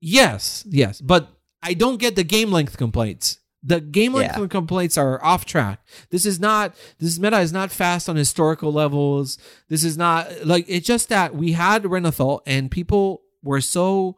Yes, 0.00 0.64
yes, 0.68 1.00
but 1.00 1.28
I 1.62 1.74
don't 1.74 1.98
get 1.98 2.16
the 2.16 2.24
game 2.24 2.50
length 2.50 2.76
complaints. 2.76 3.38
The 3.62 3.80
game 3.80 4.12
length 4.12 4.36
Yeah. 4.38 4.46
complaints 4.46 4.96
are 4.96 5.22
off 5.24 5.44
track. 5.44 5.80
This 6.10 6.24
is 6.24 6.38
not 6.38 6.74
this 6.98 7.18
meta 7.18 7.40
is 7.40 7.52
not 7.52 7.72
fast 7.72 8.08
on 8.08 8.14
historical 8.16 8.72
levels. 8.72 9.38
This 9.68 9.82
is 9.82 9.96
not 9.96 10.28
like 10.46 10.64
it's 10.68 10.86
just 10.86 11.08
that 11.08 11.34
we 11.34 11.52
had 11.52 11.82
Renathal 11.84 12.40
and 12.46 12.70
people 12.70 13.22
were 13.42 13.60
so 13.60 14.16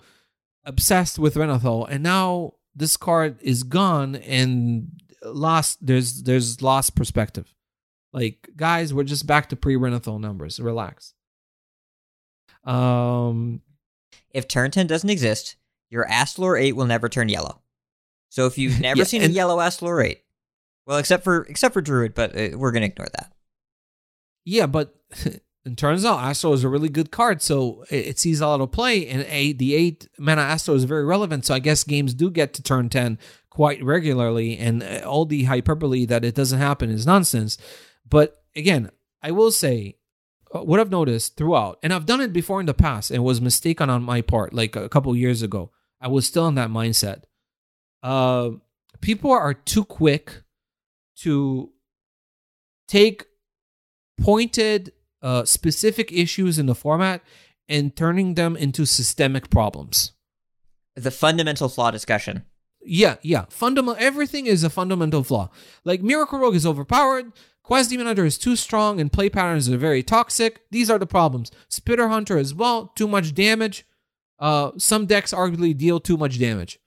obsessed 0.65 1.19
with 1.19 1.35
Renathal 1.37 1.87
and 1.89 2.03
now 2.03 2.55
this 2.75 2.97
card 2.97 3.39
is 3.41 3.63
gone 3.63 4.17
and 4.17 4.91
lost 5.25 5.79
there's 5.87 6.25
there's 6.25 6.61
lost 6.61 6.95
perspective. 6.95 7.55
Like 8.13 8.51
guys, 8.57 8.93
we're 8.93 9.05
just 9.05 9.27
back 9.27 9.49
to 9.49 9.57
pre-Renathal 9.57 10.19
numbers. 10.21 10.61
Relax. 10.61 11.15
Um 12.65 13.63
If 14.31 14.47
turn 14.47 14.71
10 14.71 14.87
doesn't 14.87 15.09
exist, 15.11 15.57
your 15.91 16.07
Astalor 16.07 16.61
8 16.61 16.73
will 16.77 16.87
never 16.87 17.09
turn 17.09 17.29
yellow. 17.31 17.63
So 18.29 18.47
if 18.47 18.59
you've 18.59 18.81
never 18.81 18.99
Yeah, 18.99 19.05
seen 19.05 19.23
a 19.23 19.27
yellow 19.27 19.59
Astalor 19.59 20.05
8, 20.05 20.21
well, 20.87 20.99
except 20.99 21.25
for 21.25 21.43
except 21.45 21.75
for 21.75 21.81
Druid, 21.81 22.15
but 22.15 22.37
uh, 22.37 22.57
we're 22.59 22.73
going 22.73 22.83
to 22.83 22.89
ignore 22.89 23.09
that. 23.13 23.33
Yeah, 24.45 24.67
but 24.67 24.95
it 25.65 25.77
turns 25.77 26.05
out 26.05 26.21
Astro 26.21 26.53
is 26.55 26.65
a 26.65 26.69
really 26.69 26.89
good 26.89 27.11
card, 27.11 27.43
so 27.43 27.85
it, 27.91 28.07
it 28.07 28.19
sees 28.19 28.41
a 28.41 28.47
lot 28.47 28.61
of 28.61 28.73
play, 28.73 29.07
and 29.07 29.23
a 29.29 29.53
the 29.53 29.75
eight 29.75 30.09
mana 30.19 30.41
Astro 30.43 30.75
is 30.75 30.85
very 30.85 31.05
relevant. 31.05 31.45
So 31.45 31.55
I 31.55 31.59
guess 31.59 31.85
games 31.85 32.15
do 32.15 32.31
get 32.31 32.55
to 32.55 32.63
turn 32.63 32.89
ten 32.89 33.19
quite 33.51 33.83
regularly, 33.83 34.57
and 34.57 34.83
uh, 34.83 35.01
all 35.05 35.27
the 35.27 35.45
hyperbole 35.45 36.07
that 36.07 36.25
it 36.25 36.35
doesn't 36.35 36.59
happen 36.59 36.91
is 36.91 37.07
nonsense. 37.07 37.59
But 38.09 38.43
again, 38.57 38.91
I 39.23 39.31
will 39.33 39.51
say 39.51 39.97
uh, 40.55 40.61
what 40.63 40.81
I've 40.81 40.91
noticed 40.91 41.37
throughout, 41.37 41.79
and 41.83 41.93
I've 41.93 42.07
done 42.07 42.23
it 42.23 42.33
before 42.33 42.61
in 42.61 42.67
the 42.67 42.73
past, 42.75 43.11
and 43.11 43.19
it 43.19 43.23
was 43.23 43.41
mistaken 43.41 43.91
on 43.91 44.03
my 44.03 44.23
part, 44.23 44.55
like 44.55 44.75
a 44.77 44.89
couple 44.89 45.15
years 45.15 45.43
ago. 45.43 45.71
I 46.01 46.09
was 46.09 46.27
still 46.27 46.47
in 46.49 46.55
that 46.55 46.71
mindset. 46.71 47.25
Uh, 48.03 48.51
people 49.01 49.31
are 49.31 49.55
too 49.55 49.85
quick 49.85 50.43
to 51.17 51.71
take 52.87 53.27
pointed 54.21 54.93
uh, 55.23 55.45
specific 55.45 56.13
issues 56.13 56.59
in 56.59 56.67
the 56.67 56.75
format 56.75 57.23
and 57.69 57.95
turning 57.95 58.35
them 58.35 58.57
into 58.57 58.87
systemic 58.87 59.51
problems. 59.51 60.13
The 60.95 61.11
fundamental 61.11 61.69
flaw 61.69 61.91
discussion. 61.91 62.45
Yeah, 62.81 63.17
yeah. 63.23 63.45
Fundamental 63.51 64.03
everything 64.03 64.47
is 64.47 64.65
a 64.65 64.71
fundamental 64.71 65.23
flaw. 65.23 65.51
Like 65.85 66.03
Miracle 66.03 66.39
Rogue 66.39 66.55
is 66.55 66.67
overpowered, 66.67 67.33
Quest 67.63 67.91
Demon 67.91 68.07
Hunter 68.07 68.25
is 68.25 68.39
too 68.39 68.57
strong, 68.57 68.99
and 68.99 69.13
play 69.13 69.29
patterns 69.29 69.69
are 69.69 69.77
very 69.77 70.03
toxic. 70.03 70.63
These 70.71 70.89
are 70.89 70.99
the 70.99 71.07
problems. 71.07 71.51
Spitter 71.69 72.09
Hunter 72.09 72.39
as 72.39 72.55
well, 72.55 72.93
too 72.97 73.07
much 73.07 73.35
damage. 73.35 73.85
Uh, 74.39 74.71
some 74.79 75.05
decks 75.05 75.35
arguably 75.35 75.77
deal 75.77 76.01
too 76.01 76.17
much 76.17 76.39
damage. 76.39 76.79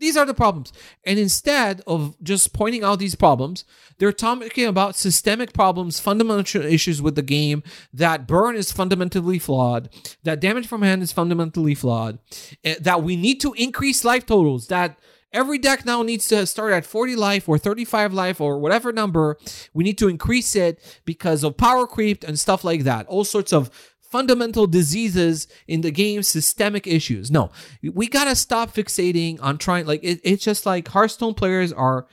These 0.00 0.16
are 0.16 0.26
the 0.26 0.34
problems. 0.34 0.72
And 1.04 1.18
instead 1.18 1.82
of 1.86 2.16
just 2.22 2.52
pointing 2.52 2.82
out 2.82 2.98
these 2.98 3.14
problems, 3.14 3.64
they're 3.98 4.12
talking 4.12 4.66
about 4.66 4.96
systemic 4.96 5.52
problems, 5.52 6.00
fundamental 6.00 6.62
issues 6.62 7.00
with 7.00 7.14
the 7.14 7.22
game, 7.22 7.62
that 7.92 8.26
burn 8.26 8.56
is 8.56 8.72
fundamentally 8.72 9.38
flawed, 9.38 9.90
that 10.24 10.40
damage 10.40 10.66
from 10.66 10.82
hand 10.82 11.02
is 11.02 11.12
fundamentally 11.12 11.74
flawed, 11.74 12.18
eh, 12.64 12.76
that 12.80 13.02
we 13.02 13.14
need 13.14 13.40
to 13.42 13.52
increase 13.52 14.02
life 14.02 14.26
totals, 14.26 14.68
that 14.68 14.98
Every 15.32 15.58
deck 15.58 15.86
now 15.86 16.02
needs 16.02 16.26
to 16.28 16.44
start 16.44 16.72
at 16.72 16.84
40 16.84 17.14
life 17.14 17.48
or 17.48 17.56
35 17.56 18.12
life 18.12 18.40
or 18.40 18.58
whatever 18.58 18.92
number. 18.92 19.38
We 19.72 19.84
need 19.84 19.96
to 19.98 20.08
increase 20.08 20.56
it 20.56 21.00
because 21.04 21.44
of 21.44 21.56
power 21.56 21.86
creep 21.86 22.24
and 22.24 22.36
stuff 22.36 22.64
like 22.64 22.82
that. 22.82 23.06
All 23.06 23.22
sorts 23.22 23.52
of 23.52 23.70
fundamental 24.10 24.66
diseases 24.66 25.46
in 25.66 25.82
the 25.82 25.90
game, 25.90 26.22
systemic 26.22 26.86
issues. 26.86 27.30
No, 27.30 27.50
we 27.82 28.08
gotta 28.08 28.34
stop 28.34 28.74
fixating 28.74 29.38
on 29.42 29.58
trying. 29.58 29.86
Like 29.86 30.00
it, 30.02 30.20
it's 30.24 30.44
just 30.44 30.66
like 30.66 30.88
Hearthstone 30.88 31.34
players 31.34 31.72
are 31.72 32.06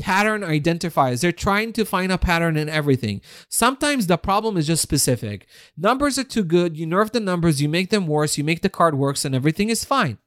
pattern 0.00 0.42
identifiers. 0.42 1.20
They're 1.20 1.32
trying 1.32 1.72
to 1.74 1.84
find 1.84 2.10
a 2.10 2.18
pattern 2.18 2.56
in 2.56 2.68
everything. 2.68 3.20
Sometimes 3.48 4.06
the 4.06 4.18
problem 4.18 4.56
is 4.56 4.66
just 4.66 4.82
specific. 4.82 5.46
Numbers 5.76 6.18
are 6.18 6.24
too 6.24 6.44
good. 6.44 6.76
You 6.76 6.86
nerf 6.86 7.12
the 7.12 7.20
numbers, 7.20 7.62
you 7.62 7.68
make 7.68 7.90
them 7.90 8.06
worse, 8.06 8.36
you 8.36 8.44
make 8.44 8.62
the 8.62 8.68
card 8.68 8.96
worse, 8.96 9.24
and 9.24 9.34
everything 9.34 9.68
is 9.68 9.84
fine. 9.84 10.18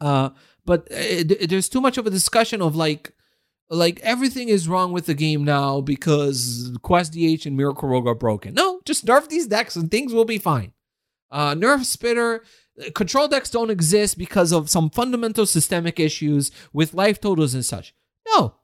Uh, 0.00 0.30
but 0.64 0.86
it, 0.90 1.32
it, 1.32 1.50
there's 1.50 1.68
too 1.68 1.80
much 1.80 1.98
of 1.98 2.06
a 2.06 2.10
discussion 2.10 2.62
of 2.62 2.76
like 2.76 3.12
like 3.72 4.00
everything 4.00 4.48
is 4.50 4.68
wrong 4.68 4.92
with 4.92 5.06
the 5.06 5.14
game 5.14 5.44
now 5.44 5.80
because 5.80 6.70
Quest 6.82 7.14
DH 7.14 7.46
and 7.46 7.56
Miracle 7.56 7.88
Rogue 7.88 8.06
are 8.06 8.14
broken. 8.14 8.52
No, 8.54 8.80
just 8.84 9.06
nerf 9.06 9.28
these 9.28 9.46
decks 9.46 9.76
and 9.76 9.90
things 9.90 10.12
will 10.12 10.26
be 10.26 10.38
fine. 10.38 10.72
Uh, 11.30 11.54
nerf 11.54 11.84
Spitter. 11.84 12.44
Control 12.94 13.28
decks 13.28 13.50
don't 13.50 13.70
exist 13.70 14.16
because 14.18 14.52
of 14.52 14.70
some 14.70 14.90
fundamental 14.90 15.46
systemic 15.46 15.98
issues 15.98 16.50
with 16.72 16.94
life 16.94 17.20
totals 17.20 17.54
and 17.54 17.64
such. 17.64 17.94
No, 18.28 18.56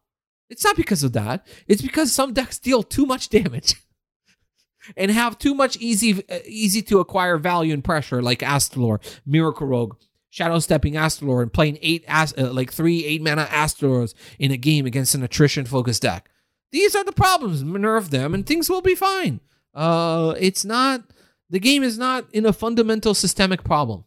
it's 0.50 0.64
not 0.64 0.76
because 0.76 1.02
of 1.02 1.12
that. 1.14 1.46
It's 1.66 1.82
because 1.82 2.12
some 2.12 2.32
decks 2.34 2.58
deal 2.58 2.82
too 2.82 3.06
much 3.06 3.28
damage 3.30 3.76
and 4.96 5.10
have 5.10 5.38
too 5.38 5.54
much 5.54 5.76
easy 5.78 6.22
easy 6.46 6.82
to 6.82 7.00
acquire 7.00 7.38
value 7.38 7.72
and 7.72 7.84
pressure, 7.84 8.22
like 8.22 8.40
Astalor, 8.40 8.98
Miracle 9.26 9.66
Rogue, 9.66 9.96
shadow 10.30 10.58
stepping 10.58 10.94
Astalor 10.94 11.42
and 11.42 11.52
playing 11.52 11.78
eight 11.80 12.04
as, 12.06 12.34
uh, 12.36 12.52
like 12.52 12.72
three 12.72 13.04
eight 13.04 13.22
mana 13.22 13.46
Astalors 13.46 14.14
in 14.38 14.50
a 14.50 14.56
game 14.56 14.86
against 14.86 15.14
an 15.14 15.22
attrition 15.22 15.64
focused 15.64 16.02
deck. 16.02 16.30
These 16.70 16.94
are 16.94 17.04
the 17.04 17.12
problems. 17.12 17.64
Nerf 17.64 18.10
them 18.10 18.34
and 18.34 18.46
things 18.46 18.68
will 18.68 18.82
be 18.82 18.94
fine. 18.94 19.40
Uh, 19.74 20.34
it's 20.38 20.64
not 20.64 21.02
the 21.48 21.60
game 21.60 21.82
is 21.82 21.96
not 21.96 22.26
in 22.32 22.44
a 22.44 22.52
fundamental 22.52 23.14
systemic 23.14 23.64
problem, 23.64 24.04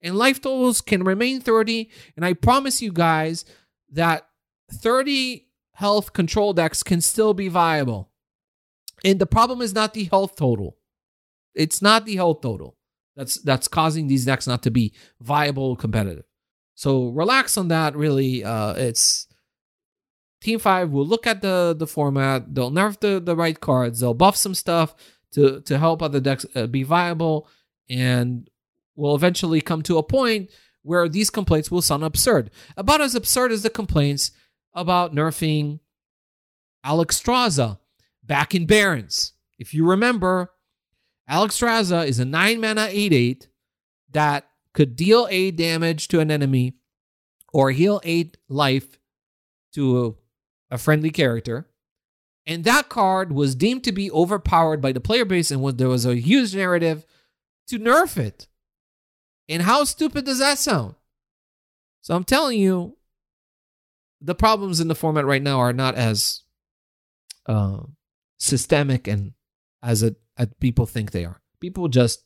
and 0.00 0.16
life 0.16 0.40
totals 0.40 0.80
can 0.80 1.04
remain 1.04 1.40
thirty. 1.40 1.90
And 2.16 2.24
I 2.24 2.32
promise 2.32 2.80
you 2.80 2.92
guys 2.92 3.44
that 3.92 4.26
thirty 4.72 5.48
health 5.72 6.12
control 6.12 6.54
decks 6.54 6.82
can 6.82 7.00
still 7.00 7.34
be 7.34 7.48
viable. 7.48 8.10
And 9.04 9.18
the 9.20 9.26
problem 9.26 9.60
is 9.60 9.74
not 9.74 9.92
the 9.92 10.04
health 10.04 10.34
total. 10.34 10.78
It's 11.54 11.82
not 11.82 12.06
the 12.06 12.16
health 12.16 12.40
total 12.40 12.77
that's 13.18 13.38
that's 13.42 13.66
causing 13.66 14.06
these 14.06 14.24
decks 14.24 14.46
not 14.46 14.62
to 14.62 14.70
be 14.70 14.94
viable 15.20 15.74
competitive. 15.74 16.24
So 16.76 17.08
relax 17.08 17.58
on 17.58 17.66
that. 17.68 17.96
Really, 17.96 18.44
uh, 18.44 18.74
it's 18.74 19.26
Team 20.40 20.60
Five 20.60 20.90
will 20.90 21.04
look 21.04 21.26
at 21.26 21.42
the 21.42 21.74
the 21.76 21.88
format. 21.88 22.54
They'll 22.54 22.70
nerf 22.70 23.00
the 23.00 23.18
the 23.18 23.34
right 23.34 23.60
cards. 23.60 23.98
They'll 23.98 24.14
buff 24.14 24.36
some 24.36 24.54
stuff 24.54 24.94
to 25.32 25.60
to 25.62 25.78
help 25.78 26.00
other 26.00 26.20
decks 26.20 26.46
uh, 26.54 26.68
be 26.68 26.84
viable, 26.84 27.48
and 27.90 28.48
will 28.94 29.16
eventually 29.16 29.60
come 29.60 29.82
to 29.82 29.98
a 29.98 30.02
point 30.04 30.50
where 30.82 31.08
these 31.08 31.28
complaints 31.28 31.72
will 31.72 31.82
sound 31.82 32.04
absurd. 32.04 32.52
About 32.76 33.00
as 33.00 33.16
absurd 33.16 33.50
as 33.50 33.64
the 33.64 33.70
complaints 33.70 34.30
about 34.74 35.12
nerfing 35.12 35.80
Alex 36.84 37.20
Alexstrasza 37.20 37.80
back 38.22 38.54
in 38.54 38.64
Barrens. 38.64 39.32
If 39.58 39.74
you 39.74 39.84
remember, 39.84 40.52
Alexstrasza 41.28 42.06
is 42.06 42.18
a 42.18 42.24
9 42.24 42.60
mana 42.60 42.88
8 42.90 43.12
8 43.12 43.48
that 44.12 44.48
could 44.72 44.96
deal 44.96 45.26
8 45.30 45.56
damage 45.56 46.08
to 46.08 46.20
an 46.20 46.30
enemy 46.30 46.74
or 47.52 47.70
heal 47.70 48.00
8 48.04 48.36
life 48.48 48.98
to 49.74 50.16
a, 50.70 50.74
a 50.74 50.78
friendly 50.78 51.10
character. 51.10 51.68
And 52.46 52.64
that 52.64 52.88
card 52.88 53.32
was 53.32 53.54
deemed 53.54 53.84
to 53.84 53.92
be 53.92 54.10
overpowered 54.10 54.80
by 54.80 54.92
the 54.92 55.00
player 55.00 55.26
base, 55.26 55.50
and 55.50 55.62
there 55.76 55.88
was 55.88 56.06
a 56.06 56.16
huge 56.16 56.56
narrative 56.56 57.04
to 57.66 57.78
nerf 57.78 58.16
it. 58.16 58.48
And 59.50 59.62
how 59.62 59.84
stupid 59.84 60.24
does 60.24 60.38
that 60.38 60.58
sound? 60.58 60.94
So 62.00 62.14
I'm 62.14 62.24
telling 62.24 62.58
you, 62.58 62.96
the 64.20 64.34
problems 64.34 64.80
in 64.80 64.88
the 64.88 64.94
format 64.94 65.26
right 65.26 65.42
now 65.42 65.58
are 65.58 65.74
not 65.74 65.94
as 65.94 66.42
uh, 67.46 67.80
systemic 68.38 69.06
and 69.06 69.32
as 69.82 70.02
as 70.02 70.14
people 70.60 70.86
think 70.86 71.10
they 71.10 71.24
are. 71.24 71.40
People 71.60 71.88
just 71.88 72.22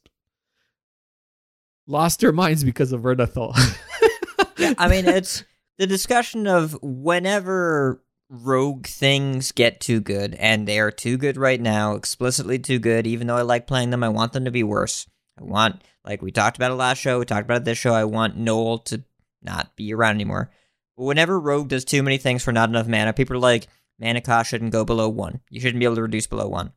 lost 1.86 2.20
their 2.20 2.32
minds 2.32 2.64
because 2.64 2.92
of 2.92 3.02
Renathal. 3.02 3.54
yeah, 4.58 4.74
I 4.78 4.88
mean, 4.88 5.06
it's 5.06 5.44
the 5.78 5.86
discussion 5.86 6.46
of 6.46 6.78
whenever 6.82 8.02
rogue 8.28 8.86
things 8.86 9.52
get 9.52 9.80
too 9.80 10.00
good, 10.00 10.34
and 10.34 10.66
they 10.66 10.78
are 10.80 10.90
too 10.90 11.16
good 11.16 11.36
right 11.36 11.60
now, 11.60 11.94
explicitly 11.94 12.58
too 12.58 12.78
good, 12.78 13.06
even 13.06 13.26
though 13.26 13.36
I 13.36 13.42
like 13.42 13.66
playing 13.66 13.90
them, 13.90 14.02
I 14.02 14.08
want 14.08 14.32
them 14.32 14.46
to 14.46 14.50
be 14.50 14.62
worse. 14.62 15.06
I 15.38 15.44
want, 15.44 15.82
like 16.04 16.22
we 16.22 16.32
talked 16.32 16.56
about 16.56 16.70
it 16.70 16.76
last 16.76 16.98
show, 16.98 17.18
we 17.18 17.24
talked 17.24 17.44
about 17.44 17.58
it 17.58 17.64
this 17.64 17.78
show, 17.78 17.92
I 17.92 18.04
want 18.04 18.36
Noel 18.36 18.78
to 18.78 19.04
not 19.42 19.76
be 19.76 19.92
around 19.92 20.14
anymore. 20.14 20.50
But 20.96 21.04
whenever 21.04 21.38
Rogue 21.38 21.68
does 21.68 21.84
too 21.84 22.02
many 22.02 22.18
things 22.18 22.42
for 22.42 22.52
not 22.52 22.68
enough 22.68 22.86
mana, 22.86 23.12
people 23.12 23.36
are 23.36 23.40
like, 23.40 23.66
mana 23.98 24.20
cost 24.20 24.50
shouldn't 24.50 24.72
go 24.72 24.84
below 24.84 25.08
one. 25.08 25.40
You 25.50 25.60
shouldn't 25.60 25.80
be 25.80 25.84
able 25.84 25.96
to 25.96 26.02
reduce 26.02 26.26
below 26.26 26.48
one. 26.48 26.72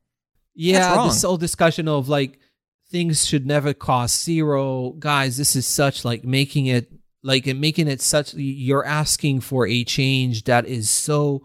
Yeah, 0.56 1.04
this 1.06 1.22
whole 1.22 1.38
discussion 1.38 1.88
of 1.88 2.10
like 2.10 2.40
things 2.90 3.26
should 3.26 3.46
never 3.46 3.74
cost 3.74 4.24
zero. 4.24 4.92
Guys, 4.92 5.38
this 5.38 5.56
is 5.56 5.68
such 5.68 6.06
like 6.06 6.24
making 6.24 6.68
it 6.68 6.92
like 7.24 7.48
and 7.48 7.60
making 7.60 7.88
it 7.88 8.02
such 8.02 8.34
you're 8.34 8.86
asking 8.86 9.42
for 9.42 9.68
a 9.68 9.84
change 9.84 10.46
that 10.46 10.66
is 10.66 10.90
so 10.90 11.44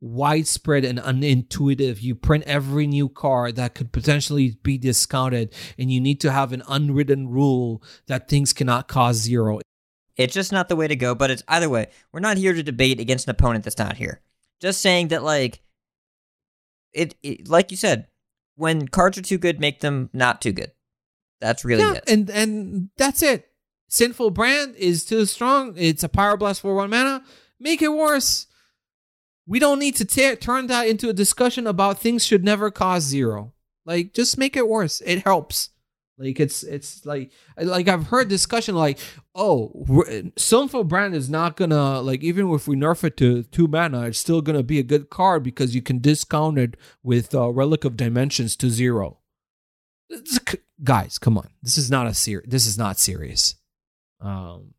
widespread 0.00 0.84
and 0.84 0.98
unintuitive. 0.98 2.02
You 2.02 2.14
print 2.14 2.44
every 2.46 2.86
new 2.86 3.08
card 3.08 3.56
that 3.56 3.74
could 3.74 3.92
potentially 3.92 4.58
be 4.62 4.78
discounted, 4.78 5.54
and 5.76 5.90
you 5.92 6.00
need 6.00 6.20
to 6.22 6.32
have 6.32 6.52
an 6.52 6.62
unwritten 6.68 7.28
rule 7.28 7.82
that 8.06 8.28
things 8.28 8.52
cannot 8.52 8.88
cost 8.88 9.20
zero. 9.20 9.60
It's 10.16 10.34
just 10.34 10.50
not 10.50 10.68
the 10.68 10.76
way 10.76 10.88
to 10.88 10.96
go, 10.96 11.14
but 11.14 11.30
it's 11.30 11.44
either 11.46 11.68
way. 11.68 11.88
We're 12.12 12.20
not 12.20 12.38
here 12.38 12.52
to 12.52 12.62
debate 12.62 12.98
against 12.98 13.28
an 13.28 13.30
opponent 13.30 13.64
that's 13.64 13.78
not 13.78 13.96
here. 13.96 14.20
Just 14.60 14.80
saying 14.80 15.08
that, 15.08 15.22
like, 15.22 15.60
it, 16.92 17.14
it 17.22 17.48
like 17.48 17.70
you 17.70 17.76
said, 17.76 18.08
when 18.58 18.88
cards 18.88 19.16
are 19.16 19.22
too 19.22 19.38
good, 19.38 19.60
make 19.60 19.80
them 19.80 20.10
not 20.12 20.42
too 20.42 20.52
good. 20.52 20.72
That's 21.40 21.64
really 21.64 21.82
yeah, 21.82 21.94
it. 21.94 22.04
And 22.08 22.28
and 22.28 22.90
that's 22.96 23.22
it. 23.22 23.48
Sinful 23.88 24.30
brand 24.30 24.74
is 24.74 25.04
too 25.04 25.24
strong. 25.24 25.74
It's 25.76 26.02
a 26.02 26.08
power 26.08 26.36
blast 26.36 26.60
for 26.60 26.74
one 26.74 26.90
mana. 26.90 27.22
Make 27.60 27.80
it 27.80 27.92
worse. 27.92 28.46
We 29.46 29.60
don't 29.60 29.78
need 29.78 29.96
to 29.96 30.36
turn 30.36 30.66
that 30.66 30.88
into 30.88 31.08
a 31.08 31.14
discussion 31.14 31.66
about 31.66 32.00
things 32.00 32.24
should 32.24 32.44
never 32.44 32.70
cost 32.70 33.06
zero. 33.06 33.54
Like 33.86 34.12
just 34.12 34.36
make 34.36 34.56
it 34.56 34.68
worse. 34.68 35.00
It 35.06 35.22
helps. 35.22 35.70
Like 36.18 36.40
it's 36.40 36.64
it's 36.64 37.06
like 37.06 37.30
like 37.56 37.86
I've 37.86 38.08
heard 38.08 38.28
discussion 38.28 38.74
like 38.74 38.98
oh 39.36 39.86
Sinful 40.36 40.84
Brand 40.84 41.14
is 41.14 41.30
not 41.30 41.56
gonna 41.56 42.00
like 42.00 42.24
even 42.24 42.52
if 42.52 42.66
we 42.66 42.74
nerf 42.74 43.04
it 43.04 43.16
to 43.18 43.44
two 43.44 43.68
mana 43.68 44.02
it's 44.06 44.18
still 44.18 44.42
gonna 44.42 44.64
be 44.64 44.80
a 44.80 44.82
good 44.82 45.10
card 45.10 45.44
because 45.44 45.76
you 45.76 45.82
can 45.82 46.00
discount 46.00 46.58
it 46.58 46.76
with 47.04 47.34
uh, 47.36 47.48
Relic 47.50 47.84
of 47.84 47.96
Dimensions 47.96 48.56
to 48.56 48.68
zero. 48.68 49.18
Guys, 50.82 51.18
come 51.18 51.38
on, 51.38 51.48
this 51.62 51.78
is 51.78 51.90
not 51.90 52.06
a 52.06 52.14
ser- 52.14 52.44
This 52.46 52.66
is 52.66 52.76
not 52.76 52.98
serious. 52.98 53.54
Um, 54.20 54.74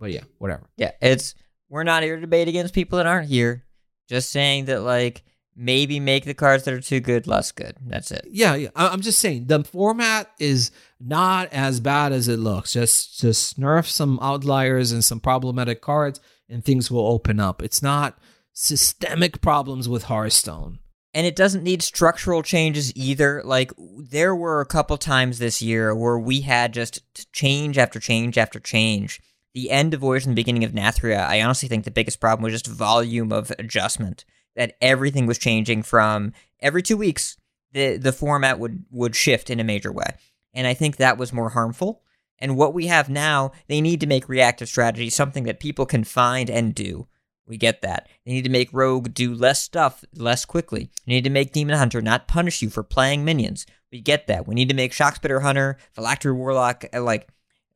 but 0.00 0.10
yeah, 0.10 0.24
whatever. 0.38 0.68
Yeah, 0.76 0.92
it's 1.00 1.34
we're 1.68 1.84
not 1.84 2.02
here 2.02 2.16
to 2.16 2.20
debate 2.20 2.48
against 2.48 2.74
people 2.74 2.98
that 2.98 3.06
aren't 3.06 3.28
here. 3.28 3.64
Just 4.08 4.30
saying 4.30 4.64
that 4.66 4.82
like 4.82 5.22
maybe 5.56 5.98
make 5.98 6.24
the 6.24 6.34
cards 6.34 6.64
that 6.64 6.74
are 6.74 6.80
too 6.80 7.00
good 7.00 7.26
less 7.26 7.50
good. 7.50 7.76
That's 7.80 8.10
it. 8.10 8.26
Yeah, 8.30 8.54
yeah. 8.54 8.68
I'm 8.76 9.00
just 9.00 9.18
saying 9.18 9.46
the 9.46 9.64
format 9.64 10.30
is 10.38 10.70
not 11.00 11.52
as 11.52 11.80
bad 11.80 12.12
as 12.12 12.28
it 12.28 12.38
looks. 12.38 12.74
Just 12.74 13.18
just 13.18 13.58
nerf 13.58 13.86
some 13.86 14.18
outliers 14.20 14.92
and 14.92 15.02
some 15.02 15.20
problematic 15.20 15.80
cards, 15.80 16.20
and 16.48 16.64
things 16.64 16.90
will 16.90 17.06
open 17.06 17.40
up. 17.40 17.62
It's 17.62 17.82
not 17.82 18.18
systemic 18.52 19.40
problems 19.40 19.88
with 19.88 20.04
Hearthstone. 20.04 20.78
And 21.14 21.26
it 21.26 21.36
doesn't 21.36 21.64
need 21.64 21.82
structural 21.82 22.42
changes 22.42 22.94
either. 22.94 23.40
Like 23.42 23.72
there 23.98 24.36
were 24.36 24.60
a 24.60 24.66
couple 24.66 24.98
times 24.98 25.38
this 25.38 25.62
year 25.62 25.94
where 25.94 26.18
we 26.18 26.42
had 26.42 26.74
just 26.74 27.32
change 27.32 27.78
after 27.78 27.98
change 27.98 28.36
after 28.36 28.60
change. 28.60 29.22
The 29.54 29.70
end 29.70 29.94
of 29.94 30.00
Voyage 30.00 30.26
and 30.26 30.32
the 30.32 30.42
beginning 30.42 30.64
of 30.64 30.72
Nathria, 30.72 31.26
I 31.26 31.40
honestly 31.40 31.70
think 31.70 31.84
the 31.84 31.90
biggest 31.90 32.20
problem 32.20 32.44
was 32.44 32.52
just 32.52 32.66
volume 32.66 33.32
of 33.32 33.50
adjustment 33.58 34.26
that 34.56 34.76
everything 34.80 35.26
was 35.26 35.38
changing 35.38 35.82
from 35.82 36.32
every 36.60 36.82
two 36.82 36.96
weeks 36.96 37.36
the 37.72 37.96
the 37.96 38.12
format 38.12 38.58
would 38.58 38.84
would 38.90 39.14
shift 39.14 39.50
in 39.50 39.60
a 39.60 39.64
major 39.64 39.92
way. 39.92 40.16
And 40.54 40.66
i 40.66 40.74
think 40.74 40.96
that 40.96 41.18
was 41.18 41.32
more 41.32 41.50
harmful. 41.50 42.02
And 42.38 42.56
what 42.56 42.74
we 42.74 42.86
have 42.86 43.08
now 43.08 43.52
they 43.68 43.80
need 43.80 44.00
to 44.00 44.06
make 44.06 44.28
reactive 44.28 44.68
strategy 44.68 45.10
something 45.10 45.44
that 45.44 45.60
people 45.60 45.86
can 45.86 46.04
find 46.04 46.50
and 46.50 46.74
do. 46.74 47.06
We 47.46 47.56
get 47.56 47.82
that. 47.82 48.08
They 48.24 48.32
need 48.32 48.42
to 48.42 48.50
make 48.50 48.72
rogue 48.72 49.14
do 49.14 49.32
less 49.32 49.62
stuff 49.62 50.04
less 50.14 50.44
quickly. 50.44 50.90
They 51.06 51.12
need 51.12 51.24
to 51.24 51.30
make 51.30 51.52
demon 51.52 51.76
hunter 51.76 52.02
not 52.02 52.26
punish 52.26 52.60
you 52.60 52.70
for 52.70 52.82
playing 52.82 53.24
minions. 53.24 53.66
We 53.92 54.00
get 54.00 54.26
that. 54.26 54.48
We 54.48 54.54
need 54.54 54.68
to 54.68 54.74
make 54.74 54.92
shockspitter 54.92 55.42
hunter 55.42 55.78
phylactery 55.92 56.32
warlock 56.32 56.84
uh, 56.92 57.02
like 57.02 57.28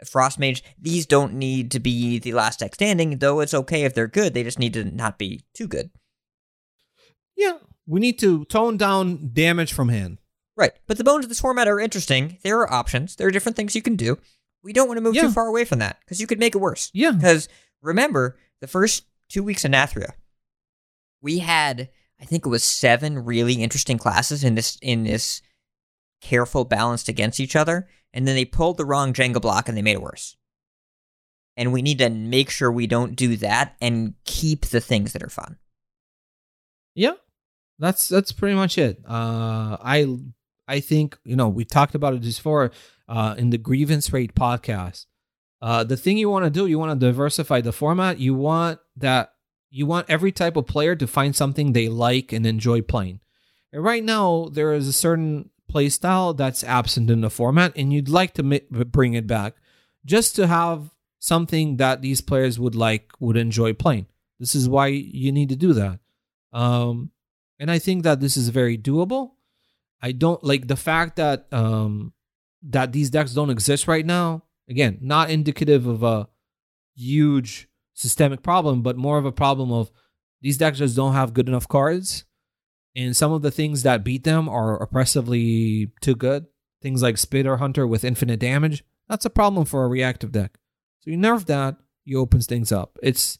Frost 0.05 0.39
Mage. 0.39 0.65
These 0.79 1.07
don't 1.07 1.35
need 1.35 1.71
to 1.73 1.81
be 1.81 2.19
the 2.19 2.33
last 2.33 2.61
deck 2.61 2.75
standing, 2.75 3.19
though 3.19 3.41
it's 3.41 3.55
okay 3.55 3.85
if 3.85 3.95
they're 3.95 4.09
good. 4.09 4.35
They 4.35 4.43
just 4.43 4.59
need 4.59 4.75
to 4.75 4.85
not 4.85 5.19
be 5.19 5.43
too 5.55 5.69
good. 5.69 5.91
Yeah, 7.41 7.57
we 7.87 8.01
need 8.01 8.19
to 8.19 8.45
tone 8.47 8.77
down 8.77 9.31
damage 9.33 9.73
from 9.73 9.89
hand. 9.89 10.19
Right. 10.57 10.73
But 10.87 10.99
the 10.99 11.05
bones 11.05 11.25
of 11.25 11.31
this 11.31 11.41
format 11.41 11.69
are 11.69 11.81
interesting. 11.81 12.37
There 12.43 12.59
are 12.61 12.71
options. 12.73 13.17
There 13.17 13.27
are 13.27 13.31
different 13.31 13.57
things 13.57 13.75
you 13.75 13.81
can 13.81 13.97
do. 13.97 14.19
We 14.63 14.75
don't 14.75 14.89
want 14.89 14.99
to 14.99 15.03
move 15.03 15.15
Yeah. 15.15 15.23
too 15.23 15.31
far 15.31 15.47
away 15.47 15.65
from 15.65 15.79
that 15.79 15.99
because 16.01 16.21
you 16.21 16.27
could 16.27 16.39
make 16.39 16.55
it 16.55 16.59
worse. 16.59 16.91
Yeah, 16.93 17.13
Because 17.13 17.49
remember, 17.81 18.37
the 18.61 18.67
first 18.67 19.05
two 19.31 19.43
weeks 19.43 19.65
of 19.65 19.71
Nathria, 19.71 20.13
we 21.23 21.39
had 21.39 21.89
I 22.21 22.27
think 22.27 22.45
it 22.45 22.51
was 22.51 22.63
seven 22.63 23.25
really 23.25 23.55
interesting 23.55 23.97
classes 23.97 24.45
in 24.45 24.55
this 24.55 24.77
in 24.83 25.05
this 25.05 25.41
careful 26.21 26.67
balanced 26.67 27.09
against 27.09 27.41
each 27.41 27.57
other, 27.57 27.89
and 28.13 28.29
then 28.29 28.35
they 28.35 28.45
pulled 28.45 28.77
the 28.77 28.85
wrong 28.85 29.15
Jenga 29.15 29.41
block 29.41 29.67
and 29.67 29.79
they 29.79 29.83
made 29.83 29.93
it 29.97 30.03
worse. 30.03 30.37
And 31.57 31.73
we 31.73 31.81
need 31.81 31.97
to 31.99 32.11
make 32.11 32.51
sure 32.51 32.71
we 32.71 32.87
don't 32.87 33.17
do 33.17 33.37
that 33.39 33.77
and 33.81 34.13
keep 34.25 34.67
the 34.67 34.81
things 34.83 35.15
that 35.15 35.23
are 35.23 35.31
fun. 35.31 35.57
yeah. 36.95 37.13
That's 37.81 38.09
that's 38.09 38.31
pretty 38.31 38.55
much 38.55 38.77
it. 38.79 39.03
Uh, 39.09 39.77
I 39.81 40.19
I 40.69 40.81
think 40.81 41.19
you 41.25 41.35
know 41.35 41.49
we 41.49 41.65
talked 41.65 41.95
about 41.95 42.15
it 42.15 42.23
before 42.23 42.71
uh, 43.09 43.35
in 43.39 43.51
the 43.51 43.59
grievance 43.59 44.13
rate 44.13 44.35
podcast. 44.35 45.07
Uh, 45.63 45.83
the 45.83 45.97
thing 45.97 46.17
you 46.17 46.31
want 46.31 46.45
to 46.45 46.51
do, 46.51 46.67
you 46.67 46.79
want 46.79 46.99
to 46.99 47.07
diversify 47.07 47.61
the 47.61 47.73
format. 47.73 48.19
You 48.19 48.35
want 48.35 48.79
that 48.97 49.33
you 49.71 49.87
want 49.87 50.11
every 50.11 50.31
type 50.31 50.57
of 50.57 50.67
player 50.67 50.95
to 50.95 51.07
find 51.07 51.35
something 51.35 51.73
they 51.73 51.89
like 51.89 52.33
and 52.33 52.45
enjoy 52.45 52.83
playing. 52.83 53.21
And 53.73 53.83
right 53.83 54.05
now, 54.05 54.49
there 54.53 54.73
is 54.75 54.87
a 54.87 54.93
certain 54.93 55.51
play 55.69 55.89
style 55.89 56.35
that's 56.35 56.65
absent 56.65 57.09
in 57.09 57.23
the 57.23 57.31
format, 57.31 57.73
and 57.77 57.93
you'd 57.93 58.09
like 58.09 58.35
to 58.35 58.43
bring 58.43 59.15
it 59.15 59.27
back 59.27 59.55
just 60.05 60.37
to 60.37 60.47
have 60.47 60.91
something 61.19 61.77
that 61.77 62.03
these 62.03 62.21
players 62.21 62.59
would 62.59 62.75
like, 62.75 63.13
would 63.21 63.37
enjoy 63.37 63.73
playing. 63.73 64.07
This 64.39 64.55
is 64.55 64.69
why 64.69 64.89
you 64.89 65.31
need 65.33 65.51
to 65.51 65.57
do 65.57 65.73
that. 65.75 66.01
Um, 66.53 67.13
and 67.61 67.71
I 67.71 67.79
think 67.79 68.03
that 68.03 68.21
this 68.21 68.37
is 68.39 68.49
very 68.49 68.79
doable. 68.79 69.33
I 70.03 70.13
don't 70.13 70.43
like 70.43 70.67
the 70.67 70.77
fact 70.77 71.17
that 71.17 71.47
um, 71.53 72.15
that 72.63 72.93
these 72.93 73.11
decks 73.11 73.35
don't 73.35 73.51
exist 73.51 73.87
right 73.87 74.05
now. 74.05 74.45
Again, 74.69 74.99
not 75.03 75.31
indicative 75.31 75.87
of 75.87 76.03
a 76.03 76.29
huge 76.97 77.69
systemic 77.93 78.43
problem, 78.43 78.83
but 78.83 78.97
more 78.97 79.19
of 79.19 79.27
a 79.27 79.33
problem 79.33 79.71
of 79.71 79.93
these 80.41 80.57
decks 80.57 80.79
just 80.79 80.97
don't 80.97 81.13
have 81.13 81.35
good 81.35 81.49
enough 81.49 81.69
cards. 81.69 82.25
And 82.97 83.17
some 83.17 83.31
of 83.31 83.43
the 83.43 83.51
things 83.51 83.83
that 83.83 84.05
beat 84.05 84.25
them 84.25 84.49
are 84.49 84.83
oppressively 84.83 85.93
too 86.01 86.17
good. 86.17 86.47
Things 86.81 87.03
like 87.03 87.19
Spitter 87.19 87.59
Hunter 87.59 87.87
with 87.87 88.05
infinite 88.05 88.41
damage. 88.41 88.85
That's 89.09 89.27
a 89.27 89.31
problem 89.31 89.67
for 89.67 89.85
a 89.85 89.89
reactive 89.89 90.33
deck. 90.33 90.59
So 91.01 91.11
you 91.11 91.19
nerf 91.19 91.45
that, 91.47 91.77
you 92.05 92.19
opens 92.19 92.47
things 92.47 92.73
up. 92.73 92.99
It's 93.03 93.39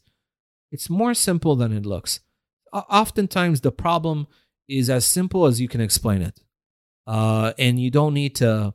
it's 0.71 0.89
more 0.89 1.13
simple 1.13 1.55
than 1.55 1.73
it 1.73 1.85
looks. 1.85 2.19
Oftentimes 2.73 3.61
the 3.61 3.71
problem 3.71 4.27
is 4.67 4.89
as 4.89 5.05
simple 5.05 5.45
as 5.45 5.59
you 5.59 5.67
can 5.67 5.81
explain 5.81 6.21
it. 6.21 6.39
Uh, 7.05 7.53
and 7.57 7.79
you 7.79 7.91
don't 7.91 8.13
need 8.13 8.35
to 8.35 8.73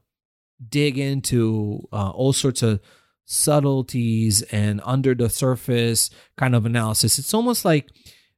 dig 0.68 0.98
into 0.98 1.86
uh, 1.93 2.10
all 2.10 2.32
sorts 2.32 2.62
of 2.62 2.81
subtleties 3.24 4.43
and 4.43 4.81
under 4.85 5.14
the 5.14 5.28
surface 5.28 6.10
kind 6.36 6.55
of 6.55 6.66
analysis. 6.66 7.18
It's 7.18 7.35
almost 7.35 7.64
like 7.64 7.89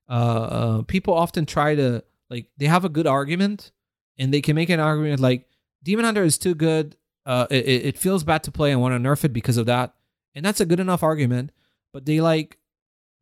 uh, 0.08 0.12
uh, 0.12 0.82
people 0.82 1.14
often 1.14 1.46
try 1.46 1.74
to 1.74 2.02
like 2.30 2.46
they 2.56 2.66
have 2.66 2.84
a 2.84 2.88
good 2.88 3.06
argument 3.06 3.72
and 4.18 4.32
they 4.32 4.40
can 4.40 4.56
make 4.56 4.70
an 4.70 4.80
argument 4.80 5.20
like 5.20 5.46
Demon 5.82 6.04
Hunter 6.04 6.24
is 6.24 6.38
too 6.38 6.54
good. 6.54 6.96
Uh, 7.24 7.46
it 7.50 7.66
it 7.66 7.98
feels 7.98 8.24
bad 8.24 8.42
to 8.44 8.50
play. 8.50 8.72
I 8.72 8.76
want 8.76 8.94
to 8.94 9.08
nerf 9.08 9.24
it 9.24 9.32
because 9.32 9.58
of 9.58 9.66
that, 9.66 9.94
and 10.34 10.44
that's 10.44 10.60
a 10.60 10.66
good 10.66 10.80
enough 10.80 11.02
argument. 11.02 11.52
But 11.92 12.06
they 12.06 12.20
like 12.20 12.58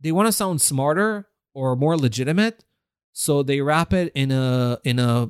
they 0.00 0.12
want 0.12 0.26
to 0.26 0.32
sound 0.32 0.60
smarter 0.60 1.26
or 1.56 1.74
more 1.74 1.96
legitimate, 1.96 2.62
so 3.12 3.42
they 3.42 3.62
wrap 3.62 3.94
it 3.94 4.12
in 4.14 4.30
a 4.30 4.78
in 4.84 4.98
a 4.98 5.28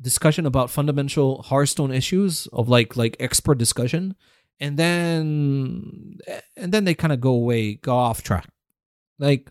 discussion 0.00 0.46
about 0.46 0.70
fundamental 0.70 1.42
Hearthstone 1.42 1.90
issues 1.90 2.46
of 2.52 2.68
like 2.68 2.96
like 2.96 3.16
expert 3.18 3.58
discussion, 3.58 4.14
and 4.60 4.78
then 4.78 6.18
and 6.56 6.72
then 6.72 6.84
they 6.84 6.94
kind 6.94 7.12
of 7.12 7.20
go 7.20 7.32
away, 7.32 7.74
go 7.74 7.96
off 7.96 8.22
track. 8.22 8.48
Like 9.18 9.50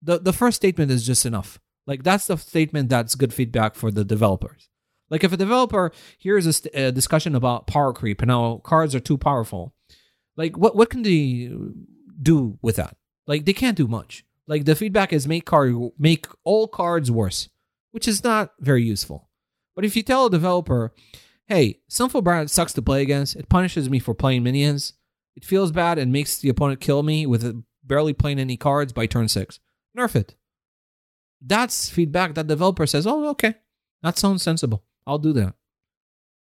the 0.00 0.18
the 0.18 0.32
first 0.32 0.56
statement 0.56 0.90
is 0.90 1.06
just 1.06 1.26
enough. 1.26 1.60
Like 1.86 2.02
that's 2.02 2.26
the 2.26 2.38
statement 2.38 2.88
that's 2.88 3.14
good 3.14 3.34
feedback 3.34 3.74
for 3.74 3.90
the 3.90 4.04
developers. 4.04 4.70
Like 5.10 5.22
if 5.22 5.32
a 5.32 5.36
developer 5.36 5.92
hears 6.16 6.46
a, 6.46 6.52
st- 6.52 6.74
a 6.74 6.92
discussion 6.92 7.34
about 7.34 7.66
power 7.66 7.92
creep 7.92 8.22
and 8.22 8.30
how 8.30 8.62
cards 8.64 8.94
are 8.94 9.00
too 9.00 9.18
powerful, 9.18 9.74
like 10.36 10.56
what 10.56 10.76
what 10.76 10.88
can 10.88 11.02
they 11.02 11.50
do 12.22 12.58
with 12.62 12.76
that? 12.76 12.96
Like 13.26 13.44
they 13.44 13.52
can't 13.52 13.76
do 13.76 13.86
much. 13.86 14.24
Like 14.50 14.64
the 14.64 14.74
feedback 14.74 15.12
is 15.12 15.28
make 15.28 15.46
card 15.46 15.76
make 15.96 16.26
all 16.42 16.66
cards 16.66 17.08
worse, 17.08 17.48
which 17.92 18.08
is 18.08 18.24
not 18.24 18.52
very 18.58 18.82
useful. 18.82 19.30
But 19.76 19.84
if 19.84 19.94
you 19.94 20.02
tell 20.02 20.26
a 20.26 20.30
developer, 20.30 20.92
hey, 21.46 21.78
Sinful 21.88 22.22
Brand 22.22 22.50
sucks 22.50 22.72
to 22.72 22.82
play 22.82 23.00
against, 23.00 23.36
it 23.36 23.48
punishes 23.48 23.88
me 23.88 24.00
for 24.00 24.12
playing 24.12 24.42
minions, 24.42 24.94
it 25.36 25.44
feels 25.44 25.70
bad 25.70 25.98
and 25.98 26.12
makes 26.12 26.36
the 26.36 26.48
opponent 26.48 26.80
kill 26.80 27.04
me 27.04 27.26
with 27.26 27.62
barely 27.84 28.12
playing 28.12 28.40
any 28.40 28.56
cards 28.56 28.92
by 28.92 29.06
turn 29.06 29.28
six, 29.28 29.60
nerf 29.96 30.16
it. 30.16 30.34
That's 31.40 31.88
feedback 31.88 32.34
that 32.34 32.48
developer 32.48 32.88
says, 32.88 33.06
oh, 33.06 33.28
okay, 33.28 33.54
that 34.02 34.18
sounds 34.18 34.42
sensible. 34.42 34.82
I'll 35.06 35.18
do 35.18 35.32
that. 35.34 35.54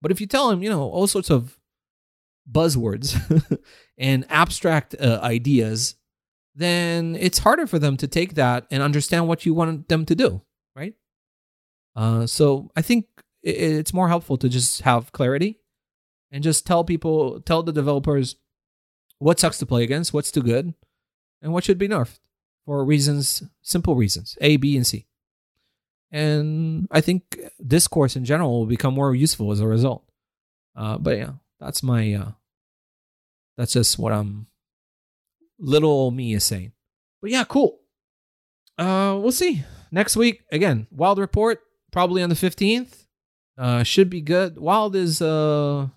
But 0.01 0.11
if 0.11 0.21
you 0.21 0.27
tell 0.27 0.51
him, 0.51 0.61
you 0.61 0.71
know, 0.71 0.83
all 0.83 1.07
sorts 1.07 1.31
of 1.31 1.57
buzzwords 2.51 3.17
and 3.97 4.27
abstract 4.29 4.97
uh, 5.01 5.21
ideas, 5.23 5.95
then 6.55 7.17
it's 7.19 7.39
harder 7.39 7.67
for 7.67 7.79
them 7.79 7.97
to 7.97 8.07
take 8.07 8.35
that 8.35 8.67
and 8.71 8.83
understand 8.83 9.29
what 9.29 9.47
you 9.47 9.55
want 9.55 9.89
them 9.89 10.05
to 10.07 10.15
do, 10.15 10.43
right? 10.77 10.95
Uh, 11.97 12.27
so 12.27 12.71
I 12.77 12.83
think 12.83 13.07
it's 13.43 13.95
more 13.95 14.09
helpful 14.09 14.37
to 14.39 14.49
just 14.49 14.83
have 14.83 15.13
clarity 15.13 15.59
and 16.31 16.43
just 16.43 16.67
tell 16.67 16.85
people, 16.85 17.41
tell 17.41 17.63
the 17.63 17.73
developers 17.73 18.37
what 19.19 19.41
sucks 19.41 19.59
to 19.59 19.67
play 19.67 19.83
against, 19.83 20.13
what's 20.13 20.31
too 20.31 20.43
good, 20.43 20.75
and 21.41 21.53
what 21.53 21.65
should 21.65 21.79
be 21.79 21.89
nerfed 21.89 22.19
for 22.65 22.85
reasons, 22.85 23.43
simple 23.63 23.95
reasons, 23.97 24.37
A, 24.41 24.57
B, 24.57 24.77
and 24.77 24.87
C. 24.87 25.07
And 26.11 26.87
I 26.91 27.01
think 27.01 27.41
discourse 27.67 28.17
in 28.17 28.25
general 28.25 28.61
will 28.61 28.67
become 28.67 28.95
more 28.95 29.15
useful 29.15 29.51
as 29.51 29.61
a 29.61 29.67
result. 29.67 30.05
Uh, 30.77 30.99
but 30.99 31.17
yeah, 31.17 31.33
that's 31.59 31.83
my, 31.83 32.13
uh, 32.13 32.31
that's 33.57 33.73
just 33.73 33.99
what 33.99 34.13
I'm, 34.13 34.47
little 35.63 35.91
old 35.91 36.15
me 36.15 36.35
is 36.35 36.45
saying. 36.45 36.73
But 37.23 37.31
yeah, 37.31 37.45
cool. 37.45 37.79
Uh, 38.77 39.17
we'll 39.21 39.33
see 39.33 39.65
next 39.91 40.17
week 40.17 40.43
again. 40.51 40.87
Wild 40.91 41.19
report 41.19 41.61
probably 41.91 42.23
on 42.23 42.29
the 42.29 42.35
fifteenth. 42.35 43.07
Uh, 43.57 43.83
should 43.83 44.11
be 44.11 44.21
good. 44.21 44.59
Wild 44.59 44.97
is 44.97 45.23
uh, 45.23 45.89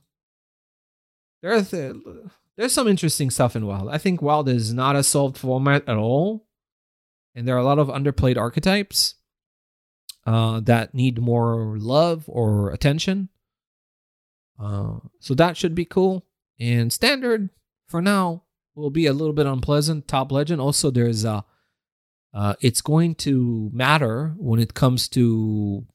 there's 1.41 1.71
there's 1.71 2.73
some 2.73 2.87
interesting 2.87 3.29
stuff 3.29 3.55
in 3.55 3.65
Wild. 3.65 3.89
I 3.89 3.97
think 3.97 4.21
Wild 4.21 4.47
is 4.47 4.73
not 4.73 4.95
a 4.95 5.03
solved 5.03 5.37
format 5.37 5.87
at 5.87 5.97
all, 5.97 6.47
and 7.33 7.47
there 7.47 7.55
are 7.55 7.59
a 7.59 7.65
lot 7.65 7.79
of 7.79 7.87
underplayed 7.87 8.37
archetypes 8.37 9.15
uh, 10.25 10.59
that 10.61 10.93
need 10.93 11.19
more 11.19 11.77
love 11.79 12.25
or 12.27 12.71
attention. 12.71 13.29
Uh, 14.59 14.99
so 15.19 15.33
that 15.33 15.57
should 15.57 15.75
be 15.75 15.85
cool. 15.85 16.25
And 16.59 16.93
standard 16.93 17.49
for 17.87 18.01
now 18.01 18.43
will 18.76 18.89
be 18.89 19.06
a 19.06 19.14
little 19.14 19.34
bit 19.34 19.45
unpleasant. 19.45 20.07
Top 20.07 20.31
Legend 20.31 20.61
also 20.61 20.91
there's 20.91 21.26
uh, 21.26 21.41
uh 22.34 22.56
it's 22.61 22.81
going 22.81 23.15
to 23.15 23.69
matter 23.73 24.34
when 24.38 24.60
it 24.60 24.73
comes 24.73 25.07
to 25.10 25.85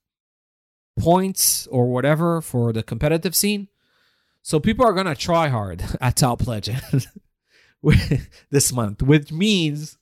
points 0.99 1.67
or 1.69 1.91
whatever 1.91 2.41
for 2.41 2.73
the 2.73 2.83
competitive 2.83 3.35
scene. 3.37 3.69
So 4.43 4.59
people 4.59 4.87
are 4.87 4.93
gonna 4.93 5.15
try 5.15 5.49
hard 5.49 5.85
at 6.01 6.17
Top 6.17 6.47
Legend 6.47 7.07
this 8.51 8.73
month, 8.73 9.03
which 9.03 9.31
means 9.31 9.99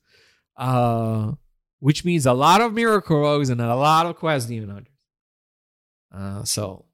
uh 0.57 1.33
which 1.79 2.03
means 2.03 2.25
a 2.25 2.33
lot 2.33 2.59
of 2.59 2.73
miracle 2.73 3.39
and 3.39 3.61
a 3.61 3.75
lot 3.75 4.05
of 4.05 4.15
quest 4.15 4.47
demon 4.47 4.69
hunters. 4.69 4.93
Uh 6.13 6.43
so 6.43 6.85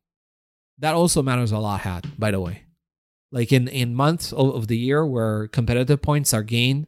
that 0.80 0.94
also 0.94 1.22
matters 1.22 1.52
a 1.52 1.58
lot, 1.60 1.82
hat, 1.82 2.06
by 2.20 2.32
the 2.32 2.40
way. 2.40 2.65
Like 3.32 3.52
in 3.52 3.68
in 3.68 3.96
months 3.96 4.32
of, 4.32 4.68
the 4.68 4.78
year 4.78 5.06
where 5.06 5.48
competitive 5.48 6.02
points 6.02 6.34
are 6.34 6.44
gained 6.44 6.88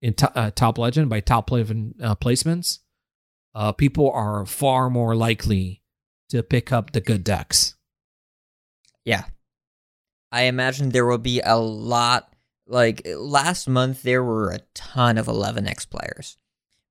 in 0.00 0.14
to, 0.14 0.38
uh, 0.38 0.50
top 0.50 0.78
legend 0.78 1.10
by 1.10 1.20
top 1.20 1.50
legend 1.50 1.94
uh, 2.02 2.14
placements, 2.14 2.78
uh, 3.54 3.72
people 3.72 4.10
are 4.10 4.46
far 4.46 4.88
more 4.88 5.16
likely 5.16 5.82
to 6.28 6.42
pick 6.42 6.72
up 6.72 6.92
the 6.92 7.00
good 7.00 7.24
decks. 7.24 7.74
Yeah. 9.04 9.24
I 10.30 10.42
imagine 10.42 10.90
there 10.90 11.06
will 11.06 11.18
be 11.18 11.40
a 11.40 11.56
lot. 11.56 12.32
Like 12.66 13.02
last 13.16 13.66
month, 13.66 14.02
there 14.02 14.22
were 14.22 14.50
a 14.50 14.60
ton 14.74 15.16
of 15.16 15.26
11x 15.26 15.88
players. 15.88 16.36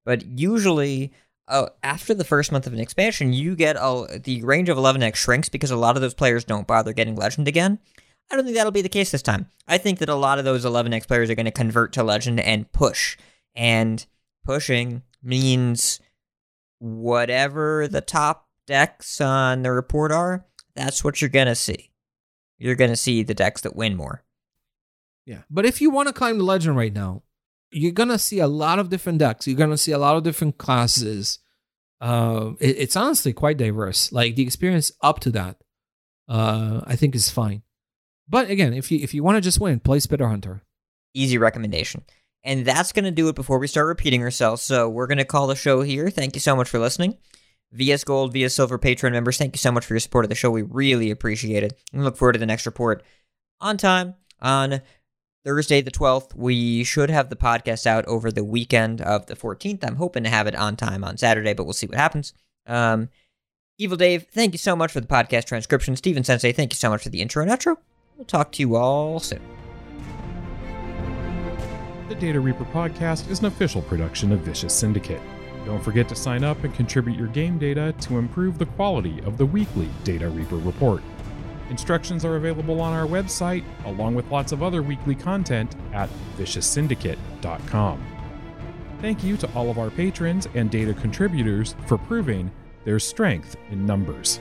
But 0.04 0.26
usually, 0.26 1.14
uh, 1.48 1.68
after 1.84 2.14
the 2.14 2.24
first 2.24 2.52
month 2.52 2.66
of 2.66 2.74
an 2.74 2.80
expansion, 2.80 3.32
you 3.32 3.56
get 3.56 3.76
the 3.76 4.42
range 4.44 4.70
of 4.70 4.78
11x 4.78 5.16
shrinks 5.16 5.50
because 5.50 5.70
a 5.70 5.78
lot 5.78 5.96
of 5.96 6.02
those 6.02 6.16
players 6.16 6.44
don't 6.44 6.66
bother 6.66 6.94
getting 6.94 7.16
legend 7.16 7.48
again. 7.48 7.80
I 8.30 8.36
don't 8.36 8.46
think 8.46 8.58
that'll 8.58 8.72
be 8.72 8.82
the 8.82 8.90
case 8.90 9.12
this 9.12 9.22
time. 9.22 9.48
I 9.68 9.78
think 9.78 10.00
that 10.00 10.10
a 10.10 10.16
lot 10.16 10.40
of 10.40 10.46
those 10.46 10.66
11x 10.66 11.08
players 11.08 11.30
are 11.30 11.36
going 11.36 11.46
to 11.46 11.52
convert 11.52 11.94
to 11.94 12.04
legend 12.04 12.40
and 12.40 12.72
push. 12.72 13.18
And 13.56 14.06
pushing 14.46 15.04
means 15.24 16.00
whatever 16.80 17.88
the 17.88 18.02
top 18.02 18.48
decks 18.66 19.22
on 19.22 19.64
the 19.64 19.72
report 19.72 20.12
are, 20.12 20.46
that's 20.76 21.04
what 21.04 21.22
you're 21.22 21.30
going 21.30 21.48
to 21.48 21.56
see. 21.56 21.92
You're 22.58 22.76
going 22.76 22.92
to 22.92 22.98
see 22.98 23.24
the 23.24 23.34
decks 23.34 23.62
that 23.62 23.76
win 23.76 23.96
more. 23.96 24.24
Yeah. 25.26 25.42
But 25.50 25.66
if 25.66 25.82
you 25.82 25.90
want 25.90 26.08
to 26.08 26.14
climb 26.14 26.38
the 26.38 26.44
legend 26.44 26.78
right 26.78 26.94
now, 26.94 27.24
you're 27.72 27.92
going 27.92 28.10
to 28.10 28.18
see 28.18 28.40
a 28.40 28.48
lot 28.48 28.80
of 28.80 28.90
different 28.90 29.20
decks. 29.20 29.48
You're 29.48 29.58
going 29.58 29.72
to 29.72 29.78
see 29.78 29.92
a 29.92 29.98
lot 29.98 30.16
of 30.16 30.24
different 30.24 30.58
classes. 30.58 31.40
Uh, 32.00 32.52
it, 32.60 32.78
it's 32.78 32.96
honestly 32.96 33.34
quite 33.34 33.58
diverse. 33.58 34.12
Like 34.12 34.36
the 34.36 34.44
experience 34.44 34.92
up 35.02 35.20
to 35.22 35.32
that, 35.32 35.58
uh, 36.30 36.82
I 36.86 36.96
think 36.96 37.16
is 37.16 37.30
fine. 37.30 37.64
But 38.30 38.50
again, 38.50 38.74
if 38.74 38.92
you 38.92 39.00
if 39.02 39.14
you 39.14 39.24
want 39.24 39.38
to 39.38 39.42
just 39.42 39.60
win, 39.60 39.80
play 39.80 40.00
Spitter 40.00 40.28
Hunter. 40.28 40.62
Easy 41.14 41.38
recommendation. 41.38 42.04
And 42.44 42.66
that's 42.66 42.92
going 42.92 43.06
to 43.06 43.12
do 43.12 43.28
it 43.30 43.36
before 43.36 43.60
we 43.60 43.68
start 43.68 43.88
repeating 43.88 44.22
ourselves. 44.22 44.62
So 44.62 44.88
we're 44.88 45.08
going 45.08 45.18
to 45.18 45.26
call 45.26 45.48
the 45.48 45.56
show 45.56 45.82
here. 45.82 46.10
Thank 46.10 46.36
you 46.36 46.40
so 46.40 46.56
much 46.56 46.70
for 46.70 46.80
listening. 46.80 47.18
VS 47.74 48.04
Gold, 48.04 48.32
VS 48.34 48.54
Silver 48.54 48.80
Patreon 48.80 49.12
members, 49.12 49.38
thank 49.38 49.54
you 49.54 49.60
so 49.60 49.72
much 49.72 49.86
for 49.86 49.94
your 49.94 50.00
support 50.00 50.24
of 50.24 50.30
the 50.30 50.36
show. 50.36 50.50
We 50.50 50.62
really 50.62 51.12
appreciate 51.12 51.64
it. 51.64 51.78
We 51.92 52.00
look 52.00 52.16
forward 52.16 52.34
to 52.34 52.40
the 52.40 52.46
next 52.46 52.66
report 52.66 53.04
on 53.60 53.78
time 53.78 54.16
on 54.42 54.82
Thursday, 55.44 55.82
the 55.82 55.92
12th. 55.92 56.34
We 56.36 56.84
should 56.86 57.10
have 57.10 57.30
the 57.30 57.36
podcast 57.36 57.86
out 57.86 58.06
over 58.06 58.32
the 58.32 58.44
weekend 58.44 59.02
of 59.02 59.26
the 59.26 59.36
14th. 59.36 59.84
I'm 59.84 59.98
hoping 59.98 60.24
to 60.24 60.30
have 60.30 60.48
it 60.48 60.56
on 60.56 60.78
time 60.78 61.04
on 61.04 61.18
Saturday, 61.18 61.54
but 61.54 61.66
we'll 61.66 61.74
see 61.74 61.88
what 61.88 61.98
happens. 61.98 62.34
Um, 62.66 63.10
Evil 63.78 63.98
Dave, 63.98 64.28
thank 64.32 64.54
you 64.54 64.58
so 64.58 64.76
much 64.76 64.92
for 64.92 65.02
the 65.02 65.08
podcast 65.08 65.46
transcription. 65.46 65.96
Steven 65.96 66.24
Sensei, 66.24 66.52
thank 66.52 66.72
you 66.72 66.78
so 66.78 66.90
much 66.90 67.04
for 67.04 67.10
the 67.10 67.22
intro 67.22 67.44
and 67.44 67.52
outro. 67.52 67.78
We'll 68.18 68.26
talk 68.26 68.52
to 68.54 68.64
you 68.64 68.76
all 68.76 69.20
soon. 69.20 69.42
The 72.10 72.16
Data 72.16 72.40
Reaper 72.40 72.66
podcast 72.66 73.30
is 73.30 73.40
an 73.40 73.46
official 73.46 73.84
production 73.84 74.32
of 74.32 74.40
Vicious 74.40 74.74
Syndicate. 74.74 75.22
Don't 75.66 75.84
forget 75.84 76.10
to 76.10 76.16
sign 76.16 76.44
up 76.44 76.64
and 76.64 76.74
contribute 76.74 77.16
your 77.16 77.28
game 77.28 77.60
data 77.60 77.94
to 78.02 78.18
improve 78.18 78.58
the 78.58 78.66
quality 78.66 79.22
of 79.22 79.38
the 79.38 79.46
weekly 79.46 79.88
Data 80.04 80.30
Reaper 80.30 80.56
report. 80.56 81.04
Instructions 81.70 82.26
are 82.26 82.38
available 82.38 82.82
on 82.82 82.92
our 82.92 83.06
website, 83.06 83.64
along 83.86 84.16
with 84.16 84.32
lots 84.32 84.52
of 84.52 84.64
other 84.64 84.82
weekly 84.82 85.14
content 85.14 85.76
at 85.94 86.10
vicioussyndicate.com. 86.38 88.04
Thank 89.00 89.24
you 89.24 89.38
to 89.38 89.54
all 89.54 89.70
of 89.70 89.78
our 89.78 89.92
patrons 89.92 90.48
and 90.56 90.72
data 90.72 90.96
contributors 90.96 91.76
for 91.86 92.00
proving 92.00 92.50
there's 92.84 93.06
strength 93.06 93.58
in 93.70 93.86
numbers. 93.86 94.40